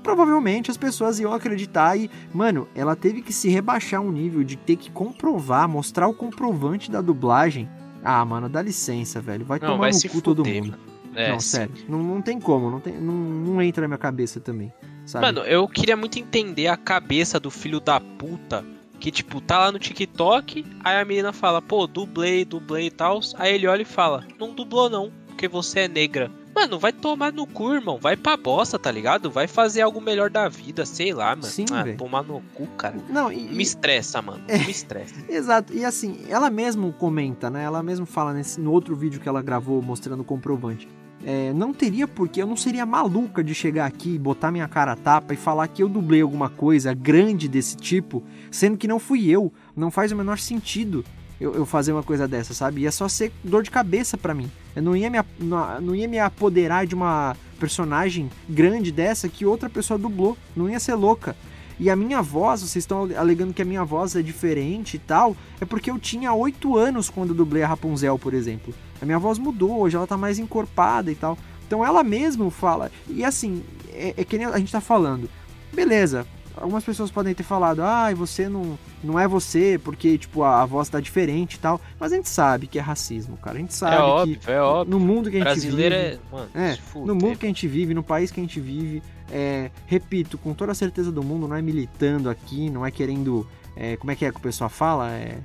provavelmente 0.03 0.71
as 0.71 0.77
pessoas 0.77 1.19
iam 1.19 1.33
acreditar 1.33 1.97
e, 1.97 2.11
mano, 2.35 2.69
ela 2.75 2.95
teve 2.95 3.23
que 3.23 3.33
se 3.33 3.49
rebaixar 3.49 4.03
um 4.03 4.13
nível 4.13 4.45
de 4.45 4.57
ter 4.57 4.77
que 4.77 4.91
comprovar, 4.91 5.67
mostrar 5.67 6.07
o 6.07 6.13
comprovante 6.13 6.91
da 6.91 7.01
dublagem. 7.01 7.67
Ah, 8.03 8.23
mano, 8.27 8.47
dá 8.47 8.61
licença, 8.61 9.23
velho. 9.23 9.47
Vai 9.47 9.59
não, 9.59 9.69
tomar 9.69 9.79
vai 9.79 9.93
no 9.93 10.03
cu 10.03 10.09
fuder, 10.09 10.23
todo 10.23 10.45
mundo. 10.45 10.79
É, 11.15 11.31
não, 11.31 11.41
sério. 11.41 11.73
Não, 11.89 12.03
não 12.03 12.21
tem 12.21 12.39
como, 12.39 12.71
não, 12.71 12.81
tem, 12.81 12.93
não, 12.93 13.15
não 13.15 13.63
entra 13.63 13.81
na 13.83 13.89
minha 13.89 13.99
cabeça 13.99 14.39
também. 14.39 14.71
Sabe? 15.07 15.27
Mano, 15.27 15.41
eu 15.41 15.69
queria 15.69 15.97
muito 15.97 16.19
entender 16.19 16.69
a 16.69 16.77
cabeça 16.77 17.39
do 17.39 17.51
filho 17.51 17.81
da 17.81 18.01
puta 18.01 18.65
que, 18.99 19.11
tipo, 19.11 19.41
tá 19.41 19.59
lá 19.59 19.73
no 19.73 19.79
TikTok, 19.79 20.65
aí 20.83 21.01
a 21.01 21.05
menina 21.05 21.33
fala, 21.33 21.61
pô, 21.61 21.87
dublei, 21.87 22.45
dublei 22.45 22.87
e 22.87 22.91
tal. 22.91 23.21
Aí 23.37 23.55
ele 23.55 23.67
olha 23.67 23.83
e 23.83 23.85
fala, 23.85 24.27
não 24.39 24.55
dublou 24.55 24.89
não, 24.89 25.13
porque 25.27 25.47
você 25.47 25.81
é 25.81 25.89
negra. 25.89 26.31
Mano, 26.55 26.79
vai 26.79 26.93
tomar 26.93 27.33
no 27.33 27.47
cu, 27.47 27.75
irmão. 27.75 27.99
Vai 28.01 28.17
pra 28.17 28.37
bosta, 28.37 28.79
tá 28.79 28.91
ligado? 28.91 29.31
Vai 29.31 29.49
fazer 29.49 29.83
algo 29.83 30.01
melhor 30.01 30.31
da 30.31 30.49
vida, 30.49 30.87
sei 30.87 31.13
lá, 31.13 31.31
mano. 31.31 31.43
Sim, 31.43 31.67
ah, 31.73 31.83
véio. 31.83 31.97
tomar 31.97 32.23
no 32.23 32.41
cu, 32.55 32.67
cara. 32.79 32.97
Não, 33.11 33.31
e, 33.33 33.43
Me 33.43 33.63
estressa, 33.63 34.23
mano. 34.23 34.45
É. 34.47 34.59
Me 34.59 34.71
estressa. 34.71 35.15
Exato. 35.29 35.75
E 35.75 35.85
assim, 35.85 36.25
ela 36.29 36.49
mesmo 36.49 36.93
comenta, 36.93 37.51
né? 37.51 37.65
Ela 37.65 37.83
mesmo 37.83 38.07
fala 38.07 38.33
nesse, 38.33 38.61
no 38.61 38.71
outro 38.71 38.95
vídeo 38.95 39.21
que 39.21 39.29
ela 39.29 39.43
gravou 39.43 39.83
mostrando 39.83 40.21
o 40.21 40.25
comprovante. 40.25 40.89
É, 41.27 41.53
não 41.55 41.73
teria 41.73 42.07
porque 42.07 42.43
eu 42.43 42.47
não 42.47 42.57
seria 42.57 42.85
maluca 42.85 43.43
de 43.43 43.55
chegar 43.55 43.87
aqui, 43.87 44.19
botar 44.19 44.51
minha 44.51 44.69
cara 44.69 44.93
a 44.93 44.97
tapa 44.97 45.33
e 45.33 45.37
falar 45.37 45.69
que 45.69 45.83
eu 45.83 45.89
dublei 45.89 46.21
alguma 46.21 46.51
coisa 46.51 46.93
grande 46.93 47.49
desse 47.49 47.77
tipo, 47.77 48.23
sendo 48.51 48.77
que 48.77 48.87
não 48.87 48.99
fui 48.99 49.29
eu. 49.29 49.51
Não 49.75 49.91
faz 49.91 50.13
o 50.13 50.17
menor 50.17 50.39
sentido 50.39 51.05
eu, 51.41 51.55
eu 51.55 51.67
fazer 51.67 51.93
uma 51.93 52.03
coisa 52.03 52.29
dessa, 52.29 52.55
sabe? 52.55 52.83
Ia 52.83 52.93
só 52.93 53.09
ser 53.09 53.33
dor 53.43 53.63
de 53.63 53.71
cabeça 53.71 54.17
para 54.17 54.35
mim. 54.35 54.51
Eu 54.75 54.83
não 54.83 54.97
ia, 54.97 55.11
me, 55.11 55.19
não, 55.39 55.81
não 55.81 55.95
ia 55.95 56.09
me 56.09 56.19
apoderar 56.19 56.87
de 56.87 56.95
uma 56.95 57.37
personagem 57.59 58.31
grande 58.49 58.93
dessa 58.93 59.29
que 59.29 59.47
outra 59.47 59.69
pessoa 59.69 59.99
dublou. 59.99 60.37
Não 60.57 60.69
ia 60.69 60.81
ser 60.81 60.95
louca. 60.95 61.37
E 61.79 61.91
a 61.91 61.97
minha 61.97 62.23
voz, 62.23 62.61
vocês 62.61 62.85
estão 62.85 63.09
alegando 63.17 63.53
que 63.53 63.63
a 63.63 63.65
minha 63.65 63.85
voz 63.85 64.15
é 64.15 64.23
diferente 64.23 64.95
e 64.95 64.99
tal, 64.99 65.37
é 65.61 65.65
porque 65.65 65.91
eu 65.91 65.99
tinha 65.99 66.33
8 66.33 66.77
anos 66.77 67.11
quando 67.11 67.31
eu 67.31 67.35
dublei 67.35 67.65
a 67.65 67.67
Rapunzel, 67.67 68.17
por 68.17 68.33
exemplo. 68.33 68.73
A 69.05 69.07
minha 69.07 69.19
voz 69.19 69.39
mudou, 69.39 69.81
hoje 69.81 69.97
ela 69.97 70.07
tá 70.07 70.17
mais 70.17 70.39
encorpada 70.39 71.13
e 71.13 71.15
tal. 71.15 71.39
Então 71.67 71.85
ela 71.85 72.03
mesma 72.03 72.51
fala. 72.51 72.91
E 73.09 73.25
assim, 73.25 73.63
é, 73.93 74.15
é 74.17 74.25
que 74.25 74.37
nem 74.39 74.47
a 74.47 74.59
gente 74.59 74.73
tá 74.73 74.81
falando. 74.81 75.29
Beleza, 75.73 76.27
algumas 76.57 76.85
pessoas 76.85 77.11
podem 77.11 77.35
ter 77.35 77.43
falado, 77.43 77.83
ah, 77.83 78.13
você 78.15 78.49
não, 78.49 78.79
não 79.03 79.19
é 79.19 79.27
você, 79.29 79.79
porque, 79.83 80.17
tipo, 80.17 80.43
a, 80.43 80.63
a, 80.63 80.67
voz 80.67 80.89
tá 80.89 81.01
diferente 81.01 81.55
e 81.55 81.59
tal. 81.59 81.81
Mas 81.99 82.13
a 82.13 82.17
gente 82.17 82.29
sabe 82.29 82.67
que 82.67 82.79
é 82.79 82.83
racismo, 82.83 83.37
cara. 83.37 83.57
A 83.57 83.61
gente 83.61 83.75
sabe 83.75 83.97
é 83.97 84.01
óbvio, 84.01 84.39
que 84.39 84.51
é 84.51 84.61
óbvio. 84.61 84.99
no 84.99 85.05
mundo 85.05 85.31
que 85.31 85.37
a 85.37 85.41
gente 85.41 85.49
Brasileiro 85.49 85.95
vive. 85.95 86.07
É, 86.07 86.19
mano, 86.33 86.51
é 86.55 86.79
no 86.95 87.15
mundo 87.15 87.39
que 87.39 87.47
a 87.47 87.49
gente 87.49 87.69
vive, 87.69 87.95
no 87.95 88.03
país 88.03 88.31
que 88.31 88.41
a 88.41 88.43
gente 88.43 88.59
vive, 88.59 89.03
é, 89.31 89.71
repito, 89.87 90.39
com 90.39 90.55
toda 90.55 90.73
a 90.73 90.75
certeza 90.75 91.13
do 91.13 91.23
mundo, 91.23 91.47
não 91.47 91.57
é 91.57 91.63
militando 91.63 92.31
aqui, 92.31 92.71
não 92.71 92.87
é 92.87 92.91
querendo. 92.91 93.47
É, 93.77 93.97
como 93.97 94.13
é 94.13 94.17
que 94.17 94.25
é 94.25 94.31
que 94.31 94.39
o 94.39 94.41
pessoal 94.41 94.71
fala? 94.71 95.11
É, 95.11 95.39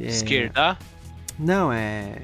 é, 0.00 0.06
Esquerda? 0.06 0.78
Não, 1.38 1.72
é. 1.72 2.16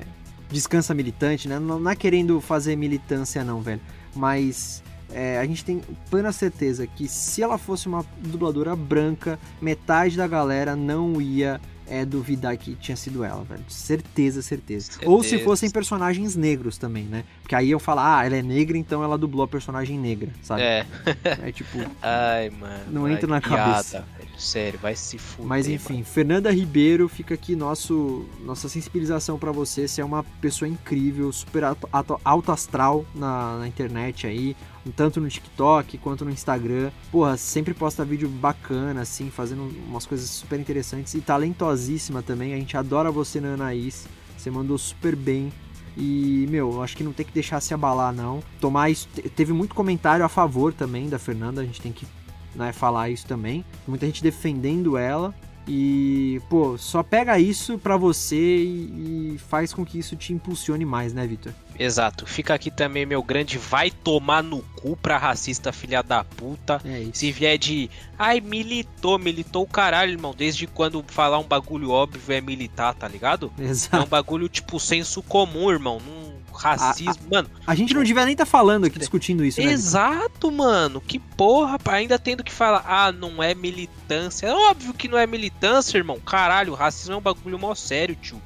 Descansa 0.50 0.94
militante, 0.94 1.48
né? 1.48 1.58
Não, 1.58 1.78
não 1.78 1.90
é 1.90 1.96
querendo 1.96 2.40
fazer 2.40 2.76
militância, 2.76 3.44
não, 3.44 3.60
velho. 3.60 3.80
Mas 4.14 4.82
é, 5.10 5.38
a 5.38 5.46
gente 5.46 5.64
tem 5.64 5.80
plena 6.10 6.32
certeza 6.32 6.86
que 6.86 7.08
se 7.08 7.42
ela 7.42 7.58
fosse 7.58 7.86
uma 7.86 8.04
dubladora 8.18 8.74
branca, 8.76 9.38
metade 9.60 10.16
da 10.16 10.26
galera 10.26 10.76
não 10.76 11.20
ia 11.20 11.60
é, 11.90 12.04
duvidar 12.04 12.56
que 12.56 12.74
tinha 12.74 12.96
sido 12.96 13.24
ela, 13.24 13.42
velho. 13.44 13.64
Certeza, 13.68 14.42
certeza, 14.42 14.92
certeza. 14.92 15.10
Ou 15.10 15.22
se 15.22 15.38
fossem 15.38 15.70
personagens 15.70 16.36
negros 16.36 16.78
também, 16.78 17.04
né? 17.04 17.24
Porque 17.42 17.54
aí 17.54 17.70
eu 17.70 17.78
falo, 17.78 18.00
ah, 18.00 18.24
ela 18.24 18.36
é 18.36 18.42
negra, 18.42 18.76
então 18.76 19.02
ela 19.02 19.16
dublou 19.16 19.44
a 19.44 19.48
personagem 19.48 19.98
negra, 19.98 20.30
sabe? 20.42 20.62
É. 20.62 20.86
É 21.42 21.52
tipo. 21.52 21.78
Ai, 22.02 22.50
mano. 22.50 22.84
Não 22.90 23.08
entra 23.08 23.26
na 23.26 23.40
piada, 23.40 23.72
cabeça. 23.72 24.04
Velho. 24.18 24.30
Sério, 24.38 24.78
vai 24.78 24.94
se 24.94 25.18
fuder. 25.18 25.46
Mas 25.46 25.68
enfim, 25.68 25.94
mano. 25.94 26.04
Fernanda 26.04 26.50
Ribeiro, 26.50 27.08
fica 27.08 27.34
aqui 27.34 27.54
nosso, 27.54 28.26
nossa 28.44 28.68
sensibilização 28.68 29.38
para 29.38 29.52
você. 29.52 29.86
Você 29.86 30.00
é 30.00 30.04
uma 30.04 30.22
pessoa 30.40 30.68
incrível, 30.68 31.30
super 31.32 31.64
alto, 31.64 32.50
astral 32.50 33.04
na, 33.14 33.58
na 33.58 33.68
internet 33.68 34.26
aí 34.26 34.56
tanto 34.94 35.20
no 35.20 35.28
TikTok 35.28 35.98
quanto 35.98 36.24
no 36.24 36.30
Instagram. 36.30 36.90
Porra, 37.10 37.36
sempre 37.36 37.74
posta 37.74 38.04
vídeo 38.04 38.28
bacana, 38.28 39.02
assim, 39.02 39.30
fazendo 39.30 39.70
umas 39.86 40.06
coisas 40.06 40.28
super 40.28 40.58
interessantes 40.58 41.14
e 41.14 41.20
talentosíssima 41.20 42.22
também. 42.22 42.54
A 42.54 42.56
gente 42.56 42.76
adora 42.76 43.10
você 43.10 43.40
na 43.40 43.54
Anaís. 43.54 44.06
Você 44.36 44.50
mandou 44.50 44.78
super 44.78 45.16
bem. 45.16 45.52
E, 45.96 46.46
meu, 46.48 46.80
acho 46.80 46.96
que 46.96 47.02
não 47.02 47.12
tem 47.12 47.26
que 47.26 47.32
deixar 47.32 47.60
se 47.60 47.74
abalar, 47.74 48.14
não. 48.14 48.40
Tomar 48.60 48.88
isso. 48.88 49.08
Teve 49.34 49.52
muito 49.52 49.74
comentário 49.74 50.24
a 50.24 50.28
favor 50.28 50.72
também 50.72 51.08
da 51.08 51.18
Fernanda, 51.18 51.60
a 51.60 51.64
gente 51.64 51.80
tem 51.80 51.90
que 51.90 52.06
né, 52.54 52.72
falar 52.72 53.10
isso 53.10 53.26
também. 53.26 53.64
Muita 53.86 54.06
gente 54.06 54.22
defendendo 54.22 54.96
ela. 54.96 55.34
E, 55.66 56.40
pô, 56.48 56.78
só 56.78 57.02
pega 57.02 57.38
isso 57.38 57.78
pra 57.78 57.96
você 57.96 58.36
e, 58.36 59.34
e 59.34 59.38
faz 59.38 59.74
com 59.74 59.84
que 59.84 59.98
isso 59.98 60.16
te 60.16 60.32
impulsione 60.32 60.84
mais, 60.84 61.12
né, 61.12 61.26
Vitor? 61.26 61.52
Exato. 61.78 62.26
Fica 62.26 62.54
aqui 62.54 62.70
também 62.70 63.06
meu 63.06 63.22
grande 63.22 63.58
vai 63.58 63.90
tomar 63.90 64.42
no 64.42 64.62
cu 64.76 64.96
pra 64.96 65.16
racista 65.16 65.72
filha 65.72 66.02
da 66.02 66.24
puta. 66.24 66.80
É. 66.84 67.06
Se 67.12 67.30
vier 67.30 67.58
de. 67.58 67.90
Ai, 68.18 68.40
militou, 68.40 69.18
militou 69.18 69.62
o 69.62 69.68
caralho, 69.68 70.12
irmão. 70.12 70.34
Desde 70.36 70.66
quando 70.66 71.04
falar 71.06 71.38
um 71.38 71.44
bagulho 71.44 71.90
óbvio 71.90 72.34
é 72.34 72.40
militar, 72.40 72.94
tá 72.94 73.06
ligado? 73.06 73.52
Exato. 73.58 73.96
É 73.96 74.00
um 74.00 74.06
bagulho 74.08 74.48
tipo 74.48 74.80
senso 74.80 75.22
comum, 75.22 75.70
irmão. 75.70 76.00
Não 76.04 76.38
racismo, 76.58 77.12
a, 77.12 77.12
a, 77.12 77.30
mano. 77.30 77.50
A 77.66 77.74
gente 77.74 77.94
não 77.94 78.02
devia 78.02 78.24
nem 78.24 78.32
estar 78.32 78.44
tá 78.44 78.50
falando 78.50 78.84
aqui, 78.84 78.98
discutindo 78.98 79.44
isso, 79.44 79.60
né? 79.60 79.70
Exato, 79.70 80.50
mano. 80.50 81.00
Que 81.00 81.18
porra, 81.18 81.78
ainda 81.86 82.18
tendo 82.18 82.42
que 82.42 82.52
falar, 82.52 82.84
ah, 82.86 83.12
não 83.12 83.42
é 83.42 83.54
militância. 83.54 84.46
É 84.46 84.52
óbvio 84.52 84.92
que 84.92 85.08
não 85.08 85.16
é 85.16 85.26
militância, 85.26 85.96
irmão. 85.96 86.18
Caralho, 86.20 86.74
racismo 86.74 87.14
é 87.14 87.16
um 87.16 87.20
bagulho 87.20 87.58
mó 87.58 87.74
sério, 87.74 88.16
tio. 88.16 88.42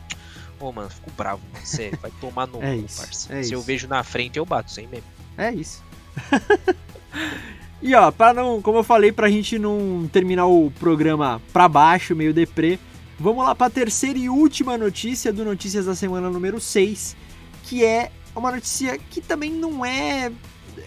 Ô, 0.62 0.70
mano, 0.70 0.88
fico 0.88 1.10
bravo, 1.16 1.42
mano. 1.52 1.66
Sério, 1.66 1.98
vai 2.00 2.10
tomar 2.20 2.46
no 2.46 2.62
é 2.62 2.76
cu, 2.76 2.84
isso, 2.86 3.00
parça. 3.02 3.32
é 3.32 3.36
Se 3.36 3.46
isso. 3.46 3.54
eu 3.54 3.60
vejo 3.62 3.88
na 3.88 4.04
frente, 4.04 4.38
eu 4.38 4.46
bato, 4.46 4.70
sem 4.70 4.86
mesmo. 4.86 5.06
É 5.36 5.50
isso. 5.52 5.82
e 7.82 7.94
ó, 7.94 8.10
para 8.12 8.32
não, 8.34 8.62
como 8.62 8.78
eu 8.78 8.84
falei, 8.84 9.10
pra 9.12 9.28
gente 9.28 9.58
não 9.58 10.08
terminar 10.12 10.46
o 10.46 10.70
programa 10.78 11.42
pra 11.52 11.68
baixo, 11.68 12.14
meio 12.14 12.32
deprê, 12.32 12.78
vamos 13.18 13.44
lá 13.44 13.54
pra 13.54 13.68
terceira 13.68 14.18
e 14.18 14.28
última 14.28 14.78
notícia 14.78 15.32
do 15.32 15.44
Notícias 15.44 15.86
da 15.86 15.94
Semana 15.94 16.30
número 16.30 16.60
6, 16.60 17.16
que 17.64 17.84
é 17.84 18.10
uma 18.36 18.50
notícia 18.52 18.96
que 18.98 19.20
também 19.20 19.50
não 19.50 19.84
é 19.84 20.30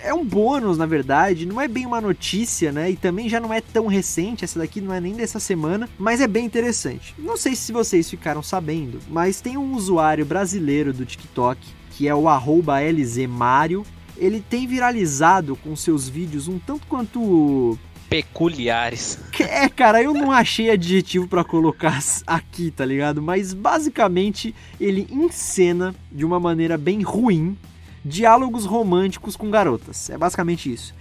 é 0.04 0.14
um 0.14 0.24
bônus, 0.24 0.78
na 0.78 0.86
verdade, 0.86 1.46
não 1.46 1.60
é 1.60 1.68
bem 1.68 1.86
uma 1.86 2.02
notícia, 2.02 2.72
né? 2.72 2.92
E 2.92 2.96
também 2.96 3.30
já 3.30 3.40
não 3.40 3.54
é 3.54 3.62
tão 3.62 3.88
recente, 3.88 4.44
essa 4.44 4.60
daqui 4.60 4.82
não 4.82 4.94
é 4.94 5.00
nem 5.00 5.14
dessa 5.14 5.40
semana, 5.40 5.90
mas 5.98 6.22
é 6.22 6.28
bem 6.28 6.46
interessante. 6.46 7.16
Não 7.18 7.38
sei 7.38 7.56
se 7.56 7.72
vocês 7.72 8.10
ficaram 8.10 8.44
sabendo, 8.44 9.00
mas 9.10 9.42
tem 9.42 9.58
um 9.58 9.74
usuário 9.76 10.26
brasileiro 10.26 10.94
do 10.94 11.06
TikTok, 11.06 11.60
que 11.92 12.08
é 12.08 12.16
o 12.16 12.28
arroba 12.28 12.80
LZMario. 12.80 13.86
Ele 14.18 14.40
tem 14.40 14.66
viralizado 14.66 15.56
com 15.58 15.76
seus 15.76 16.08
vídeos 16.08 16.48
um 16.48 16.58
tanto 16.58 16.88
quanto 16.88 17.78
peculiares. 18.10 19.20
É, 19.40 19.68
cara, 19.68 20.02
eu 20.02 20.14
não 20.14 20.32
achei 20.32 20.70
adjetivo 20.70 21.28
para 21.28 21.44
colocar 21.44 22.00
aqui, 22.26 22.72
tá 22.72 22.86
ligado? 22.86 23.22
Mas 23.22 23.54
basicamente 23.54 24.56
ele 24.80 25.08
encena 25.12 25.94
de 26.12 26.24
uma 26.24 26.40
maneira 26.40 26.78
bem 26.78 27.02
ruim 27.02 27.58
diálogos 28.06 28.66
românticos 28.66 29.36
com 29.36 29.50
garotas. 29.50 30.12
É 30.12 30.18
basicamente 30.18 30.72
isso. 30.72 30.94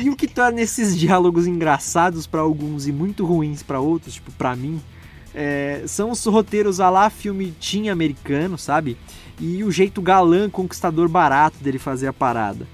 e 0.00 0.08
o 0.08 0.16
que 0.16 0.26
torna 0.26 0.62
esses 0.62 0.96
diálogos 0.96 1.46
engraçados 1.46 2.26
para 2.26 2.40
alguns 2.40 2.86
e 2.88 2.92
muito 2.92 3.26
ruins 3.26 3.62
para 3.62 3.78
outros, 3.78 4.14
tipo 4.14 4.32
para 4.32 4.56
mim, 4.56 4.80
é, 5.34 5.82
são 5.86 6.10
os 6.10 6.24
roteiros 6.24 6.80
a 6.80 6.88
lá 6.88 7.10
filme 7.10 7.52
teen 7.60 7.90
americano, 7.90 8.56
sabe? 8.56 8.96
E 9.38 9.62
o 9.62 9.70
jeito 9.70 10.00
galã, 10.00 10.48
conquistador 10.48 11.08
barato 11.08 11.58
dele 11.62 11.78
fazer 11.78 12.06
a 12.06 12.12
parada. 12.12 12.66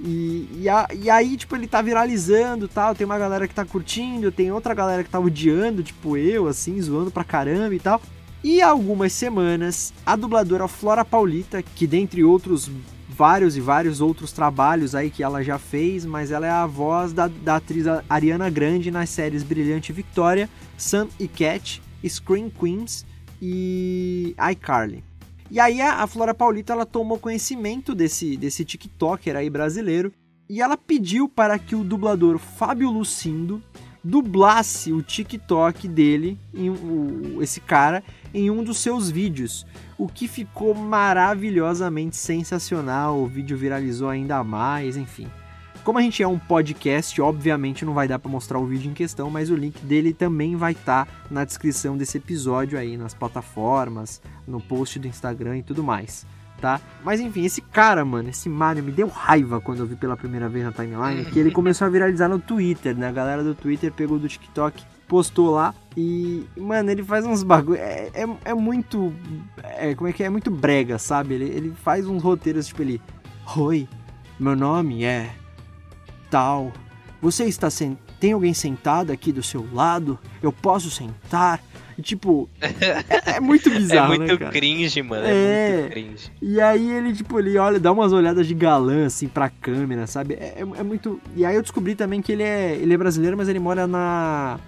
E, 0.00 0.48
e, 0.60 0.68
a, 0.68 0.88
e, 0.94 1.10
aí, 1.10 1.36
tipo, 1.36 1.54
ele 1.56 1.66
tá 1.66 1.82
viralizando 1.82 2.68
tal. 2.68 2.94
Tem 2.94 3.04
uma 3.04 3.18
galera 3.18 3.46
que 3.46 3.54
tá 3.54 3.64
curtindo, 3.64 4.32
tem 4.32 4.50
outra 4.50 4.74
galera 4.74 5.02
que 5.04 5.10
tá 5.10 5.18
odiando, 5.18 5.82
tipo 5.82 6.16
eu, 6.16 6.46
assim, 6.46 6.80
zoando 6.80 7.10
pra 7.10 7.24
caramba 7.24 7.74
e 7.74 7.80
tal. 7.80 8.00
E 8.44 8.60
há 8.60 8.68
algumas 8.68 9.14
semanas, 9.14 9.90
a 10.04 10.14
dubladora 10.14 10.68
Flora 10.68 11.02
Paulita, 11.02 11.62
que 11.62 11.86
dentre 11.86 12.22
outros 12.22 12.70
vários 13.08 13.56
e 13.56 13.60
vários 13.60 14.02
outros 14.02 14.32
trabalhos 14.32 14.94
aí 14.94 15.08
que 15.10 15.22
ela 15.22 15.42
já 15.42 15.58
fez, 15.58 16.04
mas 16.04 16.30
ela 16.30 16.46
é 16.46 16.50
a 16.50 16.66
voz 16.66 17.14
da, 17.14 17.26
da 17.26 17.56
atriz 17.56 17.86
Ariana 18.06 18.50
Grande 18.50 18.90
nas 18.90 19.08
séries 19.08 19.42
Brilhante 19.42 19.94
Victoria, 19.94 20.50
Sam 20.76 21.08
e 21.18 21.26
Cat, 21.26 21.82
Scream 22.06 22.50
Queens 22.50 23.06
e 23.40 24.36
iCarly. 24.52 25.02
E 25.50 25.58
aí 25.58 25.80
a 25.80 26.06
Flora 26.06 26.34
Paulita 26.34 26.74
ela 26.74 26.84
tomou 26.84 27.18
conhecimento 27.18 27.94
desse, 27.94 28.36
desse 28.36 28.62
TikToker 28.62 29.36
aí 29.36 29.48
brasileiro 29.48 30.12
e 30.50 30.60
ela 30.60 30.76
pediu 30.76 31.30
para 31.30 31.58
que 31.58 31.74
o 31.74 31.82
dublador 31.82 32.36
Fábio 32.36 32.90
Lucindo 32.90 33.62
dublasse 34.04 34.92
o 34.92 35.00
TikTok 35.00 35.88
dele, 35.88 36.38
em, 36.52 36.68
o, 36.68 37.42
esse 37.42 37.58
cara, 37.58 38.04
em 38.34 38.50
um 38.50 38.62
dos 38.64 38.78
seus 38.78 39.08
vídeos 39.08 39.64
o 39.96 40.08
que 40.08 40.26
ficou 40.26 40.74
maravilhosamente 40.74 42.16
sensacional. 42.16 43.18
O 43.18 43.26
vídeo 43.26 43.56
viralizou 43.56 44.08
ainda 44.08 44.42
mais, 44.42 44.96
enfim. 44.96 45.28
Como 45.84 45.98
a 45.98 46.02
gente 46.02 46.22
é 46.22 46.26
um 46.26 46.38
podcast, 46.38 47.20
obviamente 47.20 47.84
não 47.84 47.92
vai 47.92 48.08
dar 48.08 48.18
para 48.18 48.30
mostrar 48.30 48.58
o 48.58 48.66
vídeo 48.66 48.90
em 48.90 48.94
questão, 48.94 49.28
mas 49.28 49.50
o 49.50 49.54
link 49.54 49.78
dele 49.84 50.14
também 50.14 50.56
vai 50.56 50.72
estar 50.72 51.04
tá 51.04 51.12
na 51.30 51.44
descrição 51.44 51.96
desse 51.96 52.16
episódio 52.16 52.78
aí, 52.78 52.96
nas 52.96 53.12
plataformas, 53.12 54.20
no 54.48 54.60
post 54.62 54.98
do 54.98 55.06
Instagram 55.06 55.58
e 55.58 55.62
tudo 55.62 55.84
mais, 55.84 56.26
tá? 56.58 56.80
Mas 57.04 57.20
enfim, 57.20 57.44
esse 57.44 57.60
cara, 57.60 58.02
mano, 58.02 58.30
esse 58.30 58.48
Mario 58.48 58.82
me 58.82 58.92
deu 58.92 59.08
raiva 59.08 59.60
quando 59.60 59.80
eu 59.80 59.86
vi 59.86 59.94
pela 59.94 60.16
primeira 60.16 60.48
vez 60.48 60.64
na 60.64 60.72
timeline, 60.72 61.26
que 61.26 61.38
ele 61.38 61.50
começou 61.52 61.86
a 61.86 61.90
viralizar 61.90 62.30
no 62.30 62.38
Twitter, 62.38 62.96
né? 62.96 63.08
A 63.08 63.12
galera 63.12 63.44
do 63.44 63.54
Twitter 63.54 63.92
pegou 63.92 64.18
do 64.18 64.26
TikTok 64.26 64.82
postou 65.08 65.50
lá. 65.50 65.74
E, 65.96 66.44
mano, 66.56 66.90
ele 66.90 67.02
faz 67.04 67.24
uns 67.24 67.42
bagulho. 67.42 67.78
É, 67.78 68.10
é, 68.14 68.26
é, 68.46 68.54
muito. 68.54 69.12
É, 69.62 69.94
como 69.94 70.08
é 70.08 70.12
que 70.12 70.22
é? 70.22 70.26
É 70.26 70.30
muito 70.30 70.50
brega, 70.50 70.98
sabe? 70.98 71.34
Ele, 71.34 71.44
ele 71.44 71.72
faz 71.82 72.06
uns 72.06 72.22
roteiros, 72.22 72.66
tipo, 72.66 72.82
ele. 72.82 73.00
Oi, 73.56 73.86
meu 74.40 74.56
nome 74.56 75.04
é. 75.04 75.30
Tal. 76.30 76.72
Você 77.22 77.44
está 77.44 77.70
sent... 77.70 77.96
Tem 78.20 78.32
alguém 78.32 78.52
sentado 78.54 79.10
aqui 79.12 79.30
do 79.32 79.42
seu 79.42 79.66
lado? 79.72 80.18
Eu 80.42 80.50
posso 80.52 80.90
sentar? 80.90 81.62
E, 81.96 82.02
tipo, 82.02 82.48
é, 82.60 83.36
é, 83.36 83.40
muito 83.40 83.70
bizarro, 83.70 84.14
É 84.14 84.18
muito 84.18 84.40
né, 84.44 84.50
cringe, 84.50 85.02
mano. 85.02 85.24
É, 85.24 85.30
É. 85.30 85.76
muito 85.78 85.90
cringe. 85.92 86.32
E 86.42 86.60
aí 86.60 86.90
ele, 86.90 87.12
tipo, 87.14 87.38
ele 87.38 87.56
olha, 87.56 87.78
dá 87.78 87.92
umas 87.92 88.12
olhadas 88.12 88.46
de 88.46 88.54
galã, 88.54 89.06
assim, 89.06 89.28
pra 89.28 89.48
câmera, 89.48 90.06
sabe? 90.06 90.34
É, 90.34 90.56
é- 90.58 90.80
é 90.80 90.82
muito... 90.82 91.20
E 91.36 91.44
aí 91.46 91.54
eu 91.54 91.62
descobri 91.62 91.94
também 91.94 92.20
que 92.20 92.32
ele 92.32 92.42
é, 92.42 92.74
ele 92.74 92.92
é 92.92 92.96
brasileiro, 92.96 93.36
mas 93.36 93.48
ele 93.48 93.60
mora 93.60 93.86
na... 93.86 94.58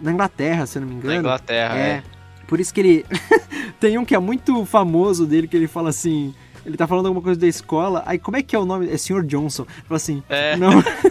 Na 0.00 0.12
Inglaterra, 0.12 0.66
se 0.66 0.78
eu 0.78 0.82
não 0.82 0.88
me 0.88 0.94
engano. 0.96 1.14
Na 1.14 1.20
Inglaterra, 1.20 1.76
é. 1.78 2.02
Por 2.46 2.60
isso 2.60 2.72
que 2.74 2.80
ele... 2.80 3.06
Tem 3.80 3.96
um 3.98 4.04
que 4.04 4.14
é 4.14 4.18
muito 4.18 4.64
famoso 4.64 5.26
dele, 5.26 5.48
que 5.48 5.56
ele 5.56 5.66
fala 5.68 5.90
assim... 5.90 6.34
Ele 6.64 6.76
tá 6.78 6.86
falando 6.86 7.06
alguma 7.06 7.22
coisa 7.22 7.38
da 7.38 7.46
escola, 7.46 8.02
aí 8.06 8.18
como 8.18 8.38
é 8.38 8.42
que 8.42 8.56
é 8.56 8.58
o 8.58 8.64
nome? 8.64 8.88
É 8.90 8.96
Sr. 8.96 9.22
Johnson. 9.22 9.66
Fala 9.86 9.96
assim, 9.96 10.22
É. 10.28 10.56
não... 10.56 10.70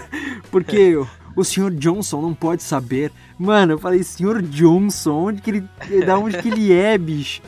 Porque 0.50 0.96
o- 1.36 1.44
Sr. 1.44 1.72
Johnson 1.72 2.22
não 2.22 2.34
pode 2.34 2.64
saber. 2.64 3.12
Mano, 3.38 3.74
eu 3.74 3.80
falei, 3.80 4.04
Sr. 4.04 4.42
Johnson, 4.42 5.14
onde 5.28 5.42
que 5.42 5.50
ele... 5.52 5.64
Da 6.06 6.18
onde 6.18 6.38
que 6.42 6.50
ele 6.50 6.72
é, 6.74 6.98
bicho? 6.98 7.42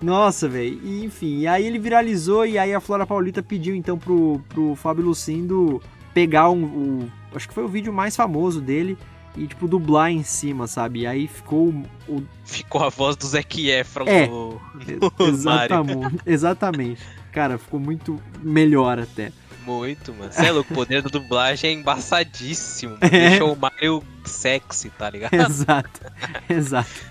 Nossa, 0.00 0.48
velho. 0.48 0.80
Enfim, 1.04 1.40
e 1.40 1.46
aí 1.46 1.66
ele 1.66 1.78
viralizou 1.78 2.46
e 2.46 2.58
aí 2.58 2.74
a 2.74 2.80
Flora 2.80 3.06
Paulita 3.06 3.42
pediu 3.42 3.74
então 3.74 3.98
pro, 3.98 4.40
pro 4.48 4.74
Fábio 4.74 5.04
Lucindo 5.04 5.80
pegar 6.14 6.48
um, 6.48 6.64
o. 6.64 7.08
Acho 7.34 7.46
que 7.46 7.52
foi 7.52 7.64
o 7.64 7.68
vídeo 7.68 7.92
mais 7.92 8.16
famoso 8.16 8.62
dele 8.62 8.96
e, 9.42 9.46
tipo, 9.46 9.66
dublar 9.66 10.10
em 10.10 10.22
cima, 10.22 10.66
sabe? 10.66 11.00
E 11.00 11.06
aí 11.06 11.26
ficou 11.26 11.68
o. 12.08 12.22
Ficou 12.44 12.84
a 12.84 12.88
voz 12.88 13.16
do 13.16 13.26
Zac 13.26 13.68
Efron 13.68 14.04
É. 14.06 14.26
no 14.26 14.60
Mario. 15.44 15.78
exatamente, 15.78 16.16
exatamente. 16.26 17.02
Cara, 17.32 17.58
ficou 17.58 17.78
muito 17.80 18.20
melhor 18.42 18.98
até. 18.98 19.32
Muito, 19.64 20.12
mano. 20.14 20.32
Você 20.32 20.46
é 20.46 20.50
louco, 20.52 20.72
o 20.72 20.76
poder 20.76 21.02
da 21.02 21.08
dublagem 21.10 21.70
é 21.70 21.72
embaçadíssimo. 21.74 22.96
É. 23.02 23.08
Deixou 23.30 23.52
o 23.52 23.56
Mario 23.56 24.02
sexy, 24.24 24.90
tá 24.90 25.08
ligado? 25.10 25.32
Exato, 25.34 26.00
exato. 26.48 27.10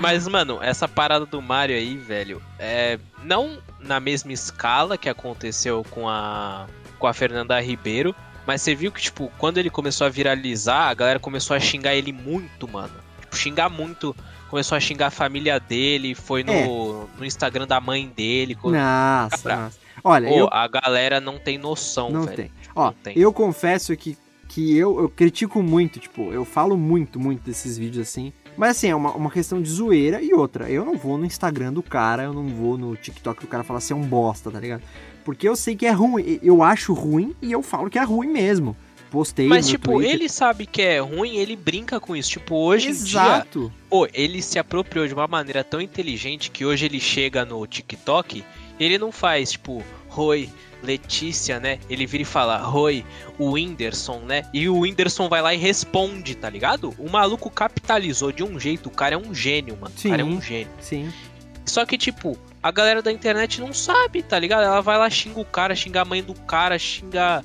Mas, 0.00 0.28
mano, 0.28 0.58
essa 0.62 0.86
parada 0.86 1.26
do 1.26 1.40
Mario 1.42 1.76
aí, 1.76 1.96
velho, 1.96 2.40
é. 2.58 2.98
Não 3.24 3.58
na 3.80 3.98
mesma 4.00 4.32
escala 4.32 4.96
que 4.98 5.08
aconteceu 5.08 5.84
com 5.90 6.08
a. 6.08 6.66
com 6.98 7.06
a 7.06 7.12
Fernanda 7.12 7.58
Ribeiro. 7.60 8.14
Mas 8.46 8.60
você 8.62 8.74
viu 8.74 8.92
que, 8.92 9.00
tipo, 9.00 9.30
quando 9.38 9.58
ele 9.58 9.70
começou 9.70 10.06
a 10.06 10.10
viralizar, 10.10 10.88
a 10.90 10.94
galera 10.94 11.18
começou 11.18 11.56
a 11.56 11.60
xingar 11.60 11.94
ele 11.94 12.12
muito, 12.12 12.68
mano. 12.68 12.92
Tipo, 13.20 13.36
xingar 13.36 13.68
muito. 13.70 14.14
Começou 14.50 14.76
a 14.76 14.80
xingar 14.80 15.06
a 15.08 15.10
família 15.10 15.58
dele, 15.58 16.14
foi 16.14 16.44
no, 16.44 16.52
É. 16.52 16.66
no 17.18 17.24
Instagram 17.24 17.66
da 17.66 17.80
mãe 17.80 18.06
dele. 18.14 18.56
Nossa, 18.62 19.56
nossa. 19.56 19.78
Olha, 20.02 20.28
Ô, 20.30 20.38
eu. 20.40 20.48
a 20.52 20.68
galera 20.68 21.20
não 21.20 21.38
tem 21.38 21.56
noção, 21.58 22.10
Não 22.10 22.22
velho. 22.22 22.36
tem. 22.36 22.50
Ó, 22.74 22.86
não 22.86 22.92
tem. 22.92 23.18
eu 23.18 23.32
confesso 23.32 23.96
que, 23.96 24.16
que 24.48 24.76
eu, 24.76 25.00
eu 25.00 25.08
critico 25.08 25.62
muito, 25.62 25.98
tipo, 25.98 26.30
eu 26.32 26.44
falo 26.44 26.76
muito, 26.76 27.18
muito 27.18 27.42
desses 27.42 27.78
vídeos 27.78 28.06
assim. 28.08 28.32
Mas 28.56 28.76
assim, 28.76 28.88
é 28.88 28.94
uma, 28.94 29.10
uma 29.12 29.30
questão 29.30 29.60
de 29.60 29.68
zoeira 29.68 30.22
e 30.22 30.32
outra. 30.32 30.70
Eu 30.70 30.84
não 30.84 30.96
vou 30.96 31.16
no 31.18 31.24
Instagram 31.24 31.72
do 31.72 31.82
cara, 31.82 32.22
eu 32.24 32.32
não 32.32 32.46
vou 32.46 32.78
no 32.78 32.94
TikTok 32.94 33.40
do 33.40 33.46
cara 33.48 33.64
falar 33.64 33.78
assim, 33.78 33.94
é 33.94 33.96
um 33.96 34.02
bosta, 34.06 34.50
tá 34.50 34.60
ligado? 34.60 34.82
Porque 35.24 35.48
eu 35.48 35.56
sei 35.56 35.74
que 35.74 35.86
é 35.86 35.90
ruim. 35.90 36.38
Eu 36.42 36.62
acho 36.62 36.92
ruim 36.92 37.34
e 37.40 37.52
eu 37.52 37.62
falo 37.62 37.88
que 37.88 37.98
é 37.98 38.02
ruim 38.02 38.28
mesmo. 38.28 38.76
Postei 39.10 39.46
Mas, 39.46 39.68
tipo, 39.68 39.92
Twitter. 39.92 40.12
ele 40.12 40.28
sabe 40.28 40.66
que 40.66 40.82
é 40.82 40.98
ruim, 40.98 41.36
ele 41.36 41.54
brinca 41.54 42.00
com 42.00 42.16
isso. 42.16 42.30
Tipo, 42.30 42.56
hoje 42.56 42.88
em 42.88 42.92
dia. 42.92 43.20
Exato. 43.20 43.72
Pô, 43.88 44.08
ele 44.12 44.42
se 44.42 44.58
apropriou 44.58 45.06
de 45.06 45.14
uma 45.14 45.28
maneira 45.28 45.62
tão 45.62 45.80
inteligente 45.80 46.50
que 46.50 46.64
hoje 46.64 46.86
ele 46.86 46.98
chega 46.98 47.44
no 47.44 47.64
TikTok 47.64 48.44
ele 48.78 48.98
não 48.98 49.12
faz, 49.12 49.52
tipo, 49.52 49.82
Oi, 50.16 50.48
Letícia, 50.82 51.58
né? 51.58 51.78
Ele 51.88 52.06
vira 52.06 52.22
e 52.22 52.26
fala, 52.26 52.70
Oi, 52.74 53.04
o 53.38 53.52
Whindersson, 53.52 54.20
né? 54.20 54.44
E 54.52 54.68
o 54.68 54.80
Whindersson 54.80 55.28
vai 55.28 55.40
lá 55.40 55.54
e 55.54 55.56
responde, 55.56 56.34
tá 56.34 56.50
ligado? 56.50 56.94
O 56.98 57.10
maluco 57.10 57.50
capitalizou 57.50 58.32
de 58.32 58.42
um 58.42 58.58
jeito, 58.58 58.88
o 58.88 58.92
cara 58.92 59.14
é 59.14 59.18
um 59.18 59.34
gênio, 59.34 59.76
mano. 59.80 59.94
Sim. 59.96 60.08
O 60.08 60.10
cara 60.10 60.22
é 60.22 60.24
um 60.24 60.40
gênio. 60.40 60.72
Sim. 60.80 61.12
Só 61.64 61.86
que, 61.86 61.96
tipo, 61.96 62.36
a 62.66 62.70
galera 62.70 63.02
da 63.02 63.12
internet 63.12 63.60
não 63.60 63.74
sabe, 63.74 64.22
tá 64.22 64.38
ligado? 64.38 64.62
Ela 64.64 64.80
vai 64.80 64.96
lá, 64.96 65.10
xinga 65.10 65.38
o 65.38 65.44
cara, 65.44 65.74
xinga 65.76 66.00
a 66.00 66.04
mãe 66.04 66.22
do 66.22 66.32
cara, 66.32 66.78
xinga 66.78 67.44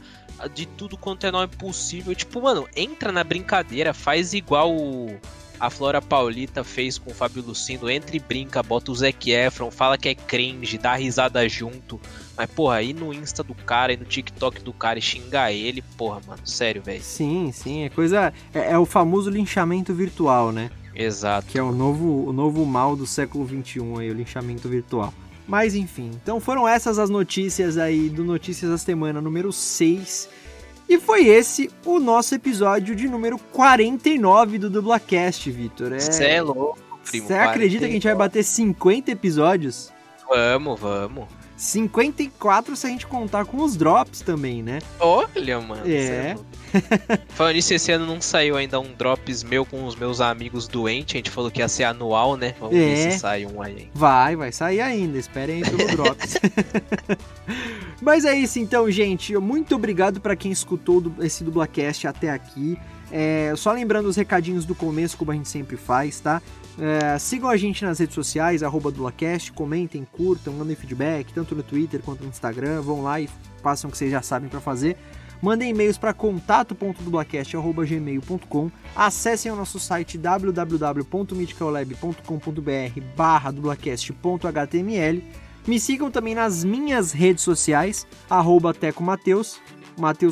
de 0.56 0.66
tudo 0.66 0.96
quanto 0.96 1.26
é 1.28 1.32
nome 1.32 1.48
possível. 1.50 2.16
Tipo, 2.16 2.42
mano, 2.42 2.66
entra 2.74 3.12
na 3.12 3.22
brincadeira, 3.22 3.94
faz 3.94 4.34
igual 4.34 4.72
o- 4.74 5.20
a 5.60 5.70
Flora 5.70 6.02
Paulita 6.02 6.64
fez 6.64 6.98
com 6.98 7.12
o 7.12 7.14
Fábio 7.14 7.44
Lucindo. 7.46 7.90
Entra 7.90 8.16
e 8.16 8.20
brinca, 8.20 8.64
bota 8.64 8.92
o 8.92 8.96
Zac 8.96 9.30
Efron, 9.30 9.70
fala 9.70 9.98
que 9.98 10.08
é 10.08 10.16
cringe, 10.16 10.78
dá 10.78 10.96
risada 10.96 11.50
junto. 11.50 12.00
Mas, 12.38 12.50
porra, 12.50 12.76
aí 12.76 12.94
no 12.94 13.14
Insta 13.14 13.44
do 13.44 13.54
cara, 13.54 13.92
aí 13.92 13.98
no 13.98 14.06
TikTok 14.06 14.62
do 14.64 14.72
cara 14.72 15.00
e 15.00 15.02
xingar 15.02 15.52
ele, 15.52 15.82
porra, 15.98 16.22
mano, 16.26 16.48
sério, 16.48 16.82
velho. 16.82 17.04
Sim, 17.04 17.52
sim, 17.54 17.84
é 17.84 17.90
coisa. 17.90 18.34
É, 18.54 18.72
é 18.72 18.78
o 18.78 18.86
famoso 18.86 19.30
linchamento 19.30 19.94
virtual, 19.94 20.54
né? 20.54 20.72
Exato. 21.00 21.48
Que 21.48 21.58
é 21.58 21.64
o 21.64 21.72
novo, 21.72 22.28
o 22.28 22.34
novo 22.34 22.66
mal 22.66 22.96
do 22.96 23.08
século 23.08 23.48
XXI 23.48 23.80
aí, 24.00 24.12
o 24.12 24.14
linchamento 24.14 24.68
virtual. 24.68 25.14
Mas 25.48 25.74
enfim, 25.74 26.12
então 26.22 26.40
foram 26.40 26.68
essas 26.68 27.00
as 27.00 27.10
notícias 27.10 27.78
aí 27.78 28.10
do 28.10 28.24
Notícias 28.24 28.70
da 28.70 28.78
Semana 28.78 29.22
número 29.22 29.52
6. 29.52 30.30
E 30.88 31.00
foi 31.00 31.28
esse 31.28 31.72
o 31.86 32.00
nosso 32.00 32.36
episódio 32.36 32.96
de 32.96 33.08
número 33.08 33.38
49 33.38 34.58
do 34.58 34.70
Dublacast, 34.70 35.50
Vitor. 35.50 36.00
Cê 36.02 36.26
é 36.26 36.42
louco, 36.42 36.78
primo. 37.06 37.28
Você 37.28 37.34
acredita 37.34 37.86
que 37.86 37.92
a 37.92 37.94
gente 37.94 38.08
vai 38.08 38.16
bater 38.16 38.44
50 38.44 39.10
episódios? 39.10 39.92
Vamos, 40.28 40.80
vamos. 40.80 41.39
54 41.60 42.74
se 42.76 42.88
a 42.88 42.90
gente 42.90 43.06
contar 43.06 43.44
com 43.46 43.58
os 43.62 43.76
drops 43.76 44.22
também, 44.22 44.64
né? 44.64 44.80
Olha, 45.00 45.60
mano. 45.60 45.82
É. 45.86 46.36
é. 46.36 46.38
Falando 47.30 47.56
nisso, 47.56 47.74
esse 47.74 47.92
ano 47.92 48.06
não 48.06 48.22
saiu 48.22 48.56
ainda 48.56 48.80
um 48.80 48.94
drops 48.94 49.44
meu 49.44 49.66
com 49.66 49.86
os 49.86 49.96
meus 49.96 50.22
amigos 50.22 50.68
doentes. 50.70 51.16
A 51.16 51.18
gente 51.18 51.30
falou 51.30 51.52
que 51.52 51.60
ia 51.60 51.68
ser 51.68 51.84
anual, 51.84 52.38
né? 52.38 52.56
Vamos 52.60 52.76
ver 52.76 53.08
É. 53.08 53.12
se 53.12 53.20
sai 53.20 53.46
um 53.46 53.62
aí. 53.62 53.90
Vai, 53.94 54.36
vai 54.38 54.52
sair 54.54 54.80
ainda. 54.80 55.18
Esperem 55.18 55.62
aí 55.64 55.70
pelo 55.70 55.86
Drops. 55.98 56.38
Mas 58.02 58.24
é 58.24 58.36
isso 58.36 58.58
então, 58.60 58.90
gente. 58.90 59.36
Muito 59.38 59.76
obrigado 59.76 60.22
para 60.22 60.36
quem 60.36 60.52
escutou 60.52 61.12
esse 61.20 61.44
Dublacast 61.44 62.08
até 62.08 62.30
aqui. 62.30 62.78
É, 63.12 63.54
só 63.58 63.72
lembrando 63.72 64.06
os 64.08 64.16
recadinhos 64.16 64.66
do 64.66 64.76
começo, 64.76 65.18
como 65.18 65.32
a 65.32 65.34
gente 65.34 65.50
sempre 65.50 65.76
faz, 65.76 66.20
tá? 66.20 66.42
É, 66.80 67.20
sigam 67.20 67.50
a 67.50 67.58
gente 67.58 67.84
nas 67.84 68.00
redes 68.00 68.16
sociais, 68.16 68.64
arroba 68.64 68.90
Dublacast, 68.90 69.52
comentem, 69.52 70.08
curtam, 70.10 70.54
mandem 70.54 70.78
feedback, 70.78 71.34
tanto 71.34 71.54
no 71.54 71.62
Twitter 71.62 72.02
quanto 72.02 72.24
no 72.24 72.30
Instagram. 72.30 72.80
Vão 72.82 73.04
lá 73.04 73.20
e 73.20 73.30
façam 73.62 73.90
o 73.90 73.92
que 73.92 73.98
vocês 73.98 74.10
já 74.10 74.22
sabem 74.22 74.48
para 74.48 74.62
fazer. 74.62 74.96
Mandem 75.42 75.70
e-mails 75.70 75.98
para 75.98 76.14
contato.dublacast.gmail.com 76.14 78.72
Acessem 78.96 79.52
o 79.52 79.56
nosso 79.56 79.80
site 79.80 80.18
www.mythicallab.com.br 80.18 83.02
barra 83.16 83.52
dublacast.html 83.52 85.22
Me 85.66 85.80
sigam 85.80 86.12
também 86.12 86.36
nas 86.36 86.66
minhas 86.66 87.14
redes 87.14 87.44
sociais, 87.44 88.06
arroba 88.30 88.74
Teco 88.74 89.02
Mateus, 89.02 89.62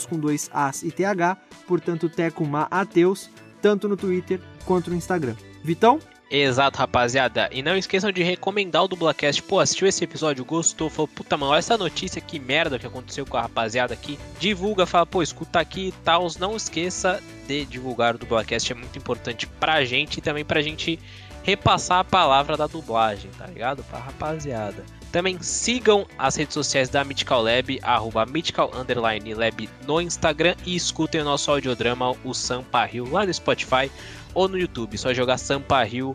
com 0.09 0.19
dois 0.19 0.49
As 0.53 0.83
e 0.83 0.91
TH, 0.91 1.37
portanto 1.65 2.09
Teco 2.09 2.45
Mateus, 2.45 3.29
tanto 3.61 3.87
no 3.87 3.95
Twitter 3.95 4.41
quanto 4.65 4.89
no 4.89 4.97
Instagram. 4.97 5.35
Vitão? 5.63 6.01
Exato, 6.29 6.77
rapaziada. 6.77 7.49
E 7.53 7.63
não 7.63 7.77
esqueçam 7.77 8.11
de 8.11 8.21
recomendar 8.21 8.83
o 8.83 8.87
Dublacast. 8.87 9.41
Pô, 9.43 9.59
assistiu 9.59 9.87
esse 9.87 10.03
episódio, 10.03 10.43
gostou, 10.43 10.89
falou, 10.89 11.07
puta, 11.07 11.37
mano, 11.37 11.53
olha 11.53 11.59
essa 11.59 11.77
notícia, 11.77 12.21
que 12.21 12.37
merda 12.37 12.77
que 12.77 12.85
aconteceu 12.85 13.25
com 13.25 13.37
a 13.37 13.41
rapaziada 13.41 13.93
aqui. 13.93 14.19
Divulga, 14.37 14.85
fala, 14.85 15.05
pô, 15.05 15.23
escuta 15.23 15.59
aqui 15.59 15.87
e 15.87 15.91
tal. 16.03 16.27
Não 16.39 16.57
esqueça 16.57 17.23
de 17.47 17.65
divulgar 17.65 18.15
o 18.15 18.17
Dublacast, 18.17 18.71
é 18.71 18.75
muito 18.75 18.97
importante 18.97 19.47
pra 19.47 19.85
gente 19.85 20.17
e 20.17 20.21
também 20.21 20.43
pra 20.43 20.61
gente 20.61 20.99
repassar 21.43 21.99
a 21.99 22.03
palavra 22.03 22.57
da 22.57 22.67
dublagem, 22.67 23.31
tá 23.37 23.47
ligado? 23.47 23.81
Pra 23.83 23.97
rapaziada. 23.97 24.83
Também 25.13 25.41
sigam 25.41 26.05
as 26.19 26.35
redes 26.35 26.53
sociais 26.53 26.89
da 26.89 27.05
Mythical 27.05 27.41
Lab, 27.41 27.79
arroba 27.81 28.25
Mythical 28.25 28.69
Lab 28.73 29.69
no 29.85 30.01
Instagram 30.01 30.55
e 30.65 30.75
escutem 30.75 31.21
o 31.21 31.23
nosso 31.23 31.49
audiodrama, 31.49 32.13
o 32.25 32.33
Sampa 32.33 32.83
Rio, 32.83 33.09
lá 33.09 33.25
no 33.25 33.33
Spotify 33.33 33.89
ou 34.37 34.47
no 34.47 34.57
YouTube. 34.57 34.95
Só 34.99 35.11
jogar 35.15 35.39
Sampa 35.39 35.83
Rio, 35.83 36.13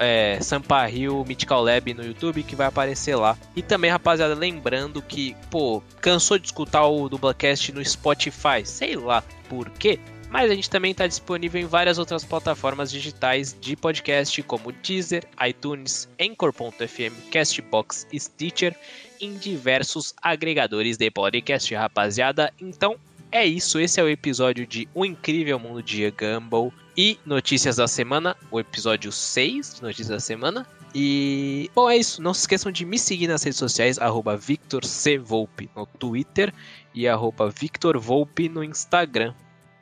é, 0.00 0.38
Sampa 0.42 0.84
Rio 0.84 1.24
Mythical 1.24 1.62
Lab 1.62 1.94
no 1.94 2.04
YouTube 2.04 2.42
que 2.42 2.56
vai 2.56 2.66
aparecer 2.66 3.14
lá. 3.14 3.38
E 3.54 3.62
também, 3.62 3.88
rapaziada, 3.88 4.34
lembrando 4.34 5.00
que, 5.00 5.36
pô, 5.48 5.80
cansou 6.00 6.38
de 6.38 6.46
escutar 6.46 6.84
o 6.86 7.08
Dublacast 7.08 7.72
no 7.72 7.84
Spotify, 7.84 8.64
sei 8.64 8.96
lá 8.96 9.22
por 9.48 9.70
quê. 9.70 10.00
Mas 10.28 10.50
a 10.50 10.54
gente 10.56 10.68
também 10.68 10.90
está 10.90 11.06
disponível 11.06 11.60
em 11.60 11.66
várias 11.66 11.98
outras 11.98 12.24
plataformas 12.24 12.90
digitais 12.90 13.56
de 13.60 13.76
podcast, 13.76 14.42
como 14.42 14.72
Deezer, 14.72 15.24
iTunes, 15.46 16.08
Anchor.fm, 16.20 17.14
Castbox, 17.30 18.08
Stitcher, 18.12 18.76
em 19.20 19.34
diversos 19.34 20.16
agregadores 20.20 20.96
de 20.96 21.08
podcast, 21.12 21.72
rapaziada. 21.76 22.52
Então 22.60 22.96
é 23.30 23.46
isso, 23.46 23.78
esse 23.78 24.00
é 24.00 24.02
o 24.02 24.08
episódio 24.08 24.66
de 24.66 24.88
O 24.92 25.04
Incrível 25.04 25.60
Mundo 25.60 25.80
de 25.80 26.10
Gumball 26.10 26.72
e 26.96 27.18
Notícias 27.26 27.76
da 27.76 27.86
Semana, 27.86 28.34
o 28.50 28.58
episódio 28.58 29.12
6 29.12 29.74
de 29.76 29.82
Notícias 29.82 30.08
da 30.08 30.20
Semana. 30.20 30.66
E, 30.94 31.70
bom, 31.74 31.90
é 31.90 31.96
isso. 31.96 32.22
Não 32.22 32.32
se 32.32 32.40
esqueçam 32.40 32.72
de 32.72 32.86
me 32.86 32.98
seguir 32.98 33.28
nas 33.28 33.42
redes 33.42 33.58
sociais, 33.58 33.98
arroba 33.98 34.36
Victor 34.36 34.84
C. 34.84 35.18
Volpe 35.18 35.68
no 35.76 35.84
Twitter 35.84 36.52
e 36.94 37.06
arroba 37.06 37.50
Victor 37.50 37.98
Volpe 37.98 38.48
no 38.48 38.64
Instagram. 38.64 39.34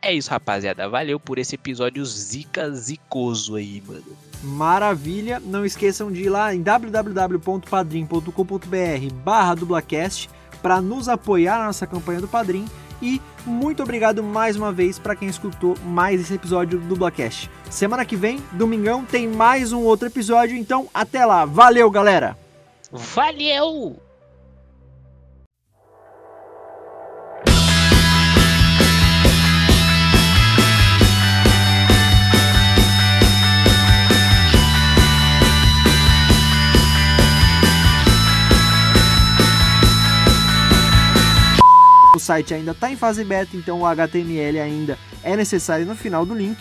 É 0.03 0.13
isso, 0.13 0.29
rapaziada. 0.29 0.89
Valeu 0.89 1.21
por 1.21 1.39
esse 1.39 1.55
episódio 1.55 2.05
zica 2.05 2.71
zicoso 2.73 3.55
aí, 3.55 3.83
mano. 3.87 4.05
Maravilha. 4.43 5.41
Não 5.41 5.65
esqueçam 5.65 6.13
de 6.13 6.25
ir 6.25 6.29
lá 6.29 6.55
em 6.55 6.63
www.padrim.com.br 6.63 9.15
barra 9.25 9.55
dublacast 9.55 10.29
para 10.61 10.81
nos 10.81 11.09
apoiar 11.09 11.59
na 11.59 11.67
nossa 11.67 11.87
campanha 11.87 12.21
do 12.21 12.29
Padrim. 12.29 12.67
E 13.03 13.21
muito 13.47 13.83
obrigado 13.83 14.23
mais 14.23 14.57
uma 14.57 14.73
vez 14.73 14.99
para 14.99 15.17
quem 15.17 15.29
escutou 15.29 15.77
mais 15.85 16.21
esse 16.21 16.35
episódio 16.35 16.79
do 16.79 16.87
Dublacast. 16.87 17.51
Semana 17.71 18.05
que 18.05 18.17
vem, 18.17 18.43
domingão, 18.53 19.05
tem 19.05 19.29
mais 19.29 19.73
um 19.73 19.83
outro 19.83 20.07
episódio, 20.09 20.57
então 20.57 20.89
até 20.93 21.25
lá. 21.25 21.45
Valeu, 21.45 21.91
galera! 21.91 22.37
Valeu! 22.91 24.04
O 42.15 42.19
site 42.19 42.55
ainda 42.55 42.71
está 42.73 42.91
em 42.91 42.97
fase 42.97 43.25
beta, 43.25 43.57
então 43.57 43.81
o 43.81 43.87
HTML 43.87 44.61
ainda 44.61 44.99
é 45.23 45.37
necessário 45.37 45.85
no 45.85 45.97
final 45.97 46.25
do 46.25 46.35
link. 46.35 46.59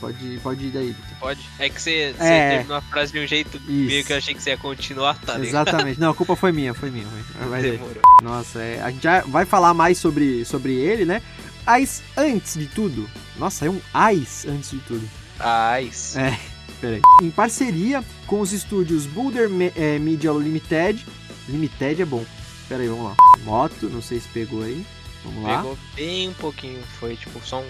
Pode, 0.00 0.38
pode 0.42 0.66
ir 0.66 0.70
daí, 0.70 0.86
Vitor. 0.88 1.16
Pode. 1.18 1.40
É 1.58 1.68
que 1.70 1.80
você, 1.80 2.14
É. 2.18 2.50
terminou 2.56 2.76
a 2.76 2.80
frase 2.82 3.12
de 3.12 3.20
um 3.20 3.26
jeito 3.26 3.58
meio 3.66 4.04
que 4.04 4.12
eu 4.12 4.16
achei 4.18 4.34
que 4.34 4.42
você 4.42 4.50
ia 4.50 4.58
continuar, 4.58 5.18
tá 5.20 5.38
ligado? 5.38 5.68
Exatamente. 5.68 6.00
Não, 6.00 6.10
a 6.10 6.14
culpa 6.14 6.36
foi 6.36 6.52
minha, 6.52 6.74
foi 6.74 6.90
minha. 6.90 7.06
Foi. 7.06 7.48
Mas, 7.48 7.64
é. 7.64 7.70
Demorou. 7.70 8.02
Nossa, 8.22 8.58
é, 8.60 8.82
a 8.82 8.90
gente 8.90 9.02
já 9.02 9.20
vai 9.22 9.46
falar 9.46 9.72
mais 9.72 9.96
sobre, 9.96 10.44
sobre 10.44 10.74
ele, 10.74 11.04
né? 11.04 11.22
Mas 11.64 12.02
antes 12.16 12.54
de 12.54 12.66
tudo, 12.66 13.08
nossa, 13.38 13.64
é 13.66 13.70
um 13.70 13.80
AIS 13.94 14.44
antes 14.46 14.70
de 14.72 14.78
tudo. 14.80 15.08
Ais. 15.38 16.16
É, 16.16 16.38
peraí. 16.80 17.00
Em 17.22 17.30
parceria 17.30 18.04
com 18.26 18.40
os 18.40 18.52
estúdios 18.52 19.06
Boulder 19.06 19.48
é, 19.76 19.98
Media 19.98 20.32
Limited. 20.32 21.06
Limited 21.48 22.02
é 22.02 22.04
bom. 22.04 22.24
Peraí, 22.68 22.88
vamos 22.88 23.04
lá. 23.04 23.16
Moto, 23.44 23.88
não 23.88 24.00
sei 24.00 24.20
se 24.20 24.28
pegou 24.28 24.62
aí. 24.62 24.84
Vamos 25.24 25.44
lá. 25.44 25.58
Pegou 25.58 25.78
bem 25.94 26.28
um 26.28 26.34
pouquinho, 26.34 26.82
foi 26.98 27.16
tipo 27.16 27.40
só 27.44 27.60
um. 27.60 27.68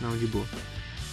Não, 0.00 0.16
de 0.16 0.26
boa. 0.26 0.46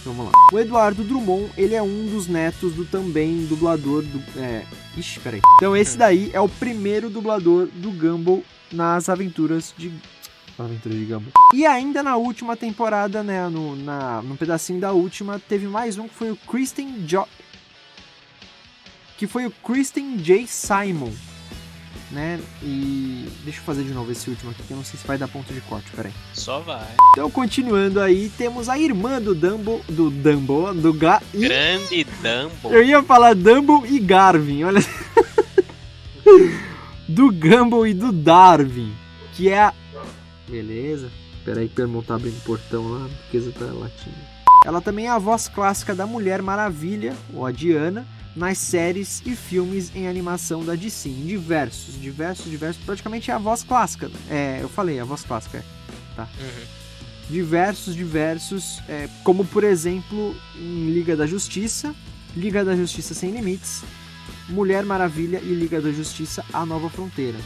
Vamos 0.04 0.26
lá. 0.26 0.32
O 0.52 0.58
Eduardo 0.58 1.02
Drummond, 1.02 1.50
ele 1.56 1.74
é 1.74 1.82
um 1.82 2.06
dos 2.06 2.26
netos 2.26 2.74
do 2.74 2.84
também 2.84 3.46
dublador 3.46 4.02
do. 4.02 4.22
É. 4.38 4.64
Ixi, 4.96 5.20
peraí. 5.20 5.40
Então 5.56 5.76
esse 5.76 5.96
daí 5.96 6.30
é 6.32 6.40
o 6.40 6.48
primeiro 6.48 7.08
dublador 7.08 7.66
do 7.66 7.90
Gumball 7.90 8.44
nas 8.70 9.08
aventuras 9.08 9.74
de. 9.76 9.92
Aventura 10.58 10.94
de 10.94 11.04
Gumball. 11.04 11.32
E 11.54 11.64
ainda 11.64 12.02
na 12.02 12.16
última 12.16 12.56
temporada, 12.56 13.22
né? 13.22 13.48
No, 13.48 13.74
na, 13.76 14.20
no 14.22 14.36
pedacinho 14.36 14.80
da 14.80 14.92
última, 14.92 15.38
teve 15.38 15.66
mais 15.66 15.96
um 15.96 16.06
que 16.06 16.14
foi 16.14 16.30
o 16.30 16.36
Kristen 16.36 17.06
Jo. 17.06 17.26
Que 19.16 19.26
foi 19.26 19.46
o 19.46 19.50
Kristen 19.50 20.18
J. 20.18 20.46
Simon. 20.46 21.12
Né? 22.14 22.40
E. 22.62 23.28
Deixa 23.42 23.58
eu 23.58 23.64
fazer 23.64 23.82
de 23.82 23.92
novo 23.92 24.12
esse 24.12 24.30
último 24.30 24.52
aqui, 24.52 24.62
que 24.62 24.70
eu 24.70 24.76
não 24.76 24.84
sei 24.84 24.98
se 24.98 25.06
vai 25.06 25.18
dar 25.18 25.26
ponto 25.26 25.52
de 25.52 25.60
corte, 25.62 25.90
peraí. 25.90 26.12
Só 26.32 26.60
vai. 26.60 26.86
Então, 27.12 27.28
continuando 27.28 28.00
aí, 28.00 28.30
temos 28.38 28.68
a 28.68 28.78
irmã 28.78 29.20
do 29.20 29.34
Dumbo, 29.34 29.84
do 29.88 30.10
Dumbo, 30.10 30.72
do 30.72 30.92
Ga... 30.92 31.20
Grande 31.34 32.04
Dumbo. 32.04 32.72
Eu 32.72 32.84
ia 32.84 33.02
falar 33.02 33.34
Dumbo 33.34 33.84
e 33.84 33.98
Garvin, 33.98 34.62
olha. 34.62 34.80
do 37.08 37.32
Gumball 37.32 37.86
e 37.86 37.94
do 37.94 38.12
Darwin, 38.12 38.94
que 39.34 39.48
é 39.48 39.60
a... 39.60 39.74
Beleza. 40.48 41.10
Espera 41.38 41.60
aí 41.60 41.68
que 41.68 41.80
o 41.80 41.84
irmão 41.84 42.02
tá 42.02 42.14
abrindo 42.14 42.38
o 42.38 42.40
portão 42.40 42.88
lá, 42.88 43.08
porque 43.08 43.38
tá 43.50 43.66
latindo. 43.66 44.16
Ela 44.64 44.80
também 44.80 45.06
é 45.06 45.10
a 45.10 45.18
voz 45.18 45.46
clássica 45.46 45.94
da 45.94 46.06
Mulher 46.06 46.40
Maravilha, 46.40 47.14
ou 47.34 47.44
a 47.44 47.52
Diana, 47.52 48.06
nas 48.34 48.58
séries 48.58 49.22
e 49.24 49.36
filmes 49.36 49.94
em 49.94 50.08
animação 50.08 50.64
da 50.64 50.74
DC, 50.74 51.08
em 51.08 51.26
diversos, 51.26 52.00
diversos, 52.00 52.50
diversos, 52.50 52.84
praticamente 52.84 53.30
é 53.30 53.34
a 53.34 53.38
voz 53.38 53.62
clássica. 53.62 54.10
É, 54.28 54.58
eu 54.60 54.68
falei, 54.68 54.98
a 54.98 55.04
voz 55.04 55.22
clássica. 55.22 55.64
Tá. 56.16 56.28
Diversos, 57.30 57.94
diversos, 57.94 58.82
é, 58.88 59.08
como 59.22 59.44
por 59.44 59.64
exemplo 59.64 60.36
em 60.56 60.90
Liga 60.90 61.16
da 61.16 61.26
Justiça, 61.26 61.94
Liga 62.36 62.64
da 62.64 62.76
Justiça 62.76 63.14
Sem 63.14 63.30
Limites, 63.30 63.82
Mulher 64.48 64.84
Maravilha 64.84 65.40
e 65.42 65.54
Liga 65.54 65.80
da 65.80 65.90
Justiça 65.90 66.44
A 66.52 66.66
Nova 66.66 66.90
Fronteira. 66.90 67.38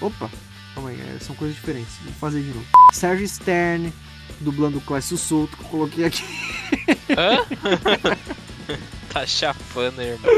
Opa, 0.00 0.30
calma 0.74 0.90
aí, 0.90 1.00
é, 1.00 1.18
são 1.20 1.34
coisas 1.34 1.56
diferentes, 1.56 1.96
vou 2.04 2.12
fazer 2.14 2.42
de 2.42 2.48
novo. 2.48 2.66
Sérgio 2.92 3.26
Stern, 3.26 3.92
dublando 4.40 4.78
o 4.78 4.80
Clécio 4.82 5.16
Souto, 5.16 5.56
que 5.56 5.64
eu 5.64 5.68
coloquei 5.68 6.04
aqui. 6.04 6.24
Hã? 7.16 7.38
tá 9.12 9.26
chafando, 9.26 10.00
irmão. 10.02 10.30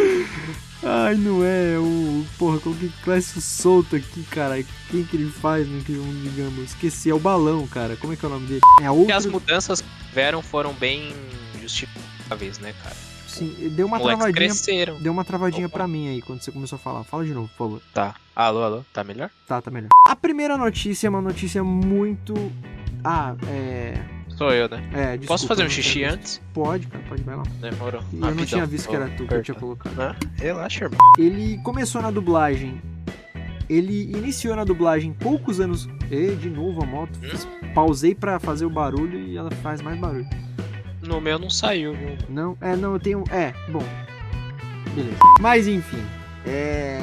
Ai, 0.82 1.16
não 1.16 1.44
é, 1.44 1.76
o. 1.78 2.24
Porra, 2.38 2.60
coloquei 2.60 2.90
Clécio 3.02 3.40
Souto 3.40 3.96
aqui, 3.96 4.22
cara. 4.30 4.62
Quem 4.90 5.04
que 5.04 5.16
ele 5.16 5.30
faz 5.30 5.66
no 5.66 5.74
Mundo 5.74 6.22
de 6.22 6.40
Gumball? 6.40 6.64
Esqueci, 6.64 7.10
é 7.10 7.14
o 7.14 7.18
Balão, 7.18 7.66
cara. 7.66 7.96
Como 7.96 8.12
é 8.12 8.16
que 8.16 8.24
é 8.24 8.28
o 8.28 8.30
nome 8.30 8.46
dele? 8.46 8.60
É 8.80 8.86
Porque 8.86 9.00
outro. 9.00 9.16
as 9.16 9.26
mudanças 9.26 9.80
que 9.80 9.88
tiveram 10.08 10.40
foram 10.40 10.72
bem 10.72 11.12
justificadas. 11.60 12.38
vez, 12.38 12.58
né, 12.60 12.72
cara? 12.82 12.96
Sim, 13.26 13.54
deu 13.70 13.86
uma 13.86 13.98
travadinha. 14.00 14.32
cresceram. 14.32 15.00
Deu 15.00 15.12
uma 15.12 15.24
travadinha 15.24 15.68
pra 15.68 15.86
mim 15.86 16.08
aí 16.08 16.22
quando 16.22 16.42
você 16.42 16.50
começou 16.50 16.76
a 16.76 16.78
falar. 16.78 17.04
Fala 17.04 17.24
de 17.24 17.34
novo, 17.34 17.48
por 17.48 17.56
favor. 17.66 17.82
Tá. 17.92 18.14
Alô, 18.34 18.62
alô, 18.62 18.84
tá 18.92 19.02
melhor? 19.02 19.30
Tá, 19.46 19.60
tá 19.60 19.70
melhor. 19.70 19.88
A 20.06 20.14
primeira 20.16 20.56
notícia 20.56 21.08
é 21.08 21.10
uma 21.10 21.20
notícia 21.20 21.62
muito. 21.64 22.34
Ah, 23.04 23.34
é. 23.48 24.17
Sou 24.38 24.52
eu, 24.52 24.68
né? 24.68 24.80
É, 24.92 25.04
desculpa, 25.16 25.26
Posso 25.26 25.46
fazer 25.48 25.64
um 25.64 25.68
xixi 25.68 26.04
antes? 26.04 26.40
Pode, 26.54 26.86
cara, 26.86 27.02
pode, 27.08 27.22
vai 27.24 27.34
lá. 27.36 27.42
Demorou. 27.60 28.00
E 28.12 28.20
eu 28.20 28.34
não 28.34 28.46
tinha 28.46 28.64
visto 28.64 28.88
que 28.88 28.94
era 28.94 29.08
tu 29.10 29.26
que 29.26 29.34
eu 29.34 29.42
tinha 29.42 29.54
colocado. 29.56 30.00
Ah, 30.00 30.14
relaxa, 30.36 30.84
irmão. 30.84 30.98
Ele 31.18 31.58
começou 31.64 32.00
na 32.00 32.12
dublagem. 32.12 32.80
Ele 33.68 34.04
iniciou 34.16 34.54
na 34.54 34.62
dublagem 34.62 35.12
poucos 35.12 35.58
anos. 35.60 35.88
E 36.08 36.36
de 36.36 36.48
novo 36.48 36.82
a 36.84 36.86
moto. 36.86 37.18
Fiz- 37.18 37.48
pausei 37.74 38.14
pra 38.14 38.38
fazer 38.38 38.64
o 38.64 38.70
barulho 38.70 39.18
e 39.18 39.36
ela 39.36 39.50
faz 39.62 39.82
mais 39.82 39.98
barulho. 39.98 40.26
No 41.02 41.20
meu 41.20 41.38
não 41.38 41.50
saiu, 41.50 41.92
viu? 41.94 42.16
Não, 42.28 42.56
é, 42.60 42.76
não, 42.76 42.92
eu 42.94 43.00
tenho. 43.00 43.24
É, 43.32 43.52
bom. 43.70 43.82
Beleza. 44.94 45.16
Mas 45.40 45.66
enfim. 45.66 46.02
É. 46.46 47.00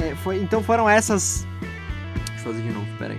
é, 0.00 0.14
foi, 0.22 0.38
então 0.38 0.62
foram 0.62 0.88
essas. 0.88 1.46
Deixa 2.28 2.48
eu 2.48 2.52
fazer 2.52 2.62
de 2.62 2.68
novo, 2.74 2.86
peraí. 2.98 3.18